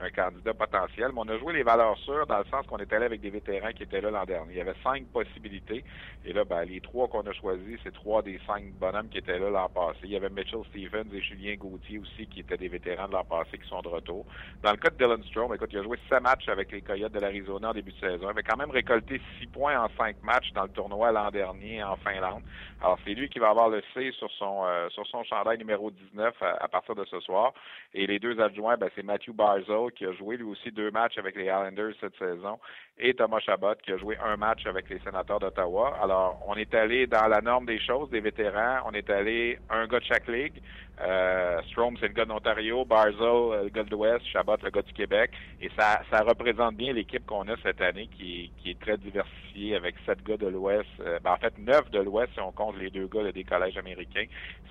un, 0.00 0.10
candidat 0.10 0.54
potentiel. 0.54 1.10
Mais 1.12 1.20
on 1.20 1.28
a 1.30 1.36
joué 1.36 1.52
les 1.52 1.64
valeurs 1.64 1.98
sûres 1.98 2.28
dans 2.28 2.38
le 2.38 2.44
sens 2.44 2.64
qu'on 2.68 2.76
était 2.76 2.94
allé 2.94 3.06
avec 3.06 3.20
des 3.20 3.30
vétérans 3.30 3.72
qui 3.72 3.82
étaient 3.82 4.00
là 4.00 4.12
l'an 4.12 4.24
dernier. 4.24 4.52
Il 4.52 4.58
y 4.58 4.60
avait 4.60 4.76
cinq 4.84 5.04
possibilités. 5.06 5.82
Et 6.24 6.32
là, 6.32 6.44
ben, 6.44 6.62
les 6.62 6.80
trois 6.80 7.08
qu'on 7.08 7.22
a 7.22 7.32
choisis, 7.32 7.80
c'est 7.82 7.94
trois 7.94 8.22
des 8.22 8.38
cinq 8.46 8.70
bonhommes 8.78 9.08
qui 9.08 9.18
étaient 9.18 9.40
là 9.40 9.50
l'an 9.50 9.68
passé. 9.68 9.98
Il 10.04 10.10
y 10.10 10.16
avait 10.16 10.30
Mitchell 10.30 10.60
Stevens 10.70 11.12
et 11.12 11.20
Julien 11.20 11.56
Gauthier 11.56 11.98
aussi, 11.98 12.28
qui 12.28 12.40
étaient 12.40 12.56
des 12.56 12.68
vétérans 12.68 13.08
de 13.08 13.14
l'an 13.14 13.24
passé, 13.24 13.58
qui 13.58 13.68
sont 13.68 13.82
de 13.82 13.88
retour. 13.88 14.24
Dans 14.62 14.70
le 14.70 14.76
cas 14.76 14.90
de 14.90 14.96
Dylan 14.96 15.24
Strong, 15.24 15.52
écoute, 15.56 15.70
il 15.72 15.80
a 15.80 15.82
joué 15.82 15.98
sept 16.08 16.22
matchs 16.22 16.48
avec 16.48 16.70
les 16.70 16.82
Coyotes 16.82 17.12
de 17.12 17.18
l'Arizona 17.18 17.70
en 17.70 17.74
début 17.74 17.90
de 17.90 17.98
saison. 17.98 18.22
Il 18.22 18.28
avait 18.28 18.44
quand 18.44 18.56
même 18.56 18.70
récolté 18.70 19.07
6 19.40 19.46
points 19.48 19.80
en 19.80 19.88
5 19.96 20.22
matchs 20.22 20.52
dans 20.52 20.64
le 20.64 20.68
tournoi 20.68 21.10
l'an 21.12 21.30
dernier 21.30 21.82
en 21.82 21.96
Finlande. 21.96 22.42
Alors, 22.80 22.98
c'est 23.04 23.14
lui 23.14 23.28
qui 23.28 23.38
va 23.38 23.50
avoir 23.50 23.68
le 23.70 23.82
C 23.94 24.12
sur 24.12 24.30
son 24.32 24.64
euh, 24.64 24.88
sur 24.90 25.06
son 25.06 25.24
chandail 25.24 25.58
numéro 25.58 25.90
19 25.90 26.34
à, 26.42 26.68
partir 26.68 26.94
de 26.94 27.04
ce 27.06 27.18
soir. 27.20 27.52
Et 27.94 28.06
les 28.06 28.18
deux 28.18 28.40
adjoints, 28.40 28.76
ben, 28.76 28.88
c'est 28.94 29.02
Matthew 29.02 29.32
Barzell 29.32 29.90
qui 29.96 30.04
a 30.04 30.12
joué 30.12 30.36
lui 30.36 30.44
aussi 30.44 30.70
deux 30.70 30.90
matchs 30.90 31.18
avec 31.18 31.34
les 31.36 31.44
Islanders 31.44 31.94
cette 32.00 32.16
saison 32.18 32.58
et 33.00 33.14
Thomas 33.14 33.40
Chabot 33.40 33.74
qui 33.82 33.92
a 33.92 33.96
joué 33.96 34.16
un 34.24 34.36
match 34.36 34.66
avec 34.66 34.88
les 34.90 34.98
sénateurs 35.00 35.38
d'Ottawa. 35.38 35.96
Alors, 36.02 36.42
on 36.46 36.54
est 36.54 36.74
allé 36.74 37.06
dans 37.06 37.26
la 37.28 37.40
norme 37.40 37.66
des 37.66 37.78
choses, 37.80 38.10
des 38.10 38.20
vétérans. 38.20 38.80
On 38.86 38.92
est 38.92 39.08
allé 39.10 39.58
un 39.70 39.86
gars 39.86 40.00
de 40.00 40.04
chaque 40.04 40.26
ligue. 40.26 40.60
Euh, 41.00 41.60
Strom, 41.70 41.96
c'est 42.00 42.08
le 42.08 42.14
gars 42.14 42.24
d'Ontario. 42.24 42.84
Barzell, 42.84 43.20
euh, 43.20 43.62
le 43.64 43.68
gars 43.68 43.84
de 43.84 43.90
l'Ouest. 43.90 44.26
Chabot, 44.26 44.56
le 44.62 44.70
gars 44.70 44.82
du 44.82 44.92
Québec. 44.92 45.30
Et 45.60 45.70
ça, 45.78 46.00
ça 46.10 46.22
représente 46.22 46.76
bien 46.76 46.92
l'équipe 46.92 47.24
qu'on 47.24 47.46
a 47.48 47.56
cette 47.62 47.80
année 47.80 48.08
qui, 48.08 48.50
qui 48.58 48.70
est 48.70 48.80
très 48.80 48.96
diversifiée 48.98 49.76
avec 49.76 49.94
sept 50.06 50.22
gars 50.24 50.36
de 50.36 50.46
l'Ouest. 50.46 50.88
Euh, 51.00 51.18
ben, 51.22 51.32
en 51.32 51.36
fait, 51.36 51.56
neuf 51.58 51.90
de 51.90 52.00
l'Ouest 52.00 52.32
si 52.34 52.40
on 52.40 52.52
compte 52.52 52.76
les 52.78 52.90
deux 52.90 53.06
gars 53.06 53.30
des 53.32 53.44
collèges 53.44 53.76
américains, 53.76 54.26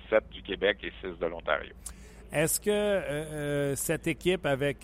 sept 0.08 0.28
du 0.30 0.42
Québec 0.42 0.78
et 0.82 0.92
six 1.00 1.18
de 1.18 1.26
l'Ontario. 1.26 1.74
Est-ce 2.32 2.60
que 2.60 2.70
euh, 2.70 3.00
euh, 3.00 3.76
cette 3.76 4.06
équipe 4.06 4.44
avec 4.44 4.82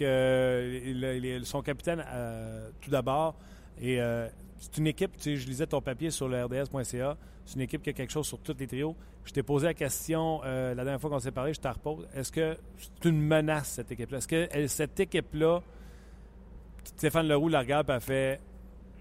son 1.44 1.62
capitaine, 1.62 2.04
tout 2.80 2.90
d'abord, 2.90 3.36
c'est 3.78 4.78
une 4.78 4.86
équipe, 4.86 5.12
je 5.22 5.46
lisais 5.46 5.66
ton 5.66 5.80
papier 5.80 6.10
sur 6.10 6.28
le 6.28 6.44
RDS.ca, 6.44 7.16
c'est 7.44 7.56
une 7.56 7.62
équipe 7.62 7.82
qui 7.82 7.90
a 7.90 7.92
quelque 7.92 8.12
chose 8.12 8.26
sur 8.26 8.38
tous 8.38 8.56
les 8.58 8.66
trios. 8.66 8.96
Je 9.26 9.32
t'ai 9.32 9.42
posé 9.42 9.66
la 9.66 9.74
question 9.74 10.40
la 10.42 10.74
dernière 10.74 11.00
fois 11.00 11.10
qu'on 11.10 11.18
s'est 11.18 11.32
parlé, 11.32 11.52
je 11.52 11.60
te 11.60 11.68
repose. 11.68 12.08
Est-ce 12.14 12.32
que 12.32 12.56
c'est 12.76 13.08
une 13.08 13.20
menace, 13.20 13.72
cette 13.72 13.92
équipe-là? 13.92 14.18
Est-ce 14.18 14.28
que 14.28 14.66
cette 14.66 14.98
équipe-là, 15.00 15.60
Stéphane 16.84 17.28
Leroux 17.28 17.48
la 17.48 17.60
regarde 17.60 17.90
a 17.90 18.00
fait 18.00 18.40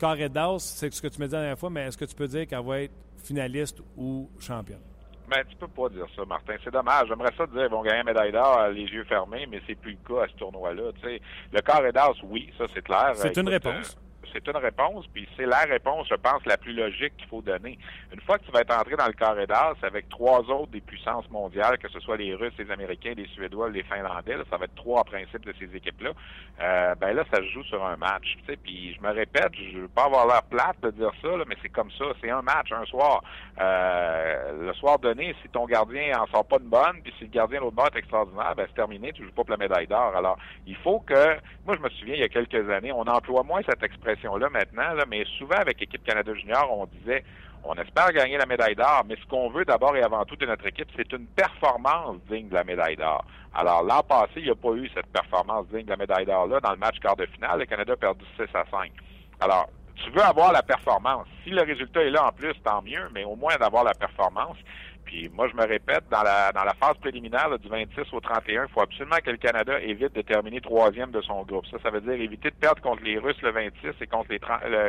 carré 0.03 0.27
d'as, 0.27 0.59
c'est 0.59 0.93
ce 0.93 1.01
que 1.01 1.07
tu 1.07 1.19
me 1.21 1.25
disais 1.25 1.37
la 1.37 1.43
dernière 1.43 1.59
fois, 1.59 1.69
mais 1.69 1.87
est-ce 1.87 1.97
que 1.97 2.05
tu 2.05 2.15
peux 2.15 2.27
dire 2.27 2.45
qu'elle 2.45 2.65
va 2.65 2.81
être 2.81 2.93
finaliste 3.23 3.81
ou 3.95 4.29
championne? 4.37 4.81
Ben, 5.29 5.43
tu 5.47 5.55
peux 5.55 5.67
pas 5.67 5.87
dire 5.87 6.05
ça, 6.13 6.25
Martin. 6.25 6.55
C'est 6.61 6.73
dommage. 6.73 7.07
J'aimerais 7.07 7.31
ça 7.37 7.47
dire 7.47 7.61
qu'ils 7.61 7.71
vont 7.71 7.81
gagner 7.81 7.99
une 7.99 8.05
médaille 8.05 8.33
d'or 8.33 8.59
euh, 8.59 8.71
les 8.71 8.83
yeux 8.83 9.05
fermés, 9.05 9.47
mais 9.49 9.61
c'est 9.65 9.75
plus 9.75 9.91
le 9.91 10.15
cas 10.15 10.25
à 10.25 10.27
ce 10.27 10.33
tournoi-là. 10.33 10.91
Le 11.53 11.61
carré 11.61 11.93
d'as, 11.93 12.11
oui, 12.23 12.51
ça 12.57 12.65
c'est 12.73 12.83
clair. 12.83 13.13
C'est 13.15 13.37
une 13.37 13.47
réponse 13.47 13.97
c'est 14.33 14.47
une 14.47 14.57
réponse, 14.57 15.05
puis 15.13 15.27
c'est 15.37 15.45
la 15.45 15.61
réponse, 15.61 16.07
je 16.09 16.15
pense, 16.15 16.45
la 16.45 16.57
plus 16.57 16.73
logique 16.73 17.15
qu'il 17.17 17.27
faut 17.27 17.41
donner. 17.41 17.77
Une 18.11 18.21
fois 18.21 18.37
que 18.39 18.45
tu 18.45 18.51
vas 18.51 18.61
être 18.61 18.77
entré 18.77 18.95
dans 18.95 19.07
le 19.07 19.13
carré 19.13 19.45
d'as 19.45 19.75
avec 19.83 20.09
trois 20.09 20.39
autres 20.49 20.71
des 20.71 20.81
puissances 20.81 21.29
mondiales, 21.29 21.77
que 21.77 21.89
ce 21.89 21.99
soit 21.99 22.17
les 22.17 22.33
Russes, 22.33 22.53
les 22.57 22.71
Américains, 22.71 23.13
les 23.15 23.27
Suédois, 23.27 23.69
les 23.69 23.83
Finlandais, 23.83 24.37
ça 24.49 24.57
va 24.57 24.65
être 24.65 24.75
trois 24.75 25.03
principes 25.03 25.45
de 25.45 25.53
ces 25.59 25.75
équipes-là, 25.75 26.11
euh, 26.61 26.95
ben 26.95 27.13
là, 27.13 27.23
ça 27.31 27.37
se 27.37 27.49
joue 27.49 27.63
sur 27.63 27.83
un 27.85 27.95
match. 27.95 28.35
Tu 28.39 28.45
sais, 28.45 28.57
puis 28.57 28.93
je 28.93 29.01
me 29.01 29.11
répète, 29.11 29.51
je 29.53 29.79
veux 29.79 29.87
pas 29.87 30.05
avoir 30.05 30.27
l'air 30.27 30.43
plate 30.43 30.81
de 30.81 30.91
dire 30.91 31.11
ça, 31.21 31.29
mais 31.47 31.55
c'est 31.61 31.69
comme 31.69 31.91
ça, 31.91 32.05
c'est 32.21 32.29
un 32.29 32.41
match, 32.41 32.71
un 32.71 32.85
soir. 32.85 33.23
Euh, 33.59 34.65
le 34.67 34.73
soir 34.73 34.99
donné, 34.99 35.35
si 35.41 35.49
ton 35.49 35.65
gardien 35.65 36.19
en 36.19 36.27
sort 36.27 36.45
pas 36.45 36.59
de 36.59 36.65
bonne, 36.65 37.01
puis 37.03 37.13
si 37.17 37.25
le 37.25 37.29
gardien 37.29 37.59
l'autre 37.59 37.75
bord 37.75 37.89
est 37.93 37.99
extraordinaire, 37.99 38.53
ben 38.55 38.65
c'est 38.67 38.75
terminé, 38.75 39.11
tu 39.13 39.23
joues 39.23 39.31
pas 39.31 39.43
pour 39.43 39.51
la 39.51 39.57
médaille 39.57 39.87
d'or. 39.87 40.15
Alors, 40.15 40.37
il 40.65 40.75
faut 40.77 40.99
que, 40.99 41.37
moi 41.65 41.75
je 41.75 41.81
me 41.81 41.89
souviens, 41.89 42.15
il 42.15 42.21
y 42.21 42.23
a 42.23 42.29
quelques 42.29 42.69
années, 42.69 42.91
on 42.91 43.07
emploie 43.07 43.43
moins 43.43 43.61
cette 43.67 43.83
expression 43.83 44.22
là 44.23 44.49
maintenant, 44.49 44.93
là, 44.93 45.05
mais 45.07 45.25
souvent 45.37 45.57
avec 45.57 45.79
l'équipe 45.79 46.03
Canada 46.03 46.33
Junior, 46.33 46.67
on 46.71 46.85
disait 46.85 47.23
on 47.65 47.75
espère 47.75 48.11
gagner 48.11 48.37
la 48.37 48.45
médaille 48.45 48.75
d'or, 48.75 49.03
mais 49.07 49.15
ce 49.15 49.25
qu'on 49.27 49.49
veut 49.49 49.63
d'abord 49.63 49.95
et 49.95 50.03
avant 50.03 50.25
tout 50.25 50.35
de 50.35 50.45
notre 50.45 50.67
équipe, 50.67 50.89
c'est 50.97 51.11
une 51.13 51.25
performance 51.27 52.17
digne 52.29 52.49
de 52.49 52.55
la 52.55 52.63
médaille 52.63 52.97
d'or. 52.97 53.23
Alors, 53.53 53.83
l'an 53.83 54.03
passé, 54.03 54.33
il 54.37 54.45
n'y 54.45 54.49
a 54.49 54.55
pas 54.55 54.73
eu 54.73 54.89
cette 54.93 55.07
performance 55.07 55.67
digne 55.67 55.85
de 55.85 55.91
la 55.91 55.97
médaille 55.97 56.25
d'or-là. 56.25 56.59
Dans 56.59 56.71
le 56.71 56.77
match 56.77 56.99
quart 56.99 57.15
de 57.15 57.25
finale, 57.27 57.59
le 57.59 57.65
Canada 57.65 57.93
a 57.93 57.95
perdu 57.95 58.25
6 58.35 58.43
à 58.53 58.65
5. 58.69 58.91
Alors, 59.39 59.69
tu 59.95 60.09
veux 60.09 60.21
avoir 60.21 60.51
la 60.51 60.63
performance. 60.63 61.27
Si 61.43 61.51
le 61.51 61.61
résultat 61.61 62.01
est 62.01 62.09
là 62.09 62.27
en 62.27 62.31
plus, 62.31 62.53
tant 62.63 62.81
mieux, 62.81 63.09
mais 63.13 63.23
au 63.23 63.35
moins 63.35 63.55
d'avoir 63.57 63.83
la 63.83 63.93
performance. 63.93 64.57
Puis 65.13 65.29
moi, 65.31 65.47
je 65.47 65.55
me 65.55 65.63
répète, 65.67 66.05
dans 66.09 66.23
la, 66.23 66.51
dans 66.51 66.63
la 66.63 66.73
phase 66.73 66.97
préliminaire 66.97 67.47
du 67.59 67.69
26 67.69 68.11
au 68.13 68.19
31, 68.19 68.63
il 68.63 68.71
faut 68.73 68.81
absolument 68.81 69.17
que 69.23 69.29
le 69.29 69.37
Canada 69.37 69.79
évite 69.79 70.11
de 70.15 70.23
terminer 70.23 70.59
troisième 70.59 71.11
de 71.11 71.21
son 71.21 71.43
groupe. 71.43 71.67
Ça, 71.67 71.77
ça 71.83 71.91
veut 71.91 72.01
dire 72.01 72.13
éviter 72.13 72.49
de 72.49 72.55
perdre 72.55 72.81
contre 72.81 73.03
les 73.03 73.19
Russes 73.19 73.39
le 73.43 73.51
26 73.51 73.89
et 74.01 74.07
contre 74.07 74.31
les, 74.31 74.39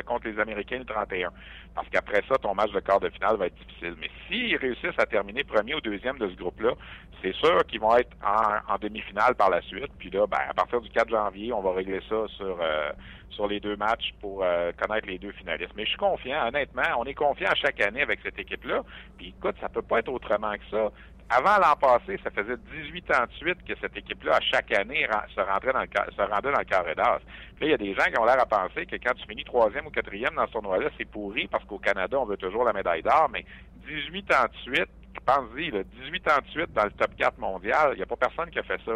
contre 0.06 0.26
les 0.26 0.40
Américains 0.40 0.78
le 0.78 0.86
31. 0.86 1.28
Parce 1.74 1.86
qu'après 1.90 2.22
ça, 2.26 2.38
ton 2.38 2.54
match 2.54 2.72
de 2.72 2.80
quart 2.80 3.00
de 3.00 3.10
finale 3.10 3.36
va 3.36 3.48
être 3.48 3.66
difficile. 3.66 3.96
Mais 4.00 4.08
s'ils 4.26 4.56
réussissent 4.56 4.98
à 4.98 5.04
terminer 5.04 5.44
premier 5.44 5.74
ou 5.74 5.82
deuxième 5.82 6.16
de 6.16 6.30
ce 6.30 6.36
groupe-là, 6.36 6.72
c'est 7.20 7.34
sûr 7.34 7.62
qu'ils 7.66 7.80
vont 7.80 7.94
être 7.94 8.16
en, 8.24 8.78
demi-finale 8.78 9.34
par 9.34 9.50
la 9.50 9.60
suite. 9.60 9.90
Puis 9.98 10.08
là, 10.08 10.26
ben, 10.26 10.38
à 10.48 10.54
partir 10.54 10.80
du 10.80 10.88
4 10.88 11.10
janvier, 11.10 11.52
on 11.52 11.60
va 11.60 11.74
régler 11.74 12.00
ça 12.08 12.24
sur... 12.28 12.56
Euh, 12.62 12.92
sur 13.34 13.46
les 13.46 13.60
deux 13.60 13.76
matchs 13.76 14.14
pour 14.20 14.42
euh, 14.42 14.72
connaître 14.80 15.06
les 15.06 15.18
deux 15.18 15.32
finalistes. 15.32 15.72
Mais 15.76 15.84
je 15.84 15.90
suis 15.90 15.98
confiant, 15.98 16.48
honnêtement, 16.48 16.82
on 16.98 17.04
est 17.04 17.14
confiant 17.14 17.50
chaque 17.54 17.80
année 17.80 18.02
avec 18.02 18.20
cette 18.22 18.38
équipe-là. 18.38 18.82
Puis 19.18 19.34
écoute, 19.36 19.56
ça 19.60 19.68
peut 19.68 19.82
pas 19.82 19.98
être 20.00 20.08
autrement 20.08 20.52
que 20.54 20.64
ça. 20.70 20.90
Avant 21.30 21.56
l'an 21.56 21.74
passé, 21.80 22.20
ça 22.22 22.30
faisait 22.30 22.56
18 22.84 23.10
ans 23.12 23.24
de 23.24 23.32
suite 23.32 23.64
que 23.66 23.72
cette 23.80 23.96
équipe-là, 23.96 24.36
à 24.36 24.40
chaque 24.40 24.72
année, 24.72 25.06
se, 25.34 25.40
rentrait 25.40 25.72
dans 25.72 25.80
le, 25.80 25.88
se 25.88 26.22
rendait 26.22 26.52
dans 26.52 26.58
le 26.58 26.64
carré 26.64 26.94
d'as. 26.94 27.02
Là, 27.04 27.20
il 27.62 27.70
y 27.70 27.74
a 27.74 27.78
des 27.78 27.94
gens 27.94 28.04
qui 28.04 28.18
ont 28.18 28.24
l'air 28.24 28.40
à 28.40 28.46
penser 28.46 28.84
que 28.84 28.96
quand 28.96 29.14
tu 29.14 29.26
finis 29.26 29.44
troisième 29.44 29.86
ou 29.86 29.90
quatrième 29.90 30.34
dans 30.34 30.46
ce 30.46 30.52
tournoi-là, 30.52 30.90
c'est 30.98 31.06
pourri 31.06 31.48
parce 31.48 31.64
qu'au 31.64 31.78
Canada, 31.78 32.18
on 32.20 32.26
veut 32.26 32.36
toujours 32.36 32.64
la 32.64 32.74
médaille 32.74 33.02
d'or. 33.02 33.30
Mais 33.32 33.44
18 33.86 34.34
ans 34.34 34.46
de 34.52 34.74
suite, 34.74 34.90
pense-y, 35.24 35.70
18 35.70 36.28
ans 36.28 36.40
de 36.44 36.50
suite 36.50 36.72
dans 36.72 36.84
le 36.84 36.90
top 36.90 37.10
4 37.16 37.38
mondial, 37.38 37.90
il 37.92 37.96
n'y 37.96 38.02
a 38.02 38.06
pas 38.06 38.16
personne 38.16 38.50
qui 38.50 38.58
a 38.58 38.62
fait 38.62 38.80
ça. 38.84 38.92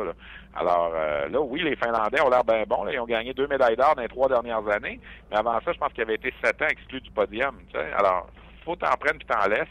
Alors 0.54 0.92
euh, 0.94 1.28
là, 1.28 1.40
oui, 1.40 1.62
les 1.62 1.76
Finlandais 1.76 2.20
ont 2.20 2.28
l'air 2.28 2.44
bien 2.44 2.64
bons. 2.66 2.86
Ils 2.88 3.00
ont 3.00 3.06
gagné 3.06 3.34
deux 3.34 3.46
médailles 3.46 3.76
d'or 3.76 3.94
dans 3.94 4.02
les 4.02 4.08
trois 4.08 4.28
dernières 4.28 4.66
années. 4.68 5.00
Mais 5.30 5.36
avant 5.36 5.60
ça, 5.64 5.72
je 5.72 5.78
pense 5.78 5.92
qu'ils 5.92 6.02
avaient 6.02 6.14
été 6.14 6.32
sept 6.42 6.60
ans 6.62 6.68
exclus 6.68 7.00
du 7.00 7.10
podium. 7.10 7.56
Alors, 7.96 8.28
faut 8.64 8.76
t'en 8.76 8.90
prendre 8.96 9.18
puis 9.18 9.26
t'en 9.26 9.48
laisses. 9.48 9.68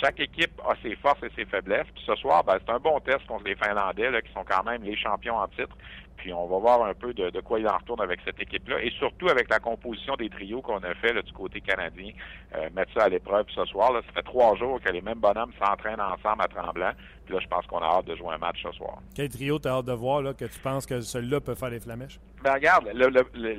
Chaque 0.00 0.20
équipe 0.20 0.60
a 0.68 0.74
ses 0.82 0.96
forces 0.96 1.22
et 1.22 1.30
ses 1.36 1.44
faiblesses. 1.44 1.86
Puis 1.94 2.04
ce 2.06 2.14
soir, 2.16 2.42
ben, 2.44 2.58
c'est 2.64 2.72
un 2.72 2.78
bon 2.78 2.98
test 3.00 3.24
contre 3.26 3.44
les 3.44 3.54
Finlandais, 3.54 4.10
là, 4.10 4.20
qui 4.20 4.32
sont 4.32 4.44
quand 4.44 4.64
même 4.64 4.82
les 4.82 4.96
champions 4.96 5.36
en 5.36 5.48
titre. 5.48 5.76
Puis 6.16 6.32
on 6.32 6.46
va 6.46 6.58
voir 6.58 6.84
un 6.84 6.94
peu 6.94 7.12
de, 7.12 7.40
quoi 7.40 7.60
il 7.60 7.68
en 7.68 7.76
retourne 7.76 8.00
avec 8.00 8.20
cette 8.24 8.40
équipe-là. 8.40 8.82
Et 8.82 8.90
surtout 8.98 9.28
avec 9.28 9.48
la 9.50 9.58
composition 9.58 10.14
des 10.16 10.30
trios 10.30 10.62
qu'on 10.62 10.78
a 10.78 10.94
fait 10.94 11.12
du 11.22 11.32
côté 11.32 11.60
canadien. 11.60 12.12
Euh, 12.54 12.68
mettre 12.74 12.92
ça 12.94 13.04
à 13.04 13.08
l'épreuve 13.08 13.46
ce 13.54 13.64
soir. 13.66 13.92
Là, 13.92 14.00
ça 14.06 14.12
fait 14.12 14.22
trois 14.22 14.56
jours 14.56 14.80
que 14.80 14.90
les 14.90 15.00
mêmes 15.00 15.18
bonhommes 15.18 15.52
s'entraînent 15.58 16.00
ensemble 16.00 16.42
à 16.42 16.48
Tremblant. 16.48 16.92
Puis 17.24 17.34
là, 17.34 17.40
je 17.40 17.48
pense 17.48 17.66
qu'on 17.66 17.78
a 17.78 17.86
hâte 17.86 18.06
de 18.06 18.16
jouer 18.16 18.34
un 18.34 18.38
match 18.38 18.62
ce 18.62 18.72
soir. 18.72 18.98
Quel 19.14 19.28
trio 19.28 19.58
tu 19.58 19.68
as 19.68 19.72
hâte 19.72 19.86
de 19.86 19.92
voir 19.92 20.22
là, 20.22 20.34
que 20.34 20.44
tu 20.44 20.58
penses 20.60 20.86
que 20.86 21.00
celui-là 21.00 21.40
peut 21.40 21.54
faire 21.54 21.70
les 21.70 21.80
flamèches? 21.80 22.18
Ben 22.42 22.54
regarde, 22.54 22.88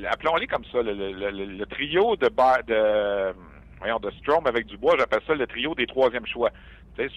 appelons-les 0.10 0.48
comme 0.48 0.66
ça. 0.66 0.82
Le, 0.82 1.66
trio 1.66 2.16
de, 2.16 2.28
de 2.28 3.34
voyons, 3.86 4.00
de 4.00 4.12
Strom 4.20 4.46
avec 4.48 4.66
Dubois, 4.66 4.96
j'appelle 4.98 5.22
ça 5.28 5.36
le 5.36 5.46
trio 5.48 5.76
des 5.76 5.86
troisièmes 5.86 6.26
choix. 6.26 6.50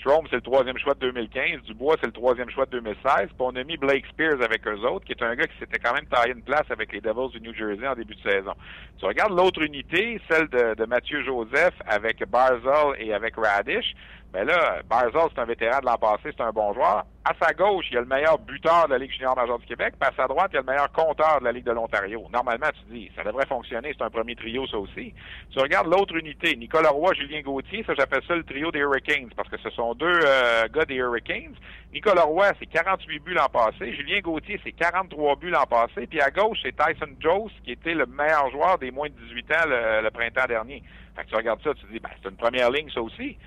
Strom, 0.00 0.26
c'est 0.28 0.36
le 0.36 0.42
troisième 0.42 0.76
choix 0.76 0.94
de 0.94 1.00
2015. 1.00 1.62
Dubois, 1.62 1.96
c'est 2.00 2.06
le 2.06 2.12
troisième 2.12 2.50
choix 2.50 2.66
de 2.66 2.72
2016. 2.72 3.28
Puis 3.28 3.32
on 3.38 3.54
a 3.54 3.62
mis 3.62 3.76
Blake 3.76 4.04
Spears 4.06 4.42
avec 4.42 4.66
eux 4.66 4.80
autres, 4.80 5.06
qui 5.06 5.12
est 5.12 5.22
un 5.22 5.34
gars 5.36 5.46
qui 5.46 5.56
s'était 5.58 5.78
quand 5.78 5.94
même 5.94 6.06
taillé 6.06 6.32
une 6.32 6.42
place 6.42 6.68
avec 6.70 6.92
les 6.92 7.00
Devils 7.00 7.30
du 7.32 7.40
New 7.40 7.54
Jersey 7.54 7.86
en 7.86 7.94
début 7.94 8.16
de 8.16 8.28
saison. 8.28 8.54
Tu 8.98 9.04
regardes 9.04 9.36
l'autre 9.36 9.62
unité, 9.62 10.20
celle 10.28 10.48
de 10.48 10.84
Mathieu 10.84 11.22
Joseph 11.22 11.74
avec 11.86 12.24
Barzell 12.28 12.96
et 12.98 13.14
avec 13.14 13.36
Radish. 13.36 13.94
Ben 14.32 14.44
là, 14.44 14.82
Barzell, 14.88 15.30
c'est 15.34 15.40
un 15.40 15.46
vétéran 15.46 15.80
de 15.80 15.86
l'an 15.86 15.96
passé, 15.96 16.30
c'est 16.36 16.42
un 16.42 16.52
bon 16.52 16.74
joueur. 16.74 17.04
À 17.24 17.32
sa 17.40 17.52
gauche, 17.54 17.86
il 17.90 17.94
y 17.94 17.96
a 17.96 18.00
le 18.00 18.06
meilleur 18.06 18.38
buteur 18.38 18.86
de 18.86 18.92
la 18.92 18.98
Ligue 18.98 19.10
junior 19.12 19.34
majeure 19.34 19.58
du 19.58 19.66
Québec, 19.66 19.94
puis 19.98 20.08
à 20.08 20.14
sa 20.14 20.26
droite, 20.26 20.50
il 20.52 20.56
y 20.56 20.58
a 20.58 20.60
le 20.60 20.66
meilleur 20.66 20.92
compteur 20.92 21.40
de 21.40 21.44
la 21.46 21.52
Ligue 21.52 21.64
de 21.64 21.72
l'Ontario. 21.72 22.26
Normalement, 22.30 22.68
tu 22.72 22.94
dis, 22.94 23.10
ça 23.16 23.24
devrait 23.24 23.46
fonctionner, 23.46 23.94
c'est 23.96 24.04
un 24.04 24.10
premier 24.10 24.34
trio, 24.36 24.66
ça 24.66 24.76
aussi. 24.78 25.14
Tu 25.50 25.58
regardes 25.58 25.86
l'autre 25.86 26.14
unité, 26.14 26.56
Nicolas 26.56 26.90
Roy, 26.90 27.14
Julien 27.14 27.40
Gauthier, 27.40 27.84
ça 27.86 27.94
j'appelle 27.96 28.22
ça 28.28 28.34
le 28.34 28.44
trio 28.44 28.70
des 28.70 28.80
Hurricanes, 28.80 29.30
parce 29.34 29.48
que 29.48 29.56
ce 29.58 29.70
sont 29.70 29.94
deux 29.94 30.06
euh, 30.06 30.68
gars 30.68 30.84
des 30.84 30.96
Hurricanes. 30.96 31.54
Nicolas 31.92 32.22
Roy, 32.22 32.52
c'est 32.58 32.66
48 32.66 33.18
buts 33.20 33.34
l'an 33.34 33.48
passé. 33.50 33.94
Julien 33.94 34.20
Gauthier, 34.20 34.60
c'est 34.62 34.72
43 34.72 35.36
buts 35.36 35.50
l'an 35.50 35.64
passé. 35.64 36.06
Puis 36.06 36.20
à 36.20 36.30
gauche, 36.30 36.58
c'est 36.62 36.76
Tyson 36.76 37.14
Jones, 37.18 37.50
qui 37.64 37.72
était 37.72 37.94
le 37.94 38.04
meilleur 38.04 38.50
joueur 38.50 38.78
des 38.78 38.90
moins 38.90 39.08
de 39.08 39.14
18 39.14 39.52
ans 39.52 39.64
le, 39.66 40.10
printemps 40.10 40.46
dernier. 40.46 40.82
Fait 41.16 41.24
que 41.24 41.30
tu 41.30 41.36
regardes 41.36 41.62
ça, 41.62 41.72
tu 41.74 41.86
dis, 41.90 41.98
ben, 41.98 42.10
c'est 42.22 42.28
une 42.28 42.36
première 42.36 42.70
ligne, 42.70 42.90
ça 42.90 43.00
aussi. 43.00 43.38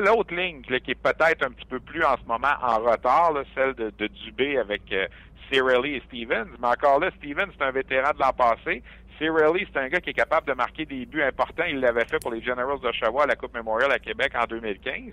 L'autre 0.00 0.34
ligne 0.34 0.62
qui 0.62 0.90
est 0.90 0.94
peut-être 0.94 1.44
un 1.44 1.50
petit 1.50 1.66
peu 1.66 1.78
plus 1.78 2.02
en 2.02 2.16
ce 2.16 2.26
moment 2.26 2.54
en 2.62 2.78
retard, 2.78 3.34
celle 3.54 3.74
de, 3.74 4.06
Dubé 4.06 4.56
avec 4.58 4.82
euh, 4.92 5.06
et 5.52 6.02
Stevens. 6.06 6.48
Mais 6.60 6.68
encore 6.68 6.98
là, 6.98 7.10
Stevens, 7.18 7.50
c'est 7.58 7.64
un 7.64 7.72
vétéran 7.72 8.10
de 8.14 8.20
l'an 8.20 8.32
passé. 8.32 8.82
Cirelli, 9.18 9.66
c'est 9.70 9.78
un 9.78 9.88
gars 9.88 10.00
qui 10.00 10.10
est 10.10 10.14
capable 10.14 10.46
de 10.46 10.54
marquer 10.54 10.86
des 10.86 11.04
buts 11.04 11.22
importants. 11.22 11.64
Il 11.68 11.80
l'avait 11.80 12.06
fait 12.06 12.18
pour 12.20 12.32
les 12.32 12.42
Generals 12.42 12.80
d'Oshawa 12.80 13.24
à 13.24 13.26
la 13.26 13.36
Coupe 13.36 13.54
Memorial 13.54 13.92
à 13.92 13.98
Québec 13.98 14.32
en 14.34 14.46
2015. 14.46 15.12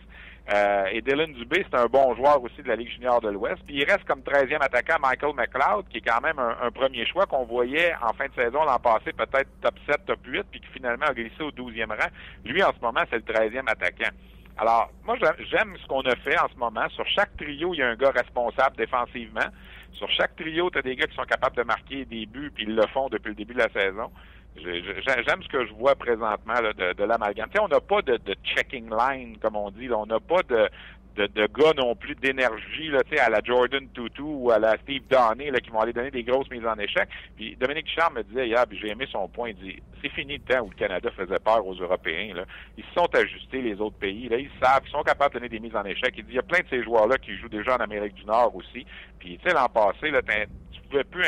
Euh, 0.53 0.85
et 0.91 1.01
Dylan 1.01 1.33
Dubé, 1.33 1.65
c'est 1.69 1.77
un 1.77 1.85
bon 1.85 2.15
joueur 2.15 2.41
aussi 2.41 2.63
de 2.63 2.69
la 2.69 2.75
Ligue 2.75 2.89
junior 2.89 3.19
de 3.21 3.29
l'Ouest. 3.29 3.57
Puis 3.67 3.75
il 3.75 3.83
reste 3.83 4.05
comme 4.05 4.21
13e 4.21 4.61
attaquant 4.61 4.97
Michael 5.01 5.35
McLeod, 5.35 5.89
qui 5.89 5.97
est 5.97 6.01
quand 6.01 6.21
même 6.21 6.39
un, 6.39 6.71
premier 6.71 7.05
choix 7.05 7.25
qu'on 7.25 7.43
voyait 7.43 7.93
en 8.01 8.13
fin 8.13 8.27
de 8.27 8.33
saison 8.33 8.63
l'an 8.63 8.79
passé, 8.79 9.11
peut-être 9.11 9.49
top 9.61 9.75
7, 9.87 10.05
top 10.05 10.19
8, 10.25 10.43
puis 10.49 10.61
qui 10.61 10.67
finalement 10.67 11.05
a 11.05 11.13
glissé 11.13 11.41
au 11.41 11.51
12e 11.51 11.89
rang. 11.89 12.09
Lui, 12.45 12.63
en 12.63 12.71
ce 12.73 12.79
moment, 12.81 13.01
c'est 13.09 13.17
le 13.17 13.33
13e 13.33 13.69
attaquant. 13.69 14.11
Alors, 14.59 14.89
moi, 15.05 15.15
j'aime 15.49 15.77
ce 15.81 15.87
qu'on 15.87 16.01
a 16.01 16.15
fait 16.17 16.37
en 16.37 16.49
ce 16.49 16.55
moment. 16.57 16.87
Sur 16.89 17.07
chaque 17.07 17.35
trio, 17.37 17.73
il 17.73 17.77
y 17.77 17.81
a 17.81 17.87
un 17.87 17.95
gars 17.95 18.11
responsable 18.11 18.75
défensivement. 18.75 19.47
Sur 19.93 20.09
chaque 20.11 20.35
trio, 20.35 20.69
tu 20.69 20.79
as 20.79 20.81
des 20.81 20.97
gars 20.97 21.07
qui 21.07 21.15
sont 21.15 21.23
capables 21.23 21.55
de 21.55 21.63
marquer 21.63 22.03
des 22.03 22.25
buts, 22.25 22.51
puis 22.53 22.65
ils 22.67 22.75
le 22.75 22.85
font 22.93 23.07
depuis 23.07 23.29
le 23.29 23.35
début 23.35 23.53
de 23.53 23.59
la 23.59 23.69
saison. 23.69 24.11
J'aime 24.57 25.41
ce 25.43 25.47
que 25.47 25.65
je 25.65 25.71
vois 25.73 25.95
présentement 25.95 26.55
de, 26.55 26.93
de 26.93 27.03
l'amalgame. 27.05 27.49
On 27.61 27.69
n'a 27.69 27.79
pas 27.79 28.01
de, 28.01 28.17
de, 28.17 28.35
checking 28.43 28.89
line, 28.89 29.37
comme 29.37 29.55
on 29.55 29.71
dit. 29.71 29.89
On 29.91 30.05
n'a 30.05 30.19
pas 30.19 30.43
de, 30.43 30.67
de, 31.19 31.27
de 31.27 31.47
gars 31.47 31.73
non 31.75 31.95
plus 31.95 32.15
d'énergie 32.15 32.87
là, 32.87 33.01
à 33.21 33.29
la 33.29 33.41
Jordan 33.43 33.87
Tutu 33.93 34.21
ou 34.21 34.51
à 34.51 34.59
la 34.59 34.77
Steve 34.77 35.03
Donney 35.09 35.51
là, 35.51 35.59
qui 35.59 35.69
vont 35.69 35.81
aller 35.81 35.91
donner 35.91 36.11
des 36.11 36.23
grosses 36.23 36.49
mises 36.49 36.65
en 36.65 36.77
échec. 36.79 37.09
Puis 37.35 37.57
Dominique 37.57 37.89
Charles 37.93 38.15
me 38.15 38.23
disait 38.23 38.47
hier, 38.47 38.65
puis 38.67 38.79
j'ai 38.79 38.89
aimé 38.89 39.05
son 39.11 39.27
point, 39.27 39.49
il 39.49 39.55
dit 39.55 39.83
c'est 40.01 40.09
fini 40.09 40.37
le 40.37 40.53
temps 40.53 40.63
où 40.63 40.69
le 40.69 40.75
Canada 40.75 41.09
faisait 41.11 41.39
peur 41.39 41.65
aux 41.65 41.75
Européens. 41.75 42.35
Là. 42.35 42.43
Ils 42.77 42.85
se 42.85 42.93
sont 42.93 43.13
ajustés, 43.13 43.61
les 43.61 43.81
autres 43.81 43.97
pays. 43.97 44.29
Là. 44.29 44.37
Ils 44.37 44.49
savent, 44.61 44.83
ils 44.85 44.91
sont 44.91 45.03
capables 45.03 45.33
de 45.33 45.39
donner 45.39 45.49
des 45.49 45.59
mises 45.59 45.75
en 45.75 45.83
échec. 45.83 46.13
Il 46.17 46.23
dit 46.23 46.31
il 46.31 46.35
y 46.35 46.39
a 46.39 46.43
plein 46.43 46.59
de 46.59 46.69
ces 46.69 46.83
joueurs-là 46.83 47.17
qui 47.17 47.35
jouent 47.35 47.49
déjà 47.49 47.75
en 47.75 47.79
Amérique 47.83 48.13
du 48.13 48.25
Nord 48.25 48.55
aussi. 48.55 48.85
Puis 49.19 49.37
tu 49.37 49.49
sais, 49.49 49.53
l'an 49.53 49.67
passé, 49.67 50.09
là, 50.11 50.21
pouvais 50.89 51.03
plus 51.03 51.25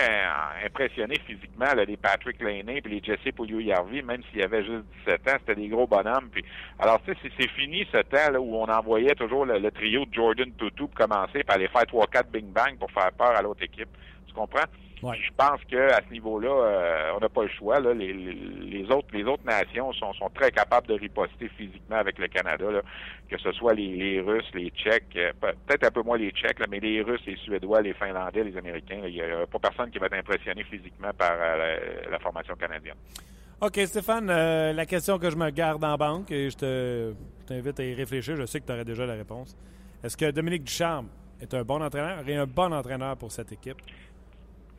impressionner 0.65 1.17
physiquement 1.25 1.73
les 1.75 1.97
Patrick 1.97 2.41
Laney 2.41 2.81
puis 2.81 2.93
les 2.95 3.03
Jesse 3.03 3.33
Pouliou-Yarvi, 3.33 4.01
même 4.01 4.21
s'il 4.31 4.43
avait 4.43 4.63
juste 4.63 4.83
17 5.05 5.27
ans, 5.29 5.37
c'était 5.39 5.61
des 5.61 5.67
gros 5.67 5.87
bonhommes. 5.87 6.29
Puis, 6.31 6.43
alors, 6.79 7.01
tu 7.03 7.13
sais, 7.13 7.31
c'est 7.39 7.49
fini 7.51 7.85
ce 7.91 7.99
temps 7.99 8.31
là, 8.31 8.41
où 8.41 8.55
on 8.55 8.65
envoyait 8.65 9.15
toujours 9.15 9.45
le, 9.45 9.71
trio 9.81 10.05
de 10.05 10.13
Jordan 10.13 10.51
Tutu 10.57 10.87
pour 10.87 10.93
commencer, 10.93 11.43
par 11.43 11.55
aller 11.55 11.67
faire 11.67 11.83
3-4 11.83 12.29
Bing 12.31 12.51
Bang 12.51 12.77
pour 12.77 12.91
faire 12.91 13.11
peur 13.13 13.35
à 13.35 13.41
l'autre 13.41 13.63
équipe. 13.63 13.89
Tu 14.27 14.33
comprends? 14.33 14.67
Je 15.01 15.31
pense 15.35 15.59
qu'à 15.67 15.99
ce 16.07 16.13
niveau-là, 16.13 16.49
euh, 16.49 17.11
on 17.15 17.19
n'a 17.19 17.29
pas 17.29 17.41
le 17.41 17.49
choix. 17.49 17.79
Là. 17.79 17.91
Les, 17.91 18.85
autres, 18.91 19.07
les 19.13 19.23
autres 19.23 19.43
nations 19.43 19.91
sont, 19.93 20.13
sont, 20.13 20.29
très 20.29 20.51
capables 20.51 20.85
de 20.85 20.93
riposter 20.93 21.49
physiquement 21.57 21.95
avec 21.95 22.19
le 22.19 22.27
Canada, 22.27 22.69
là. 22.69 22.81
que 23.27 23.39
ce 23.39 23.51
soit 23.53 23.73
les, 23.73 24.21
Russes, 24.21 24.51
les 24.53 24.69
Tchèques, 24.69 25.15
euh, 25.15 25.31
peut-être 25.41 25.85
un 25.85 25.89
peu 25.89 26.03
moins 26.03 26.19
les 26.19 26.29
Tchèques, 26.29 26.59
là, 26.59 26.67
mais 26.69 26.79
les 26.79 27.01
Russes, 27.01 27.25
les 27.25 27.35
Suédois, 27.37 27.81
les 27.81 27.93
Finlandais, 27.93 28.43
les 28.43 28.55
Américains. 28.55 29.01
Il 29.07 29.13
n'y 29.13 29.21
a 29.21 29.47
pas 29.47 29.57
personne 29.57 29.89
qui 29.89 29.97
va 29.97 30.05
être 30.05 30.19
impressionné 30.19 30.63
physiquement 30.65 31.11
par 31.17 31.33
euh, 31.33 31.79
la, 32.11 32.19
formation 32.19 32.53
canadienne. 32.55 32.97
OK, 33.61 33.79
Stéphane, 33.85 34.25
la 34.25 34.85
question 34.87 35.19
que 35.19 35.29
je 35.29 35.35
me 35.35 35.51
garde 35.51 35.83
en 35.83 35.95
banque, 35.95 36.31
et 36.31 36.49
je 36.49 37.13
t'invite 37.45 37.79
à 37.79 37.83
y 37.83 37.93
réfléchir, 37.93 38.35
je 38.35 38.47
sais 38.47 38.59
que 38.59 38.65
tu 38.65 38.71
aurais 38.71 38.83
déjà 38.83 39.05
la 39.05 39.13
réponse. 39.13 39.55
Est-ce 40.03 40.17
que 40.17 40.31
Dominique 40.31 40.63
Ducharme 40.63 41.09
est 41.39 41.53
un 41.53 41.61
bon 41.63 41.79
entraîneur 41.79 42.27
et 42.27 42.35
un 42.35 42.47
bon 42.47 42.73
entraîneur 42.73 43.15
pour 43.17 43.31
cette 43.31 43.51
équipe? 43.51 43.77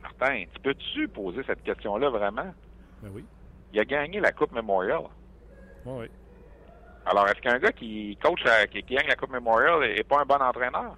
Martin, 0.01 0.43
tu 0.53 0.59
peux-tu 0.59 1.07
poser 1.07 1.43
cette 1.47 1.63
question-là 1.63 2.09
vraiment? 2.09 2.53
Ben 3.01 3.09
oui. 3.13 3.23
Il 3.71 3.79
a 3.79 3.85
gagné 3.85 4.19
la 4.19 4.33
Coupe 4.33 4.51
Memorial. 4.51 5.03
Oui. 5.85 6.07
Alors, 7.05 7.25
est-ce 7.29 7.39
qu'un 7.39 7.59
gars 7.59 7.71
qui 7.71 8.17
coach, 8.21 8.41
qui, 8.69 8.81
gagne 8.81 9.07
la 9.07 9.15
Coupe 9.15 9.31
Memorial 9.31 9.79
n'est 9.79 10.03
pas 10.03 10.21
un 10.21 10.25
bon 10.25 10.41
entraîneur? 10.41 10.97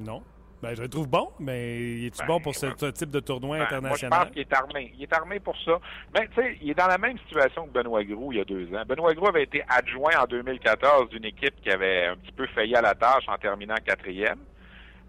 Non. 0.00 0.20
Ben, 0.62 0.74
je 0.76 0.82
le 0.82 0.88
trouve 0.88 1.08
bon, 1.08 1.30
mais 1.38 2.04
est-tu 2.04 2.24
bon 2.26 2.38
pour 2.38 2.54
ce 2.54 2.66
type 2.90 3.10
de 3.10 3.20
tournoi 3.20 3.58
ben, 3.58 3.64
international? 3.64 4.10
Moi, 4.10 4.18
je 4.18 4.24
pense 4.24 4.32
qu'il 4.32 4.42
est 4.42 4.52
armé. 4.52 4.92
Il 4.96 5.02
est 5.02 5.12
armé 5.12 5.40
pour 5.40 5.56
ça. 5.62 5.80
Mais, 6.14 6.28
tu 6.28 6.42
sais, 6.42 6.58
il 6.60 6.70
est 6.70 6.74
dans 6.74 6.86
la 6.86 6.98
même 6.98 7.18
situation 7.20 7.66
que 7.66 7.72
Benoît 7.72 8.04
Gros 8.04 8.32
il 8.32 8.38
y 8.38 8.40
a 8.40 8.44
deux 8.44 8.66
ans. 8.74 8.82
Benoît 8.86 9.14
Gros 9.14 9.28
avait 9.28 9.44
été 9.44 9.62
adjoint 9.68 10.12
en 10.20 10.26
2014 10.26 11.08
d'une 11.10 11.24
équipe 11.24 11.54
qui 11.62 11.70
avait 11.70 12.08
un 12.08 12.16
petit 12.16 12.32
peu 12.32 12.46
failli 12.48 12.74
à 12.74 12.82
la 12.82 12.94
tâche 12.94 13.24
en 13.28 13.38
terminant 13.38 13.76
quatrième 13.84 14.38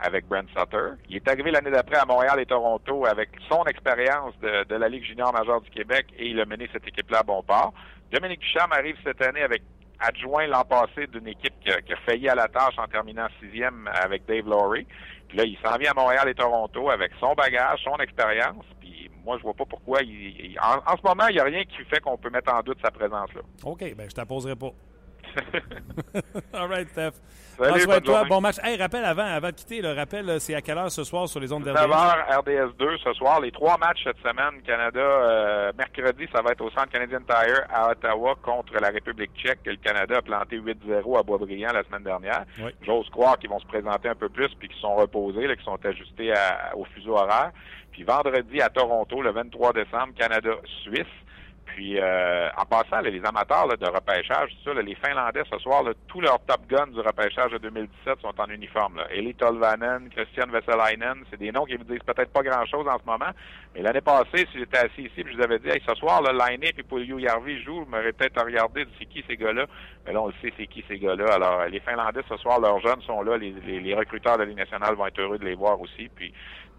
avec 0.01 0.27
Brent 0.27 0.47
Sutter. 0.57 0.95
Il 1.09 1.17
est 1.17 1.27
arrivé 1.27 1.51
l'année 1.51 1.69
d'après 1.69 1.97
à 1.97 2.05
Montréal 2.05 2.39
et 2.39 2.45
Toronto 2.45 3.05
avec 3.05 3.29
son 3.49 3.63
expérience 3.65 4.33
de, 4.39 4.75
la 4.75 4.89
Ligue 4.89 5.03
junior 5.03 5.31
majeure 5.31 5.61
du 5.61 5.69
Québec 5.69 6.07
et 6.17 6.27
il 6.27 6.39
a 6.39 6.45
mené 6.45 6.67
cette 6.73 6.87
équipe-là 6.87 7.19
à 7.19 7.23
bon 7.23 7.43
port. 7.43 7.73
Dominique 8.11 8.39
Ducharme 8.39 8.73
arrive 8.73 8.95
cette 9.03 9.21
année 9.21 9.43
avec 9.43 9.61
adjoint 9.99 10.47
l'an 10.47 10.63
passé 10.65 11.05
d'une 11.07 11.27
équipe 11.27 11.53
qui 11.63 11.71
a, 11.71 11.97
failli 12.05 12.27
à 12.27 12.35
la 12.35 12.47
tâche 12.47 12.73
en 12.79 12.87
terminant 12.87 13.27
sixième 13.39 13.87
avec 13.93 14.25
Dave 14.25 14.47
Laurie. 14.47 14.87
Puis 15.31 15.37
là, 15.37 15.45
il 15.45 15.57
s'en 15.65 15.77
vient 15.77 15.91
à 15.91 15.93
Montréal 15.93 16.27
et 16.27 16.33
Toronto 16.33 16.89
avec 16.89 17.13
son 17.17 17.33
bagage, 17.35 17.79
son 17.85 17.95
expérience. 18.03 18.65
Puis 18.81 19.09
moi, 19.23 19.37
je 19.37 19.43
vois 19.43 19.53
pas 19.53 19.63
pourquoi. 19.63 20.01
Il, 20.01 20.59
en, 20.59 20.97
ce 20.97 21.01
moment, 21.07 21.27
il 21.29 21.35
n'y 21.35 21.39
a 21.39 21.45
rien 21.45 21.63
qui 21.63 21.85
fait 21.85 22.01
qu'on 22.01 22.17
peut 22.17 22.29
mettre 22.29 22.53
en 22.53 22.61
doute 22.61 22.79
sa 22.83 22.91
présence 22.91 23.33
là. 23.33 23.39
OK, 23.63 23.95
ben 23.95 24.09
je 24.09 24.13
t'apposerai 24.13 24.57
pas. 24.57 24.71
All 26.53 26.67
right, 26.67 26.89
Steph. 26.89 27.13
Salut, 27.57 28.01
toi. 28.01 28.23
Bon 28.25 28.41
match. 28.41 28.57
Hey, 28.63 28.75
rappelle 28.77 29.05
avant, 29.05 29.25
avant 29.25 29.49
de 29.49 29.53
quitter, 29.53 29.81
le 29.81 29.91
rappel, 29.91 30.39
c'est 30.39 30.55
à 30.55 30.61
quelle 30.61 30.77
heure 30.77 30.91
ce 30.91 31.03
soir 31.03 31.27
sur 31.27 31.39
les 31.39 31.51
ondes 31.51 31.63
d'RDS? 31.63 31.77
9h, 31.77 32.39
RDS 32.39 32.75
2 32.77 32.97
ce 33.03 33.13
soir. 33.13 33.39
Les 33.39 33.51
trois 33.51 33.77
matchs 33.77 34.03
cette 34.03 34.17
semaine, 34.17 34.61
Canada, 34.65 34.99
euh, 34.99 35.71
mercredi, 35.77 36.27
ça 36.33 36.41
va 36.41 36.51
être 36.51 36.61
au 36.61 36.71
Centre 36.71 36.89
Canadian 36.89 37.19
Tire 37.19 37.65
à 37.71 37.91
Ottawa 37.91 38.35
contre 38.41 38.73
la 38.79 38.89
République 38.89 39.31
tchèque 39.35 39.61
que 39.63 39.69
le 39.69 39.77
Canada 39.77 40.17
a 40.17 40.21
planté 40.21 40.57
8-0 40.57 41.19
à 41.19 41.23
Boisbriand 41.23 41.73
la 41.73 41.83
semaine 41.83 42.03
dernière. 42.03 42.45
J'ose 42.81 43.09
croire 43.09 43.37
qu'ils 43.37 43.49
vont 43.49 43.59
se 43.59 43.67
présenter 43.67 44.09
un 44.09 44.15
peu 44.15 44.29
plus 44.29 44.49
puis 44.57 44.67
qu'ils 44.69 44.81
sont 44.81 44.95
reposés, 44.95 45.47
qu'ils 45.47 45.63
sont 45.63 45.79
ajustés 45.85 46.33
au 46.75 46.85
fuseau 46.85 47.15
horaire. 47.15 47.51
Puis 47.91 48.03
vendredi 48.03 48.61
à 48.61 48.69
Toronto, 48.69 49.21
le 49.21 49.31
23 49.31 49.73
décembre, 49.73 50.13
Canada-Suisse. 50.17 51.05
Puis, 51.75 51.97
euh, 51.99 52.49
en 52.57 52.65
passant, 52.65 52.99
les 52.99 53.23
amateurs 53.23 53.67
de 53.67 53.85
repêchage, 53.87 54.51
ça, 54.63 54.73
les 54.73 54.95
Finlandais, 54.95 55.43
ce 55.49 55.57
soir, 55.59 55.83
tous 56.07 56.19
leurs 56.19 56.39
top 56.41 56.67
guns 56.67 56.87
du 56.87 56.99
repêchage 56.99 57.51
de 57.51 57.59
2017 57.59 58.19
sont 58.21 58.33
en 58.37 58.45
uniforme. 58.47 58.97
Là. 58.97 59.07
Eli 59.11 59.33
Tolvanen, 59.35 60.09
Christian 60.09 60.47
Veselainen, 60.47 61.23
c'est 61.29 61.39
des 61.39 61.51
noms 61.51 61.63
qui 61.63 61.77
me 61.77 61.83
disent 61.85 62.03
peut-être 62.05 62.33
pas 62.33 62.43
grand-chose 62.43 62.87
en 62.87 62.99
ce 62.99 63.05
moment. 63.05 63.31
Mais 63.73 63.81
l'année 63.81 64.01
passée, 64.01 64.45
si 64.51 64.59
j'étais 64.59 64.79
assis 64.79 65.03
ici, 65.03 65.23
je 65.25 65.35
vous 65.35 65.41
avais 65.41 65.59
dit, 65.59 65.69
hey, 65.69 65.81
ce 65.87 65.95
soir, 65.95 66.21
le 66.21 66.37
Line 66.37 66.71
puis 66.73 66.83
Polio 66.83 67.19
Yarvi 67.19 67.63
joue, 67.63 67.85
je 67.85 67.89
m'aurais 67.89 68.11
peut-être 68.11 68.43
regardé 68.43 68.85
c'est 68.99 69.05
qui 69.05 69.23
ces 69.27 69.37
gars-là? 69.37 69.65
Mais 70.05 70.11
là, 70.11 70.21
on 70.21 70.27
le 70.27 70.33
sait, 70.41 70.51
c'est 70.57 70.67
qui 70.67 70.83
ces 70.89 70.99
gars-là. 70.99 71.35
Alors, 71.35 71.65
les 71.67 71.79
Finlandais, 71.79 72.21
ce 72.27 72.35
soir, 72.37 72.59
leurs 72.59 72.81
jeunes 72.81 73.01
sont 73.03 73.21
là. 73.21 73.37
Les, 73.37 73.51
les, 73.51 73.95
recruteurs 73.95 74.37
de 74.37 74.43
l'Union 74.43 74.57
nationale 74.57 74.95
vont 74.95 75.07
être 75.07 75.19
heureux 75.19 75.37
de 75.37 75.45
les 75.45 75.55
voir 75.55 75.79
aussi. 75.79 76.09
Puis, 76.13 76.33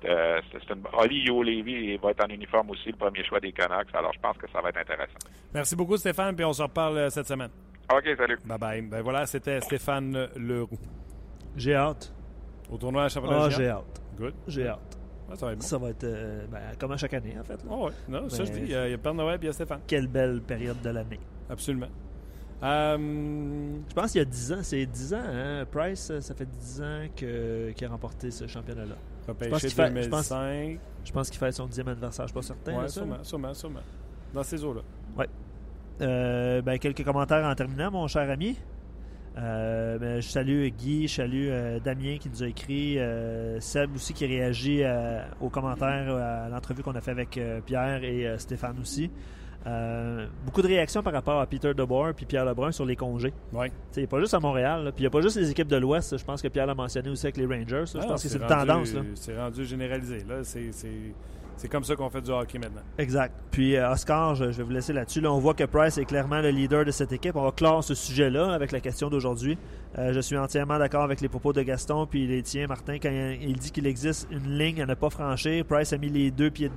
euh, 0.05 0.41
une... 0.71 0.83
Oli 0.93 1.21
Yo 1.25 1.43
Levy 1.43 1.97
va 1.97 2.11
être 2.11 2.25
en 2.25 2.29
uniforme 2.29 2.71
aussi, 2.71 2.91
le 2.91 2.97
premier 2.97 3.25
choix 3.25 3.41
des 3.41 3.53
Canucks. 3.53 3.95
Alors, 3.95 4.13
je 4.13 4.21
pense 4.21 4.37
que 4.37 4.49
ça 4.51 4.61
va 4.61 4.71
être 4.71 4.79
intéressant. 4.79 5.19
Merci 5.55 5.77
beaucoup, 5.77 5.97
Stéphane, 5.97 6.35
puis 6.35 6.45
on 6.45 6.53
se 6.53 6.63
reparle 6.63 6.97
euh, 6.99 7.11
cette 7.11 7.27
semaine. 7.27 7.51
OK, 7.93 8.09
salut. 8.17 8.39
Bye 8.45 8.59
bye. 8.59 8.83
Ben 8.83 9.03
voilà, 9.03 9.27
c'était 9.27 9.61
Stéphane 9.61 10.29
Leroux. 10.37 10.79
J'ai 11.57 11.75
hâte. 11.75 12.15
Au 12.71 12.79
tournoi 12.79 13.05
à 13.05 13.09
championnat 13.09 13.45
Ah, 13.45 13.51
j'ai 13.51 13.69
hâte. 13.69 14.03
Good. 14.17 14.35
J'ai 14.47 14.69
hâte. 14.69 14.99
ça 15.35 15.47
va 15.47 15.53
être, 15.53 15.63
ça 15.63 15.79
va 15.79 15.91
être 15.91 16.05
euh, 16.05 16.47
ben, 16.51 16.61
comme 16.79 16.93
à 16.93 16.97
chaque 16.97 17.15
année, 17.15 17.37
en 17.39 17.45
fait. 17.45 17.59
Oh, 17.69 17.87
ouais. 17.87 17.93
Non, 18.09 18.29
ça, 18.29 18.45
je 18.45 18.53
dis, 18.53 18.61
il 18.61 18.71
y, 18.71 18.75
a, 18.75 18.99
Père 18.99 19.15
Noël 19.15 19.37
et 19.37 19.45
il 19.45 19.47
y 19.47 19.51
a 19.51 19.53
Stéphane. 19.53 19.81
Quelle 19.87 20.07
belle 20.07 20.41
période 20.41 20.81
de 20.81 20.91
l'année. 20.91 21.21
Absolument. 21.51 21.89
Je 22.63 23.95
pense 23.95 24.13
qu'il 24.13 24.21
y 24.21 24.23
a 24.23 24.25
10 24.25 24.53
ans, 24.53 24.63
c'est 24.63 24.87
10 24.87 25.15
ans, 25.15 25.23
hein? 25.25 25.65
Price, 25.71 26.13
ça 26.21 26.35
fait 26.35 26.47
10 26.47 26.81
ans 26.83 27.07
qu'il 27.17 27.85
a 27.85 27.89
remporté 27.89 28.31
ce 28.31 28.47
championnat-là. 28.47 28.95
Je 29.29 29.77
2005. 29.77 30.79
Je 31.05 31.13
pense, 31.13 31.31
qu'il 31.31 31.39
fait 31.39 31.53
son 31.53 31.67
dixième 31.67 31.89
anniversaire, 31.89 32.27
je 32.27 32.33
suis 32.33 32.35
pas 32.35 32.43
certain. 32.43 32.81
Oui, 32.81 32.91
sûrement, 32.91 33.23
sûrement, 33.23 33.55
sûrement. 33.55 33.81
Dans 34.33 34.43
ces 34.43 34.65
eaux-là. 34.65 34.81
Oui. 35.17 35.27
ben, 35.99 36.79
quelques 36.79 37.05
commentaires 37.05 37.45
en 37.45 37.55
terminant, 37.55 37.91
mon 37.91 38.07
cher 38.07 38.29
ami. 38.31 38.57
Ben, 39.35 40.21
je 40.21 40.29
salue 40.29 40.69
Guy, 40.69 41.09
je 41.09 41.15
salue 41.15 41.49
Damien 41.83 42.19
qui 42.19 42.29
nous 42.29 42.43
a 42.43 42.47
écrit, 42.47 42.99
Seb 43.61 43.95
aussi 43.95 44.13
qui 44.13 44.27
réagit 44.27 44.83
aux 45.41 45.49
commentaires 45.49 46.15
à 46.15 46.49
l'entrevue 46.49 46.83
qu'on 46.83 46.95
a 46.95 47.01
fait 47.01 47.13
avec 47.13 47.41
Pierre 47.67 48.05
et 48.05 48.39
Stéphane 48.39 48.79
aussi. 48.81 49.11
Euh, 49.67 50.27
beaucoup 50.45 50.63
de 50.63 50.67
réactions 50.67 51.03
par 51.03 51.13
rapport 51.13 51.41
à 51.41 51.47
Peter 51.47 51.73
DeBoer 51.73 52.11
et 52.11 52.25
Pierre 52.25 52.45
Lebrun 52.45 52.73
sur 52.73 52.85
les 52.85 52.97
congés. 52.97 53.33
Ouais. 53.53 53.71
Il 53.97 54.09
pas 54.09 54.19
juste 54.19 54.35
à 54.35 54.41
Montréal, 54.41 54.93
puis 54.95 55.01
il 55.01 55.03
n'y 55.03 55.07
a 55.07 55.11
pas 55.11 55.21
juste 55.21 55.37
les 55.37 55.51
équipes 55.51 55.69
de 55.69 55.77
l'Ouest. 55.77 56.17
Je 56.17 56.25
pense 56.25 56.43
que 56.43 56.49
Pierre 56.49 56.67
l'a 56.67 56.75
mentionné 56.75 57.11
aussi 57.11 57.27
avec 57.27 57.37
les 57.37 57.47
Rangers. 57.47 57.85
je 57.87 57.99
pense 57.99 58.23
que 58.23 58.29
c'est 58.29 58.39
une 58.39 58.47
tendance. 58.47 58.95
C'est 59.15 59.39
rendu 59.39 59.65
généralisé. 59.65 60.25
C'est 61.57 61.69
comme 61.69 61.85
ça 61.85 61.95
qu'on 61.95 62.11
fait 62.11 62.23
du 62.23 62.31
hockey 62.31 62.59
maintenant. 62.59 62.81
Exact. 62.99 63.33
Puis 63.53 63.77
euh, 63.77 63.93
Oscar, 63.93 64.35
je, 64.35 64.47
vais 64.47 64.63
vous 64.65 64.71
laisser 64.71 64.93
là-dessus. 64.93 65.21
Là, 65.21 65.33
on 65.33 65.39
voit 65.39 65.55
que 65.55 65.63
Price 65.63 65.97
est 65.97 66.05
clairement 66.07 66.41
le 66.41 66.49
leader 66.49 66.85
de 66.85 66.91
cette 66.91 67.13
équipe. 67.13 67.37
On 67.37 67.45
va 67.45 67.53
clore 67.53 67.85
ce 67.85 67.95
sujet-là 67.95 68.53
avec 68.53 68.73
la 68.73 68.81
question 68.81 69.11
d'aujourd'hui. 69.11 69.57
Euh, 69.97 70.13
je 70.13 70.19
suis 70.19 70.37
entièrement 70.37 70.79
d'accord 70.79 71.03
avec 71.03 71.21
les 71.21 71.29
propos 71.29 71.53
de 71.53 71.63
Gaston 71.63 72.07
puis 72.07 72.27
les 72.27 72.43
tiens, 72.43 72.67
Martin, 72.67 72.99
quand 72.99 73.11
il 73.41 73.57
dit 73.59 73.71
qu'il 73.71 73.87
existe 73.87 74.27
une 74.33 74.59
ligne 74.59 74.83
à 74.83 74.87
ne 74.87 74.95
pas 74.95 75.11
franchir. 75.11 75.65
Price 75.65 75.93
a 75.93 75.99
mis 75.99 76.09
les 76.09 76.33
deux 76.33 76.51
pieds 76.51 76.71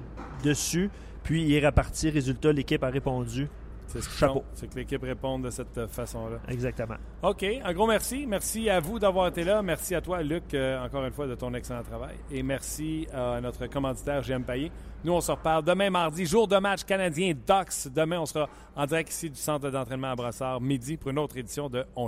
dessus. 0.43 0.91
Puis 1.25 1.43
il 1.43 1.53
est 1.55 1.65
reparti. 1.65 2.09
Résultat, 2.11 2.53
l'équipe 2.53 2.83
a 2.83 2.89
répondu. 2.89 3.49
C'est 3.87 4.01
ce 4.01 4.09
Chapeau. 4.09 4.43
C'est 4.53 4.67
que 4.67 4.75
l'équipe 4.75 5.01
réponde 5.01 5.45
de 5.45 5.49
cette 5.49 5.87
façon-là. 5.87 6.37
Exactement. 6.47 6.95
OK. 7.23 7.43
Un 7.63 7.73
gros 7.73 7.87
merci. 7.87 8.25
Merci 8.27 8.69
à 8.69 8.79
vous 8.79 8.99
d'avoir 8.99 9.27
été 9.27 9.43
là. 9.43 9.61
Merci 9.63 9.95
à 9.95 10.01
toi, 10.01 10.21
Luc, 10.21 10.53
euh, 10.53 10.83
encore 10.85 11.03
une 11.03 11.11
fois, 11.11 11.25
de 11.25 11.33
ton 11.35 11.53
excellent 11.55 11.81
travail. 11.83 12.15
Et 12.31 12.43
merci 12.43 13.07
à 13.11 13.41
notre 13.41 13.65
commanditaire, 13.67 14.21
J'aime 14.21 14.43
Payet. 14.43 14.71
Nous, 15.03 15.13
on 15.13 15.21
se 15.21 15.31
reparle 15.31 15.63
demain 15.63 15.89
mardi, 15.89 16.25
jour 16.25 16.47
de 16.47 16.57
match 16.57 16.83
canadien 16.83 17.33
Docs. 17.45 17.91
Demain, 17.93 18.19
on 18.19 18.25
sera 18.25 18.47
en 18.75 18.85
direct 18.85 19.11
ici 19.11 19.29
du 19.29 19.39
centre 19.39 19.69
d'entraînement 19.71 20.11
à 20.11 20.15
Brassard, 20.15 20.61
midi, 20.61 20.95
pour 20.97 21.09
une 21.09 21.19
autre 21.19 21.37
édition 21.37 21.69
de 21.69 21.85
On 21.95 22.07